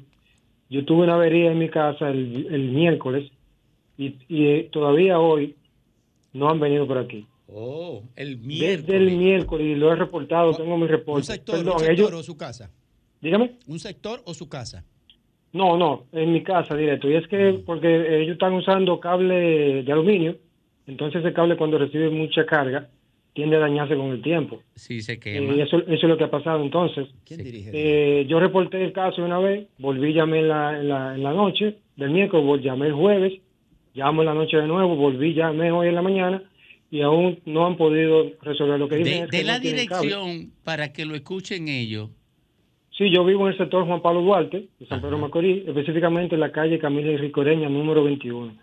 Yo 0.69 0.85
tuve 0.85 1.03
una 1.03 1.15
avería 1.15 1.51
en 1.51 1.57
mi 1.59 1.69
casa 1.69 2.09
el, 2.09 2.47
el 2.53 2.71
miércoles 2.71 3.31
y, 3.97 4.15
y 4.29 4.47
eh, 4.47 4.69
todavía 4.71 5.19
hoy 5.19 5.55
no 6.33 6.49
han 6.49 6.59
venido 6.59 6.85
por 6.87 6.97
aquí. 6.99 7.25
Oh, 7.49 8.03
el 8.15 8.37
miércoles. 8.37 8.85
Desde 8.85 8.97
el 8.97 9.17
miércoles 9.17 9.77
lo 9.77 9.91
he 9.91 9.95
reportado, 9.95 10.53
tengo 10.53 10.75
mi 10.77 10.83
¿Un 10.83 10.89
reporte. 10.89 11.23
sector, 11.23 11.55
Perdón, 11.57 11.73
un 11.73 11.79
sector 11.79 11.93
ellos, 11.93 12.13
o 12.13 12.23
su 12.23 12.37
casa? 12.37 12.69
dígame. 13.21 13.55
¿Un 13.67 13.79
sector 13.79 14.21
o 14.25 14.33
su 14.33 14.47
casa? 14.49 14.83
No, 15.53 15.77
no, 15.77 16.05
en 16.11 16.33
mi 16.33 16.43
casa 16.43 16.75
directo. 16.75 17.09
Y 17.09 17.15
es 17.15 17.27
que 17.27 17.61
porque 17.65 18.21
ellos 18.21 18.33
están 18.33 18.53
usando 18.53 18.99
cable 18.99 19.83
de 19.83 19.91
aluminio, 19.91 20.35
entonces 20.85 21.23
ese 21.23 21.33
cable 21.33 21.55
cuando 21.57 21.77
recibe 21.77 22.09
mucha 22.09 22.45
carga 22.45 22.89
tiende 23.33 23.55
a 23.55 23.59
dañarse 23.59 23.95
con 23.95 24.07
el 24.11 24.21
tiempo. 24.21 24.61
Sí, 24.75 25.01
se 25.01 25.13
Eh, 25.13 25.19
quema. 25.19 25.53
eso, 25.63 25.77
eso 25.79 25.93
es 25.93 26.03
lo 26.03 26.17
que 26.17 26.23
ha 26.23 26.31
pasado 26.31 26.63
entonces. 26.63 27.07
¿Quién 27.23 27.43
dirige? 27.43 27.69
Eh, 27.73 28.25
yo 28.27 28.39
reporté 28.39 28.83
el 28.83 28.91
caso 28.93 29.23
una 29.23 29.37
vez, 29.39 29.67
volví, 29.77 30.13
llamé 30.13 30.39
en 30.39 30.47
la, 30.47 30.79
en 30.79 30.89
la, 30.89 31.15
en 31.15 31.23
la 31.23 31.33
noche 31.33 31.75
del 31.95 32.09
miércoles, 32.09 32.63
llamé 32.63 32.87
el 32.87 32.93
jueves, 32.93 33.33
llamo 33.93 34.23
en 34.23 34.25
la 34.27 34.33
noche 34.33 34.57
de 34.57 34.67
nuevo, 34.67 34.95
volví, 34.95 35.33
llamé 35.33 35.71
hoy 35.71 35.87
en 35.89 35.95
la 35.95 36.01
mañana 36.01 36.43
y 36.89 37.01
aún 37.01 37.39
no 37.45 37.65
han 37.67 37.77
podido 37.77 38.31
resolver 38.41 38.79
lo 38.79 38.87
que 38.89 38.97
dicen. 38.97 39.25
De, 39.25 39.29
que 39.29 39.41
no 39.43 39.47
la 39.47 39.59
dirección 39.59 40.51
para 40.63 40.91
que 40.91 41.05
lo 41.05 41.13
escuchen 41.15 41.67
ellos. 41.67 42.09
Sí, 42.97 43.11
yo 43.11 43.23
vivo 43.23 43.45
en 43.47 43.51
el 43.53 43.57
sector 43.57 43.85
Juan 43.85 44.01
Pablo 44.01 44.21
Duarte, 44.21 44.67
de 44.79 44.85
San 44.87 45.01
Pedro 45.01 45.19
Macorís, 45.19 45.67
específicamente 45.67 46.33
en 46.35 46.41
la 46.41 46.51
calle 46.51 46.79
Camila 46.79 47.11
y 47.11 47.17
Ricoreña, 47.17 47.69
número 47.69 48.03
21. 48.03 48.53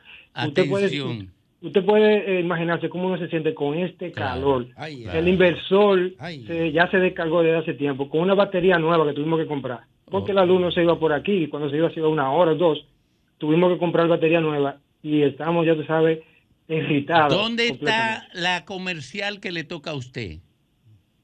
Usted 0.47 0.69
puede, 0.69 0.87
Atención. 0.87 1.31
usted 1.63 1.85
puede 1.85 2.39
eh, 2.39 2.41
imaginarse 2.41 2.89
cómo 2.89 3.07
uno 3.07 3.17
se 3.19 3.29
siente 3.29 3.55
con 3.55 3.79
este 3.79 4.11
calor. 4.11 4.67
Ay, 4.77 5.05
El 5.15 5.29
inversor 5.29 6.11
se- 6.47 6.73
ya 6.73 6.91
se 6.91 6.99
descargó 6.99 7.43
desde 7.43 7.59
hace 7.59 7.75
tiempo 7.75 8.09
con 8.11 8.23
una 8.23 8.35
batería 8.35 8.77
nueva 8.79 9.07
que 9.07 9.13
tuvimos 9.13 9.39
que 9.39 9.47
comprar. 9.47 9.83
Porque 10.11 10.33
la 10.35 10.45
luz 10.45 10.61
no 10.61 10.71
se 10.73 10.83
iba 10.83 10.99
por 10.99 11.13
aquí, 11.13 11.45
y 11.45 11.47
cuando 11.49 11.71
se 11.71 11.77
iba 11.77 11.89
se 11.91 12.01
iba 12.01 12.09
una 12.09 12.31
hora 12.33 12.53
o 12.53 12.57
dos. 12.57 12.85
Tuvimos 13.39 13.73
que 13.73 13.79
comprar 13.79 14.09
batería 14.09 14.41
nueva 14.41 14.79
y 15.03 15.23
estamos, 15.23 15.65
ya 15.67 15.75
tú 15.77 15.85
sabes, 15.85 16.21
irritados. 16.69 17.33
¿Dónde 17.33 17.69
está 17.69 18.27
la 18.33 18.65
comercial 18.65 19.39
que 19.41 19.53
le 19.53 19.65
toca 19.65 19.91
a 19.93 19.95
usted? 19.95 20.39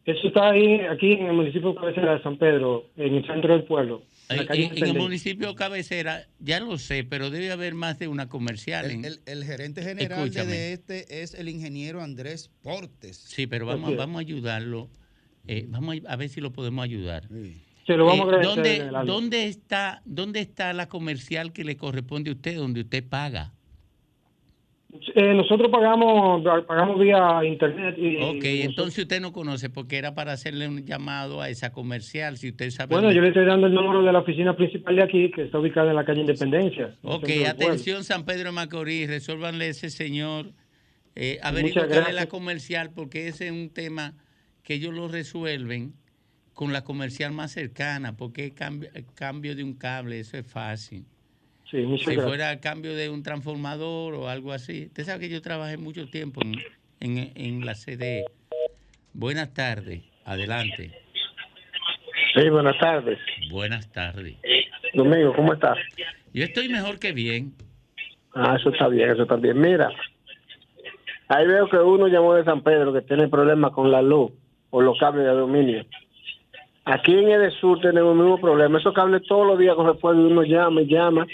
Eso 0.07 0.29
está 0.29 0.51
ahí, 0.51 0.81
aquí 0.91 1.13
en 1.13 1.27
el 1.27 1.33
municipio 1.35 1.71
de 1.71 1.75
cabecera 1.77 2.15
de 2.17 2.23
San 2.23 2.39
Pedro, 2.39 2.87
en 2.97 3.15
el 3.17 3.27
centro 3.27 3.53
del 3.53 3.65
pueblo. 3.65 4.03
En 4.31 4.37
la 4.37 4.43
En, 4.43 4.49
calle 4.49 4.71
en 4.75 4.87
el 4.87 4.95
municipio 4.95 5.55
cabecera, 5.55 6.27
ya 6.39 6.59
lo 6.61 6.79
sé, 6.79 7.05
pero 7.05 7.31
debe 7.31 7.51
haber 7.53 7.75
más 7.75 7.99
de 7.99 8.09
una 8.09 8.29
comercial. 8.29 8.91
en- 8.91 9.05
El, 9.05 9.21
el 9.27 9.45
gerente 9.45 9.83
general 9.83 10.21
de, 10.21 10.25
Escúchame. 10.25 10.53
de 10.53 10.73
este 10.73 11.23
es 11.23 11.35
el 11.35 11.49
ingeniero 11.49 12.01
Andrés 12.03 12.51
Portes. 12.63 13.17
Sí, 13.19 13.47
pero 13.47 13.67
vamos, 13.67 13.95
vamos 13.97 14.17
a 14.17 14.21
ayudarlo. 14.21 14.89
eh, 15.47 15.67
vamos 15.69 15.97
a, 16.07 16.13
a 16.13 16.17
ver 16.17 16.29
si 16.29 16.41
lo 16.41 16.53
podemos 16.53 16.83
ayudar. 16.85 17.25
Se 17.87 17.95
lo 17.97 18.07
vamos 18.07 18.29
a 18.29 18.31
Eh, 18.31 18.37
agradecer 18.37 18.91
¿dónde. 18.93 19.07
¿dónde, 19.13 19.47
está, 19.47 20.03
¿Dónde 20.05 20.41
está 20.41 20.73
la 20.73 20.89
comercial 20.89 21.53
que 21.53 21.65
le 21.65 21.77
corresponde 21.77 22.31
a 22.31 22.35
usted, 22.35 22.57
donde 22.57 22.81
usted 22.83 23.05
paga? 23.07 23.53
Eh, 25.15 25.35
nosotros 25.35 25.71
pagamos 25.71 26.43
pagamos 26.67 26.99
vía 26.99 27.45
internet 27.45 27.97
y 27.97 28.17
Ok, 28.17 28.45
entonces 28.45 28.99
usted 28.99 29.21
no 29.21 29.33
conoce 29.33 29.71
porque 29.71 29.97
era 29.97 30.15
para 30.15 30.33
hacerle 30.33 30.67
un 30.67 30.85
llamado 30.85 31.41
a 31.41 31.49
esa 31.49 31.71
comercial, 31.71 32.39
si 32.39 32.49
usted 32.49 32.71
sabe. 32.71 32.95
bueno 32.95 33.12
yo 33.12 33.21
le 33.21 33.29
estoy 33.29 33.47
dando 33.47 33.69
el 33.69 33.75
número 33.75 34.03
de 34.03 34.12
la 34.12 34.19
oficina 34.19 34.57
principal 34.57 34.97
de 34.97 35.03
aquí 35.05 35.31
que 35.31 35.43
está 35.43 35.61
ubicada 35.61 35.91
en 35.91 35.97
la 35.97 36.05
calle 36.05 36.23
Independencia. 36.23 36.97
Ok, 37.03 37.29
atención 37.49 38.03
San 38.03 38.25
Pedro 38.25 38.47
de 38.47 38.53
Macorís, 38.53 39.09
resuélvanle 39.09 39.69
ese 39.69 39.91
señor. 39.91 40.53
Eh, 41.15 41.39
gracias. 41.43 42.15
la 42.15 42.27
comercial 42.27 42.91
porque 42.95 43.29
ese 43.29 43.47
es 43.47 43.53
un 43.53 43.71
tema 43.71 44.15
que 44.65 44.75
ellos 44.75 44.93
lo 44.93 45.09
resuelven 45.09 45.95
con 46.53 46.73
la 46.73 46.83
comercial 46.83 47.33
más 47.33 47.53
cercana, 47.53 48.17
porque 48.17 48.53
cambio, 48.53 48.91
el 48.95 49.07
cambio 49.15 49.55
de 49.55 49.65
un 49.65 49.75
cable, 49.75 50.21
eso 50.21 50.37
es 50.37 50.47
fácil. 50.47 51.07
Sí, 51.71 51.79
muchas 51.79 52.07
si 52.07 52.13
gracias. 52.15 52.27
fuera 52.27 52.53
el 52.53 52.61
cambio 52.61 52.95
de 52.95 53.09
un 53.11 53.23
transformador 53.23 54.15
o 54.15 54.29
algo 54.29 54.53
así. 54.53 54.87
Usted 54.87 55.05
sabe 55.05 55.21
que 55.21 55.29
yo 55.29 55.41
trabajé 55.41 55.77
mucho 55.77 56.07
tiempo 56.09 56.41
en, 56.43 56.57
en, 57.01 57.33
en 57.37 57.65
la 57.67 57.75
CDE. 57.75 58.25
Buenas 59.13 59.53
tardes, 59.55 60.03
adelante. 60.25 60.91
Sí, 62.35 62.49
buenas 62.49 62.79
tardes. 62.79 63.19
Buenas 63.51 63.91
tardes. 63.93 64.37
Domingo, 64.95 65.35
¿cómo 65.35 65.53
estás? 65.53 65.79
Yo 66.33 66.45
estoy 66.45 66.69
mejor 66.69 66.99
que 66.99 67.13
bien. 67.13 67.55
Ah, 68.35 68.57
eso 68.59 68.71
está 68.71 68.89
bien, 68.89 69.11
eso 69.11 69.23
está 69.23 69.37
bien. 69.37 69.61
Mira, 69.61 69.91
ahí 71.29 71.47
veo 71.47 71.69
que 71.69 71.77
uno 71.77 72.07
llamó 72.09 72.35
de 72.35 72.45
San 72.45 72.63
Pedro 72.63 72.93
que 72.93 73.03
tiene 73.03 73.29
problemas 73.29 73.73
con 73.73 73.91
la 73.91 74.03
luz 74.03 74.33
o 74.71 74.81
los 74.81 74.99
cables 74.99 75.25
de 75.25 75.31
aluminio. 75.31 75.85
Aquí 76.85 77.13
en 77.13 77.29
el 77.29 77.53
sur 77.61 77.81
tenemos 77.81 78.13
el 78.13 78.19
mismo 78.23 78.41
problema. 78.41 78.79
Esos 78.79 78.95
cables 78.95 79.23
todos 79.29 79.47
los 79.47 79.59
días 79.59 79.75
coge 79.75 79.99
fuego 80.01 80.21
y 80.21 80.25
uno 80.33 80.43
llama 80.43 80.83
y 80.83 80.87
llama 80.87 81.27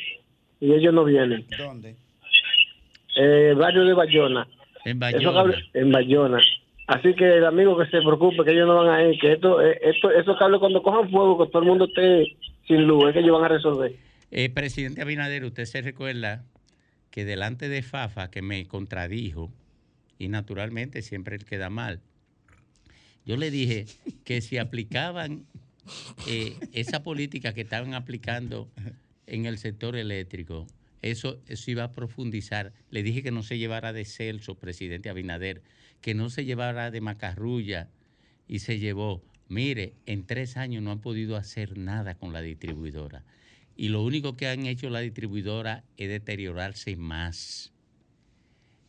y 0.61 0.73
ellos 0.73 0.95
no 0.95 1.05
vienen. 1.05 1.45
¿Dónde? 1.59 1.97
Eh, 3.17 3.55
barrio 3.57 3.85
de 3.85 3.95
Bayona. 3.95 4.47
En 4.85 4.99
Bayona. 4.99 5.55
en 5.75 5.91
Bayona. 5.91 6.41
Así 6.87 7.15
que 7.15 7.39
el 7.39 7.45
amigo 7.45 7.77
que 7.77 7.87
se 7.87 7.99
preocupe, 7.99 8.45
que 8.45 8.53
ellos 8.53 8.69
no 8.69 8.85
van 8.85 8.89
a 8.89 9.03
ir, 9.03 9.19
que 9.19 9.33
esto, 9.33 9.61
eh, 9.61 9.79
esto, 9.83 10.11
esos 10.11 10.39
cables 10.39 10.61
cuando 10.61 10.83
cojan 10.83 11.11
fuego, 11.11 11.45
que 11.45 11.51
todo 11.51 11.63
el 11.63 11.69
mundo 11.69 11.87
esté 11.87 12.37
sin 12.69 12.87
luz, 12.87 13.09
es 13.09 13.15
que 13.15 13.21
ellos 13.21 13.33
van 13.33 13.45
a 13.45 13.49
resolver. 13.49 13.93
Eh, 14.31 14.51
presidente 14.51 15.03
Abinader, 15.03 15.45
usted 15.45 15.65
se 15.65 15.83
recuerda 15.83 16.45
que 17.11 17.25
delante 17.25 17.69
de 17.69 17.83
Fafa, 17.83 18.31
que 18.31 18.43
me 18.43 18.67
contradijo, 18.69 19.51
y 20.19 20.29
naturalmente 20.29 21.03
siempre 21.03 21.37
él 21.37 21.45
queda 21.45 21.71
mal, 21.71 22.01
yo 23.25 23.37
le 23.37 23.51
dije 23.51 23.87
que 24.25 24.41
si 24.41 24.57
aplicaban 24.57 25.47
eh, 26.29 26.55
esa 26.73 27.03
política 27.03 27.53
que 27.53 27.63
estaban 27.63 27.95
aplicando 27.95 28.69
en 29.27 29.47
el 29.47 29.59
sector 29.59 29.97
eléctrico, 29.97 30.67
eso, 31.03 31.41
eso 31.47 31.71
iba 31.71 31.85
a 31.85 31.93
profundizar. 31.93 32.73
Le 32.91 33.03
dije 33.03 33.23
que 33.23 33.31
no 33.31 33.43
se 33.43 33.59
llevara 33.59 33.93
de 33.93 34.05
Celso, 34.05 34.57
presidente 34.57 35.09
Abinader, 35.09 35.63
que 36.01 36.15
no 36.15 36.31
se 36.31 36.45
llevara 36.45 36.91
de 36.91 37.01
Macarrulla, 37.01 37.91
y 38.49 38.61
se 38.61 38.79
llevó. 38.79 39.23
Mire, 39.49 39.95
en 40.07 40.25
tres 40.25 40.57
años 40.57 40.83
no 40.83 40.91
han 40.91 41.01
podido 41.01 41.37
hacer 41.37 41.79
nada 41.79 42.15
con 42.15 42.33
la 42.33 42.43
distribuidora. 42.43 43.25
Y 43.77 43.89
lo 43.89 44.03
único 44.03 44.37
que 44.37 44.49
han 44.49 44.67
hecho 44.67 44.89
la 44.91 45.01
distribuidora 45.01 45.85
es 45.97 46.09
deteriorarse 46.09 46.97
más. 46.97 47.73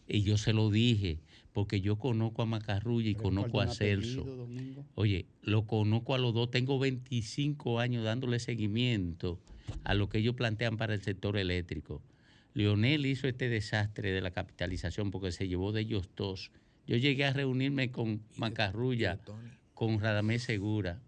Y 0.08 0.22
yo 0.22 0.38
se 0.38 0.54
lo 0.54 0.70
dije, 0.70 1.20
porque 1.54 1.82
yo 1.82 1.98
conozco 1.98 2.42
a 2.42 2.46
Macarrulla 2.46 3.10
y 3.10 3.16
conozco 3.16 3.60
a 3.60 3.68
Celso. 3.68 4.48
Oye, 4.96 5.26
lo 5.42 5.68
conozco 5.68 6.16
a 6.16 6.18
los 6.18 6.34
dos. 6.34 6.50
Tengo 6.50 6.80
25 6.80 7.80
años 7.80 8.04
dándole 8.04 8.40
seguimiento 8.40 9.40
a 9.84 9.94
lo 9.94 10.10
que 10.10 10.20
ellos 10.20 10.36
plantean 10.36 10.78
para 10.78 10.94
el 10.94 11.02
sector 11.02 11.38
eléctrico. 11.38 12.02
Leonel 12.54 13.06
hizo 13.06 13.28
este 13.28 13.50
desastre 13.50 14.12
de 14.12 14.22
la 14.22 14.32
capitalización 14.32 15.12
porque 15.12 15.32
se 15.32 15.48
llevó 15.48 15.72
de 15.72 15.82
ellos 15.82 16.10
dos. 16.16 16.52
Yo 16.88 16.98
llegué 16.98 17.26
a 17.26 17.34
reunirme 17.34 17.92
con 17.92 18.22
Macarrulla, 18.36 19.20
con 19.74 20.00
Radamés 20.00 20.44
Segura, 20.44 21.00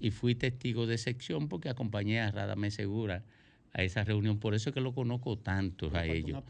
y 0.00 0.10
fui 0.10 0.34
testigo 0.34 0.86
de 0.86 0.98
sección 0.98 1.48
porque 1.48 1.68
acompañé 1.68 2.20
a 2.20 2.30
Radamés 2.30 2.74
Segura 2.74 3.24
a 3.72 3.82
esa 3.82 4.04
reunión. 4.04 4.38
Por 4.38 4.54
eso 4.54 4.70
es 4.70 4.74
que 4.74 4.80
lo 4.80 4.94
conozco 4.94 5.36
tanto 5.36 5.90
a 5.94 6.06
ellos. 6.06 6.42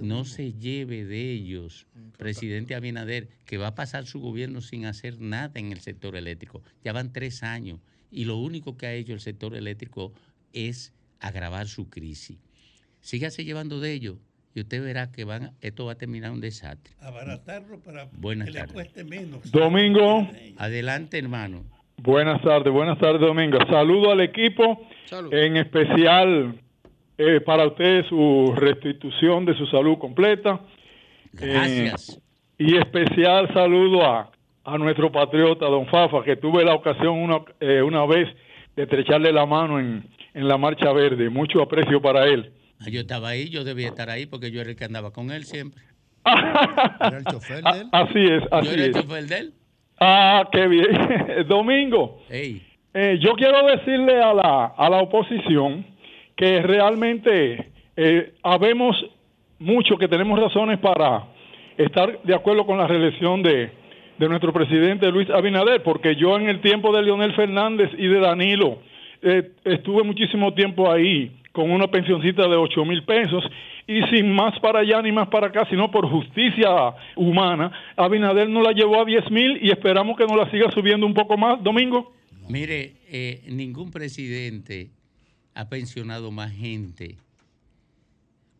No 0.00 0.26
se 0.26 0.52
lleve 0.52 1.06
de 1.06 1.32
ellos, 1.32 1.86
presidente 2.18 2.74
Abinader, 2.74 3.28
que 3.46 3.56
va 3.56 3.68
a 3.68 3.74
pasar 3.74 4.06
su 4.06 4.20
gobierno 4.20 4.60
sin 4.60 4.84
hacer 4.84 5.18
nada 5.18 5.58
en 5.58 5.72
el 5.72 5.80
sector 5.80 6.16
eléctrico. 6.16 6.62
Ya 6.84 6.92
van 6.92 7.12
tres 7.12 7.42
años 7.42 7.80
y 8.10 8.24
lo 8.24 8.36
único 8.36 8.76
que 8.76 8.86
ha 8.86 8.92
hecho 8.92 9.14
el 9.14 9.20
sector 9.20 9.54
eléctrico 9.54 10.12
es 10.52 10.92
agravar 11.20 11.66
su 11.66 11.88
crisis. 11.88 12.38
Sígase 13.00 13.44
llevando 13.44 13.80
de 13.80 13.92
ellos 13.92 14.16
y 14.54 14.60
usted 14.60 14.82
verá 14.82 15.12
que 15.12 15.24
van, 15.24 15.52
esto 15.60 15.84
va 15.84 15.92
a 15.92 15.94
terminar 15.98 16.32
un 16.32 16.40
desastre. 16.40 16.94
Abaratarlo 17.00 17.78
para 17.80 18.08
Buenas 18.12 18.48
que 18.48 18.54
le 18.54 18.66
cueste 18.68 19.04
menos. 19.04 19.50
Domingo. 19.52 20.26
Adelante, 20.56 21.18
hermano. 21.18 21.64
Buenas 21.98 22.42
tardes, 22.42 22.72
buenas 22.72 22.98
tardes, 22.98 23.20
Domingo. 23.20 23.58
Saludo 23.70 24.12
al 24.12 24.20
equipo, 24.20 24.86
en 25.30 25.56
especial 25.56 26.58
eh, 27.18 27.40
para 27.40 27.66
usted 27.66 28.04
su 28.08 28.54
restitución 28.56 29.44
de 29.44 29.56
su 29.56 29.66
salud 29.66 29.98
completa. 29.98 30.60
Gracias. 31.32 32.20
Eh, 32.58 32.64
y 32.64 32.76
especial 32.76 33.52
saludo 33.52 34.04
a, 34.04 34.30
a 34.64 34.78
nuestro 34.78 35.12
patriota, 35.12 35.66
don 35.66 35.86
Fafa, 35.86 36.24
que 36.24 36.36
tuve 36.36 36.64
la 36.64 36.74
ocasión 36.74 37.18
una, 37.18 37.40
eh, 37.60 37.82
una 37.82 38.04
vez 38.06 38.28
de 38.74 38.82
estrecharle 38.82 39.32
la 39.32 39.46
mano 39.46 39.78
en, 39.78 40.04
en 40.36 40.46
la 40.48 40.56
Marcha 40.56 40.92
Verde. 40.92 41.28
Mucho 41.30 41.62
aprecio 41.62 42.00
para 42.00 42.26
él. 42.26 42.52
Ah, 42.80 42.84
Yo 42.90 43.00
estaba 43.00 43.30
ahí, 43.30 43.48
yo 43.48 43.64
debía 43.64 43.88
estar 43.88 44.10
ahí 44.10 44.26
porque 44.26 44.50
yo 44.50 44.60
era 44.60 44.70
el 44.70 44.76
que 44.76 44.84
andaba 44.84 45.10
con 45.12 45.30
él 45.30 45.44
siempre. 45.44 45.82
¿Era 46.26 47.18
el 47.18 47.24
chofer 47.24 47.62
de 47.64 47.80
él? 47.80 47.88
Así 47.92 48.18
es, 48.24 48.42
así 48.50 48.66
yo 48.68 48.72
era 48.74 48.84
el 48.84 48.90
es. 48.90 48.96
chofer 49.02 49.24
de 49.24 49.38
él. 49.38 49.52
Ah, 49.98 50.48
qué 50.52 50.66
bien. 50.68 50.86
Domingo, 51.48 52.22
Ey, 52.28 52.62
eh, 52.92 53.18
yo 53.20 53.32
quiero 53.32 53.66
decirle 53.66 54.20
a 54.22 54.34
la, 54.34 54.66
a 54.76 54.90
la 54.90 54.98
oposición 54.98 55.86
que 56.36 56.60
realmente 56.62 57.70
eh, 57.96 58.34
habemos 58.42 58.94
mucho 59.58 59.96
que 59.96 60.06
tenemos 60.08 60.38
razones 60.38 60.78
para 60.80 61.24
estar 61.78 62.20
de 62.22 62.34
acuerdo 62.34 62.66
con 62.66 62.76
la 62.76 62.86
reelección 62.86 63.42
de, 63.42 63.70
de 64.18 64.28
nuestro 64.28 64.52
presidente 64.52 65.10
Luis 65.10 65.30
Abinader, 65.30 65.82
porque 65.82 66.14
yo 66.16 66.36
en 66.36 66.48
el 66.50 66.60
tiempo 66.60 66.94
de 66.94 67.02
Leonel 67.02 67.32
Fernández 67.34 67.90
y 67.96 68.06
de 68.06 68.20
Danilo 68.20 68.80
eh, 69.28 69.52
estuve 69.64 70.04
muchísimo 70.04 70.54
tiempo 70.54 70.90
ahí 70.90 71.36
con 71.50 71.70
una 71.70 71.88
pensioncita 71.88 72.46
de 72.46 72.54
8 72.54 72.84
mil 72.84 73.02
pesos 73.02 73.42
y 73.88 74.02
sin 74.02 74.32
más 74.32 74.56
para 74.60 74.80
allá 74.80 75.02
ni 75.02 75.10
más 75.10 75.26
para 75.28 75.48
acá, 75.48 75.66
sino 75.68 75.90
por 75.90 76.08
justicia 76.08 76.94
humana, 77.16 77.72
Abinader 77.96 78.48
nos 78.48 78.62
la 78.62 78.72
llevó 78.72 79.00
a 79.00 79.04
10 79.04 79.30
mil 79.30 79.58
y 79.60 79.70
esperamos 79.70 80.16
que 80.16 80.26
nos 80.26 80.36
la 80.36 80.48
siga 80.50 80.70
subiendo 80.70 81.06
un 81.06 81.14
poco 81.14 81.36
más, 81.36 81.60
Domingo. 81.62 82.12
mire, 82.48 82.94
eh, 83.08 83.42
ningún 83.48 83.90
presidente 83.90 84.90
ha 85.54 85.68
pensionado 85.68 86.30
más 86.30 86.52
gente 86.52 87.16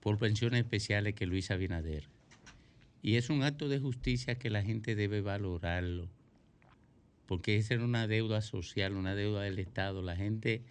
por 0.01 0.19
pensiones 0.19 0.61
especiales 0.61 1.15
que 1.15 1.27
Luis 1.27 1.51
Abinader. 1.53 2.05
Y 3.03 3.17
es 3.17 3.31
un 3.31 3.45
acto 3.45 3.69
de 3.69 3.79
justicia 3.79 4.37
que 4.37 4.51
la 4.51 4.63
gente 4.63 4.97
debe 4.97 5.21
valorarlo, 5.21 6.09
porque 7.27 7.57
esa 7.57 7.75
era 7.75 7.85
una 7.85 8.07
deuda 8.07 8.41
social, 8.41 8.95
una 8.95 9.15
deuda 9.15 9.43
del 9.43 9.59
Estado. 9.59 10.03
La 10.03 10.17
gente, 10.17 10.63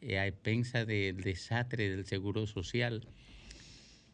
eh, 0.00 0.18
a 0.18 0.26
expensa 0.26 0.84
del 0.84 1.20
desastre 1.20 1.90
del 1.90 2.06
Seguro 2.06 2.46
Social, 2.46 3.08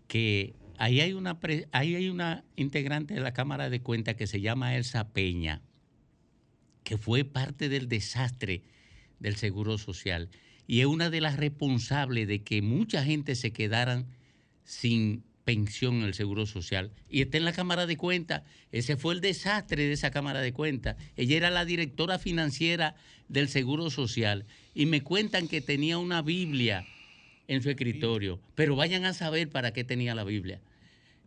que 0.09 0.55
ahí 0.79 1.01
hay 1.01 1.13
una 1.13 1.39
ahí 1.73 1.95
hay 1.95 2.09
una 2.09 2.45
integrante 2.57 3.15
de 3.15 3.21
la 3.21 3.33
Cámara 3.33 3.71
de 3.71 3.81
Cuentas 3.81 4.17
que 4.17 4.27
se 4.27 4.41
llama 4.41 4.77
Elsa 4.77 5.13
Peña, 5.13 5.63
que 6.83 6.99
fue 6.99 7.25
parte 7.25 7.69
del 7.69 7.89
desastre 7.89 8.63
del 9.21 9.37
Seguro 9.37 9.79
Social 9.79 10.31
y 10.67 10.81
es 10.81 10.87
una 10.87 11.11
de 11.11 11.21
las 11.21 11.37
responsables 11.37 12.27
de 12.27 12.43
que 12.43 12.63
mucha 12.63 13.05
gente 13.05 13.35
se 13.35 13.53
quedaran 13.53 14.07
sin 14.65 15.25
pensión 15.45 15.97
en 15.97 16.03
el 16.05 16.15
Seguro 16.15 16.47
Social. 16.47 16.91
Y 17.09 17.23
está 17.23 17.37
en 17.37 17.45
la 17.45 17.53
Cámara 17.53 17.87
de 17.87 17.97
Cuentas. 17.97 18.43
Ese 18.73 18.97
fue 18.97 19.15
el 19.15 19.21
desastre 19.21 19.85
de 19.87 19.93
esa 19.93 20.11
Cámara 20.11 20.41
de 20.41 20.53
Cuentas. 20.53 20.97
Ella 21.17 21.37
era 21.37 21.51
la 21.51 21.65
directora 21.65 22.19
financiera 22.19 22.95
del 23.29 23.49
Seguro 23.49 23.91
Social. 23.91 24.45
Y 24.75 24.87
me 24.87 25.03
cuentan 25.03 25.49
que 25.49 25.61
tenía 25.61 25.99
una 25.99 26.23
Biblia 26.23 26.87
en 27.47 27.63
su 27.63 27.71
escritorio. 27.71 28.41
Pero 28.55 28.75
vayan 28.77 29.05
a 29.05 29.13
saber 29.13 29.49
para 29.51 29.73
qué 29.73 29.85
tenía 29.85 30.15
la 30.15 30.25
Biblia. 30.25 30.61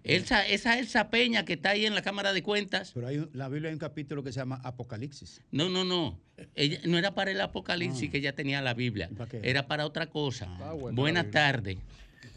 Elsa, 0.04 0.48
esa 0.48 0.80
Elsa 0.80 1.10
Peña 1.10 1.44
que 1.44 1.54
está 1.54 1.72
ahí 1.72 1.86
en 1.86 1.94
la 1.94 2.02
Cámara 2.02 2.32
de 2.32 2.42
Cuentas. 2.42 2.92
Pero 2.94 3.08
hay 3.08 3.18
un- 3.18 3.30
la 3.34 3.50
Biblia 3.50 3.70
hay 3.70 3.74
un 3.74 3.80
capítulo 3.80 4.24
que 4.24 4.32
se 4.32 4.40
llama 4.40 4.62
Apocalipsis. 4.64 5.42
No, 5.52 5.68
no, 5.70 5.84
no. 5.84 6.18
Ella, 6.56 6.80
no 6.86 6.98
era 6.98 7.14
para 7.14 7.32
el 7.32 7.42
Apocalipsis 7.42 8.10
que 8.10 8.18
ella 8.20 8.34
tenía 8.34 8.62
la 8.62 8.74
Biblia. 8.74 9.10
qué? 9.30 9.42
Era 9.44 9.68
para 9.68 9.86
otra 9.86 10.08
cosa. 10.08 10.46
buena 10.76 10.96
Buenas 10.96 11.32
tardes. 11.32 11.78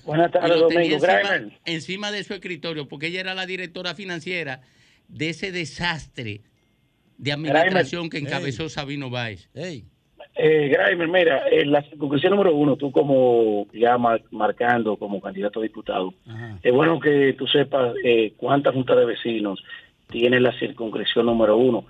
Buenas 0.04 0.30
tardes, 0.32 0.50
Domingo. 0.60 0.82
Encima, 0.94 1.60
encima 1.66 2.12
de 2.12 2.24
su 2.24 2.34
escritorio, 2.34 2.88
porque 2.88 3.08
ella 3.08 3.20
era 3.20 3.34
la 3.34 3.46
directora 3.46 3.94
financiera 3.94 4.60
de 5.08 5.30
ese 5.30 5.52
desastre 5.52 6.40
de 7.18 7.32
administración 7.32 8.08
que 8.10 8.18
encabezó 8.18 8.68
Sabino 8.68 9.10
Báez. 9.10 9.48
Eh, 10.36 10.68
Grimer, 10.68 11.08
mira, 11.08 11.42
en 11.50 11.70
la 11.72 11.82
circunscripción 11.82 12.30
número 12.32 12.54
uno, 12.54 12.76
tú 12.76 12.90
como 12.92 13.66
ya 13.74 13.98
mar- 13.98 14.22
marcando 14.30 14.96
como 14.96 15.20
candidato 15.20 15.60
a 15.60 15.62
diputado, 15.62 16.14
es 16.62 16.72
bueno 16.72 16.98
que 17.00 17.34
tú 17.36 17.46
sepas 17.46 17.94
eh, 18.04 18.32
cuántas 18.36 18.72
juntas 18.72 18.96
de 18.96 19.04
vecinos 19.04 19.62
tiene 20.08 20.40
la 20.40 20.56
circunscripción 20.58 21.26
número 21.26 21.56
uno. 21.56 21.84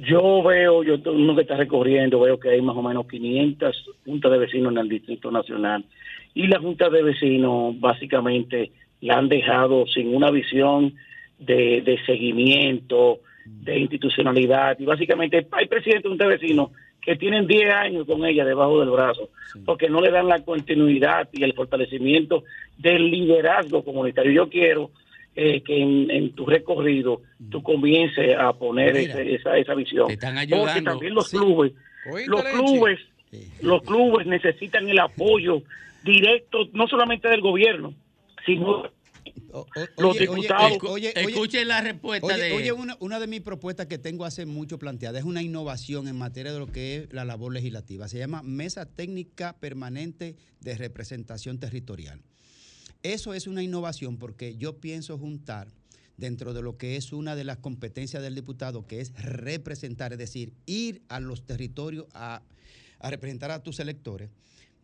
Yo 0.00 0.42
veo, 0.42 0.82
yo 0.84 0.96
uno 1.10 1.34
que 1.34 1.42
está 1.42 1.56
recorriendo, 1.56 2.20
veo 2.20 2.38
que 2.38 2.50
hay 2.50 2.60
más 2.60 2.76
o 2.76 2.82
menos 2.82 3.06
500 3.08 3.84
juntas 4.04 4.30
de 4.32 4.38
vecinos 4.38 4.72
en 4.72 4.78
el 4.78 4.88
Distrito 4.88 5.30
Nacional 5.30 5.84
y 6.36 6.46
las 6.46 6.60
juntas 6.60 6.92
de 6.92 7.02
vecinos 7.02 7.80
básicamente 7.80 8.70
la 9.00 9.18
han 9.18 9.28
dejado 9.28 9.86
sin 9.88 10.14
una 10.14 10.30
visión 10.30 10.94
de, 11.38 11.80
de 11.82 11.98
seguimiento, 12.06 13.20
de 13.44 13.78
institucionalidad 13.78 14.78
y 14.78 14.84
básicamente 14.84 15.46
hay 15.52 15.66
presidentes 15.66 16.02
de 16.04 16.08
juntas 16.10 16.28
de 16.28 16.36
vecinos 16.36 16.70
que 17.00 17.16
tienen 17.16 17.46
10 17.46 17.70
años 17.72 18.06
con 18.06 18.24
ella 18.26 18.44
debajo 18.44 18.80
del 18.80 18.90
brazo, 18.90 19.30
porque 19.64 19.88
no 19.88 20.00
le 20.00 20.10
dan 20.10 20.26
la 20.28 20.40
continuidad 20.44 21.28
y 21.32 21.44
el 21.44 21.52
fortalecimiento 21.54 22.42
del 22.76 23.10
liderazgo 23.10 23.84
comunitario. 23.84 24.32
Yo 24.32 24.48
quiero 24.50 24.90
eh, 25.36 25.60
que 25.62 25.80
en, 25.80 26.10
en 26.10 26.32
tu 26.32 26.44
recorrido 26.46 27.20
tú 27.50 27.62
comiences 27.62 28.34
a 28.36 28.52
poner 28.54 28.94
Mira, 28.94 29.20
ese- 29.20 29.34
esa, 29.36 29.56
esa 29.56 29.74
visión. 29.74 30.08
te 30.08 30.14
están 30.14 30.34
Porque 30.50 30.82
también 30.82 31.14
los 31.14 31.28
Sí. 31.30 31.36
clubes, 31.36 31.72
Oíste, 32.10 32.30
los 32.30 32.42
clubes, 32.44 32.98
los 33.60 33.82
clubes 33.82 34.26
necesitan 34.26 34.88
el 34.88 34.98
apoyo 34.98 35.62
directo, 36.04 36.68
no 36.72 36.86
solamente 36.86 37.28
del 37.28 37.40
gobierno, 37.40 37.94
sino 38.44 38.84
los 39.96 40.18
diputados. 40.18 40.78
Escuchen 41.14 41.68
la 41.68 41.80
respuesta 41.80 42.26
Oye, 42.26 42.36
de 42.36 42.52
oye, 42.52 42.72
una, 42.72 42.96
una 43.00 43.18
de 43.18 43.26
mis 43.26 43.40
propuestas 43.40 43.86
que 43.86 43.98
tengo 43.98 44.24
hace 44.24 44.46
mucho 44.46 44.78
planteada 44.78 45.18
es 45.18 45.24
una 45.24 45.42
innovación 45.42 46.08
en 46.08 46.16
materia 46.16 46.52
de 46.52 46.58
lo 46.58 46.66
que 46.66 46.96
es 46.96 47.12
la 47.12 47.24
labor 47.24 47.52
legislativa. 47.52 48.08
Se 48.08 48.18
llama 48.18 48.42
Mesa 48.42 48.86
Técnica 48.86 49.56
Permanente 49.58 50.36
de 50.60 50.76
Representación 50.76 51.58
Territorial. 51.58 52.20
Eso 53.02 53.34
es 53.34 53.46
una 53.46 53.62
innovación 53.62 54.18
porque 54.18 54.56
yo 54.56 54.78
pienso 54.78 55.18
juntar 55.18 55.68
dentro 56.16 56.54
de 56.54 56.62
lo 56.62 56.76
que 56.76 56.96
es 56.96 57.12
una 57.12 57.36
de 57.36 57.44
las 57.44 57.58
competencias 57.58 58.22
del 58.22 58.34
diputado, 58.34 58.86
que 58.86 59.00
es 59.00 59.12
representar, 59.22 60.12
es 60.12 60.18
decir, 60.18 60.52
ir 60.64 61.02
a 61.08 61.20
los 61.20 61.44
territorios 61.44 62.06
a, 62.14 62.42
a 62.98 63.10
representar 63.10 63.50
a 63.50 63.62
tus 63.62 63.80
electores, 63.80 64.30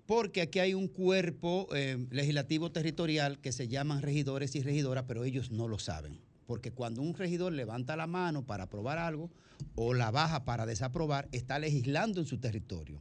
porque 0.07 0.43
aquí 0.43 0.59
hay 0.59 0.75
un 0.75 0.89
cuerpo 0.89 1.69
eh, 1.75 2.07
legislativo 2.11 2.71
territorial 2.73 3.39
que 3.39 3.53
se 3.53 3.69
llaman 3.69 4.03
regidores 4.03 4.55
y 4.57 4.63
regidoras, 4.63 5.05
pero 5.07 5.25
ellos 5.25 5.51
no 5.51 5.69
lo 5.69 5.79
saben. 5.79 6.21
Porque 6.47 6.73
cuando 6.73 7.03
un 7.03 7.15
regidor 7.15 7.53
levanta 7.53 7.97
la 7.97 8.07
mano 8.07 8.45
para 8.45 8.65
aprobar 8.65 8.99
algo 8.99 9.31
o 9.75 9.95
la 9.95 10.11
baja 10.11 10.45
para 10.45 10.67
desaprobar, 10.67 11.29
está 11.33 11.59
legislando 11.59 12.21
en 12.21 12.27
su 12.27 12.39
territorio 12.39 13.01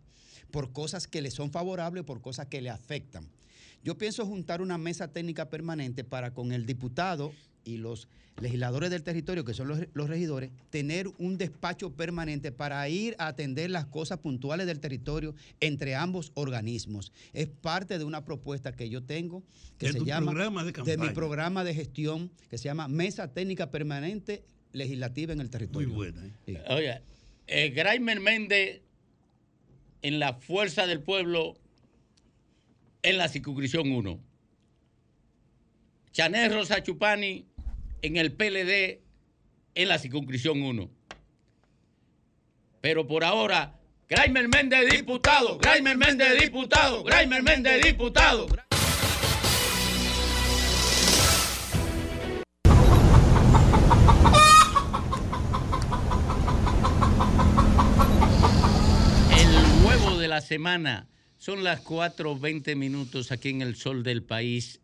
por 0.51 0.71
cosas 0.71 1.07
que 1.07 1.21
le 1.21 1.31
son 1.31 1.51
favorables, 1.51 2.03
por 2.03 2.21
cosas 2.21 2.47
que 2.47 2.61
le 2.61 2.69
afectan. 2.69 3.27
Yo 3.83 3.97
pienso 3.97 4.25
juntar 4.25 4.61
una 4.61 4.77
mesa 4.77 5.07
técnica 5.07 5.49
permanente 5.49 6.03
para 6.03 6.33
con 6.33 6.51
el 6.51 6.65
diputado 6.65 7.33
y 7.63 7.77
los 7.77 8.07
legisladores 8.39 8.89
del 8.89 9.03
territorio, 9.03 9.45
que 9.45 9.53
son 9.53 9.67
los, 9.67 9.79
los 9.93 10.09
regidores, 10.09 10.51
tener 10.69 11.07
un 11.17 11.37
despacho 11.37 11.93
permanente 11.93 12.51
para 12.51 12.87
ir 12.89 13.15
a 13.19 13.27
atender 13.27 13.69
las 13.69 13.85
cosas 13.85 14.19
puntuales 14.19 14.67
del 14.67 14.79
territorio 14.79 15.35
entre 15.59 15.95
ambos 15.95 16.31
organismos. 16.33 17.11
Es 17.33 17.47
parte 17.47 17.97
de 17.99 18.03
una 18.03 18.25
propuesta 18.25 18.71
que 18.71 18.89
yo 18.89 19.03
tengo 19.03 19.43
que 19.77 19.87
De 19.87 19.93
se 19.93 20.05
llama 20.05 20.31
programa 20.31 20.63
de 20.63 20.97
mi 20.97 21.09
programa 21.09 21.63
de 21.63 21.73
gestión 21.73 22.31
que 22.49 22.57
se 22.57 22.65
llama 22.65 22.87
Mesa 22.87 23.31
Técnica 23.33 23.69
Permanente 23.69 24.43
Legislativa 24.73 25.33
en 25.33 25.41
el 25.41 25.49
territorio. 25.49 25.89
Muy 25.89 25.95
buena. 25.95 26.21
Oye, 26.69 27.01
eh, 27.47 27.69
Graimer 27.69 28.19
Méndez 28.19 28.81
en 30.01 30.19
la 30.19 30.33
Fuerza 30.33 30.87
del 30.87 31.01
Pueblo 31.01 31.55
en 33.03 33.17
la 33.17 33.27
circunscripción 33.27 33.91
1. 33.91 34.19
Chanel 36.11 36.53
Rosa 36.53 36.83
Chupani 36.83 37.45
en 38.01 38.17
el 38.17 38.33
PLD 38.33 39.01
en 39.75 39.87
la 39.87 39.99
circunscripción 39.99 40.61
1. 40.61 40.89
Pero 42.81 43.07
por 43.07 43.23
ahora, 43.23 43.79
Graimer 44.09 44.49
Méndez 44.49 44.89
diputado, 44.91 45.57
Graimer 45.57 45.97
Méndez 45.97 46.41
diputado, 46.41 47.03
Graimer 47.03 47.43
Méndez 47.43 47.81
diputado. 47.83 48.47
El 59.37 59.85
huevo 59.85 60.17
de 60.19 60.27
la 60.27 60.41
semana. 60.41 61.07
Son 61.37 61.63
las 61.63 61.83
4.20 61.83 62.75
minutos 62.75 63.31
aquí 63.31 63.49
en 63.49 63.63
el 63.63 63.75
sol 63.75 64.03
del 64.03 64.21
país, 64.21 64.80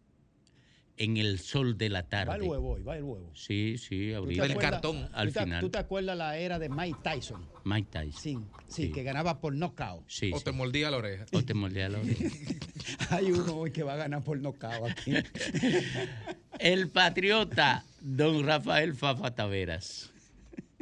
en 0.97 1.17
el 1.17 1.39
sol 1.39 1.77
de 1.77 1.89
la 1.89 2.03
tarde. 2.03 2.29
Va 2.29 2.35
el 2.37 2.41
huevo 2.43 2.71
hoy, 2.73 2.83
va 2.83 2.97
el 2.97 3.03
huevo. 3.03 3.31
Sí, 3.35 3.77
sí, 3.77 4.11
¿Tú 4.15 4.25
te 4.27 4.41
ahorita. 4.41 4.43
acuerdas- 4.45 5.09
Al 5.13 5.27
¿tú 5.27 5.33
te- 5.33 5.43
final. 5.43 5.59
¿Tú 5.61 5.69
te 5.69 5.77
acuerdas 5.77 6.17
la 6.17 6.37
era 6.37 6.57
de 6.59 6.69
Mike 6.69 6.99
Tyson? 7.03 7.45
Mike 7.65 7.89
Tyson. 7.91 8.21
Sí, 8.21 8.37
sí, 8.67 8.91
que 8.91 9.03
ganaba 9.03 9.39
por 9.39 9.53
knockout. 9.53 10.03
Sí, 10.07 10.31
O 10.33 10.39
sí. 10.39 10.43
te 10.43 10.51
mordía 10.51 10.89
la 10.91 10.97
oreja. 10.97 11.25
O 11.33 11.43
te 11.43 11.53
mordía 11.53 11.87
la 11.89 11.99
oreja. 11.99 12.23
Hay 13.11 13.31
uno 13.31 13.53
hoy 13.55 13.71
que 13.71 13.83
va 13.83 13.93
a 13.93 13.97
ganar 13.97 14.23
por 14.23 14.39
knockout 14.39 14.89
aquí. 14.89 15.13
El 16.59 16.89
patriota, 16.89 17.85
don 18.01 18.43
Rafael 18.45 18.93
Fafa 18.95 19.35
Taveras. 19.35 20.11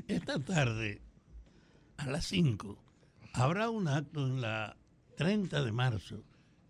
Esta 0.07 0.39
tarde, 0.39 1.01
a 1.97 2.07
las 2.07 2.25
5, 2.27 2.77
habrá 3.33 3.69
un 3.69 3.87
acto 3.87 4.25
en 4.25 4.39
la 4.39 4.77
30 5.17 5.63
de 5.63 5.71
marzo, 5.71 6.23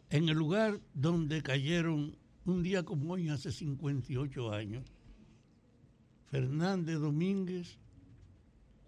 en 0.09 0.29
el 0.29 0.37
lugar 0.37 0.79
donde 0.93 1.41
cayeron 1.43 2.17
un 2.45 2.63
día 2.63 2.83
como 2.83 3.13
hoy, 3.13 3.29
hace 3.29 3.51
58 3.51 4.51
años, 4.51 4.85
Fernández 6.25 6.99
Domínguez, 6.99 7.77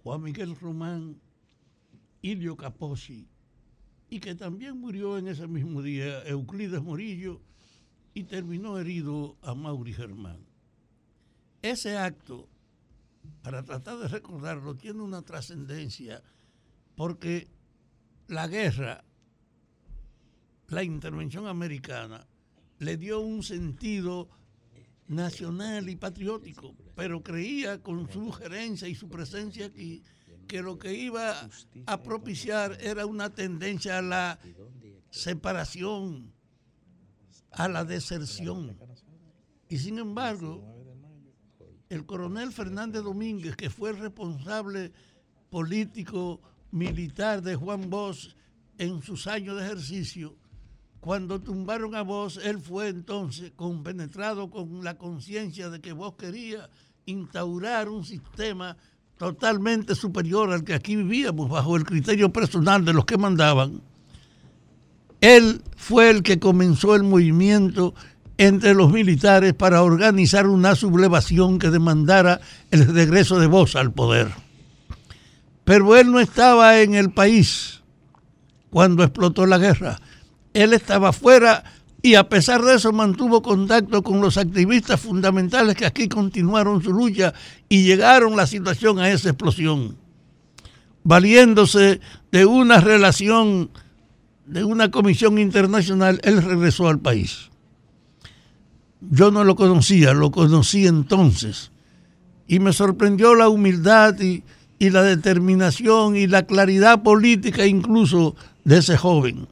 Juan 0.03 0.21
Miguel 0.21 0.55
Román, 0.55 1.19
Ilio 2.21 2.55
Capozzi, 2.55 3.27
y 4.09 4.19
que 4.19 4.35
también 4.35 4.79
murió 4.79 5.17
en 5.17 5.27
ese 5.27 5.47
mismo 5.47 5.81
día 5.81 6.23
Euclides 6.23 6.81
Morillo 6.81 7.41
y 8.13 8.23
terminó 8.23 8.79
herido 8.79 9.37
a 9.41 9.53
Mauri 9.53 9.93
Germán. 9.93 10.45
Ese 11.61 11.97
acto 11.97 12.47
para 13.41 13.63
tratar 13.63 13.97
de 13.97 14.07
recordarlo, 14.07 14.75
tiene 14.75 15.01
una 15.01 15.21
trascendencia, 15.21 16.21
porque 16.95 17.47
la 18.27 18.47
guerra, 18.47 19.03
la 20.67 20.83
intervención 20.83 21.47
americana, 21.47 22.27
le 22.79 22.97
dio 22.97 23.19
un 23.19 23.43
sentido 23.43 24.29
nacional 25.07 25.89
y 25.89 25.95
patriótico, 25.95 26.75
pero 26.95 27.23
creía 27.23 27.81
con 27.81 28.11
su 28.11 28.31
gerencia 28.31 28.87
y 28.87 28.95
su 28.95 29.09
presencia 29.09 29.67
aquí 29.67 30.03
que 30.47 30.61
lo 30.61 30.77
que 30.77 30.93
iba 30.93 31.49
a 31.85 32.03
propiciar 32.03 32.77
era 32.81 33.05
una 33.05 33.29
tendencia 33.33 33.99
a 33.99 34.01
la 34.01 34.39
separación, 35.09 36.33
a 37.51 37.67
la 37.67 37.83
deserción. 37.83 38.77
Y 39.69 39.77
sin 39.77 39.99
embargo, 39.99 40.63
el 41.89 42.05
coronel 42.05 42.51
Fernández 42.51 43.03
Domínguez, 43.03 43.55
que 43.55 43.69
fue 43.69 43.91
el 43.91 43.97
responsable 43.97 44.91
político 45.49 46.41
militar 46.71 47.41
de 47.41 47.55
Juan 47.55 47.89
Bosch 47.89 48.35
en 48.77 49.01
sus 49.01 49.27
años 49.27 49.57
de 49.57 49.65
ejercicio, 49.65 50.37
cuando 50.99 51.39
tumbaron 51.39 51.95
a 51.95 52.01
Bosch, 52.01 52.37
él 52.43 52.59
fue 52.59 52.89
entonces 52.89 53.51
compenetrado 53.55 54.49
con 54.49 54.83
la 54.83 54.97
conciencia 54.97 55.69
de 55.69 55.79
que 55.79 55.93
Bosch 55.93 56.17
quería 56.17 56.69
instaurar 57.05 57.89
un 57.89 58.03
sistema 58.03 58.75
totalmente 59.17 59.95
superior 59.95 60.51
al 60.51 60.63
que 60.63 60.73
aquí 60.73 60.95
vivíamos, 60.95 61.49
bajo 61.49 61.75
el 61.75 61.85
criterio 61.85 62.31
personal 62.31 62.85
de 62.85 62.93
los 62.93 63.05
que 63.05 63.17
mandaban. 63.17 63.81
Él 65.21 65.61
fue 65.75 66.09
el 66.09 66.21
que 66.23 66.39
comenzó 66.39 66.95
el 66.95 67.03
movimiento 67.03 67.95
entre 68.37 68.75
los 68.75 68.91
militares 68.91 69.53
para 69.53 69.81
organizar 69.81 70.45
una 70.47 70.75
sublevación 70.75 71.57
que 71.57 71.71
demandara 71.71 72.39
el 72.69 72.93
regreso 72.93 73.39
de 73.39 73.47
Bosch 73.47 73.75
al 73.75 73.91
poder. 73.91 74.29
Pero 75.63 75.97
él 75.97 76.11
no 76.11 76.19
estaba 76.19 76.79
en 76.79 76.93
el 76.93 77.11
país 77.11 77.81
cuando 78.69 79.03
explotó 79.03 79.45
la 79.45 79.57
guerra. 79.57 79.99
Él 80.57 80.73
estaba 80.73 81.13
fuera 81.13 81.63
y 82.01 82.15
a 82.15 82.27
pesar 82.29 82.63
de 82.63 82.75
eso 82.75 82.91
mantuvo 82.91 83.43
contacto 83.43 84.01
con 84.01 84.21
los 84.21 84.37
activistas 84.37 84.99
fundamentales 84.99 85.75
que 85.75 85.85
aquí 85.85 86.07
continuaron 86.07 86.81
su 86.81 86.91
lucha 86.91 87.33
y 87.69 87.83
llegaron 87.83 88.35
la 88.35 88.47
situación 88.47 88.97
a 88.97 89.11
esa 89.11 89.29
explosión, 89.29 89.97
valiéndose 91.03 92.01
de 92.31 92.45
una 92.45 92.79
relación, 92.79 93.69
de 94.47 94.63
una 94.63 94.89
comisión 94.89 95.37
internacional, 95.37 96.19
él 96.23 96.41
regresó 96.41 96.87
al 96.87 96.99
país. 96.99 97.49
Yo 99.01 99.29
no 99.29 99.43
lo 99.43 99.55
conocía, 99.55 100.13
lo 100.13 100.31
conocí 100.31 100.87
entonces 100.87 101.71
y 102.47 102.59
me 102.59 102.73
sorprendió 102.73 103.35
la 103.35 103.47
humildad 103.47 104.19
y, 104.19 104.43
y 104.79 104.89
la 104.89 105.03
determinación 105.03 106.15
y 106.15 106.25
la 106.25 106.47
claridad 106.47 107.03
política 107.03 107.67
incluso 107.67 108.35
de 108.63 108.79
ese 108.79 108.97
joven. 108.97 109.47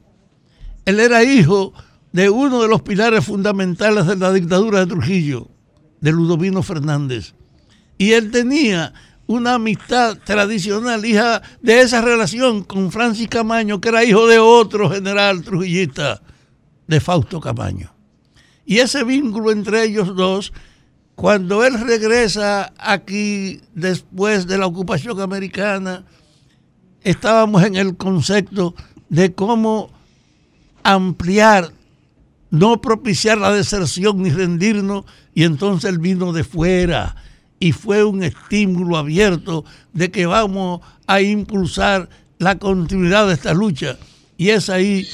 Él 0.86 1.00
era 1.00 1.24
hijo 1.24 1.74
de 2.12 2.30
uno 2.30 2.62
de 2.62 2.68
los 2.68 2.80
pilares 2.80 3.24
fundamentales 3.24 4.06
de 4.06 4.16
la 4.16 4.32
dictadura 4.32 4.80
de 4.80 4.86
Trujillo, 4.86 5.48
de 6.00 6.12
Ludovino 6.12 6.62
Fernández. 6.62 7.34
Y 7.98 8.12
él 8.12 8.30
tenía 8.30 8.94
una 9.26 9.54
amistad 9.54 10.16
tradicional, 10.24 11.04
hija 11.04 11.42
de 11.60 11.80
esa 11.80 12.00
relación 12.00 12.62
con 12.62 12.92
Francis 12.92 13.28
Camaño, 13.28 13.80
que 13.80 13.88
era 13.88 14.04
hijo 14.04 14.28
de 14.28 14.38
otro 14.38 14.88
general 14.88 15.42
trujillista, 15.42 16.22
de 16.86 17.00
Fausto 17.00 17.40
Camaño. 17.40 17.92
Y 18.64 18.78
ese 18.78 19.02
vínculo 19.02 19.50
entre 19.50 19.82
ellos 19.82 20.14
dos, 20.14 20.52
cuando 21.16 21.64
él 21.64 21.80
regresa 21.80 22.72
aquí 22.78 23.60
después 23.74 24.46
de 24.46 24.58
la 24.58 24.66
ocupación 24.66 25.20
americana, 25.20 26.04
estábamos 27.02 27.64
en 27.64 27.74
el 27.74 27.96
concepto 27.96 28.76
de 29.08 29.34
cómo 29.34 29.95
ampliar, 30.94 31.72
no 32.50 32.80
propiciar 32.80 33.38
la 33.38 33.52
deserción 33.52 34.22
ni 34.22 34.30
rendirnos, 34.30 35.04
y 35.34 35.44
entonces 35.44 35.90
él 35.90 35.98
vino 35.98 36.32
de 36.32 36.44
fuera 36.44 37.16
y 37.58 37.72
fue 37.72 38.04
un 38.04 38.22
estímulo 38.22 38.96
abierto 38.96 39.64
de 39.92 40.10
que 40.10 40.26
vamos 40.26 40.80
a 41.06 41.20
impulsar 41.20 42.08
la 42.38 42.58
continuidad 42.58 43.26
de 43.26 43.34
esta 43.34 43.54
lucha. 43.54 43.98
Y 44.36 44.50
es 44.50 44.68
ahí 44.68 45.06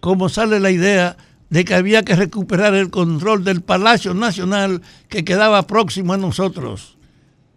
como 0.00 0.28
sale 0.28 0.60
la 0.60 0.70
idea 0.70 1.16
de 1.50 1.64
que 1.64 1.74
había 1.74 2.02
que 2.02 2.16
recuperar 2.16 2.74
el 2.74 2.90
control 2.90 3.44
del 3.44 3.60
Palacio 3.60 4.14
Nacional 4.14 4.82
que 5.08 5.24
quedaba 5.24 5.66
próximo 5.66 6.14
a 6.14 6.16
nosotros. 6.16 6.96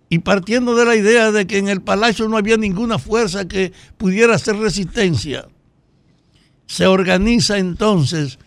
Y 0.10 0.20
partiendo 0.20 0.76
de 0.76 0.86
la 0.86 0.96
idea 0.96 1.32
de 1.32 1.48
que 1.48 1.58
en 1.58 1.70
el 1.70 1.82
Palacio 1.82 2.28
no 2.28 2.38
había 2.38 2.58
ninguna 2.58 3.00
fuerza 3.00 3.48
que 3.48 3.72
pudiera 3.98 4.36
hacer 4.36 4.58
resistencia, 4.58 5.48
se 6.68 6.88
organiza 6.88 7.58
entonces 7.58 8.40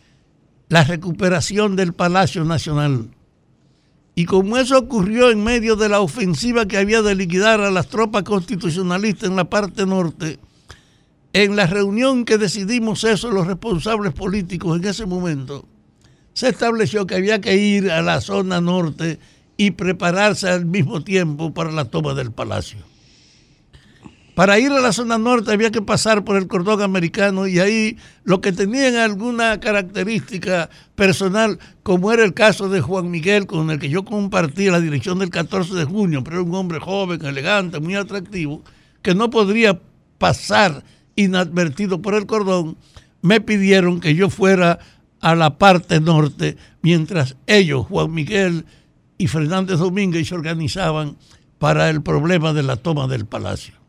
la 0.68 0.84
recuperación 0.84 1.76
del 1.76 1.92
Palacio 1.92 2.44
Nacional. 2.44 3.10
Y 4.14 4.24
como 4.24 4.56
eso 4.56 4.78
ocurrió 4.78 5.30
en 5.30 5.44
medio 5.44 5.76
de 5.76 5.88
la 5.88 6.00
ofensiva 6.00 6.66
que 6.66 6.78
había 6.78 7.02
de 7.02 7.14
liquidar 7.14 7.60
a 7.60 7.70
las 7.70 7.88
tropas 7.88 8.22
constitucionalistas 8.22 9.28
en 9.28 9.36
la 9.36 9.44
parte 9.44 9.84
norte, 9.84 10.38
en 11.34 11.54
la 11.54 11.66
reunión 11.66 12.24
que 12.24 12.38
decidimos 12.38 13.04
eso, 13.04 13.30
los 13.30 13.46
responsables 13.46 14.14
políticos 14.14 14.78
en 14.78 14.86
ese 14.86 15.04
momento, 15.04 15.66
se 16.32 16.48
estableció 16.48 17.06
que 17.06 17.14
había 17.14 17.40
que 17.40 17.56
ir 17.56 17.90
a 17.90 18.00
la 18.00 18.22
zona 18.22 18.60
norte 18.60 19.18
y 19.58 19.72
prepararse 19.72 20.48
al 20.48 20.64
mismo 20.64 21.02
tiempo 21.02 21.52
para 21.52 21.72
la 21.72 21.84
toma 21.84 22.14
del 22.14 22.32
palacio. 22.32 22.78
Para 24.36 24.58
ir 24.58 24.70
a 24.70 24.82
la 24.82 24.92
zona 24.92 25.16
norte 25.16 25.50
había 25.50 25.70
que 25.70 25.80
pasar 25.80 26.22
por 26.22 26.36
el 26.36 26.46
cordón 26.46 26.82
americano 26.82 27.46
y 27.46 27.58
ahí 27.58 27.96
lo 28.22 28.42
que 28.42 28.52
tenían 28.52 28.96
alguna 28.96 29.58
característica 29.60 30.68
personal, 30.94 31.58
como 31.82 32.12
era 32.12 32.22
el 32.22 32.34
caso 32.34 32.68
de 32.68 32.82
Juan 32.82 33.10
Miguel, 33.10 33.46
con 33.46 33.70
el 33.70 33.78
que 33.78 33.88
yo 33.88 34.04
compartí 34.04 34.66
la 34.68 34.78
dirección 34.78 35.20
del 35.20 35.30
14 35.30 35.74
de 35.74 35.86
junio, 35.86 36.22
pero 36.22 36.36
era 36.36 36.44
un 36.44 36.54
hombre 36.54 36.80
joven, 36.80 37.24
elegante, 37.24 37.80
muy 37.80 37.94
atractivo, 37.94 38.62
que 39.00 39.14
no 39.14 39.30
podría 39.30 39.80
pasar 40.18 40.84
inadvertido 41.14 42.02
por 42.02 42.12
el 42.12 42.26
cordón, 42.26 42.76
me 43.22 43.40
pidieron 43.40 44.00
que 44.00 44.14
yo 44.14 44.28
fuera 44.28 44.80
a 45.22 45.34
la 45.34 45.56
parte 45.56 45.98
norte, 45.98 46.58
mientras 46.82 47.36
ellos, 47.46 47.86
Juan 47.86 48.12
Miguel 48.12 48.66
y 49.16 49.28
Fernández 49.28 49.78
Domínguez, 49.78 50.28
se 50.28 50.34
organizaban 50.34 51.16
para 51.56 51.88
el 51.88 52.02
problema 52.02 52.52
de 52.52 52.64
la 52.64 52.76
toma 52.76 53.06
del 53.06 53.24
palacio. 53.24 53.85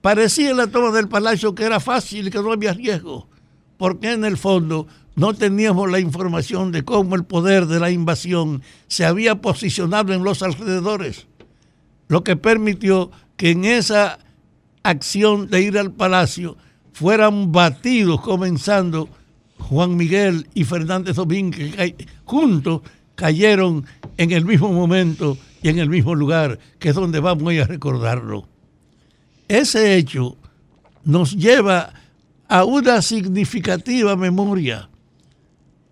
Parecía 0.00 0.54
la 0.54 0.66
toma 0.66 0.90
del 0.92 1.08
palacio 1.08 1.54
que 1.54 1.64
era 1.64 1.78
fácil 1.78 2.28
y 2.28 2.30
que 2.30 2.40
no 2.40 2.52
había 2.52 2.72
riesgo, 2.72 3.28
porque 3.76 4.12
en 4.12 4.24
el 4.24 4.36
fondo 4.36 4.86
no 5.14 5.34
teníamos 5.34 5.90
la 5.90 6.00
información 6.00 6.72
de 6.72 6.84
cómo 6.84 7.16
el 7.16 7.24
poder 7.24 7.66
de 7.66 7.80
la 7.80 7.90
invasión 7.90 8.62
se 8.88 9.04
había 9.04 9.42
posicionado 9.42 10.14
en 10.14 10.24
los 10.24 10.42
alrededores, 10.42 11.26
lo 12.08 12.24
que 12.24 12.36
permitió 12.36 13.10
que 13.36 13.50
en 13.50 13.64
esa 13.66 14.18
acción 14.82 15.48
de 15.48 15.62
ir 15.62 15.78
al 15.78 15.92
palacio 15.92 16.56
fueran 16.92 17.52
batidos, 17.52 18.20
comenzando 18.22 19.08
Juan 19.58 19.96
Miguel 19.96 20.48
y 20.54 20.64
Fernández 20.64 21.16
Domínguez, 21.16 21.76
que 21.76 22.06
juntos 22.24 22.80
cayeron 23.14 23.84
en 24.16 24.30
el 24.32 24.46
mismo 24.46 24.72
momento 24.72 25.36
y 25.62 25.68
en 25.68 25.78
el 25.78 25.90
mismo 25.90 26.14
lugar, 26.14 26.58
que 26.78 26.88
es 26.88 26.94
donde 26.94 27.20
vamos 27.20 27.52
a 27.54 27.64
recordarlo. 27.64 28.49
Ese 29.50 29.96
hecho 29.96 30.36
nos 31.02 31.34
lleva 31.34 31.92
a 32.46 32.62
una 32.62 33.02
significativa 33.02 34.14
memoria 34.14 34.88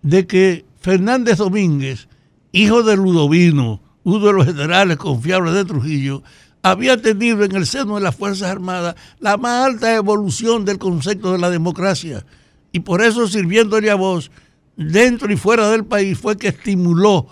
de 0.00 0.28
que 0.28 0.64
Fernández 0.78 1.38
Domínguez, 1.38 2.06
hijo 2.52 2.84
de 2.84 2.96
Ludovino, 2.96 3.82
uno 4.04 4.26
de 4.26 4.32
los 4.32 4.46
generales 4.46 4.96
confiables 4.96 5.54
de 5.54 5.64
Trujillo, 5.64 6.22
había 6.62 7.02
tenido 7.02 7.42
en 7.42 7.56
el 7.56 7.66
seno 7.66 7.96
de 7.96 8.02
las 8.02 8.14
Fuerzas 8.14 8.48
Armadas 8.48 8.94
la 9.18 9.36
más 9.36 9.66
alta 9.66 9.92
evolución 9.92 10.64
del 10.64 10.78
concepto 10.78 11.32
de 11.32 11.38
la 11.38 11.50
democracia. 11.50 12.24
Y 12.70 12.78
por 12.78 13.02
eso, 13.02 13.26
sirviéndole 13.26 13.90
a 13.90 13.96
vos, 13.96 14.30
dentro 14.76 15.32
y 15.32 15.36
fuera 15.36 15.68
del 15.68 15.84
país, 15.84 16.16
fue 16.16 16.36
que 16.36 16.46
estimuló 16.46 17.26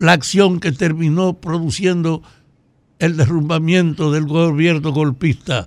la 0.00 0.14
acción 0.14 0.58
que 0.58 0.72
terminó 0.72 1.34
produciendo 1.34 2.24
el 3.02 3.16
derrumbamiento 3.16 4.12
del 4.12 4.26
gobierno 4.26 4.92
golpista 4.92 5.66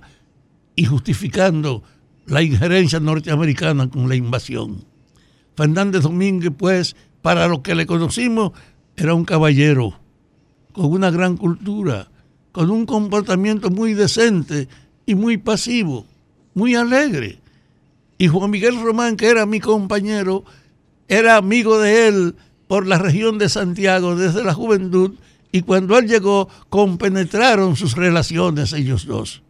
y 0.74 0.86
justificando 0.86 1.82
la 2.24 2.40
injerencia 2.40 2.98
norteamericana 2.98 3.90
con 3.90 4.08
la 4.08 4.16
invasión. 4.16 4.86
Fernández 5.54 6.00
Domínguez, 6.00 6.52
pues, 6.56 6.96
para 7.20 7.46
lo 7.46 7.62
que 7.62 7.74
le 7.74 7.84
conocimos, 7.84 8.52
era 8.96 9.12
un 9.12 9.26
caballero 9.26 10.00
con 10.72 10.86
una 10.86 11.10
gran 11.10 11.36
cultura, 11.36 12.08
con 12.52 12.70
un 12.70 12.86
comportamiento 12.86 13.68
muy 13.68 13.92
decente 13.92 14.66
y 15.04 15.14
muy 15.14 15.36
pasivo, 15.36 16.06
muy 16.54 16.74
alegre. 16.74 17.38
Y 18.16 18.28
Juan 18.28 18.50
Miguel 18.50 18.80
Román, 18.80 19.18
que 19.18 19.28
era 19.28 19.44
mi 19.44 19.60
compañero, 19.60 20.42
era 21.06 21.36
amigo 21.36 21.78
de 21.78 22.08
él 22.08 22.36
por 22.66 22.86
la 22.86 22.96
región 22.96 23.36
de 23.36 23.50
Santiago 23.50 24.16
desde 24.16 24.42
la 24.42 24.54
juventud 24.54 25.16
y 25.56 25.62
cuando 25.62 25.96
él 25.96 26.06
llegó 26.06 26.50
compenetraron 26.68 27.76
sus 27.76 27.96
relaciones 27.96 28.74
ellos 28.74 29.06
dos. 29.06 29.42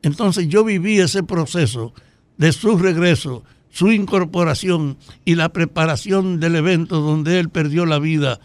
Entonces 0.00 0.48
yo 0.48 0.64
viví 0.64 0.98
ese 0.98 1.22
proceso 1.22 1.92
de 2.38 2.52
su 2.52 2.78
regreso, 2.78 3.44
su 3.68 3.92
incorporación 3.92 4.96
y 5.26 5.34
la 5.34 5.50
preparación 5.50 6.40
del 6.40 6.56
evento 6.56 7.02
donde 7.02 7.38
él 7.38 7.50
perdió 7.50 7.84
la 7.84 7.98
vida, 7.98 8.40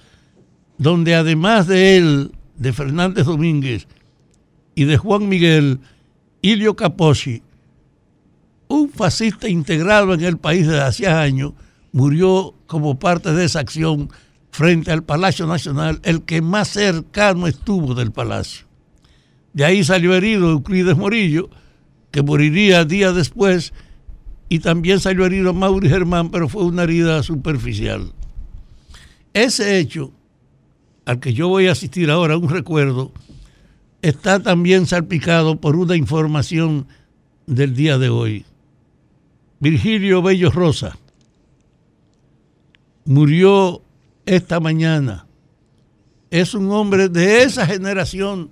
donde 0.77 1.15
además 1.15 1.67
de 1.67 1.95
él, 1.95 2.31
de 2.57 2.73
Fernández 2.73 3.25
Domínguez 3.25 3.87
y 4.75 4.83
de 4.83 4.97
Juan 4.97 5.29
Miguel, 5.29 5.79
Ilio 6.41 6.75
Capocci, 6.75 7.41
un 8.67 8.89
fascista 8.89 9.47
integrado 9.47 10.13
en 10.13 10.25
el 10.25 10.37
país 10.37 10.67
desde 10.67 10.81
hacía 10.81 11.21
años, 11.21 11.53
murió 11.93 12.53
como 12.67 12.99
parte 12.99 13.31
de 13.31 13.45
esa 13.45 13.61
acción 13.61 14.09
frente 14.57 14.91
al 14.91 15.03
Palacio 15.03 15.45
Nacional, 15.45 15.99
el 16.01 16.23
que 16.23 16.41
más 16.41 16.69
cercano 16.69 17.45
estuvo 17.45 17.93
del 17.93 18.11
palacio. 18.11 18.65
De 19.53 19.63
ahí 19.63 19.83
salió 19.83 20.15
herido 20.15 20.49
Euclides 20.49 20.97
Morillo, 20.97 21.51
que 22.09 22.23
moriría 22.23 22.83
días 22.83 23.13
después, 23.13 23.71
y 24.49 24.57
también 24.57 24.99
salió 24.99 25.27
herido 25.27 25.53
Mauri 25.53 25.89
Germán, 25.89 26.31
pero 26.31 26.49
fue 26.49 26.63
una 26.63 26.83
herida 26.83 27.21
superficial. 27.21 28.13
Ese 29.31 29.77
hecho, 29.77 30.11
al 31.05 31.19
que 31.19 31.35
yo 31.35 31.49
voy 31.49 31.67
a 31.67 31.73
asistir 31.73 32.09
ahora, 32.09 32.35
un 32.35 32.49
recuerdo, 32.49 33.11
está 34.01 34.41
también 34.41 34.87
salpicado 34.87 35.61
por 35.61 35.75
una 35.75 35.95
información 35.95 36.87
del 37.45 37.75
día 37.75 37.99
de 37.99 38.09
hoy. 38.09 38.43
Virgilio 39.59 40.23
Bello 40.23 40.49
Rosa 40.49 40.97
murió 43.05 43.83
esta 44.27 44.59
mañana. 44.59 45.25
Es 46.29 46.53
un 46.53 46.69
hombre 46.71 47.09
de 47.09 47.43
esa 47.43 47.65
generación 47.65 48.51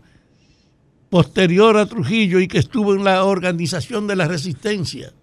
posterior 1.10 1.78
a 1.78 1.86
Trujillo 1.86 2.40
y 2.40 2.48
que 2.48 2.58
estuvo 2.58 2.96
en 2.96 3.04
la 3.04 3.24
organización 3.26 4.08
de 4.08 4.16
la 4.16 4.28
resistencia. 4.28 5.14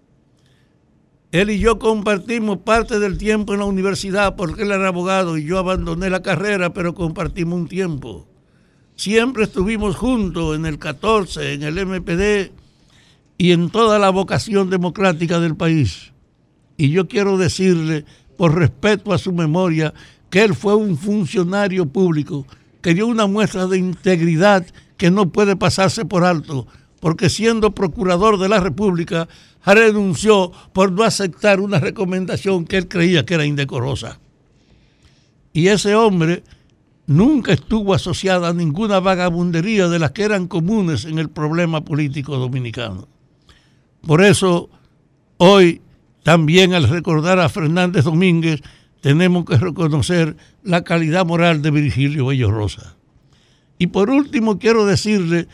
Él 1.31 1.49
y 1.49 1.57
yo 1.57 1.79
compartimos 1.79 2.59
parte 2.59 2.99
del 2.99 3.17
tiempo 3.17 3.53
en 3.53 3.59
la 3.59 3.65
universidad 3.65 4.35
porque 4.35 4.61
él 4.61 4.71
era 4.71 4.87
abogado 4.87 5.37
y 5.37 5.43
yo 5.43 5.57
abandoné 5.57 6.11
la 6.11 6.21
carrera, 6.21 6.71
pero 6.73 6.93
compartimos 6.93 7.59
un 7.59 7.67
tiempo. 7.67 8.27
Siempre 8.95 9.45
estuvimos 9.45 9.95
juntos 9.95 10.55
en 10.55 10.67
el 10.67 10.77
14, 10.77 11.53
en 11.53 11.63
el 11.63 11.83
MPD 11.87 12.51
y 13.39 13.51
en 13.51 13.71
toda 13.71 13.97
la 13.97 14.11
vocación 14.11 14.69
democrática 14.69 15.39
del 15.39 15.55
país. 15.55 16.13
Y 16.77 16.91
yo 16.91 17.07
quiero 17.07 17.37
decirle, 17.37 18.05
por 18.37 18.55
respeto 18.55 19.13
a 19.13 19.17
su 19.17 19.33
memoria, 19.33 19.93
que 20.33 20.43
él 20.43 20.55
fue 20.55 20.73
un 20.73 20.97
funcionario 20.97 21.85
público 21.85 22.47
que 22.81 22.95
dio 22.95 23.05
una 23.05 23.27
muestra 23.27 23.67
de 23.67 23.77
integridad 23.77 24.65
que 24.97 25.11
no 25.11 25.29
puede 25.29 25.55
pasarse 25.55 26.05
por 26.05 26.25
alto, 26.25 26.65
porque 26.99 27.29
siendo 27.29 27.75
procurador 27.75 28.39
de 28.39 28.49
la 28.49 28.59
República, 28.59 29.27
renunció 29.63 30.51
por 30.73 30.91
no 30.91 31.03
aceptar 31.03 31.59
una 31.59 31.79
recomendación 31.79 32.65
que 32.65 32.77
él 32.77 32.87
creía 32.87 33.27
que 33.27 33.35
era 33.35 33.45
indecorosa. 33.45 34.19
Y 35.53 35.67
ese 35.67 35.93
hombre 35.93 36.43
nunca 37.05 37.53
estuvo 37.53 37.93
asociado 37.93 38.47
a 38.47 38.53
ninguna 38.53 38.99
vagabundería 38.99 39.87
de 39.87 39.99
las 39.99 40.13
que 40.13 40.23
eran 40.23 40.47
comunes 40.47 41.05
en 41.05 41.19
el 41.19 41.29
problema 41.29 41.85
político 41.85 42.39
dominicano. 42.39 43.07
Por 44.01 44.23
eso, 44.23 44.71
hoy, 45.37 45.83
también 46.23 46.73
al 46.73 46.89
recordar 46.89 47.39
a 47.39 47.49
Fernández 47.49 48.05
Domínguez, 48.05 48.63
tenemos 49.03 49.43
que 49.43 49.57
reconocer 49.57 50.37
la 50.63 50.85
calidad 50.85 51.25
moral 51.25 51.61
de 51.61 51.71
Virgilio 51.71 52.27
Bello 52.27 52.49
Rosa. 52.49 52.95
Y 53.77 53.87
por 53.87 54.09
último, 54.09 54.59
quiero 54.59 54.85
decirle 54.85 55.49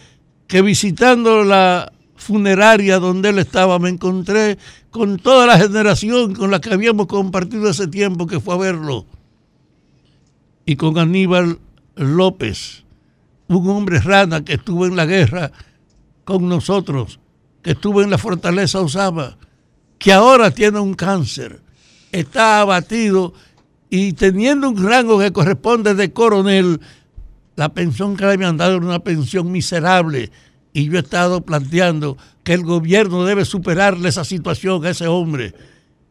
que 0.46 0.62
visitando 0.62 1.44
la 1.44 1.92
funeraria 2.16 3.00
donde 3.00 3.30
él 3.30 3.40
estaba, 3.40 3.80
me 3.80 3.90
encontré 3.90 4.60
con 4.92 5.18
toda 5.18 5.48
la 5.48 5.58
generación 5.58 6.36
con 6.36 6.52
la 6.52 6.62
que 6.62 6.72
habíamos 6.72 7.08
compartido 7.08 7.72
ese 7.72 7.88
tiempo 7.88 8.28
que 8.28 8.40
fue 8.40 8.54
a 8.54 8.58
verlo. 8.60 9.08
Y 10.68 10.76
con 10.76 11.00
Aníbal 11.00 11.58
López, 11.96 12.84
un 13.48 13.68
hombre 13.68 14.00
rana 14.00 14.46
que 14.46 14.54
estuvo 14.54 14.86
en 14.86 14.96
la 14.96 15.08
guerra 15.08 15.52
con 16.24 16.48
nosotros, 16.48 17.20
que 17.64 17.72
estuvo 17.72 18.04
en 18.04 18.12
la 18.12 18.20
fortaleza 18.20 18.80
Osama, 18.80 19.40
que 19.98 20.14
ahora 20.14 20.52
tiene 20.52 20.80
un 20.80 20.94
cáncer, 20.94 21.64
está 22.12 22.62
abatido 22.62 23.34
y 23.90 24.14
teniendo 24.14 24.70
un 24.70 24.84
rango 24.84 25.20
que 25.20 25.32
corresponde 25.32 25.96
de 25.96 26.14
coronel, 26.14 26.80
la 27.56 27.74
pensión 27.74 28.16
que 28.16 28.26
le 28.26 28.34
habían 28.34 28.58
dado 28.58 28.78
era 28.78 28.86
una 28.86 29.00
pensión 29.00 29.52
miserable 29.52 30.32
y 30.74 30.86
yo 30.86 30.98
he 30.98 31.02
estado 31.02 31.42
planteando 31.42 32.18
que 32.44 32.54
el 32.54 32.64
gobierno 32.64 33.26
debe 33.26 33.46
superarle 33.46 34.10
esa 34.10 34.24
situación 34.24 34.86
a 34.86 34.92
ese 34.92 35.08
hombre 35.08 35.54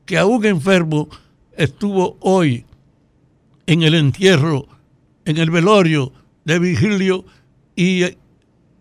que 0.04 0.18
aún 0.18 0.44
enfermo 0.44 1.08
estuvo 1.56 2.16
hoy 2.20 2.64
en 3.66 3.82
el 3.82 3.94
entierro, 3.94 4.66
en 5.24 5.36
el 5.36 5.50
velorio 5.50 6.12
de 6.44 6.58
Virgilio 6.58 7.24
y 7.76 8.04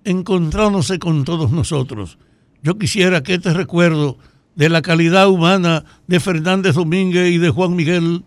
encontrándose 0.03 0.99
con 0.99 1.25
todos 1.25 1.51
nosotros. 1.51 2.17
Yo 2.63 2.77
quisiera 2.77 3.21
que 3.23 3.35
este 3.35 3.53
recuerdo 3.53 4.17
de 4.57 4.69
la 4.69 4.81
calidad 4.81 5.29
humana 5.29 5.85
de 6.07 6.19
Fernández 6.19 6.73
Domínguez 6.73 7.31
y 7.31 7.37
de 7.37 7.51
Juan 7.51 7.75
Miguel 7.75 8.23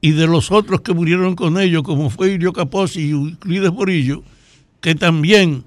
y 0.00 0.10
de 0.10 0.26
los 0.26 0.50
otros 0.50 0.80
que 0.80 0.92
murieron 0.92 1.36
con 1.36 1.58
ellos, 1.58 1.84
como 1.84 2.10
fue 2.10 2.32
Irio 2.32 2.52
Capozzi 2.52 3.02
y 3.02 3.10
Euclides 3.10 3.72
Morillo, 3.72 4.24
que 4.80 4.96
también 4.96 5.62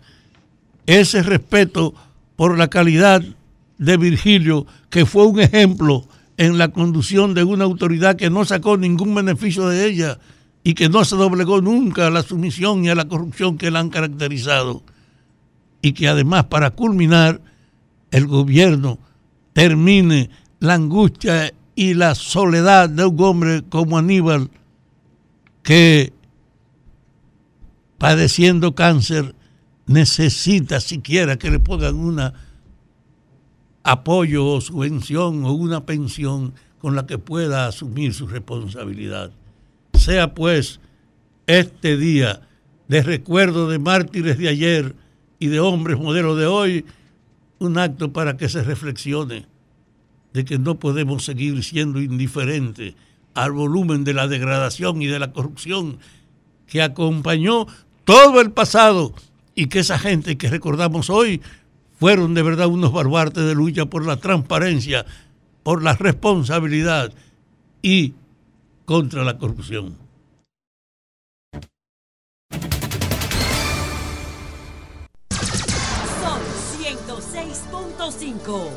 ese 0.86 1.24
respeto 1.24 1.96
por 2.36 2.58
la 2.58 2.68
calidad 2.68 3.24
de 3.78 3.98
Virgilio, 3.98 4.68
que 4.90 5.06
fue 5.06 5.26
un 5.26 5.40
ejemplo 5.40 6.06
en 6.36 6.58
la 6.58 6.68
conducción 6.68 7.34
de 7.34 7.46
una 7.46 7.64
autoridad 7.64 8.18
que 8.18 8.30
no 8.30 8.44
sacó 8.44 8.76
ningún 8.76 9.16
beneficio 9.16 9.70
de 9.70 9.88
ella 9.88 10.20
y 10.62 10.74
que 10.74 10.90
no 10.90 11.06
se 11.06 11.16
doblegó 11.16 11.62
nunca 11.62 12.08
a 12.08 12.10
la 12.10 12.22
sumisión 12.22 12.84
y 12.84 12.90
a 12.90 12.96
la 12.96 13.08
corrupción 13.08 13.58
que 13.58 13.72
la 13.72 13.80
han 13.80 13.90
caracterizado. 13.90 14.84
Y 15.82 15.94
que 15.94 16.10
además, 16.10 16.46
para 16.46 16.72
culminar, 16.72 17.40
el 18.12 18.28
gobierno 18.28 19.00
termine 19.56 20.30
la 20.60 20.74
angustia 20.74 21.54
y 21.76 21.94
la 21.94 22.14
soledad 22.14 22.90
de 22.90 23.06
un 23.06 23.22
hombre 23.22 23.64
como 23.70 23.98
Aníbal 23.98 24.52
que 25.64 26.12
padeciendo 27.98 28.76
cáncer 28.76 29.34
necesita 29.88 30.82
siquiera 30.82 31.38
que 31.38 31.50
le 31.50 31.60
pongan 31.60 31.96
una 31.96 32.34
apoyo 33.84 34.46
o 34.46 34.60
subvención 34.60 35.46
o 35.46 35.54
una 35.54 35.86
pensión 35.86 36.54
con 36.80 36.98
la 36.98 37.06
que 37.08 37.18
pueda 37.18 37.68
asumir 37.68 38.14
su 38.14 38.28
responsabilidad. 38.28 39.32
Sea 39.94 40.34
pues 40.34 40.82
este 41.48 41.96
día 41.96 42.42
de 42.90 43.04
recuerdo 43.04 43.70
de 43.70 43.80
mártires 43.80 44.38
de 44.38 44.50
ayer 44.50 44.96
y 45.40 45.48
de 45.48 45.62
hombres 45.62 45.98
modelos 45.98 46.38
de 46.38 46.46
hoy, 46.46 46.86
un 47.60 47.78
acto 47.78 48.12
para 48.12 48.38
que 48.38 48.50
se 48.50 48.64
reflexione 48.64 49.46
de 50.34 50.46
que 50.46 50.60
no 50.60 50.80
podemos 50.80 51.24
seguir 51.24 51.64
siendo 51.64 52.02
indiferentes 52.02 52.94
al 53.34 53.52
volumen 53.52 54.04
de 54.04 54.14
la 54.14 54.28
degradación 54.28 55.02
y 55.02 55.08
de 55.08 55.20
la 55.20 55.32
corrupción 55.32 55.98
que 56.68 56.82
acompañó 56.82 57.68
todo 58.04 58.42
el 58.42 58.52
pasado 58.52 59.14
y 59.56 59.68
que 59.68 59.80
esa 59.80 59.98
gente 59.98 60.38
que 60.38 60.50
recordamos 60.50 61.10
hoy 61.10 61.42
fueron 62.00 62.34
de 62.34 62.44
verdad 62.44 62.68
unos 62.68 62.92
baluartes 62.92 63.46
de 63.46 63.56
lucha 63.56 63.86
por 63.86 64.06
la 64.06 64.18
transparencia, 64.18 65.06
por 65.64 65.82
la 65.82 65.94
responsabilidad 65.94 67.14
y 67.82 68.14
contra 68.86 69.24
la 69.24 69.38
corrupción. 69.38 70.05
106.5. 78.46 78.70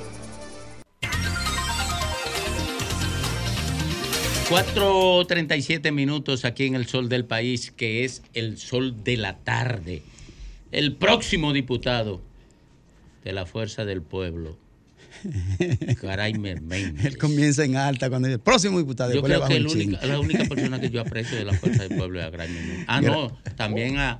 4.37 4.49 5.93
minutos 5.93 6.45
aquí 6.47 6.65
en 6.65 6.75
el 6.75 6.87
sol 6.87 7.09
del 7.11 7.25
país, 7.27 7.71
que 7.71 8.05
es 8.05 8.23
el 8.33 8.57
sol 8.59 9.05
de 9.05 9.17
la 9.19 9.37
tarde. 9.37 10.03
El 10.73 10.95
próximo 10.97 11.53
diputado 11.53 12.23
de 13.25 13.33
la 13.33 13.45
Fuerza 13.45 13.85
del 13.85 14.01
Pueblo, 14.01 14.57
Caray 16.01 16.35
Méndez. 16.35 17.05
Él 17.05 17.19
comienza 17.19 17.63
en 17.65 17.77
alta 17.77 18.09
cuando 18.09 18.29
dice, 18.29 18.37
el 18.37 18.41
próximo 18.41 18.79
diputado. 18.79 19.13
Yo 19.13 19.23
creo 19.23 19.45
que 19.45 19.57
el 19.57 19.67
única- 19.67 20.07
la 20.07 20.19
única 20.19 20.45
persona 20.49 20.81
que 20.81 20.89
yo 20.89 21.03
aprecio 21.03 21.37
de 21.37 21.45
la 21.45 21.53
Fuerza 21.53 21.87
del 21.87 21.99
Pueblo 21.99 22.19
es 22.21 22.27
a 22.27 22.31
Caray 22.31 22.49
Méndez. 22.51 22.85
Ah, 22.87 23.01
no, 23.03 23.37
también 23.57 23.99
a, 23.99 24.13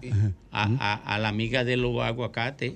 a, 0.51 0.65
a- 0.93 1.15
a 1.15 1.19
la 1.19 1.29
amiga 1.29 1.65
de 1.65 1.79
los 1.79 2.03
aguacates. 2.03 2.75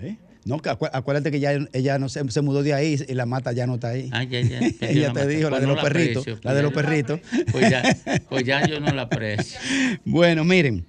¿Eh? 0.00 0.16
No, 0.46 0.58
que 0.62 0.70
acu- 0.70 0.88
acuérdate 0.92 1.30
que 1.32 1.40
ya 1.40 1.52
ella 1.72 1.98
no 1.98 2.08
se, 2.08 2.26
se 2.30 2.40
mudó 2.40 2.62
de 2.62 2.72
ahí 2.72 2.96
y 3.08 3.14
la 3.14 3.26
mata 3.26 3.52
ya 3.52 3.66
no 3.66 3.74
está 3.74 3.88
ahí. 3.88 4.08
Ah, 4.12 4.22
ya, 4.22 4.40
ya. 4.42 4.60
ella 4.80 5.12
te 5.12 5.26
dijo, 5.26 5.50
la 5.50 5.58
Pues 5.58 5.60
de 5.60 5.66
no 5.66 5.74
los 5.74 5.82
perritos. 5.82 6.26
la 6.44 6.54
de 6.54 6.62
los 6.62 6.72
perritos. 6.72 7.20
Pues 7.50 7.68
ya, 7.70 7.82
pues 8.30 8.44
ya 8.44 8.64
yo 8.66 8.78
no 8.78 8.92
la 8.94 9.02
aprecio. 9.02 9.58
Bueno, 10.04 10.44
miren, 10.44 10.86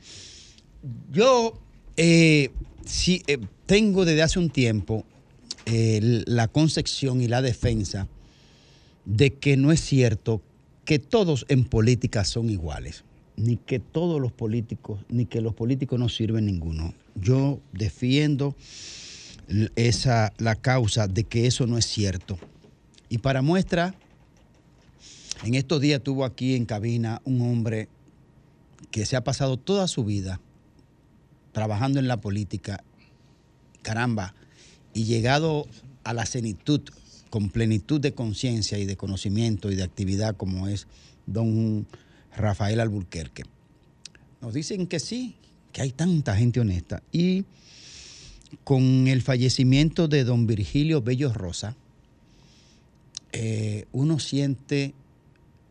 yo 1.12 1.60
eh, 1.98 2.52
sí, 2.86 3.24
eh, 3.28 3.40
tengo 3.66 4.06
desde 4.06 4.22
hace 4.22 4.38
un 4.40 4.50
tiempo 4.52 5.04
eh, 5.66 6.24
la 6.28 6.48
concepción 6.48 7.20
y 7.22 7.28
la 7.28 7.42
defensa 7.42 8.08
de 9.06 9.34
que 9.34 9.58
no 9.58 9.72
es 9.72 9.82
cierto 9.82 10.42
que 10.86 11.00
todos 11.00 11.46
en 11.50 11.66
política 11.66 12.24
son 12.26 12.50
iguales, 12.50 13.04
ni 13.36 13.58
que 13.58 13.80
todos 13.80 14.22
los 14.22 14.32
políticos, 14.32 15.00
ni 15.10 15.26
que 15.26 15.42
los 15.42 15.54
políticos 15.56 16.00
no 16.00 16.10
sirven 16.10 16.46
ninguno. 16.46 16.94
Yo 17.16 17.60
defiendo 17.74 18.56
esa, 19.76 20.34
la 20.38 20.56
causa 20.56 21.08
de 21.08 21.24
que 21.24 21.48
eso 21.48 21.68
no 21.68 21.78
es 21.78 21.86
cierto. 21.86 22.38
Y 23.10 23.20
para 23.20 23.42
muestra, 23.42 23.96
en 25.44 25.56
estos 25.56 25.82
días 25.82 26.02
tuvo 26.02 26.26
aquí 26.26 26.56
en 26.56 26.66
cabina 26.66 27.22
un 27.24 27.42
hombre 27.42 27.90
que 28.92 29.06
se 29.06 29.16
ha 29.16 29.24
pasado 29.24 29.58
toda 29.58 29.88
su 29.88 30.04
vida 30.04 30.40
trabajando 31.52 32.00
en 32.00 32.08
la 32.08 32.18
política, 32.18 32.84
caramba, 33.82 34.36
y 34.94 35.06
llegado 35.06 35.68
a 36.04 36.14
la 36.14 36.26
cenitud 36.26 36.82
con 37.30 37.50
plenitud 37.50 38.00
de 38.00 38.14
conciencia 38.14 38.78
y 38.78 38.86
de 38.86 38.98
conocimiento 38.98 39.72
y 39.72 39.76
de 39.76 39.84
actividad 39.84 40.36
como 40.36 40.68
es 40.68 40.88
don 41.26 41.88
Rafael 42.36 42.80
Alburquerque. 42.80 43.44
Nos 44.42 44.54
dicen 44.54 44.88
que 44.88 45.00
sí, 45.00 45.36
que 45.72 45.82
hay 45.82 45.92
tanta 45.92 46.36
gente 46.36 46.60
honesta. 46.60 47.02
Y 47.12 47.46
con 48.68 49.08
el 49.08 49.22
fallecimiento 49.22 50.10
de 50.10 50.26
don 50.26 50.46
Virgilio 50.46 51.02
Bello 51.02 51.32
Rosa, 51.32 51.78
eh, 53.32 53.86
uno 53.94 54.20
siente 54.20 54.94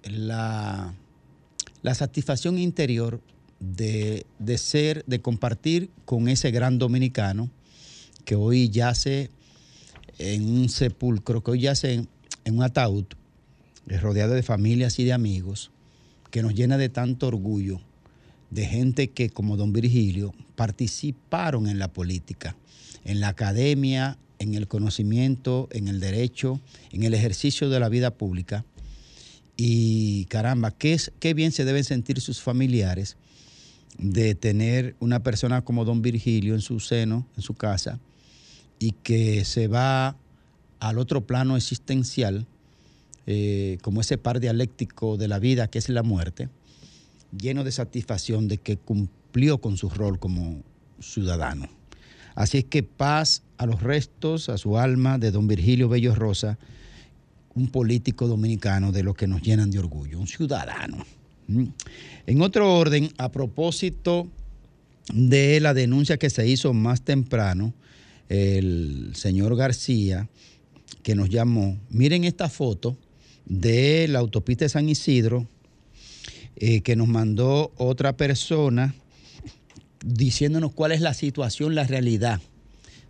la, 0.03 0.95
satisfacción 1.93 2.57
interior 2.57 3.21
de, 3.61 4.25
de 4.39 4.57
ser, 4.57 5.05
de 5.07 5.21
compartir 5.21 5.91
con 6.07 6.27
ese 6.31 6.51
gran 6.51 6.79
dominicano 6.79 7.51
que 8.25 8.35
hoy 8.35 8.71
yace 8.71 9.29
en 10.19 10.49
un 10.49 10.71
sepulcro, 10.71 11.45
que 11.45 11.51
hoy 11.51 11.61
yace 11.61 11.93
en, 11.93 12.09
en 12.47 12.57
un 12.57 12.63
ataúd, 12.63 13.05
eh, 13.89 13.99
rodeado 13.99 14.33
de 14.33 14.43
familias 14.43 14.99
y 14.99 15.05
de 15.05 15.13
amigos, 15.13 15.71
que 16.31 16.41
nos 16.41 16.55
llena 16.55 16.79
de 16.79 16.89
tanto 16.89 17.27
orgullo, 17.27 17.79
de 18.51 18.65
gente 18.65 19.09
que, 19.09 19.29
como 19.29 19.59
don 19.59 19.75
Virgilio, 19.75 20.33
participaron 20.55 21.69
en 21.69 21.79
la 21.79 21.89
política, 21.89 22.57
en 23.07 23.21
la 23.21 23.29
academia, 23.29 24.19
en 24.39 24.55
el 24.55 24.67
conocimiento, 24.67 25.69
en 25.71 25.87
el 25.89 26.01
derecho, 26.01 26.61
en 26.91 27.05
el 27.05 27.15
ejercicio 27.15 27.71
de 27.71 27.81
la 27.81 27.89
vida 27.89 28.11
pública. 28.11 28.65
Y 29.57 30.27
caramba, 30.27 30.73
qué, 30.73 31.01
qué 31.21 31.33
bien 31.33 31.53
se 31.53 31.65
deben 31.65 31.85
sentir 31.85 32.21
sus 32.21 32.43
familiares 32.43 33.17
de 33.97 34.35
tener 34.35 34.97
una 34.99 35.23
persona 35.23 35.63
como 35.63 35.85
don 35.85 36.03
Virgilio 36.03 36.55
en 36.55 36.61
su 36.61 36.81
seno, 36.81 37.27
en 37.37 37.43
su 37.43 37.55
casa, 37.55 38.01
y 38.79 38.91
que 38.91 39.45
se 39.45 39.69
va 39.69 40.17
al 40.81 40.99
otro 40.99 41.27
plano 41.27 41.57
existencial, 41.57 42.47
eh, 43.27 43.79
como 43.83 44.01
ese 44.01 44.19
par 44.19 44.41
dialéctico 44.41 45.17
de 45.17 45.29
la 45.29 45.39
vida 45.39 45.69
que 45.69 45.79
es 45.79 45.89
la 45.89 46.03
muerte, 46.03 46.49
lleno 47.37 47.63
de 47.65 47.73
satisfacción 47.73 48.49
de 48.49 48.59
que 48.59 48.77
cumplió 48.77 49.59
con 49.61 49.77
su 49.77 49.89
rol 49.89 50.19
como 50.19 50.63
ciudadano. 51.01 51.69
Así 52.37 52.59
es 52.59 52.65
que 52.67 52.83
paz 52.83 53.43
a 53.57 53.65
los 53.65 53.83
restos, 53.83 54.51
a 54.51 54.59
su 54.59 54.79
alma 54.79 55.19
de 55.19 55.31
don 55.31 55.49
Virgilio 55.49 55.89
Bello 55.89 56.15
Rosa, 56.15 56.59
un 57.55 57.69
político 57.69 58.29
dominicano 58.29 58.93
de 58.93 59.03
los 59.03 59.17
que 59.17 59.27
nos 59.27 59.41
llenan 59.41 59.71
de 59.71 59.79
orgullo, 59.79 60.21
un 60.21 60.27
ciudadano. 60.27 60.99
¿Mm? 61.49 61.65
En 62.27 62.43
otro 62.43 62.75
orden, 62.75 63.11
a 63.17 63.33
propósito 63.33 64.29
de 65.15 65.61
la 65.61 65.73
denuncia 65.73 66.19
que 66.19 66.29
se 66.29 66.47
hizo 66.47 66.75
más 66.75 67.01
temprano, 67.01 67.73
el 68.29 69.13
señor 69.15 69.57
García, 69.57 70.29
que 71.03 71.15
nos 71.15 71.31
llamó, 71.31 71.79
miren 71.89 72.25
esta 72.25 72.51
foto 72.51 72.99
de 73.47 74.09
la 74.09 74.19
autopista 74.19 74.67
de 74.67 74.69
San 74.69 74.91
Isidro, 74.91 75.49
eh, 76.57 76.83
que 76.83 76.97
nos 76.97 77.09
mandó 77.09 77.73
otra 77.79 78.15
persona 78.19 78.95
diciéndonos 80.07 80.73
cuál 80.73 80.93
es 80.93 81.01
la 81.01 81.15
situación, 81.15 81.75
la 81.75 81.85
realidad 81.85 82.41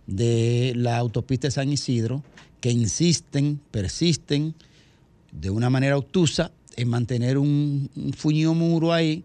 de 0.07 0.73
la 0.75 0.97
autopista 0.97 1.47
de 1.47 1.51
San 1.51 1.71
Isidro, 1.71 2.23
que 2.59 2.71
insisten, 2.71 3.59
persisten 3.71 4.55
de 5.31 5.49
una 5.49 5.69
manera 5.69 5.97
obtusa 5.97 6.51
en 6.75 6.89
mantener 6.89 7.37
un, 7.37 7.89
un 7.95 8.13
fuñido 8.13 8.53
muro 8.53 8.93
ahí 8.93 9.23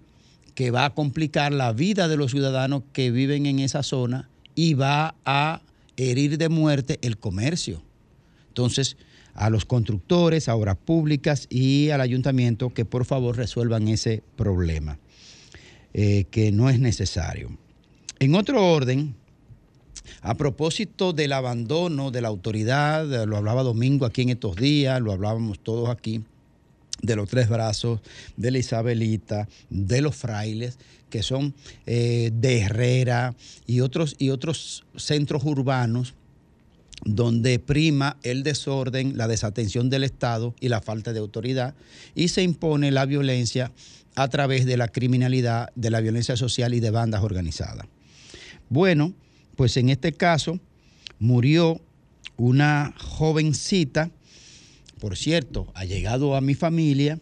que 0.55 0.70
va 0.70 0.85
a 0.85 0.94
complicar 0.94 1.53
la 1.53 1.73
vida 1.73 2.09
de 2.09 2.16
los 2.16 2.32
ciudadanos 2.32 2.82
que 2.93 3.11
viven 3.11 3.47
en 3.47 3.59
esa 3.59 3.82
zona 3.82 4.28
y 4.55 4.74
va 4.74 5.15
a 5.24 5.62
herir 5.97 6.36
de 6.36 6.49
muerte 6.51 6.99
el 7.01 7.16
comercio. 7.16 7.82
Entonces, 8.49 8.99
a 9.35 9.49
los 9.49 9.65
constructores, 9.65 10.49
a 10.49 10.57
obras 10.57 10.77
públicas 10.77 11.47
y 11.49 11.89
al 11.89 12.03
ayuntamiento 12.03 12.74
que 12.74 12.85
por 12.85 13.07
favor 13.07 13.36
resuelvan 13.36 13.89
ese 13.89 14.23
problema, 14.36 14.99
eh, 15.94 16.24
que 16.31 16.53
no 16.53 16.69
es 16.69 16.78
necesario. 16.78 17.61
En 18.23 18.36
otro 18.36 18.65
orden, 18.65 19.16
a 20.20 20.36
propósito 20.36 21.12
del 21.12 21.32
abandono 21.32 22.12
de 22.12 22.20
la 22.20 22.28
autoridad, 22.28 23.05
lo 23.27 23.36
hablaba 23.36 23.65
Domingo 23.65 24.07
aquí 24.07 24.23
en 24.23 24.28
estos 24.28 24.55
días, 24.55 25.01
lo 25.01 25.11
hablábamos 25.11 25.59
todos 25.59 25.89
aquí, 25.89 26.23
de 27.03 27.16
los 27.16 27.28
tres 27.28 27.49
brazos, 27.49 27.99
de 28.36 28.53
la 28.53 28.59
Isabelita, 28.59 29.49
de 29.70 30.03
los 30.03 30.15
frailes, 30.15 30.78
que 31.11 31.24
son 31.24 31.53
eh, 31.85 32.31
de 32.32 32.61
Herrera 32.61 33.35
y 33.66 33.81
otros, 33.81 34.15
y 34.20 34.31
otros 34.31 34.85
centros 34.94 35.43
urbanos 35.44 36.15
donde 37.05 37.59
prima 37.59 38.19
el 38.23 38.44
desorden, 38.44 39.16
la 39.19 39.27
desatención 39.27 39.90
del 39.90 40.05
Estado 40.05 40.55
y 40.61 40.69
la 40.69 40.81
falta 40.81 41.12
de 41.12 41.19
autoridad, 41.19 41.74
y 42.15 42.28
se 42.28 42.44
impone 42.44 42.93
la 42.93 43.05
violencia 43.05 43.73
a 44.15 44.28
través 44.28 44.65
de 44.65 44.77
la 44.77 44.86
criminalidad, 44.86 45.70
de 45.74 45.90
la 45.90 45.99
violencia 45.99 46.36
social 46.36 46.73
y 46.73 46.78
de 46.78 46.93
bandas 46.93 47.24
organizadas. 47.24 47.89
Bueno, 48.73 49.12
pues 49.55 49.77
en 49.77 49.90
este 49.90 50.15
caso 50.15 50.59
murió 51.19 51.78
una 52.39 52.94
jovencita, 52.97 54.11
por 54.99 55.19
cierto, 55.19 55.70
ha 55.74 55.85
llegado 55.85 56.36
a 56.36 56.40
mi 56.40 56.55
familia, 56.55 57.19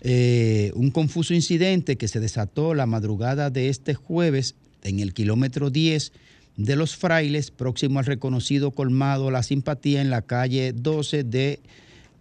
eh, 0.00 0.72
un 0.74 0.90
confuso 0.90 1.34
incidente 1.34 1.98
que 1.98 2.08
se 2.08 2.18
desató 2.18 2.72
la 2.72 2.86
madrugada 2.86 3.50
de 3.50 3.68
este 3.68 3.92
jueves 3.92 4.54
en 4.82 5.00
el 5.00 5.12
kilómetro 5.12 5.68
10 5.68 6.12
de 6.56 6.76
los 6.76 6.96
frailes, 6.96 7.50
próximo 7.50 7.98
al 7.98 8.06
reconocido 8.06 8.70
colmado 8.70 9.30
La 9.30 9.42
Simpatía 9.42 10.00
en 10.00 10.08
la 10.08 10.22
calle 10.22 10.72
12 10.72 11.24
de 11.24 11.60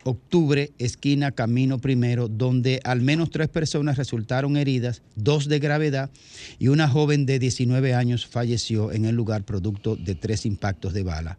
octubre, 0.04 0.72
esquina 0.78 1.32
Camino 1.32 1.80
Primero, 1.80 2.28
donde 2.28 2.80
al 2.84 3.02
menos 3.02 3.30
tres 3.30 3.50
personas 3.50 3.98
resultaron 3.98 4.58
heridas, 4.58 5.02
dos 5.16 5.48
de 5.48 5.60
gravedad, 5.60 6.10
y 6.60 6.70
una 6.70 6.88
joven 6.88 7.26
de 7.26 7.40
19 7.40 7.94
años 7.94 8.26
falleció 8.26 8.92
en 8.92 9.06
el 9.06 9.16
lugar 9.16 9.44
producto 9.44 9.96
de 9.96 10.16
tres 10.16 10.46
impactos 10.46 10.94
de 10.94 11.04
bala, 11.04 11.38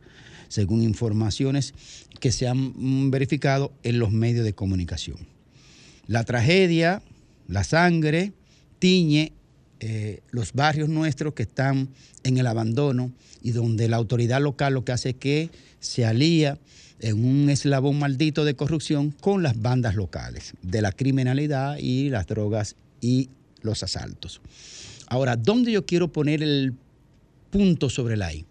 según 0.48 0.82
informaciones 0.82 1.74
que 2.20 2.32
se 2.32 2.46
han 2.46 3.10
verificado 3.10 3.72
en 3.82 3.98
los 3.98 4.12
medios 4.12 4.44
de 4.44 4.54
comunicación. 4.54 5.16
La 6.06 6.24
tragedia, 6.24 7.02
la 7.48 7.64
sangre, 7.64 8.32
tiñe 8.78 9.32
eh, 9.80 10.20
los 10.30 10.52
barrios 10.52 10.88
nuestros 10.88 11.34
que 11.34 11.42
están 11.42 11.88
en 12.22 12.38
el 12.38 12.46
abandono 12.46 13.10
y 13.42 13.50
donde 13.50 13.88
la 13.88 13.96
autoridad 13.96 14.40
local 14.40 14.74
lo 14.74 14.84
que 14.84 14.92
hace 14.92 15.10
es 15.10 15.16
que 15.16 15.50
se 15.80 16.04
alía 16.04 16.58
en 17.02 17.24
un 17.24 17.50
eslabón 17.50 17.98
maldito 17.98 18.44
de 18.44 18.54
corrupción 18.54 19.10
con 19.10 19.42
las 19.42 19.60
bandas 19.60 19.96
locales, 19.96 20.54
de 20.62 20.80
la 20.80 20.92
criminalidad 20.92 21.76
y 21.78 22.08
las 22.08 22.26
drogas 22.26 22.76
y 23.00 23.28
los 23.60 23.82
asaltos. 23.82 24.40
Ahora, 25.08 25.36
¿dónde 25.36 25.72
yo 25.72 25.84
quiero 25.84 26.12
poner 26.12 26.42
el 26.42 26.74
punto 27.50 27.90
sobre 27.90 28.16
la 28.16 28.32
I? 28.32 28.46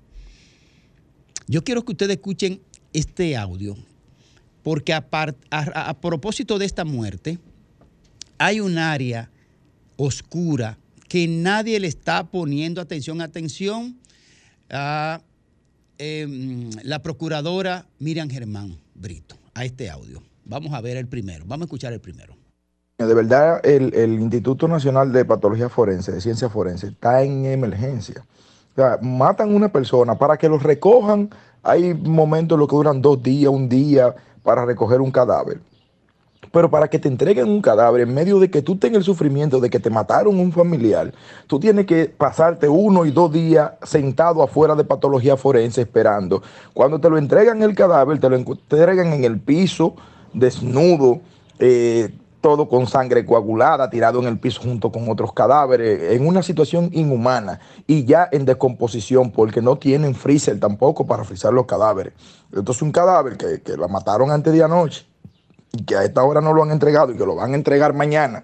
Yo 1.47 1.63
quiero 1.63 1.83
que 1.83 1.93
ustedes 1.93 2.17
escuchen 2.17 2.61
este 2.93 3.37
audio, 3.37 3.77
porque 4.63 4.93
a, 4.93 5.97
propósito 6.01 6.59
de 6.59 6.65
esta 6.65 6.83
muerte, 6.83 7.39
hay 8.37 8.59
un 8.59 8.77
área 8.77 9.31
oscura 9.95 10.77
que 11.07 11.27
nadie 11.27 11.79
le 11.79 11.87
está 11.87 12.25
poniendo 12.25 12.81
atención. 12.81 13.21
Atención 13.21 13.97
a 14.69 15.21
eh, 16.03 16.27
la 16.83 17.03
procuradora 17.03 17.85
Miriam 17.99 18.27
Germán 18.27 18.75
Brito, 18.95 19.35
a 19.53 19.65
este 19.65 19.91
audio. 19.91 20.23
Vamos 20.45 20.73
a 20.73 20.81
ver 20.81 20.97
el 20.97 21.07
primero, 21.07 21.45
vamos 21.45 21.65
a 21.65 21.65
escuchar 21.65 21.93
el 21.93 22.01
primero. 22.01 22.33
De 22.97 23.13
verdad, 23.13 23.63
el, 23.63 23.93
el 23.93 24.19
Instituto 24.19 24.67
Nacional 24.67 25.11
de 25.11 25.25
Patología 25.25 25.69
Forense, 25.69 26.11
de 26.11 26.19
Ciencia 26.19 26.49
Forense, 26.49 26.87
está 26.87 27.21
en 27.21 27.45
emergencia. 27.45 28.25
O 28.71 28.75
sea, 28.75 28.97
matan 29.01 29.51
a 29.51 29.55
una 29.55 29.71
persona 29.71 30.15
para 30.15 30.37
que 30.37 30.49
los 30.49 30.63
recojan. 30.63 31.29
Hay 31.61 31.93
momentos 31.93 32.55
en 32.55 32.61
los 32.61 32.67
que 32.67 32.75
duran 32.75 33.01
dos 33.01 33.21
días, 33.21 33.51
un 33.51 33.69
día 33.69 34.15
para 34.41 34.65
recoger 34.65 35.01
un 35.01 35.11
cadáver. 35.11 35.59
Pero 36.51 36.69
para 36.69 36.89
que 36.89 36.99
te 36.99 37.07
entreguen 37.07 37.49
un 37.49 37.61
cadáver 37.61 38.01
en 38.01 38.13
medio 38.13 38.39
de 38.39 38.51
que 38.51 38.61
tú 38.61 38.75
tengas 38.75 38.99
el 38.99 39.03
sufrimiento 39.03 39.59
de 39.59 39.69
que 39.69 39.79
te 39.79 39.89
mataron 39.89 40.37
un 40.39 40.51
familiar, 40.51 41.13
tú 41.47 41.59
tienes 41.59 41.85
que 41.85 42.05
pasarte 42.05 42.67
uno 42.67 43.05
y 43.05 43.11
dos 43.11 43.31
días 43.31 43.71
sentado 43.83 44.43
afuera 44.43 44.75
de 44.75 44.83
patología 44.83 45.37
forense 45.37 45.81
esperando. 45.81 46.43
Cuando 46.73 46.99
te 46.99 47.09
lo 47.09 47.17
entregan 47.17 47.63
el 47.63 47.73
cadáver, 47.73 48.19
te 48.19 48.29
lo 48.29 48.35
entregan 48.35 49.13
en 49.13 49.23
el 49.23 49.39
piso, 49.39 49.95
desnudo, 50.33 51.21
eh, 51.59 52.13
todo 52.41 52.67
con 52.67 52.87
sangre 52.87 53.23
coagulada, 53.23 53.89
tirado 53.89 54.19
en 54.19 54.25
el 54.25 54.39
piso 54.39 54.61
junto 54.61 54.91
con 54.91 55.07
otros 55.09 55.31
cadáveres, 55.31 56.13
en 56.13 56.25
una 56.25 56.41
situación 56.41 56.89
inhumana 56.91 57.59
y 57.87 58.03
ya 58.03 58.27
en 58.31 58.45
descomposición 58.45 59.31
porque 59.31 59.61
no 59.61 59.77
tienen 59.77 60.15
freezer 60.15 60.59
tampoco 60.59 61.05
para 61.05 61.23
frizar 61.23 61.53
los 61.53 61.67
cadáveres. 61.67 62.13
Entonces 62.51 62.81
un 62.81 62.91
cadáver 62.91 63.37
que, 63.37 63.61
que 63.61 63.77
la 63.77 63.87
mataron 63.87 64.31
antes 64.31 64.51
de 64.51 64.63
anoche 64.63 65.10
y 65.73 65.83
que 65.83 65.95
a 65.95 66.03
esta 66.03 66.23
hora 66.23 66.41
no 66.41 66.53
lo 66.53 66.63
han 66.63 66.71
entregado 66.71 67.13
y 67.13 67.17
que 67.17 67.25
lo 67.25 67.35
van 67.35 67.53
a 67.53 67.55
entregar 67.55 67.93
mañana 67.93 68.43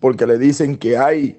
porque 0.00 0.26
le 0.26 0.38
dicen 0.38 0.76
que 0.76 0.96
hay 0.96 1.36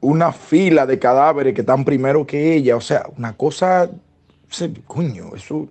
una 0.00 0.32
fila 0.32 0.86
de 0.86 0.98
cadáveres 0.98 1.54
que 1.54 1.62
están 1.62 1.84
primero 1.84 2.26
que 2.26 2.54
ella. 2.54 2.76
O 2.76 2.80
sea, 2.80 3.08
una 3.16 3.36
cosa, 3.36 3.90
coño, 4.86 5.34
eso, 5.34 5.68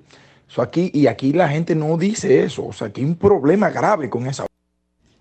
eso 0.49 0.61
aquí, 0.61 0.89
y 0.93 1.07
aquí 1.07 1.33
la 1.33 1.49
gente 1.49 1.75
no 1.75 1.97
dice 1.97 2.43
eso. 2.43 2.65
O 2.65 2.73
sea, 2.73 2.87
aquí 2.87 3.01
hay 3.01 3.07
un 3.07 3.15
problema 3.15 3.69
grave 3.69 4.09
con 4.09 4.25
esa. 4.27 4.45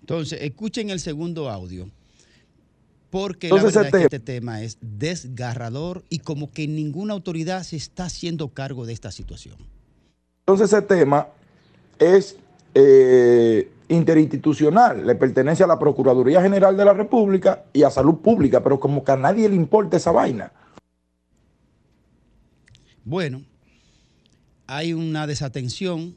Entonces, 0.01 0.39
escuchen 0.41 0.89
el 0.89 0.99
segundo 0.99 1.49
audio. 1.49 1.87
Porque 3.09 3.47
Entonces, 3.47 3.75
la 3.75 3.83
verdad 3.83 3.99
ese 3.99 4.05
es 4.05 4.09
que 4.09 4.15
este 4.15 4.33
tema 4.33 4.63
es 4.63 4.77
desgarrador 4.81 6.03
y 6.09 6.19
como 6.19 6.51
que 6.51 6.67
ninguna 6.67 7.13
autoridad 7.13 7.61
se 7.61 7.75
está 7.75 8.05
haciendo 8.05 8.47
cargo 8.47 8.87
de 8.87 8.93
esta 8.93 9.11
situación. 9.11 9.55
Entonces 10.39 10.73
ese 10.73 10.81
tema 10.81 11.27
es 11.99 12.35
eh, 12.73 13.69
interinstitucional, 13.87 15.05
le 15.05 15.15
pertenece 15.15 15.63
a 15.63 15.67
la 15.67 15.79
Procuraduría 15.79 16.41
General 16.41 16.75
de 16.75 16.85
la 16.85 16.93
República 16.93 17.65
y 17.73 17.83
a 17.83 17.89
Salud 17.89 18.15
Pública, 18.17 18.63
pero 18.63 18.79
como 18.79 19.03
que 19.03 19.11
a 19.11 19.17
nadie 19.17 19.49
le 19.49 19.55
importa 19.55 19.97
esa 19.97 20.11
vaina. 20.11 20.51
Bueno, 23.03 23.43
hay 24.67 24.93
una 24.93 25.27
desatención. 25.27 26.15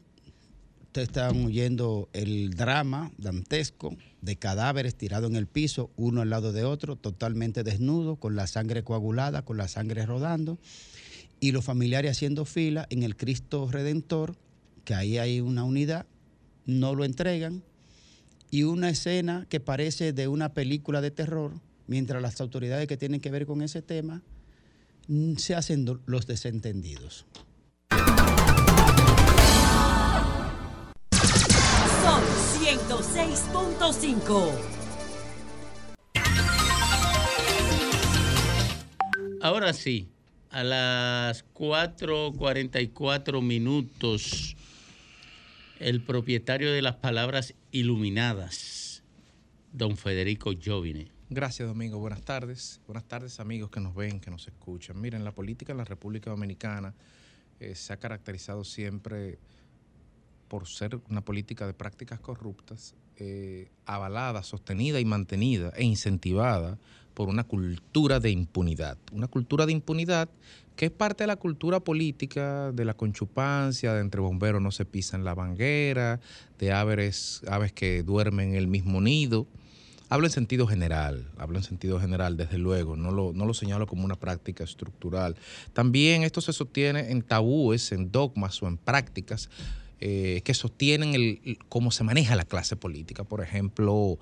Ustedes 0.81 1.09
están 1.09 1.45
oyendo 1.45 2.09
el 2.13 2.51
drama 2.51 3.11
dantesco 3.17 3.95
de 4.21 4.37
cadáveres 4.37 4.95
tirados 4.95 5.29
en 5.29 5.35
el 5.35 5.47
piso, 5.47 5.91
uno 5.95 6.21
al 6.21 6.29
lado 6.29 6.53
de 6.53 6.63
otro, 6.63 6.95
totalmente 6.95 7.63
desnudos, 7.63 8.17
con 8.17 8.35
la 8.35 8.47
sangre 8.47 8.83
coagulada, 8.83 9.43
con 9.43 9.57
la 9.57 9.67
sangre 9.67 10.05
rodando, 10.05 10.57
y 11.39 11.51
los 11.51 11.65
familiares 11.65 12.11
haciendo 12.11 12.45
fila 12.45 12.87
en 12.89 13.03
el 13.03 13.15
Cristo 13.15 13.67
Redentor, 13.69 14.35
que 14.85 14.95
ahí 14.95 15.17
hay 15.17 15.41
una 15.41 15.65
unidad, 15.65 16.05
no 16.67 16.93
lo 16.93 17.03
entregan, 17.05 17.63
y 18.51 18.63
una 18.63 18.89
escena 18.89 19.47
que 19.49 19.59
parece 19.59 20.13
de 20.13 20.27
una 20.27 20.53
película 20.53 21.01
de 21.01 21.09
terror, 21.09 21.53
mientras 21.87 22.21
las 22.21 22.39
autoridades 22.39 22.87
que 22.87 22.97
tienen 22.97 23.19
que 23.19 23.31
ver 23.31 23.47
con 23.47 23.63
ese 23.63 23.81
tema 23.81 24.21
mm, 25.07 25.37
se 25.37 25.55
hacen 25.55 25.99
los 26.05 26.27
desentendidos. 26.27 27.25
Son 32.03 32.21
106.5. 32.61 34.51
Ahora 39.41 39.71
sí, 39.71 40.09
a 40.49 40.63
las 40.63 41.45
4.44 41.53 43.41
minutos, 43.41 44.56
el 45.79 46.01
propietario 46.01 46.71
de 46.71 46.81
las 46.81 46.95
palabras 46.95 47.53
iluminadas, 47.71 49.03
don 49.73 49.97
Federico 49.97 50.51
Jovine. 50.63 51.11
Gracias, 51.29 51.67
Domingo. 51.67 51.99
Buenas 51.99 52.21
tardes. 52.21 52.79
Buenas 52.87 53.03
tardes, 53.03 53.39
amigos 53.39 53.69
que 53.69 53.79
nos 53.79 53.93
ven, 53.93 54.19
que 54.19 54.31
nos 54.31 54.47
escuchan. 54.47 54.99
Miren, 54.99 55.23
la 55.23 55.33
política 55.33 55.73
en 55.73 55.77
la 55.77 55.85
República 55.85 56.29
Dominicana 56.29 56.93
eh, 57.59 57.75
se 57.75 57.93
ha 57.93 57.97
caracterizado 57.97 58.63
siempre 58.63 59.37
por 60.47 60.67
ser 60.67 60.99
una 61.09 61.21
política 61.21 61.67
de 61.67 61.73
prácticas 61.73 62.19
corruptas, 62.19 62.95
eh, 63.17 63.69
avalada, 63.85 64.43
sostenida 64.43 64.99
y 64.99 65.05
mantenida 65.05 65.73
e 65.75 65.83
incentivada 65.83 66.77
por 67.13 67.27
una 67.27 67.43
cultura 67.43 68.19
de 68.19 68.31
impunidad. 68.31 68.97
Una 69.11 69.27
cultura 69.27 69.65
de 69.65 69.73
impunidad 69.73 70.29
que 70.77 70.85
es 70.85 70.91
parte 70.91 71.23
de 71.23 71.27
la 71.27 71.35
cultura 71.35 71.81
política, 71.81 72.71
de 72.71 72.85
la 72.85 72.93
conchupancia, 72.93 73.93
de 73.93 73.99
entre 73.99 74.21
bomberos 74.21 74.61
no 74.61 74.71
se 74.71 74.85
pisan 74.85 75.25
la 75.25 75.33
banguera, 75.33 76.21
de 76.59 76.71
aves, 76.71 77.41
aves 77.49 77.73
que 77.73 78.03
duermen 78.03 78.49
en 78.49 78.55
el 78.55 78.67
mismo 78.67 79.01
nido. 79.01 79.47
Hablo 80.07 80.27
en 80.27 80.31
sentido 80.31 80.67
general, 80.67 81.29
hablo 81.37 81.57
en 81.57 81.63
sentido 81.63 81.99
general, 81.99 82.37
desde 82.37 82.57
luego, 82.57 82.95
no 82.95 83.11
lo, 83.11 83.33
no 83.33 83.45
lo 83.45 83.53
señalo 83.53 83.87
como 83.87 84.05
una 84.05 84.15
práctica 84.15 84.63
estructural. 84.63 85.35
También 85.73 86.23
esto 86.23 86.39
se 86.39 86.53
sostiene 86.53 87.11
en 87.11 87.23
tabúes, 87.23 87.91
en 87.91 88.11
dogmas 88.11 88.61
o 88.63 88.67
en 88.67 88.77
prácticas 88.77 89.49
eh, 89.99 90.41
que 90.45 90.53
sostienen 90.53 91.15
el, 91.15 91.57
cómo 91.69 91.89
se 91.89 92.03
maneja 92.03 92.35
la 92.35 92.45
clase 92.45 92.75
política. 92.75 93.23
Por 93.23 93.41
ejemplo, 93.41 94.19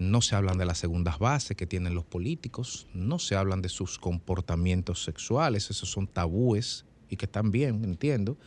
no 0.00 0.22
se 0.22 0.34
hablan 0.34 0.56
de 0.56 0.64
las 0.64 0.78
segundas 0.78 1.18
bases 1.18 1.56
que 1.56 1.66
tienen 1.66 1.94
los 1.94 2.06
políticos, 2.06 2.86
no 2.94 3.18
se 3.18 3.36
hablan 3.36 3.60
de 3.60 3.68
sus 3.68 3.98
comportamientos 3.98 5.04
sexuales, 5.04 5.68
esos 5.68 5.90
son 5.90 6.06
tabúes 6.06 6.86
y 7.10 7.16
que 7.16 7.26
están 7.26 7.50
bien, 7.50 7.84
entiendo, 7.84 8.38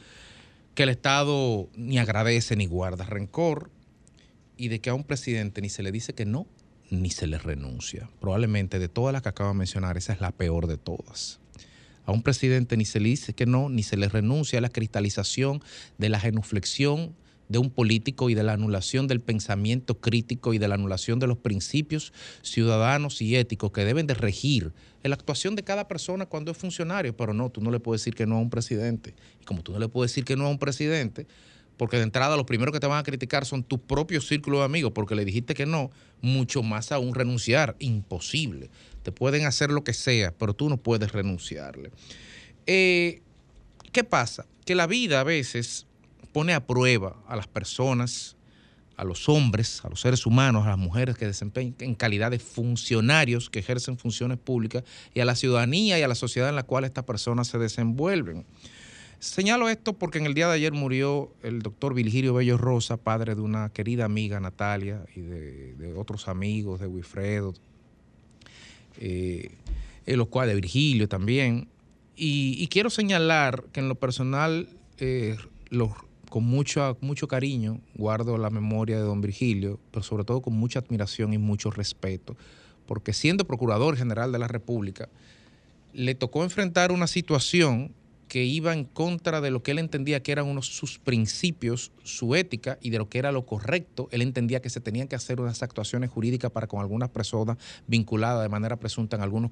que 0.73 0.84
el 0.84 0.89
Estado 0.89 1.69
ni 1.75 1.99
agradece 1.99 2.55
ni 2.55 2.65
guarda 2.65 3.05
rencor 3.05 3.69
y 4.57 4.69
de 4.69 4.81
que 4.81 4.89
a 4.89 4.95
un 4.95 5.03
presidente 5.03 5.61
ni 5.61 5.69
se 5.69 5.84
le 5.84 5.91
dice 5.91 6.15
que 6.15 6.25
no, 6.25 6.47
ni 6.89 7.11
se 7.11 7.27
le 7.27 7.38
renuncia. 7.38 8.09
Probablemente 8.19 8.80
de 8.80 8.89
todas 8.89 9.13
las 9.13 9.21
que 9.21 9.30
acabo 9.30 9.51
de 9.51 9.57
mencionar, 9.57 9.95
esa 9.95 10.13
es 10.13 10.21
la 10.21 10.31
peor 10.31 10.65
de 10.65 10.77
todas. 10.77 11.39
A 12.05 12.11
un 12.11 12.23
presidente 12.23 12.77
ni 12.77 12.85
se 12.85 12.99
le 12.99 13.09
dice 13.09 13.34
que 13.34 13.45
no, 13.45 13.69
ni 13.69 13.84
se 13.84 13.95
le 13.95 14.09
renuncia 14.09 14.57
a 14.57 14.61
la 14.61 14.69
cristalización 14.69 15.61
de 15.99 16.09
la 16.09 16.19
genuflexión 16.19 17.15
de 17.49 17.59
un 17.59 17.69
político 17.69 18.29
y 18.29 18.35
de 18.35 18.43
la 18.43 18.53
anulación 18.53 19.07
del 19.07 19.19
pensamiento 19.19 19.99
crítico 19.99 20.53
y 20.53 20.57
de 20.57 20.67
la 20.67 20.75
anulación 20.75 21.19
de 21.19 21.27
los 21.27 21.37
principios 21.37 22.13
ciudadanos 22.41 23.21
y 23.21 23.35
éticos 23.35 23.71
que 23.71 23.85
deben 23.85 24.07
de 24.07 24.13
regir 24.13 24.73
la 25.03 25.15
actuación 25.15 25.55
de 25.55 25.63
cada 25.63 25.87
persona 25.87 26.25
cuando 26.25 26.51
es 26.51 26.57
funcionario. 26.57 27.15
Pero 27.15 27.33
no, 27.33 27.49
tú 27.49 27.61
no 27.61 27.71
le 27.71 27.79
puedes 27.79 28.01
decir 28.01 28.15
que 28.15 28.25
no 28.25 28.35
a 28.35 28.39
un 28.39 28.49
presidente. 28.49 29.13
Y 29.41 29.45
como 29.45 29.61
tú 29.61 29.73
no 29.73 29.79
le 29.79 29.89
puedes 29.89 30.11
decir 30.11 30.23
que 30.23 30.35
no 30.35 30.45
a 30.45 30.49
un 30.49 30.59
presidente, 30.59 31.27
porque 31.77 31.97
de 31.97 32.03
entrada 32.03 32.37
los 32.37 32.45
primeros 32.45 32.71
que 32.71 32.79
te 32.79 32.87
van 32.87 32.99
a 32.99 33.03
criticar 33.03 33.45
son 33.45 33.63
tus 33.63 33.79
propios 33.79 34.27
círculos 34.27 34.61
de 34.61 34.65
amigos, 34.65 34.91
porque 34.93 35.15
le 35.15 35.25
dijiste 35.25 35.53
que 35.53 35.65
no, 35.65 35.91
mucho 36.21 36.63
más 36.63 36.91
aún 36.91 37.13
renunciar, 37.13 37.75
imposible. 37.79 38.69
Te 39.03 39.11
pueden 39.11 39.45
hacer 39.45 39.71
lo 39.71 39.83
que 39.83 39.93
sea, 39.93 40.31
pero 40.31 40.53
tú 40.53 40.69
no 40.69 40.77
puedes 40.77 41.11
renunciarle. 41.11 41.91
Eh, 42.67 43.21
¿Qué 43.91 44.03
pasa? 44.03 44.45
Que 44.65 44.75
la 44.75 44.87
vida 44.87 45.19
a 45.19 45.23
veces 45.23 45.85
pone 46.34 46.53
a 46.53 46.65
prueba 46.65 47.15
a 47.27 47.35
las 47.35 47.47
personas, 47.47 48.35
a 48.97 49.03
los 49.05 49.30
hombres, 49.30 49.84
a 49.85 49.89
los 49.89 50.01
seres 50.01 50.26
humanos, 50.26 50.65
a 50.65 50.69
las 50.69 50.77
mujeres 50.77 51.18
que 51.18 51.26
desempeñan 51.26 51.76
en 51.80 51.95
calidad 51.95 52.31
de 52.31 52.39
funcionarios 52.39 53.49
que 53.49 53.60
ejercen 53.60 53.97
funciones 53.97 54.38
públicas 54.38 54.84
y 55.14 55.19
a 55.22 55.26
la 55.26 55.35
ciudadanía 55.35 55.97
y 55.97 56.01
a 56.01 56.07
la 56.07 56.15
sociedad 56.15 56.49
en 56.49 56.55
la 56.55 56.64
cual 56.64 56.84
estas 56.84 57.05
personas 57.05 57.47
se 57.47 57.57
desenvuelven. 57.57 58.45
Señalo 59.19 59.69
esto 59.69 59.93
porque 59.93 60.18
en 60.18 60.26
el 60.26 60.34
día 60.34 60.47
de 60.49 60.55
ayer 60.55 60.73
murió 60.73 61.34
el 61.43 61.61
doctor 61.61 61.93
Virgilio 61.93 62.34
Bello 62.34 62.57
Rosa, 62.57 62.97
padre 62.97 63.35
de 63.35 63.41
una 63.41 63.69
querida 63.69 64.03
amiga 64.03 64.39
Natalia 64.41 65.05
y 65.15 65.22
de, 65.22 65.93
otros 65.95 66.27
amigos, 66.27 66.81
de 66.81 66.88
Wilfredo, 66.88 67.53
eh, 68.99 69.51
en 70.05 70.18
los 70.18 70.27
cuales 70.27 70.55
de 70.55 70.61
Virgilio 70.61 71.07
también. 71.07 71.69
Y, 72.15 72.68
quiero 72.68 72.89
señalar 72.89 73.64
que 73.72 73.80
en 73.80 73.88
lo 73.88 73.95
personal, 73.95 74.68
eh, 74.97 75.38
lo- 75.69 75.95
con 76.34 76.45
mucho, 76.45 76.97
mucho 76.99 77.27
cariño, 77.27 77.80
guardo 77.93 78.39
la 78.39 78.49
memoria 78.49 78.95
de 78.95 79.03
don 79.03 79.22
Virgilio, 79.22 79.80
pero 79.91 80.01
sobre 80.01 80.23
todo 80.23 80.41
con 80.41 80.55
mucha 80.55 80.80
admiración 80.80 81.31
y 81.31 81.38
mucho 81.38 81.69
respeto, 81.69 82.35
porque 82.88 83.14
siendo 83.14 83.45
Procurador 83.45 83.95
General 83.95 84.31
de 84.31 84.39
la 84.39 84.47
República, 84.47 85.10
le 85.93 86.15
tocó 86.15 86.41
enfrentar 86.43 86.91
una 86.91 87.05
situación 87.05 87.91
que 88.27 88.45
iba 88.45 88.73
en 88.73 88.84
contra 88.85 89.41
de 89.41 89.51
lo 89.51 89.61
que 89.61 89.69
él 89.69 89.77
entendía 89.77 90.23
que 90.23 90.31
eran 90.31 90.47
unos 90.47 90.65
sus 90.65 90.97
principios, 90.97 91.91
su 92.01 92.34
ética 92.34 92.80
y 92.81 92.89
de 92.89 92.97
lo 92.97 93.10
que 93.10 93.19
era 93.19 93.31
lo 93.31 93.45
correcto. 93.45 94.10
Él 94.11 94.23
entendía 94.23 94.60
que 94.60 94.72
se 94.72 94.81
tenían 94.81 95.07
que 95.07 95.15
hacer 95.15 95.39
unas 95.39 95.61
actuaciones 95.61 96.10
jurídicas 96.10 96.49
para 96.49 96.65
con 96.65 96.81
algunas 96.81 97.10
personas 97.10 97.57
vinculadas 97.85 98.41
de 98.41 98.49
manera 98.49 98.77
presunta 98.77 99.18
en 99.18 99.22
algunos 99.22 99.51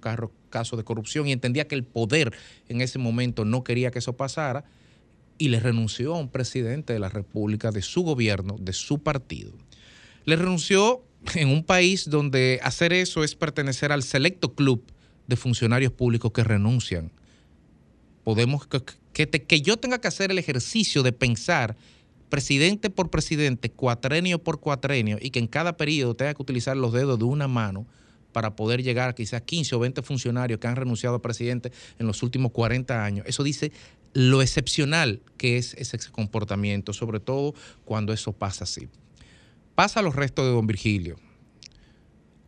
casos 0.49 0.77
de 0.79 0.83
corrupción 0.83 1.27
y 1.27 1.31
entendía 1.31 1.67
que 1.67 1.75
el 1.75 1.83
poder 1.83 2.33
en 2.69 2.81
ese 2.81 2.97
momento 2.97 3.45
no 3.45 3.63
quería 3.63 3.91
que 3.91 3.99
eso 3.99 4.13
pasara 4.13 4.65
y 5.41 5.47
le 5.47 5.59
renunció 5.59 6.13
a 6.13 6.19
un 6.19 6.29
presidente 6.29 6.93
de 6.93 6.99
la 6.99 7.09
República, 7.09 7.71
de 7.71 7.81
su 7.81 8.03
gobierno, 8.03 8.57
de 8.59 8.73
su 8.73 8.99
partido. 8.99 9.51
Le 10.23 10.35
renunció 10.35 11.03
en 11.33 11.49
un 11.49 11.63
país 11.63 12.07
donde 12.07 12.59
hacer 12.61 12.93
eso 12.93 13.23
es 13.23 13.33
pertenecer 13.33 13.91
al 13.91 14.03
selecto 14.03 14.53
club 14.53 14.83
de 15.25 15.35
funcionarios 15.35 15.93
públicos 15.93 16.31
que 16.31 16.43
renuncian. 16.43 17.11
Podemos 18.23 18.67
que, 18.67 19.61
yo 19.63 19.77
tenga 19.77 19.99
que 19.99 20.07
hacer 20.07 20.29
el 20.29 20.37
ejercicio 20.37 21.01
de 21.01 21.11
pensar 21.11 21.75
presidente 22.29 22.91
por 22.91 23.09
presidente, 23.09 23.71
cuatrenio 23.71 24.43
por 24.43 24.59
cuatrenio, 24.59 25.17
y 25.19 25.31
que 25.31 25.39
en 25.39 25.47
cada 25.47 25.75
periodo 25.75 26.13
tenga 26.13 26.35
que 26.35 26.41
utilizar 26.43 26.77
los 26.77 26.93
dedos 26.93 27.17
de 27.17 27.25
una 27.25 27.47
mano 27.47 27.87
para 28.31 28.55
poder 28.55 28.83
llegar 28.83 29.09
a 29.09 29.15
quizás 29.15 29.41
15 29.41 29.75
o 29.75 29.79
20 29.79 30.03
funcionarios 30.03 30.59
que 30.59 30.67
han 30.67 30.75
renunciado 30.75 31.15
a 31.15 31.21
presidente 31.21 31.71
en 31.97 32.05
los 32.05 32.21
últimos 32.21 32.51
40 32.51 33.03
años. 33.03 33.25
Eso 33.27 33.43
dice 33.43 33.71
lo 34.13 34.41
excepcional 34.41 35.21
que 35.37 35.57
es 35.57 35.73
ese 35.75 35.97
comportamiento, 36.11 36.93
sobre 36.93 37.19
todo 37.19 37.53
cuando 37.85 38.13
eso 38.13 38.33
pasa 38.33 38.65
así. 38.65 38.89
Pasa 39.75 40.01
a 40.01 40.03
los 40.03 40.15
restos 40.15 40.45
de 40.45 40.51
don 40.51 40.67
Virgilio. 40.67 41.17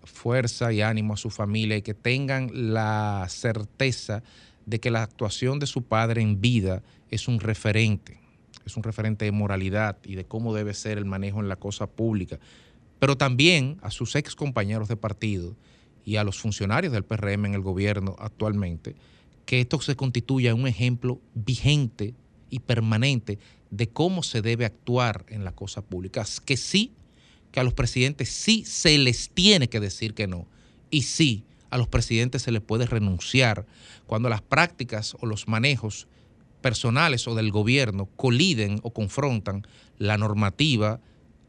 Fuerza 0.03 0.71
y 0.73 0.81
ánimo 0.81 1.13
a 1.13 1.17
su 1.17 1.29
familia 1.29 1.77
y 1.77 1.81
que 1.81 1.93
tengan 1.93 2.49
la 2.73 3.25
certeza 3.29 4.23
de 4.65 4.79
que 4.79 4.91
la 4.91 5.03
actuación 5.03 5.59
de 5.59 5.67
su 5.67 5.83
padre 5.83 6.21
en 6.21 6.39
vida 6.41 6.83
es 7.09 7.27
un 7.27 7.39
referente, 7.39 8.19
es 8.65 8.77
un 8.77 8.83
referente 8.83 9.25
de 9.25 9.31
moralidad 9.31 9.97
y 10.03 10.15
de 10.15 10.25
cómo 10.25 10.53
debe 10.53 10.73
ser 10.73 10.97
el 10.97 11.05
manejo 11.05 11.39
en 11.39 11.49
la 11.49 11.55
cosa 11.55 11.87
pública. 11.87 12.39
pero 12.99 13.17
también 13.17 13.79
a 13.81 13.91
sus 13.91 14.15
ex 14.15 14.33
compañeros 14.33 14.87
de 14.87 14.95
partido 14.95 15.57
y 16.05 16.15
a 16.15 16.23
los 16.23 16.39
funcionarios 16.39 16.93
del 16.93 17.03
PRM 17.03 17.47
en 17.47 17.53
el 17.53 17.61
gobierno 17.61 18.15
actualmente, 18.17 18.95
que 19.45 19.61
esto 19.61 19.81
se 19.81 19.95
constituya 19.95 20.55
un 20.55 20.67
ejemplo 20.67 21.19
vigente 21.33 22.13
y 22.49 22.59
permanente 22.59 23.39
de 23.71 23.89
cómo 23.89 24.23
se 24.23 24.41
debe 24.41 24.65
actuar 24.65 25.25
en 25.29 25.43
la 25.43 25.51
cosa 25.51 25.81
pública. 25.81 26.25
Que 26.45 26.57
sí, 26.57 26.91
que 27.51 27.59
a 27.59 27.63
los 27.63 27.73
presidentes 27.73 28.29
sí 28.29 28.63
se 28.65 28.97
les 28.97 29.29
tiene 29.29 29.69
que 29.69 29.79
decir 29.79 30.13
que 30.13 30.27
no. 30.27 30.47
Y 30.89 31.03
sí, 31.03 31.43
a 31.69 31.77
los 31.77 31.87
presidentes 31.87 32.43
se 32.43 32.51
les 32.51 32.61
puede 32.61 32.85
renunciar 32.85 33.65
cuando 34.05 34.29
las 34.29 34.41
prácticas 34.41 35.15
o 35.19 35.25
los 35.25 35.47
manejos 35.47 36.07
personales 36.61 37.27
o 37.27 37.35
del 37.35 37.51
gobierno 37.51 38.07
coliden 38.15 38.79
o 38.83 38.93
confrontan 38.93 39.65
la 39.97 40.17
normativa 40.17 40.99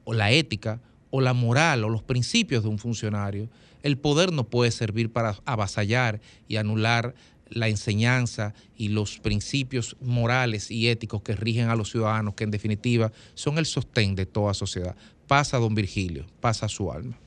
o 0.04 0.14
la 0.14 0.32
ética 0.32 0.80
o 1.10 1.20
la 1.20 1.32
moral 1.32 1.84
o 1.84 1.88
los 1.88 2.02
principios 2.02 2.62
de 2.62 2.70
un 2.70 2.78
funcionario. 2.78 3.48
El 3.82 3.98
poder 3.98 4.32
no 4.32 4.44
puede 4.44 4.70
servir 4.70 5.12
para 5.12 5.36
avasallar 5.44 6.20
y 6.48 6.56
anular 6.56 7.14
la 7.48 7.68
enseñanza 7.68 8.54
y 8.76 8.88
los 8.88 9.18
principios 9.18 9.96
morales 10.00 10.70
y 10.70 10.88
éticos 10.88 11.22
que 11.22 11.36
rigen 11.36 11.68
a 11.68 11.76
los 11.76 11.90
ciudadanos, 11.90 12.34
que 12.34 12.44
en 12.44 12.50
definitiva 12.50 13.12
son 13.34 13.58
el 13.58 13.66
sostén 13.66 14.14
de 14.14 14.26
toda 14.26 14.54
sociedad. 14.54 14.96
Pasa 15.26 15.58
don 15.58 15.74
Virgilio, 15.74 16.26
pasa 16.40 16.68
su 16.68 16.90
alma. 16.90 17.18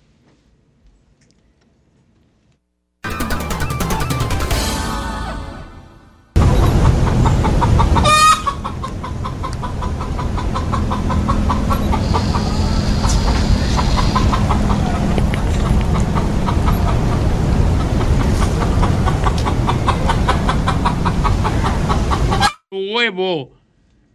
Huevo, 22.94 23.52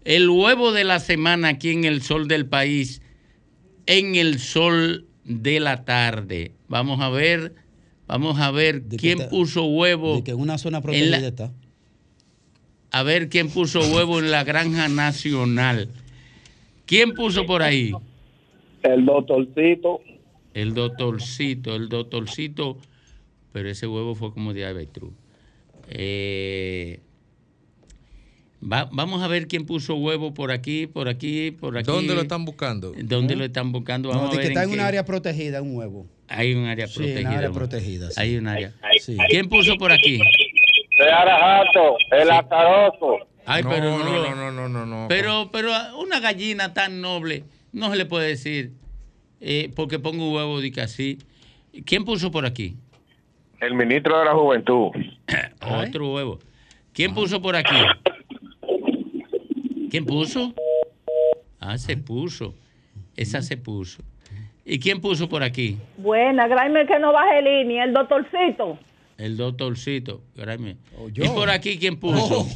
el 0.05 0.29
huevo 0.29 0.73
de 0.73 0.85
la 0.85 0.99
semana 1.01 1.49
aquí 1.49 1.71
en 1.71 1.85
el 1.85 2.03
sol 2.03 2.29
del 2.29 2.47
país, 2.47 3.03
en 3.87 4.15
el 4.17 4.39
sol 4.39 5.07
de 5.25 5.61
la 5.61 5.85
tarde. 5.85 6.53
Vamos 6.69 7.01
a 7.01 7.09
ver, 7.09 7.55
vamos 8.07 8.39
a 8.41 8.51
ver 8.51 8.83
quién 8.97 9.19
está- 9.19 9.31
puso 9.31 9.65
huevo. 9.65 10.17
De 10.17 10.25
que 10.25 10.31
en 10.33 10.41
una 10.41 10.59
zona 10.59 10.79
en 10.79 10.83
protegida 10.83 11.21
la- 11.21 11.27
está. 11.29 11.53
a 12.91 13.03
ver 13.03 13.29
quién 13.29 13.49
puso 13.49 13.81
huevo 13.81 14.19
en 14.19 14.31
la 14.31 14.45
granja 14.45 14.89
nacional. 14.89 15.89
¿Quién 16.87 17.15
puso 17.15 17.47
por 17.47 17.63
ahí? 17.63 17.93
El 18.83 19.07
doctorcito. 19.07 20.01
El 20.55 20.75
doctorcito, 20.75 21.75
el 21.77 21.89
doctorcito. 21.89 22.77
Pero 23.53 23.69
ese 23.71 23.87
huevo 23.87 24.15
fue 24.15 24.33
como 24.33 24.53
de 24.53 24.67
avestruz. 24.67 25.13
Eh, 25.89 27.01
va- 28.63 28.89
vamos 28.93 29.23
a 29.23 29.29
ver 29.29 29.47
quién 29.49 29.67
puso 29.67 29.95
huevo 29.97 30.35
por 30.35 30.51
aquí, 30.51 30.87
por 30.87 31.09
aquí, 31.09 31.51
por 31.51 31.77
aquí. 31.79 31.87
¿Dónde 31.87 32.15
lo 32.15 32.23
están 32.23 32.45
buscando? 32.45 32.93
¿Dónde 32.97 33.37
lo 33.37 33.45
están 33.45 33.73
buscando? 33.73 34.11
No, 34.13 34.17
Vamos 34.19 34.31
de 34.33 34.37
a 34.37 34.41
que 34.41 34.49
ver 34.49 34.53
está 34.53 34.63
en 34.65 34.71
un 34.71 34.77
qué- 34.77 34.81
área 34.83 35.05
protegida, 35.05 35.63
un 35.63 35.77
huevo. 35.77 36.07
Hay 36.29 36.55
un 36.55 36.67
área 36.67 36.87
Sí, 36.87 36.95
protegida. 36.97 37.21
en 37.21 37.27
área 37.27 37.49
¿no? 37.49 37.55
protegida, 37.55 38.11
sí. 38.11 38.21
Hay 38.21 38.37
un 38.37 38.47
área. 38.49 38.73
Sí. 39.01 39.17
¿Quién 39.29 39.49
puso 39.49 39.77
por 39.77 39.93
aquí? 39.93 40.19
Seara 40.97 41.39
Jato, 41.65 41.97
el 42.13 42.31
azaroso. 42.31 43.19
Ay, 43.45 43.63
No, 43.65 43.71
pero 43.71 43.99
no, 43.99 44.05
no, 44.05 44.35
no, 44.37 44.53
no, 44.53 44.69
no, 44.69 44.87
no. 44.87 45.07
Pero, 45.09 45.51
pero 45.53 45.75
a 45.75 45.97
una 45.97 46.21
gallina 46.21 46.73
tan 46.75 47.01
noble 47.01 47.45
no 47.73 47.91
se 47.91 47.97
le 47.97 48.07
puede 48.07 48.29
decir 48.29 48.73
eh, 49.41 49.71
porque 49.75 49.99
pongo 49.99 50.29
un 50.29 50.35
huevo 50.37 50.61
de 50.61 50.71
que 50.71 50.81
así. 50.81 51.19
¿Quién 51.85 52.05
puso 52.05 52.31
por 52.31 52.47
aquí? 52.47 52.77
El 53.61 53.75
ministro 53.75 54.19
de 54.19 54.25
la 54.27 54.35
Juventud. 54.35 54.91
Otro 55.61 56.13
huevo. 56.15 56.39
¿Quién 56.93 57.15
puso 57.15 57.41
por 57.43 57.57
aquí? 57.57 57.75
¿Quién 59.93 60.07
puso? 60.07 60.55
Ah, 61.61 61.77
se 61.77 61.99
puso. 61.99 62.55
Esa 63.15 63.43
se 63.43 63.59
puso. 63.59 64.03
¿Y 64.65 64.79
quién 64.79 65.03
puso 65.03 65.29
por 65.29 65.43
aquí? 65.43 65.77
Buena, 65.99 66.49
gráeme 66.49 66.87
que 66.87 66.99
no 66.99 67.13
baje 67.13 67.43
línea, 67.43 67.85
el 67.85 67.93
doctorcito. 67.93 68.79
El 69.19 69.37
doctorcito. 69.37 70.23
Yo. 71.13 71.25
¿Y 71.25 71.29
por 71.29 71.51
aquí 71.51 71.77
quién 71.77 72.01
puso? 72.01 72.47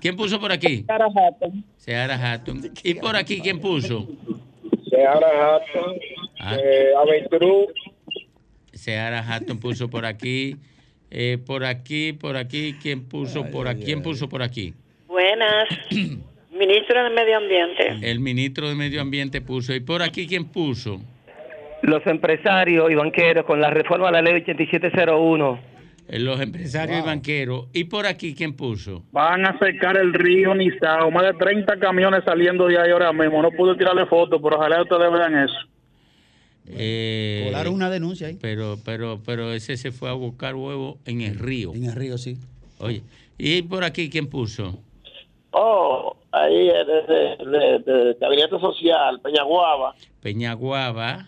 ¿Quién 0.00 0.14
puso 0.14 0.38
por 0.38 0.52
aquí? 0.52 0.84
Seara 0.84 1.06
Hatton. 1.06 1.64
Seara 1.76 2.32
Hatton. 2.32 2.70
¿Y 2.84 2.94
por 2.94 3.16
aquí 3.16 3.40
quién 3.40 3.58
puso? 3.60 4.06
Seara 4.88 5.56
Hatton. 5.56 5.96
Ah. 6.38 6.56
Eh. 6.62 6.92
Seara 8.72 9.18
Hatton 9.18 9.58
puso 9.58 9.90
por 9.90 10.06
aquí. 10.06 10.58
Eh, 11.10 11.38
por 11.44 11.64
aquí, 11.64 12.12
por 12.12 12.36
aquí, 12.36 12.76
¿quién 12.80 13.08
puso 13.08 13.50
por 13.50 13.66
aquí? 13.66 13.82
¿Quién 13.82 14.00
puso 14.00 14.28
por 14.28 14.42
aquí? 14.44 14.74
Buenas. 15.40 15.68
Ministro 16.52 17.02
del 17.04 17.14
Medio 17.14 17.38
Ambiente. 17.38 18.10
El 18.10 18.20
ministro 18.20 18.68
de 18.68 18.74
Medio 18.74 19.00
Ambiente 19.00 19.40
puso. 19.40 19.74
¿Y 19.74 19.80
por 19.80 20.02
aquí 20.02 20.26
quién 20.26 20.44
puso? 20.44 21.00
Los 21.82 22.06
empresarios 22.06 22.90
y 22.90 22.94
banqueros 22.94 23.46
con 23.46 23.58
la 23.60 23.70
reforma 23.70 24.08
a 24.08 24.12
la 24.12 24.20
ley 24.20 24.34
8701. 24.42 25.60
Eh, 26.08 26.18
Los 26.18 26.40
empresarios 26.40 26.98
y 26.98 27.06
banqueros. 27.06 27.68
¿Y 27.72 27.84
por 27.84 28.04
aquí 28.04 28.34
quién 28.34 28.52
puso? 28.52 29.04
Van 29.12 29.46
a 29.46 29.58
secar 29.58 29.96
el 29.96 30.12
río 30.12 30.54
Nizao. 30.54 31.10
Más 31.10 31.22
de 31.22 31.32
30 31.32 31.78
camiones 31.78 32.22
saliendo 32.24 32.66
de 32.66 32.78
ahí 32.78 32.90
ahora 32.90 33.12
mismo. 33.14 33.40
No 33.40 33.50
pude 33.50 33.76
tirarle 33.76 34.04
fotos, 34.04 34.40
pero 34.42 34.56
ojalá 34.56 34.82
ustedes 34.82 35.10
vean 35.10 35.38
eso. 35.38 35.58
Eh, 36.66 37.44
Colaron 37.46 37.74
una 37.74 37.88
denuncia 37.88 38.26
ahí. 38.26 38.36
Pero, 38.42 38.76
pero, 38.84 39.22
pero 39.24 39.54
ese 39.54 39.78
se 39.78 39.90
fue 39.90 40.10
a 40.10 40.12
buscar 40.12 40.54
huevo 40.54 40.98
en 41.06 41.22
el 41.22 41.38
río. 41.38 41.72
En 41.74 41.84
el 41.84 41.92
río, 41.94 42.18
sí. 42.18 42.36
Oye, 42.78 43.02
¿y 43.38 43.62
por 43.62 43.84
aquí 43.84 44.10
quién 44.10 44.26
puso? 44.26 44.78
Oh, 45.52 46.16
ahí 46.32 46.68
es 46.68 46.86
de, 46.86 47.02
de, 47.02 47.78
de- 47.82 47.92
de 48.04 48.14
Gabinete 48.20 48.58
Social, 48.60 49.20
Peñaguaba. 49.20 49.94
Peñaguaba. 50.22 51.26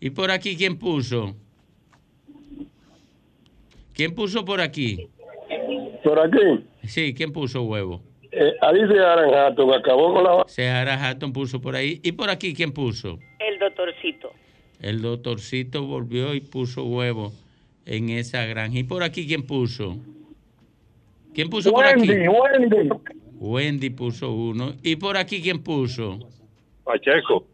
¿Y 0.00 0.10
por 0.10 0.30
aquí 0.30 0.56
quién 0.56 0.78
puso? 0.78 1.34
¿Quién 3.94 4.14
puso 4.14 4.44
por 4.44 4.60
aquí? 4.60 5.08
¿Por 6.04 6.20
aquí? 6.20 6.64
Sí, 6.84 7.12
¿quién 7.14 7.32
puso 7.32 7.62
huevo? 7.62 8.00
Eh, 8.30 8.54
ahí 8.60 8.78
se 8.86 9.00
Aranjato, 9.00 9.66
que 9.68 9.74
acabó 9.74 10.14
con 10.14 10.22
la... 10.24 10.44
Seara 10.46 10.94
Hatton 11.08 11.32
puso 11.32 11.60
por 11.60 11.74
ahí. 11.74 12.00
¿Y 12.04 12.12
por 12.12 12.30
aquí 12.30 12.54
quién 12.54 12.72
puso? 12.72 13.18
El 13.40 13.58
doctorcito. 13.58 14.30
El 14.80 15.02
doctorcito 15.02 15.84
volvió 15.84 16.34
y 16.34 16.40
puso 16.40 16.84
huevo 16.84 17.32
en 17.86 18.10
esa 18.10 18.44
granja. 18.44 18.78
¿Y 18.78 18.84
por 18.84 19.02
aquí 19.02 19.26
quién 19.26 19.44
puso? 19.44 19.96
¿Quién 21.34 21.50
puso 21.50 21.72
por 21.72 21.84
aquí? 21.86 22.08
Wendy, 22.08 22.90
Wendy. 23.40 23.90
Puso 23.90 24.30
uno. 24.32 24.74
¿Y 24.82 24.96
por 24.96 25.16
aquí 25.16 25.40
quién 25.42 25.62
puso? 25.62 26.18
Pacheco. 26.84 27.46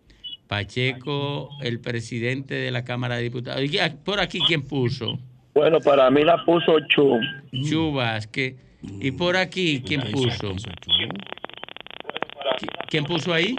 Pacheco, 0.46 1.48
el 1.62 1.80
presidente 1.80 2.54
de 2.54 2.70
la 2.70 2.84
Cámara 2.84 3.16
de 3.16 3.22
Diputados. 3.24 3.62
¿Y 3.64 3.78
por 4.04 4.20
aquí 4.20 4.38
quién 4.46 4.62
puso? 4.62 5.18
Bueno, 5.54 5.78
para 5.80 6.10
mí 6.10 6.22
la 6.22 6.44
puso 6.44 6.76
Chu. 6.88 7.18
Chu 7.68 7.92
Vázquez. 7.92 8.54
¿Y 9.00 9.10
por 9.12 9.36
aquí 9.36 9.82
quién 9.86 10.02
puso? 10.12 10.52
¿Qui- 12.58 12.68
¿Quién 12.88 13.04
puso 13.04 13.32
ahí? 13.32 13.56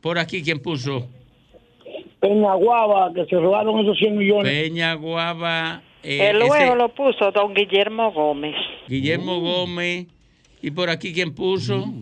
Por 0.00 0.18
aquí 0.18 0.42
quién 0.42 0.60
puso? 0.60 1.08
Peñaguaba, 2.20 3.12
que 3.12 3.24
se 3.26 3.36
robaron 3.36 3.80
esos 3.80 3.98
100 3.98 4.16
millones. 4.16 4.52
Peña 4.52 4.94
Guava. 4.94 5.82
eh, 6.04 6.30
el 6.30 6.42
ese- 6.42 6.50
huevo 6.50 6.76
lo 6.76 6.88
puso 6.94 7.30
don 7.32 7.52
Guillermo 7.54 8.12
Gómez. 8.12 8.54
Guillermo 8.88 9.40
Gómez. 9.40 10.06
¿Y 10.62 10.70
por 10.70 10.88
aquí 10.88 11.12
quién 11.12 11.34
puso? 11.34 11.92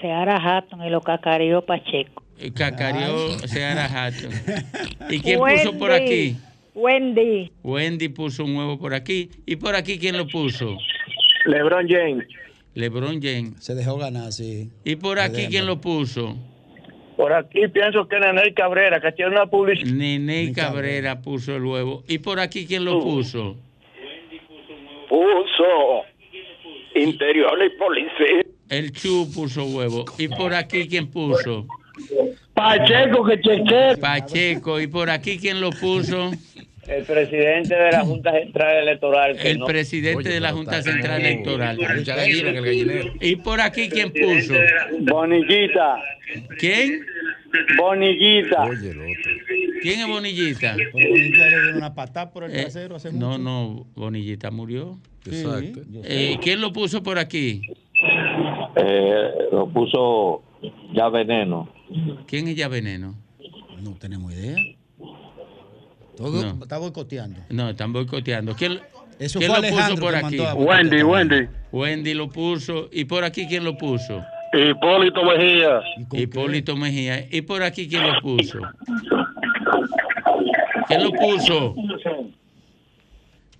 Seara 0.00 0.36
Hatton 0.36 0.82
y 0.84 0.90
lo 0.90 1.02
cacareó 1.02 1.64
Pacheco. 1.64 2.22
Eh, 2.38 2.50
Cacario 2.52 3.38
Seara 3.40 3.84
Hatton. 3.84 4.32
¿Y 5.10 5.20
quién 5.20 5.38
puso 5.38 5.78
por 5.78 5.92
aquí? 5.92 6.36
Wendy. 6.74 7.52
Wendy 7.62 8.08
puso 8.08 8.44
un 8.44 8.56
huevo 8.56 8.78
por 8.78 8.94
aquí. 8.94 9.28
¿Y 9.44 9.56
por 9.56 9.74
aquí 9.76 9.98
quién 9.98 10.16
lo 10.16 10.26
puso? 10.26 10.78
LeBron 11.44 11.86
James. 11.86 12.26
LeBron 12.74 13.20
James. 13.20 13.62
Se 13.62 13.74
dejó 13.74 13.98
ganar, 13.98 14.32
sí. 14.32 14.70
¿Y 14.84 14.96
por 14.96 15.18
aquí 15.20 15.48
quién 15.48 15.66
lo 15.66 15.80
puso? 15.80 16.36
Por 17.16 17.34
aquí 17.34 17.68
pienso 17.68 18.08
que 18.08 18.18
Nenel 18.18 18.54
Cabrera, 18.54 18.98
que 18.98 19.12
tiene 19.12 19.32
una 19.32 19.44
publicidad. 19.44 19.92
Nene 19.92 20.52
Cabrera 20.54 21.20
puso 21.20 21.54
el 21.54 21.64
huevo. 21.64 22.02
¿Y 22.08 22.18
por 22.18 22.40
aquí 22.40 22.66
quién 22.66 22.86
lo 22.86 23.00
puso? 23.00 23.56
Puso 25.06 26.04
interior 26.94 27.58
y 27.64 27.70
policía. 27.78 28.42
El 28.68 28.92
Chu 28.92 29.28
puso 29.34 29.64
huevo. 29.64 30.04
¿Y 30.18 30.28
por 30.28 30.54
aquí 30.54 30.86
quién 30.88 31.08
puso? 31.10 31.66
Pacheco, 32.54 33.24
que 33.24 33.40
cheque. 33.40 33.96
Pacheco. 34.00 34.80
¿Y 34.80 34.86
por 34.86 35.10
aquí 35.10 35.38
quién 35.38 35.60
lo 35.60 35.70
puso? 35.70 36.30
El 36.86 37.04
presidente 37.04 37.74
de 37.74 37.90
la 37.92 38.00
Junta 38.04 38.32
Central 38.32 38.76
Electoral. 38.78 39.36
que 39.38 39.50
El 39.50 39.58
no- 39.60 39.66
presidente 39.66 40.28
de 40.28 40.40
la 40.40 40.52
Junta 40.52 40.82
Central 40.82 41.20
Electoral. 41.20 41.78
¿Y 43.20 43.36
por 43.36 43.60
aquí 43.60 43.88
quién 43.88 44.12
puso? 44.12 44.54
Boniquita. 45.00 45.96
¿Quién? 46.58 47.04
Bonillita. 47.78 48.68
¿Quién 49.82 50.00
es 50.00 50.06
Bonillita? 50.06 50.76
Bonillita 50.92 51.48
le 51.48 51.62
dio 51.62 51.76
una 51.76 51.94
patada 51.94 52.30
por 52.30 52.44
el 52.44 52.54
Eh, 52.54 52.62
trasero 52.62 52.96
hace 52.96 53.12
no, 53.12 53.30
mucho. 53.30 53.38
no, 53.38 53.86
Bonillita 53.94 54.50
murió. 54.50 54.98
Exacto. 55.26 55.80
Eh, 56.04 56.38
¿Quién 56.42 56.60
lo 56.60 56.72
puso 56.72 57.02
por 57.02 57.18
aquí? 57.18 57.62
Eh, 58.76 59.30
lo 59.52 59.68
puso 59.68 60.42
ya 60.94 61.08
veneno. 61.08 61.68
¿Quién 62.26 62.48
es 62.48 62.56
ya 62.56 62.68
veneno? 62.68 63.14
No 63.82 63.94
tenemos 63.96 64.32
idea. 64.32 64.56
Todo 66.16 66.42
No. 66.54 66.62
está 66.62 66.78
boicoteando. 66.78 67.40
No, 67.48 67.70
están 67.70 67.92
boicoteando. 67.92 68.54
¿Quién, 68.54 68.78
Eso 69.18 69.38
quién 69.38 69.50
fue 69.52 69.62
lo 69.70 69.76
puso 69.76 69.96
por 69.96 70.14
aquí? 70.14 70.38
Wendy, 70.38 71.02
Wendy. 71.02 71.48
Wendy 71.72 72.14
lo 72.14 72.28
puso. 72.28 72.88
¿Y 72.92 73.06
por 73.06 73.24
aquí 73.24 73.46
quién 73.46 73.64
lo 73.64 73.76
puso? 73.76 74.22
Hipólito 74.52 75.24
Mejía. 75.24 75.80
Hipólito 76.12 76.76
Mejía. 76.76 77.26
¿Y 77.30 77.42
por 77.42 77.62
aquí 77.62 77.88
quién 77.88 78.06
lo 78.06 78.20
puso? 78.20 78.58
¿Quién 80.88 81.04
lo 81.04 81.12
puso? 81.12 81.74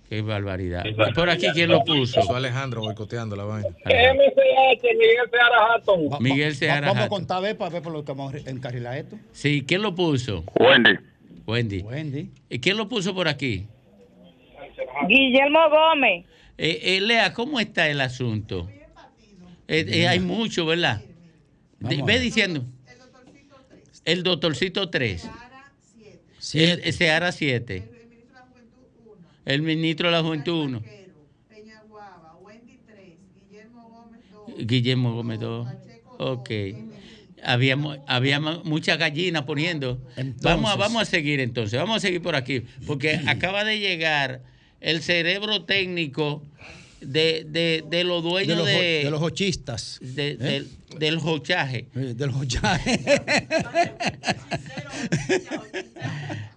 Qué 0.09 0.21
barbaridad. 0.21 0.83
¿Y 0.85 1.13
por 1.13 1.29
aquí 1.29 1.47
quién 1.53 1.69
lo 1.69 1.85
puso? 1.85 2.21
Fue 2.23 2.35
Alejandro 2.35 2.81
boicoteando 2.81 3.35
la 3.37 3.45
vaina. 3.45 3.69
MCH, 3.69 4.83
Miguel 4.83 5.29
Seara 5.31 5.73
Hatton. 5.73 6.09
Miguel 6.19 6.55
Seara 6.55 6.87
Vamos 6.87 7.05
a 7.05 7.07
contar 7.07 7.37
a 7.37 7.39
ver 7.39 7.57
para 7.57 7.71
ver 7.71 7.81
por 7.81 7.93
lo 7.93 8.03
que 8.03 8.11
vamos 8.11 8.33
a 8.33 8.49
encarrilar 8.49 8.97
esto. 8.97 9.17
Sí, 9.31 9.63
¿quién 9.65 9.81
lo 9.81 9.95
puso? 9.95 10.43
Wendy. 10.59 10.97
Wendy. 11.47 11.81
Wendy. 11.81 12.29
¿Y 12.49 12.59
quién 12.59 12.75
lo 12.75 12.89
puso 12.89 13.15
por 13.15 13.29
aquí? 13.29 13.67
Guillermo 15.07 15.69
Gómez. 15.69 16.25
Eh, 16.57 16.97
eh, 16.97 17.01
Lea, 17.01 17.33
¿cómo 17.33 17.61
está 17.61 17.87
el 17.87 18.01
asunto? 18.01 18.67
Eh, 19.71 19.85
eh, 19.87 20.07
hay 20.07 20.19
mucho, 20.19 20.65
¿verdad? 20.65 20.99
De- 21.79 21.95
Vamos 21.95 22.01
a 22.01 22.05
ve 22.05 22.19
diciendo. 22.19 22.65
El 24.03 24.23
doctorcito 24.23 24.89
3. 24.89 25.23
El 26.53 26.93
Seara 26.93 27.31
7. 27.31 27.89
El 29.45 29.61
ministro 29.61 30.07
de 30.09 30.11
la 30.11 30.21
Juventud 30.23 30.63
1. 30.65 30.81
Guillermo 34.57 35.15
Gómez 35.15 35.39
2. 35.39 35.67
Ok. 36.19 36.49
Habíamos, 37.43 37.97
habíamos 38.07 38.65
muchas 38.65 38.97
gallinas 38.99 39.43
poniendo. 39.43 39.99
Vamos 40.41 40.71
a, 40.71 40.75
vamos 40.75 41.01
a 41.01 41.05
seguir 41.05 41.39
entonces. 41.39 41.79
Vamos 41.79 41.97
a 41.97 41.99
seguir 42.01 42.21
por 42.21 42.35
aquí. 42.35 42.63
Porque 42.85 43.19
acaba 43.27 43.63
de 43.63 43.79
llegar 43.79 44.43
el 44.81 45.01
cerebro 45.01 45.63
técnico 45.63 46.43
de, 47.01 47.43
de, 47.47 47.83
de 47.89 48.03
los 48.03 48.23
De 48.23 48.29
dueños 48.29 48.57
los, 48.57 48.67
de, 48.67 49.01
de 49.03 49.11
los 49.11 49.21
hochistas. 49.21 49.99
de- 50.01 50.35
del, 50.37 50.67
del 50.97 51.17
hochaje. 51.23 51.87
Eh, 51.95 52.13
Del 52.15 52.29
hochaje. 52.29 52.99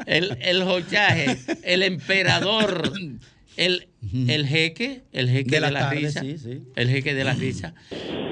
El, 0.07 0.37
el 0.43 0.63
hochaje, 0.63 1.39
el 1.63 1.83
emperador, 1.83 2.93
el, 3.57 3.89
el 4.29 4.47
jeque, 4.47 5.03
el 5.13 5.31
jeque 5.31 5.51
De 5.51 5.57
de 5.57 5.61
la 5.61 5.71
la, 5.71 5.81
tarde, 5.81 5.97
risa. 6.01 6.21
sí, 6.21 6.37
sí. 6.39 6.63
El 6.77 6.91
jeque 6.91 7.15
de 7.15 7.25
la 7.25 7.33
risa. 7.33 7.75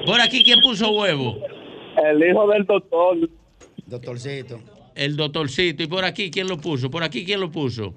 Por 0.04 0.20
aquí, 0.20 0.42
¿quién 0.44 0.60
puso 0.60 0.90
huevo? 0.90 1.38
El 2.04 2.22
hijo 2.28 2.46
del 2.48 2.66
doctor. 2.66 3.30
Doctorcito. 3.86 4.60
El 4.94 5.16
doctorcito. 5.16 5.82
¿Y 5.82 5.86
por 5.86 6.04
aquí 6.04 6.30
quién 6.30 6.46
lo 6.46 6.58
puso? 6.60 6.90
¿Por 6.90 7.02
aquí 7.04 7.24
quién 7.24 7.40
lo 7.40 7.50
puso? 7.50 7.94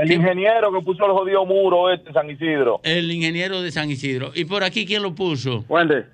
El 0.00 0.12
ingeniero 0.12 0.72
que 0.72 0.80
puso 0.80 1.04
el 1.06 1.12
jodido 1.12 1.44
muro 1.44 1.92
este 1.92 2.08
en 2.08 2.14
San 2.14 2.30
Isidro. 2.30 2.80
El 2.82 3.10
ingeniero 3.10 3.62
de 3.62 3.70
San 3.70 3.90
Isidro. 3.90 4.32
¿Y 4.34 4.44
por 4.44 4.64
aquí 4.64 4.86
quién 4.86 5.02
lo 5.02 5.14
puso? 5.14 5.64
Wendy. 5.68 6.04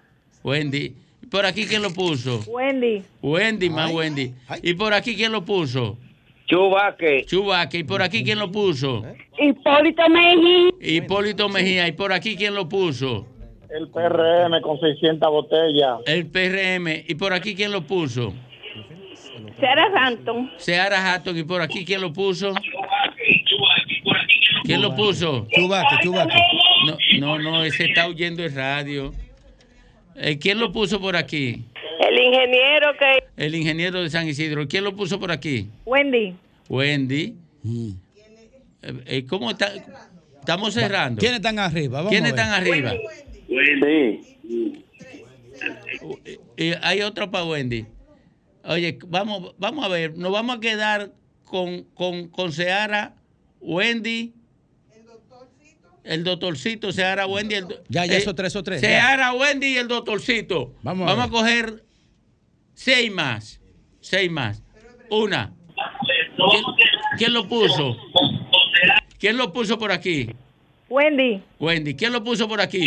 Wendy. 0.42 0.94
¿Y 1.22 1.26
por 1.26 1.46
aquí 1.46 1.66
quién 1.66 1.82
lo 1.82 1.92
puso? 1.92 2.40
Wendy. 2.46 3.02
Wendy, 3.22 3.70
más 3.70 3.92
Wendy. 3.92 4.34
¿Y 4.62 4.74
por 4.74 4.92
aquí 4.92 5.14
quién 5.14 5.32
lo 5.32 5.44
puso? 5.44 5.98
Chubaque. 6.46 7.24
Chubaque. 7.26 7.78
¿Y 7.78 7.84
por 7.84 8.02
aquí 8.02 8.24
quién 8.24 8.38
lo 8.38 8.50
puso? 8.50 9.04
Hipólito 9.38 10.08
Mejía. 10.08 10.70
Hipólito 10.80 11.48
Mejía. 11.48 11.88
¿Y 11.88 11.92
por 11.92 12.12
aquí 12.12 12.36
quién 12.36 12.54
lo 12.54 12.68
puso? 12.68 13.26
El 13.70 13.88
PRM 13.88 14.60
con 14.60 14.78
600 14.78 15.30
botellas. 15.30 16.00
El 16.06 16.26
PRM. 16.26 17.04
¿Y 17.08 17.14
por 17.14 17.32
aquí 17.32 17.54
quién 17.54 17.72
lo 17.72 17.86
puso? 17.86 18.34
Sara 19.58 19.90
Santos. 19.92 20.36
Seara 20.58 21.14
Hatton. 21.14 21.38
¿Y 21.38 21.44
por 21.44 21.62
aquí 21.62 21.84
quién 21.84 22.00
lo 22.00 22.12
puso? 22.12 22.52
¿Quién 24.64 24.82
lo 24.82 24.94
puso? 24.94 25.46
Chubaque, 25.50 25.96
chubaque. 26.02 26.38
No, 27.18 27.38
no, 27.38 27.38
no, 27.38 27.64
ese 27.64 27.86
está 27.86 28.06
oyendo 28.06 28.44
el 28.44 28.54
radio. 28.54 29.12
Eh, 30.16 30.38
¿Quién 30.38 30.58
lo 30.58 30.72
puso 30.72 31.00
por 31.00 31.16
aquí? 31.16 31.64
El 32.00 32.20
ingeniero 32.20 32.92
que. 32.98 33.24
El 33.36 33.54
ingeniero 33.54 34.02
de 34.02 34.10
San 34.10 34.28
Isidro. 34.28 34.66
¿Quién 34.68 34.84
lo 34.84 34.94
puso 34.94 35.18
por 35.18 35.30
aquí? 35.30 35.68
Wendy. 35.84 36.34
Wendy. 36.68 37.34
Eh, 38.82 38.92
eh, 39.06 39.24
¿Cómo 39.26 39.50
está? 39.50 39.72
Estamos 40.40 40.74
cerrando. 40.74 41.20
¿Quiénes 41.20 41.38
están 41.38 41.58
arriba? 41.58 41.98
Vamos 41.98 42.10
¿Quiénes 42.10 42.30
están 42.30 42.50
arriba? 42.50 42.92
Eh, 46.56 46.78
hay 46.82 47.02
otro 47.02 47.30
para 47.30 47.44
Wendy. 47.44 47.86
Oye, 48.64 48.98
vamos, 49.06 49.54
vamos 49.58 49.84
a 49.84 49.88
ver, 49.88 50.16
nos 50.16 50.32
vamos 50.32 50.56
a 50.56 50.60
quedar 50.60 51.12
con, 51.44 51.82
con, 51.94 52.28
con 52.28 52.52
Seara, 52.52 53.14
Wendy, 53.60 54.32
el 56.04 56.24
doctorcito, 56.24 56.92
Seara, 56.92 57.26
Wendy. 57.26 57.54
El, 57.54 57.68
do- 57.68 57.82
Ya, 57.88 58.06
ya, 58.06 58.14
eh, 58.14 58.18
esos 58.18 58.34
tres, 58.34 58.48
esos 58.48 58.64
tres, 58.64 58.80
ya. 58.80 58.88
Seara, 58.88 59.32
Wendy 59.34 59.74
y 59.74 59.76
el 59.76 59.88
doctorcito. 59.88 60.74
Vamos 60.82 61.08
a 61.08 61.14
Vamos 61.14 61.26
a, 61.26 61.30
coger 61.30 61.84
seis 62.74 63.10
más. 63.12 63.60
Seis 64.00 64.30
más. 64.30 64.62
Una. 65.10 65.52
¿Quién, 66.50 66.64
quién 67.18 67.32
lo 67.34 67.46
puso? 67.48 67.96
¿Quién 69.18 69.36
lo 69.36 69.52
puso 69.52 69.78
por 69.78 69.92
aquí? 69.92 70.30
Wendy. 70.88 71.40
Wendy. 71.60 71.94
¿Quién 71.94 72.12
lo 72.12 72.22
puso 72.24 72.48
por 72.48 72.60
aquí? 72.60 72.86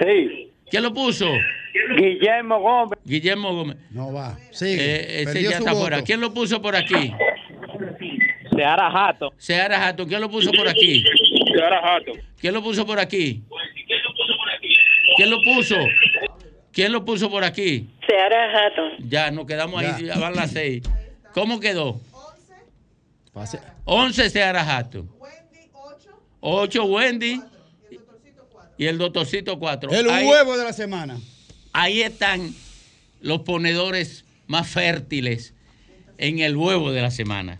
Sí. 0.00 0.50
¿Quién 0.70 0.82
lo 0.82 0.92
puso? 0.94 1.26
Guillermo 1.96 2.60
Gómez. 2.60 2.98
Guillermo 3.04 3.54
Gómez. 3.54 3.76
No 3.90 4.12
va. 4.12 4.38
Sigue. 4.50 4.74
Eh, 5.20 5.22
ese 5.22 5.42
ya 5.42 5.50
está 5.58 5.74
fuera. 5.74 6.02
¿Quién 6.02 6.20
lo 6.20 6.32
puso 6.32 6.60
por 6.60 6.74
aquí? 6.74 7.12
Seara 8.54 8.90
Jato. 8.90 9.32
Seara 9.36 9.86
Hatton. 9.86 10.08
¿Quién 10.08 10.20
lo 10.20 10.30
puso 10.30 10.50
por 10.52 10.66
aquí? 10.68 11.04
Jato. 11.60 12.12
¿Quién 12.38 12.54
lo 12.54 12.62
puso 12.62 12.86
por 12.86 12.98
aquí? 12.98 13.42
¿Quién 15.16 15.30
lo 15.30 15.42
puso? 15.42 15.76
¿Quién 16.72 16.92
lo 16.92 17.04
puso 17.04 17.30
por 17.30 17.42
aquí? 17.44 17.88
Seara 18.06 18.66
Hatton. 18.66 19.08
Ya, 19.08 19.30
nos 19.30 19.46
quedamos 19.46 19.80
ahí, 19.82 20.04
Ya. 20.06 20.14
ya 20.14 20.20
van 20.20 20.34
las 20.36 20.50
seis. 20.50 20.82
¿Cómo 21.32 21.58
quedó? 21.60 22.00
Pase. 23.32 23.60
11 23.84 24.30
Seara 24.30 24.62
Hatton. 24.76 25.10
8 26.40 26.84
Wendy. 26.84 27.40
Y 28.78 28.86
el 28.86 28.98
doctorcito 28.98 29.58
4. 29.58 29.90
El 29.90 30.10
ahí, 30.10 30.26
huevo 30.26 30.56
de 30.56 30.64
la 30.64 30.72
semana. 30.72 31.18
ahí 31.72 32.02
están 32.02 32.54
los 33.22 33.40
ponedores 33.40 34.24
más 34.46 34.68
fértiles 34.68 35.54
en 36.18 36.38
el 36.40 36.56
huevo 36.56 36.92
de 36.92 37.00
la 37.02 37.10
semana. 37.10 37.58